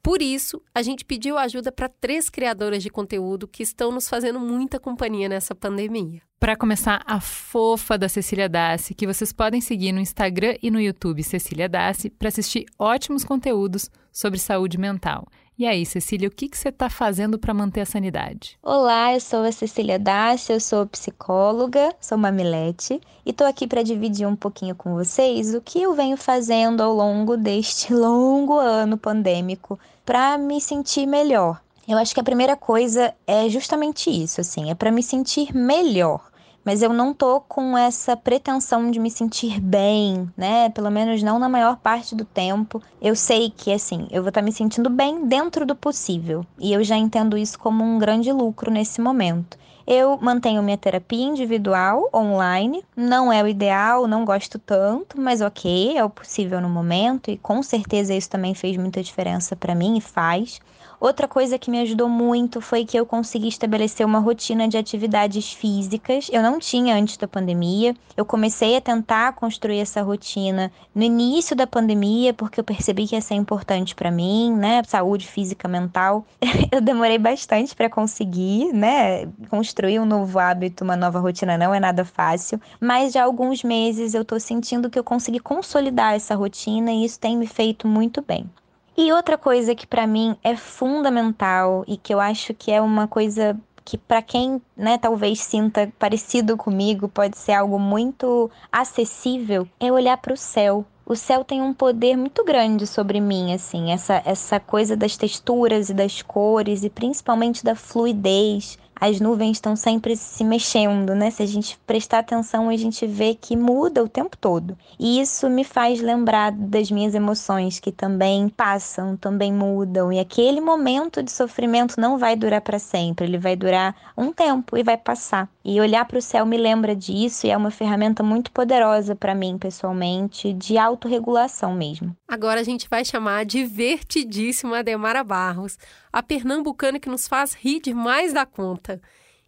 Por 0.06 0.22
isso, 0.22 0.62
a 0.72 0.84
gente 0.84 1.04
pediu 1.04 1.36
ajuda 1.36 1.72
para 1.72 1.90
três 1.90 2.30
criadoras 2.30 2.84
de 2.84 2.92
conteúdo 2.92 3.48
que 3.48 3.64
estão 3.64 3.92
nos 3.92 4.08
fazendo 4.08 4.40
muita 4.40 4.80
companhia 4.80 5.28
nessa 5.28 5.56
pandemia. 5.56 6.22
Para 6.40 6.56
começar, 6.56 7.02
a 7.08 7.20
fofa 7.20 7.98
da 7.98 8.08
Cecília 8.08 8.48
Dassi, 8.48 8.94
que 8.94 9.08
vocês 9.08 9.34
podem 9.34 9.60
seguir 9.62 9.92
no 9.92 10.00
Instagram 10.00 10.58
e 10.62 10.70
no 10.70 10.80
YouTube 10.80 11.24
Cecília 11.24 11.68
Dassi 11.68 12.12
para 12.12 12.28
assistir 12.28 12.68
ótimos 12.78 13.24
conteúdos 13.24 13.90
sobre 14.12 14.38
saúde 14.38 14.78
mental. 14.78 15.26
E 15.58 15.66
aí, 15.66 15.84
Cecília, 15.88 16.28
o 16.28 16.32
que, 16.32 16.50
que 16.50 16.58
você 16.58 16.70
está 16.70 16.88
fazendo 16.88 17.40
para 17.40 17.54
manter 17.54 17.82
a 17.82 17.86
sanidade? 17.86 18.60
Olá, 18.62 19.14
eu 19.16 19.22
sou 19.22 19.44
a 19.44 19.52
Cecília 19.52 19.98
Dassi, 19.98 20.52
eu 20.52 20.60
sou 20.60 20.86
psicóloga, 20.86 21.96
sou 22.00 22.16
mamilete 22.18 23.02
e 23.26 23.32
estou 23.32 23.48
aqui 23.48 23.66
para 23.66 23.82
dividir 23.82 24.28
um 24.28 24.36
pouquinho 24.36 24.76
com 24.76 24.94
vocês 24.94 25.56
o 25.56 25.62
que 25.62 25.82
eu 25.82 25.96
venho 25.96 26.16
fazendo 26.16 26.82
ao 26.82 26.94
longo 26.94 27.36
deste 27.36 27.92
longo 27.96 28.60
ano 28.60 29.00
pandêmico 29.00 29.80
para 30.06 30.38
me 30.38 30.62
sentir 30.62 31.06
melhor. 31.06 31.60
Eu 31.88 31.98
acho 31.98 32.14
que 32.14 32.20
a 32.20 32.24
primeira 32.24 32.56
coisa 32.56 33.14
é 33.28 33.50
justamente 33.50 34.10
isso, 34.10 34.42
assim, 34.42 34.70
é 34.70 34.76
para 34.76 34.92
me 34.92 35.04
sentir 35.04 35.56
melhor. 35.56 36.22
Mas 36.64 36.82
eu 36.82 36.92
não 36.92 37.14
tô 37.14 37.40
com 37.42 37.78
essa 37.78 38.18
pretensão 38.18 38.90
de 38.90 39.00
me 39.00 39.12
sentir 39.12 39.62
bem, 39.62 40.28
né? 40.36 40.70
Pelo 40.70 40.90
menos 40.90 41.22
não 41.22 41.38
na 41.38 41.48
maior 41.48 41.78
parte 41.78 42.16
do 42.16 42.26
tempo. 42.26 42.82
Eu 43.00 43.16
sei 43.16 43.52
que, 43.56 43.72
assim, 43.72 44.08
eu 44.10 44.24
vou 44.24 44.30
estar 44.30 44.42
tá 44.42 44.46
me 44.46 44.52
sentindo 44.52 44.90
bem 44.90 45.28
dentro 45.28 45.64
do 45.64 45.76
possível. 45.76 46.44
E 46.60 46.74
eu 46.74 46.84
já 46.84 46.98
entendo 46.98 47.38
isso 47.38 47.60
como 47.60 47.84
um 47.84 48.00
grande 48.00 48.32
lucro 48.32 48.72
nesse 48.72 49.00
momento. 49.00 49.60
Eu 49.88 50.18
mantenho 50.20 50.64
minha 50.64 50.78
terapia 50.78 51.24
individual 51.24 52.10
online. 52.14 52.84
Não 52.96 53.32
é 53.32 53.44
o 53.44 53.48
ideal, 53.48 54.08
não 54.08 54.26
gosto 54.26 54.58
tanto, 54.58 55.20
mas 55.22 55.42
ok, 55.42 55.96
é 55.98 56.04
o 56.04 56.10
possível 56.10 56.60
no 56.60 56.70
momento 56.70 57.30
e 57.30 57.38
com 57.38 57.62
certeza 57.62 58.14
isso 58.14 58.30
também 58.30 58.56
fez 58.56 58.78
muita 58.78 59.04
diferença 59.04 59.56
para 59.56 59.76
mim 59.76 59.98
e 59.98 60.02
faz. 60.02 60.60
Outra 61.06 61.28
coisa 61.28 61.60
que 61.60 61.70
me 61.70 61.80
ajudou 61.82 62.10
muito 62.10 62.60
foi 62.60 62.84
que 62.84 62.98
eu 62.98 63.06
consegui 63.06 63.48
estabelecer 63.48 64.04
uma 64.04 64.18
rotina 64.18 64.68
de 64.68 64.76
atividades 64.76 65.54
físicas. 65.54 66.28
Eu 66.32 66.42
não 66.42 66.58
tinha 66.58 66.96
antes 66.96 67.16
da 67.16 67.28
pandemia. 67.28 67.94
Eu 68.18 68.26
comecei 68.26 68.76
a 68.76 68.82
tentar 68.82 69.34
construir 69.34 69.78
essa 69.78 70.02
rotina 70.02 70.72
no 70.96 71.04
início 71.04 71.56
da 71.56 71.68
pandemia, 71.68 72.34
porque 72.34 72.60
eu 72.60 72.64
percebi 72.64 73.06
que 73.06 73.14
ia 73.14 73.22
ser 73.22 73.36
importante 73.36 73.94
para 73.94 74.10
mim, 74.10 74.52
né? 74.52 74.82
Saúde 74.88 75.28
física, 75.28 75.68
mental. 75.68 76.26
eu 76.72 76.82
demorei 76.82 77.20
bastante 77.20 77.76
para 77.76 77.88
conseguir, 77.88 78.74
né? 78.74 79.28
Construir 79.48 80.00
um 80.00 80.06
novo 80.06 80.40
hábito, 80.40 80.84
uma 80.84 80.96
nova 80.96 81.20
rotina 81.20 81.56
não 81.56 81.72
é 81.72 81.80
nada 81.80 82.04
fácil, 82.04 82.60
mas 82.82 83.14
já 83.14 83.22
há 83.22 83.26
alguns 83.26 83.64
meses 83.64 84.16
eu 84.16 84.26
tô 84.26 84.40
sentindo 84.40 84.90
que 84.90 84.98
eu 84.98 85.04
consegui 85.04 85.40
consolidar 85.40 86.16
essa 86.16 86.34
rotina 86.34 86.92
e 86.92 87.06
isso 87.06 87.20
tem 87.20 87.38
me 87.38 87.46
feito 87.46 87.88
muito 87.88 88.24
bem. 88.24 88.50
E 88.98 89.12
outra 89.12 89.38
coisa 89.38 89.76
que 89.76 89.86
para 89.86 90.08
mim 90.08 90.38
é 90.42 90.56
fundamental 90.56 91.84
e 91.86 91.98
que 91.98 92.14
eu 92.14 92.20
acho 92.20 92.54
que 92.54 92.72
é 92.72 92.80
uma 92.80 93.08
coisa 93.08 93.60
que 93.84 93.98
para 93.98 94.22
quem, 94.22 94.62
né, 94.76 94.98
talvez 94.98 95.40
sinta 95.42 95.92
parecido 96.00 96.58
comigo, 96.58 97.08
pode 97.08 97.38
ser 97.38 97.52
algo 97.52 97.78
muito 97.78 98.50
acessível, 98.72 99.68
é 99.80 99.92
olhar 99.92 100.18
para 100.18 100.34
o 100.34 100.38
céu. 100.38 100.86
O 101.06 101.16
céu 101.16 101.44
tem 101.44 101.62
um 101.62 101.72
poder 101.72 102.18
muito 102.18 102.44
grande 102.44 102.88
sobre 102.88 103.22
mim, 103.22 103.54
assim, 103.54 103.92
essa 103.92 104.24
essa 104.26 104.60
coisa 104.60 104.98
das 104.98 105.16
texturas 105.16 105.90
e 105.90 105.94
das 105.94 106.24
cores 106.24 106.84
e 106.84 106.90
principalmente 106.90 107.64
da 107.64 107.76
fluidez 107.76 108.80
as 109.00 109.20
nuvens 109.20 109.58
estão 109.58 109.76
sempre 109.76 110.16
se 110.16 110.44
mexendo, 110.44 111.14
né? 111.14 111.30
Se 111.30 111.44
a 111.44 111.46
gente 111.46 111.78
prestar 111.86 112.20
atenção, 112.20 112.70
a 112.70 112.78
gente 112.78 113.06
vê 113.06 113.36
que 113.36 113.56
muda 113.56 114.04
o 114.04 114.10
tempo 114.10 114.38
todo. 114.38 114.78
E 115.00 115.20
isso 115.20 115.50
me 115.50 115.64
faz 115.64 116.02
lembrar 116.02 116.52
das 116.52 116.90
minhas 116.90 117.14
emoções 117.14 117.80
que 117.80 117.92
também 117.92 118.50
passam, 118.50 119.18
também 119.18 119.52
mudam. 119.54 120.12
E 120.12 120.20
aquele 120.20 120.62
momento 120.62 121.22
de 121.22 121.32
sofrimento 121.32 122.00
não 122.00 122.18
vai 122.18 122.36
durar 122.36 122.62
para 122.62 122.80
sempre, 122.80 123.26
ele 123.26 123.38
vai 123.38 123.56
durar 123.56 123.96
um 124.18 124.32
tempo 124.32 124.78
e 124.78 124.84
vai 124.84 124.98
passar. 124.98 125.50
E 125.68 125.82
olhar 125.82 126.06
para 126.06 126.20
o 126.20 126.22
céu 126.22 126.46
me 126.46 126.58
lembra 126.58 126.96
disso 126.96 127.48
e 127.48 127.50
é 127.50 127.58
uma 127.58 127.72
ferramenta 127.72 128.22
muito 128.22 128.52
poderosa 128.52 129.16
para 129.16 129.34
mim, 129.34 129.58
pessoalmente, 129.58 130.54
de 130.54 130.78
autorregulação 130.78 131.74
mesmo. 131.74 132.16
Agora 132.28 132.62
a 132.62 132.64
gente 132.64 132.88
vai 132.88 133.04
chamar 133.04 133.40
a 133.40 133.44
divertidíssima 133.44 134.78
Ademara 134.78 135.24
Barros, 135.24 135.80
a 136.14 136.22
pernambucana 136.22 137.00
que 137.00 137.10
nos 137.10 137.28
faz 137.28 137.56
rir 137.56 137.80
demais 137.80 138.32
da 138.32 138.46
conta. 138.46 139.02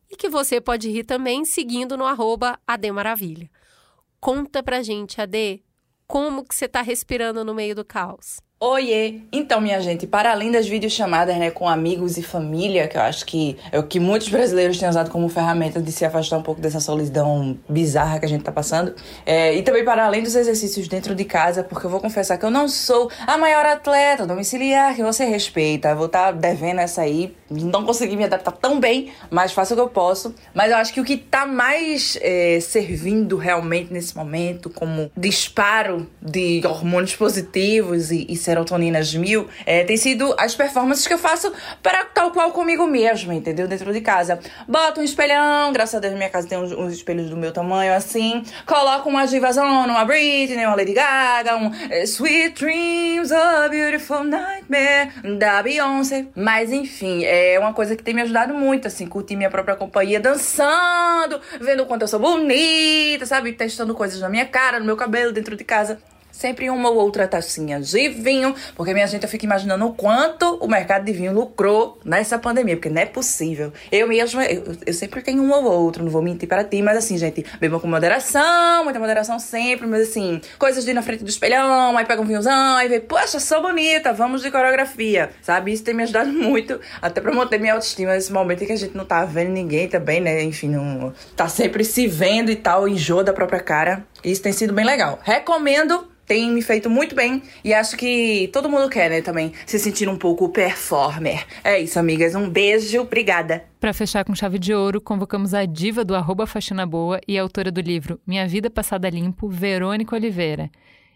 E 0.09 0.15
que 0.15 0.27
você 0.27 0.59
pode 0.59 0.89
rir 0.89 1.03
também 1.03 1.45
seguindo 1.45 1.95
no 1.95 2.07
arroba 2.07 2.57
Ademaravilha. 2.65 3.47
Conta 4.19 4.63
pra 4.63 4.81
gente, 4.81 5.21
Ade, 5.21 5.63
como 6.07 6.43
que 6.43 6.55
você 6.55 6.67
tá 6.67 6.81
respirando 6.81 7.45
no 7.45 7.53
meio 7.53 7.75
do 7.75 7.85
caos? 7.85 8.39
Oiê! 8.59 9.19
Então, 9.31 9.61
minha 9.61 9.79
gente, 9.79 10.07
para 10.07 10.31
além 10.31 10.51
das 10.51 10.67
videochamadas 10.67 11.37
né, 11.37 11.51
com 11.51 11.69
amigos 11.69 12.17
e 12.17 12.23
família, 12.23 12.87
que 12.87 12.97
eu 12.97 13.01
acho 13.01 13.23
que 13.23 13.55
é 13.71 13.77
o 13.77 13.83
que 13.83 13.99
muitos 13.99 14.29
brasileiros 14.29 14.79
têm 14.79 14.89
usado 14.89 15.11
como 15.11 15.29
ferramenta 15.29 15.79
de 15.79 15.91
se 15.91 16.03
afastar 16.03 16.39
um 16.39 16.41
pouco 16.41 16.59
dessa 16.59 16.79
solidão 16.79 17.55
bizarra 17.69 18.17
que 18.17 18.25
a 18.25 18.27
gente 18.27 18.43
tá 18.43 18.51
passando, 18.51 18.95
é, 19.27 19.53
e 19.53 19.61
também 19.61 19.85
para 19.85 20.03
além 20.03 20.23
dos 20.23 20.35
exercícios 20.35 20.87
dentro 20.87 21.13
de 21.13 21.23
casa, 21.23 21.63
porque 21.63 21.85
eu 21.85 21.89
vou 21.91 21.99
confessar 21.99 22.35
que 22.39 22.45
eu 22.45 22.49
não 22.49 22.67
sou 22.67 23.11
a 23.27 23.37
maior 23.37 23.63
atleta 23.63 24.25
domiciliar 24.25 24.95
que 24.95 25.03
você 25.03 25.23
respeita, 25.25 25.93
vou 25.93 26.07
estar 26.07 26.25
tá 26.25 26.31
devendo 26.31 26.79
essa 26.79 27.03
aí, 27.03 27.35
não 27.51 27.85
consegui 27.85 28.17
me 28.17 28.23
adaptar 28.23 28.53
tão 28.53 28.79
bem, 28.79 29.11
mas 29.29 29.51
faço 29.51 29.73
o 29.73 29.77
que 29.77 29.81
eu 29.81 29.87
posso. 29.87 30.33
Mas 30.53 30.71
eu 30.71 30.77
acho 30.77 30.93
que 30.93 30.99
o 30.99 31.05
que 31.05 31.15
tá 31.15 31.45
mais 31.45 32.17
é, 32.21 32.59
servindo 32.59 33.37
realmente 33.37 33.93
nesse 33.93 34.17
momento, 34.17 34.69
como 34.69 35.11
disparo 35.15 36.07
de 36.21 36.61
hormônios 36.65 37.15
positivos 37.15 38.11
e, 38.11 38.25
e 38.27 38.35
serotoninas 38.47 39.13
mil, 39.13 39.49
é, 39.65 39.83
tem 39.83 39.97
sido 39.97 40.33
as 40.39 40.55
performances 40.55 41.05
que 41.05 41.13
eu 41.13 41.17
faço 41.17 41.51
para 41.83 42.05
tal 42.05 42.31
qual 42.31 42.51
comigo 42.51 42.87
mesma, 42.87 43.35
entendeu? 43.35 43.67
Dentro 43.67 43.91
de 43.91 43.99
casa. 43.99 44.39
Boto 44.65 45.01
um 45.01 45.03
espelhão, 45.03 45.73
graças 45.73 45.95
a 45.95 45.99
Deus 45.99 46.13
minha 46.13 46.29
casa 46.29 46.47
tem 46.47 46.57
uns, 46.57 46.71
uns 46.71 46.93
espelhos 46.93 47.29
do 47.29 47.35
meu 47.35 47.51
tamanho 47.51 47.93
assim. 47.93 48.43
Coloco 48.65 49.09
uma 49.09 49.27
divazona, 49.27 49.91
uma 49.91 50.05
Britney, 50.05 50.65
uma 50.65 50.75
Lady 50.75 50.93
Gaga, 50.93 51.57
um 51.57 51.71
é, 51.89 52.03
Sweet 52.03 52.57
Dreams, 52.57 53.33
a 53.33 53.67
Beautiful 53.67 54.23
Nightmare 54.23 55.37
da 55.37 55.61
Beyoncé. 55.61 56.27
Mas 56.33 56.71
enfim, 56.71 57.25
é 57.25 57.59
uma 57.59 57.73
coisa 57.73 57.97
que 57.97 58.03
tem 58.03 58.13
me 58.13 58.21
ajudado 58.21 58.53
muito, 58.53 58.87
assim, 58.87 59.05
curtir 59.05 59.35
minha 59.35 59.49
própria 59.49 59.75
companhia, 59.75 60.21
dançando, 60.21 61.41
vendo 61.59 61.83
o 61.83 61.85
quanto 61.85 62.03
eu 62.03 62.07
sou 62.07 62.19
bonita, 62.19 63.25
sabe? 63.25 63.51
Testando 63.51 63.93
coisas 63.93 64.21
na 64.21 64.29
minha 64.29 64.45
cara, 64.45 64.79
no 64.79 64.85
meu 64.85 64.95
cabelo, 64.95 65.33
dentro 65.33 65.57
de 65.57 65.65
casa 65.65 65.99
sempre 66.37 66.69
uma 66.69 66.89
ou 66.89 66.97
outra 66.97 67.27
tacinha 67.27 67.81
de 67.81 68.09
vinho, 68.09 68.53
porque 68.75 68.93
minha 68.93 69.07
gente, 69.07 69.23
eu 69.23 69.29
fico 69.29 69.43
imaginando 69.43 69.85
o 69.87 69.93
quanto 69.93 70.55
o 70.57 70.67
mercado 70.67 71.03
de 71.03 71.11
vinho 71.11 71.33
lucrou 71.33 71.99
nessa 72.05 72.37
pandemia, 72.37 72.75
porque 72.75 72.89
não 72.89 73.01
é 73.01 73.05
possível. 73.05 73.73
Eu 73.91 74.07
mesma, 74.07 74.45
eu, 74.45 74.63
eu 74.85 74.93
sempre 74.93 75.21
tenho 75.21 75.41
um 75.41 75.51
ou 75.51 75.63
outro, 75.63 76.03
não 76.03 76.11
vou 76.11 76.21
mentir 76.21 76.47
para 76.47 76.63
ti, 76.63 76.81
mas 76.81 76.97
assim, 76.97 77.17
gente, 77.17 77.43
bebam 77.59 77.79
com 77.79 77.87
moderação, 77.87 78.83
muita 78.83 78.99
moderação 78.99 79.39
sempre, 79.39 79.87
mas 79.87 80.09
assim, 80.09 80.39
coisas 80.59 80.85
de 80.85 80.91
ir 80.91 80.93
na 80.93 81.01
frente 81.01 81.23
do 81.23 81.29
espelhão, 81.29 81.97
aí 81.97 82.05
pega 82.05 82.21
um 82.21 82.25
vinhozão, 82.25 82.77
aí 82.77 82.87
vê, 82.87 82.99
poxa, 82.99 83.39
sou 83.39 83.61
bonita, 83.61 84.13
vamos 84.13 84.43
de 84.43 84.51
coreografia, 84.51 85.31
sabe? 85.41 85.73
Isso 85.73 85.83
tem 85.83 85.95
me 85.95 86.03
ajudado 86.03 86.29
muito, 86.31 86.79
até 87.01 87.19
pra 87.19 87.33
manter 87.33 87.59
minha 87.59 87.73
autoestima 87.73 88.13
nesse 88.13 88.31
momento 88.31 88.63
em 88.63 88.67
que 88.67 88.73
a 88.73 88.77
gente 88.77 88.95
não 88.95 89.05
tá 89.05 89.25
vendo 89.25 89.49
ninguém 89.49 89.87
também, 89.87 90.21
né? 90.21 90.43
Enfim, 90.43 90.69
não 90.69 91.11
tá 91.35 91.47
sempre 91.47 91.83
se 91.83 92.05
vendo 92.05 92.51
e 92.51 92.55
tal, 92.55 92.87
enjoo 92.87 93.23
da 93.23 93.33
própria 93.33 93.59
cara. 93.59 94.05
Isso 94.23 94.41
tem 94.41 94.51
sido 94.51 94.73
bem 94.73 94.85
legal. 94.85 95.19
Recomendo 95.23 96.07
tem 96.27 96.51
me 96.51 96.61
feito 96.61 96.89
muito 96.89 97.15
bem 97.15 97.41
e 97.63 97.73
acho 97.73 97.95
que 97.95 98.49
todo 98.51 98.69
mundo 98.69 98.89
quer, 98.89 99.09
né, 99.09 99.21
também 99.21 99.53
se 99.65 99.79
sentir 99.79 100.09
um 100.09 100.17
pouco 100.17 100.49
performer. 100.49 101.45
É 101.63 101.79
isso, 101.79 101.97
amigas. 101.97 102.35
Um 102.35 102.49
beijo, 102.49 103.01
obrigada. 103.01 103.63
Para 103.79 103.93
fechar 103.93 104.25
com 104.25 104.35
chave 104.35 104.59
de 104.59 104.73
ouro, 104.73 104.99
convocamos 104.99 105.53
a 105.53 105.65
diva 105.65 106.03
do 106.03 106.13
arroba 106.13 106.45
Faxina 106.45 106.85
Boa 106.85 107.21
e 107.25 107.37
autora 107.37 107.71
do 107.71 107.79
livro 107.79 108.19
Minha 108.27 108.45
Vida 108.45 108.69
Passada 108.69 109.09
Limpo, 109.09 109.47
Verônica 109.47 110.15
Oliveira. 110.15 110.69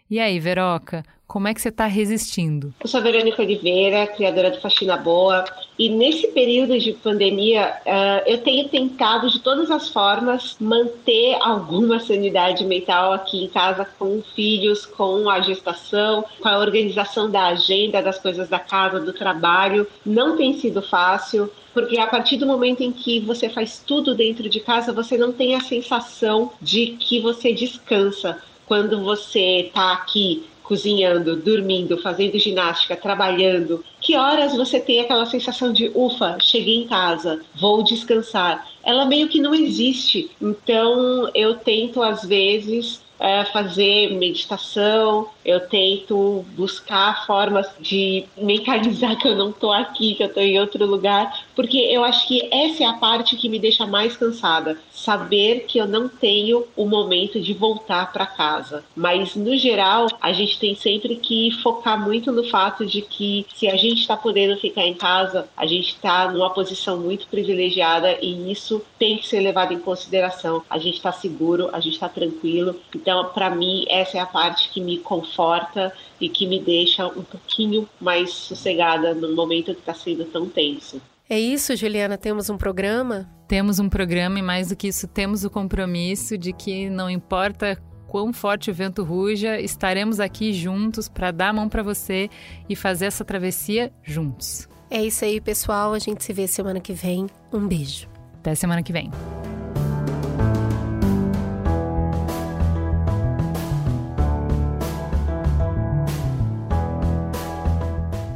E 0.08 0.18
aí, 0.18 0.40
Veroca, 0.40 1.02
como 1.32 1.48
é 1.48 1.54
que 1.54 1.62
você 1.62 1.70
está 1.70 1.86
resistindo? 1.86 2.74
Eu 2.78 2.86
sou 2.86 3.00
a 3.00 3.02
Verônica 3.02 3.40
Oliveira, 3.40 4.06
criadora 4.06 4.50
do 4.50 4.60
Faxina 4.60 4.98
Boa, 4.98 5.46
e 5.78 5.88
nesse 5.88 6.28
período 6.28 6.78
de 6.78 6.92
pandemia 6.92 7.72
uh, 7.86 8.28
eu 8.28 8.36
tenho 8.36 8.68
tentado 8.68 9.30
de 9.30 9.40
todas 9.40 9.70
as 9.70 9.88
formas 9.88 10.56
manter 10.60 11.38
alguma 11.40 11.98
sanidade 12.00 12.66
mental 12.66 13.14
aqui 13.14 13.44
em 13.44 13.48
casa 13.48 13.88
com 13.98 14.22
filhos, 14.34 14.84
com 14.84 15.30
a 15.30 15.40
gestação, 15.40 16.22
com 16.38 16.48
a 16.48 16.58
organização 16.58 17.30
da 17.30 17.46
agenda, 17.46 18.02
das 18.02 18.18
coisas 18.18 18.50
da 18.50 18.58
casa, 18.58 19.00
do 19.00 19.14
trabalho. 19.14 19.86
Não 20.04 20.36
tem 20.36 20.52
sido 20.58 20.82
fácil 20.82 21.50
porque 21.72 21.98
a 21.98 22.08
partir 22.08 22.36
do 22.36 22.46
momento 22.46 22.82
em 22.82 22.92
que 22.92 23.20
você 23.20 23.48
faz 23.48 23.82
tudo 23.86 24.14
dentro 24.14 24.50
de 24.50 24.60
casa, 24.60 24.92
você 24.92 25.16
não 25.16 25.32
tem 25.32 25.54
a 25.54 25.60
sensação 25.60 26.52
de 26.60 26.88
que 26.88 27.20
você 27.20 27.54
descansa 27.54 28.38
quando 28.66 29.02
você 29.02 29.62
está 29.66 29.92
aqui 29.94 30.51
cozinhando, 30.62 31.36
dormindo, 31.36 31.98
fazendo 31.98 32.38
ginástica, 32.38 32.96
trabalhando, 32.96 33.84
que 34.00 34.16
horas 34.16 34.56
você 34.56 34.80
tem 34.80 35.00
aquela 35.00 35.26
sensação 35.26 35.72
de 35.72 35.90
ufa, 35.94 36.38
cheguei 36.40 36.82
em 36.82 36.88
casa, 36.88 37.40
vou 37.54 37.82
descansar? 37.82 38.66
Ela 38.82 39.04
meio 39.04 39.28
que 39.28 39.40
não 39.40 39.54
existe. 39.54 40.30
Então 40.40 41.30
eu 41.34 41.54
tento 41.54 42.02
às 42.02 42.24
vezes 42.24 43.02
é, 43.22 43.44
fazer 43.44 44.12
meditação, 44.18 45.28
eu 45.44 45.60
tento 45.60 46.44
buscar 46.56 47.24
formas 47.24 47.70
de 47.78 48.24
mentalizar 48.36 49.16
que 49.16 49.28
eu 49.28 49.36
não 49.36 49.50
estou 49.50 49.72
aqui, 49.72 50.16
que 50.16 50.24
eu 50.24 50.26
estou 50.26 50.42
em 50.42 50.58
outro 50.58 50.84
lugar, 50.84 51.32
porque 51.54 51.78
eu 51.78 52.04
acho 52.04 52.26
que 52.26 52.48
essa 52.52 52.84
é 52.84 52.86
a 52.86 52.94
parte 52.94 53.36
que 53.36 53.48
me 53.48 53.58
deixa 53.58 53.86
mais 53.86 54.16
cansada, 54.16 54.78
saber 54.90 55.64
que 55.66 55.78
eu 55.78 55.86
não 55.86 56.08
tenho 56.08 56.66
o 56.76 56.86
momento 56.86 57.40
de 57.40 57.52
voltar 57.52 58.12
para 58.12 58.26
casa. 58.26 58.84
Mas 58.94 59.34
no 59.34 59.56
geral, 59.56 60.06
a 60.20 60.32
gente 60.32 60.58
tem 60.58 60.74
sempre 60.74 61.16
que 61.16 61.50
focar 61.62 62.00
muito 62.00 62.32
no 62.32 62.44
fato 62.44 62.86
de 62.86 63.02
que 63.02 63.46
se 63.54 63.68
a 63.68 63.76
gente 63.76 64.00
está 64.00 64.16
podendo 64.16 64.58
ficar 64.58 64.86
em 64.86 64.94
casa, 64.94 65.48
a 65.56 65.66
gente 65.66 65.88
está 65.88 66.30
numa 66.30 66.50
posição 66.50 66.98
muito 66.98 67.26
privilegiada 67.26 68.18
e 68.22 68.50
isso 68.50 68.82
tem 68.98 69.18
que 69.18 69.26
ser 69.26 69.40
levado 69.40 69.72
em 69.72 69.78
consideração. 69.78 70.62
A 70.68 70.78
gente 70.78 70.96
está 70.96 71.12
seguro, 71.12 71.70
a 71.72 71.80
gente 71.80 71.94
está 71.94 72.08
tranquilo. 72.08 72.76
Então, 72.94 73.26
para 73.26 73.50
mim, 73.50 73.84
essa 73.88 74.18
é 74.18 74.20
a 74.20 74.26
parte 74.26 74.70
que 74.70 74.80
me 74.80 74.98
conforta 74.98 75.92
e 76.20 76.28
que 76.28 76.46
me 76.46 76.58
deixa 76.58 77.06
um 77.06 77.22
pouquinho 77.22 77.88
mais 78.00 78.32
sossegada 78.32 79.14
no 79.14 79.34
momento 79.34 79.74
que 79.74 79.80
está 79.80 79.94
sendo 79.94 80.24
tão 80.24 80.48
tenso. 80.48 81.00
É 81.32 81.40
isso, 81.40 81.74
Juliana, 81.74 82.18
temos 82.18 82.50
um 82.50 82.58
programa? 82.58 83.26
Temos 83.48 83.78
um 83.78 83.88
programa 83.88 84.38
e 84.38 84.42
mais 84.42 84.68
do 84.68 84.76
que 84.76 84.88
isso, 84.88 85.08
temos 85.08 85.44
o 85.44 85.48
compromisso 85.48 86.36
de 86.36 86.52
que 86.52 86.90
não 86.90 87.08
importa 87.08 87.74
quão 88.06 88.34
forte 88.34 88.70
o 88.70 88.74
vento 88.74 89.02
ruja, 89.02 89.58
estaremos 89.58 90.20
aqui 90.20 90.52
juntos 90.52 91.08
para 91.08 91.30
dar 91.30 91.48
a 91.48 91.52
mão 91.54 91.70
para 91.70 91.82
você 91.82 92.28
e 92.68 92.76
fazer 92.76 93.06
essa 93.06 93.24
travessia 93.24 93.90
juntos. 94.02 94.68
É 94.90 95.02
isso 95.02 95.24
aí, 95.24 95.40
pessoal. 95.40 95.94
A 95.94 95.98
gente 95.98 96.22
se 96.22 96.34
vê 96.34 96.46
semana 96.46 96.80
que 96.80 96.92
vem. 96.92 97.26
Um 97.50 97.66
beijo. 97.66 98.10
Até 98.34 98.54
semana 98.54 98.82
que 98.82 98.92
vem. 98.92 99.10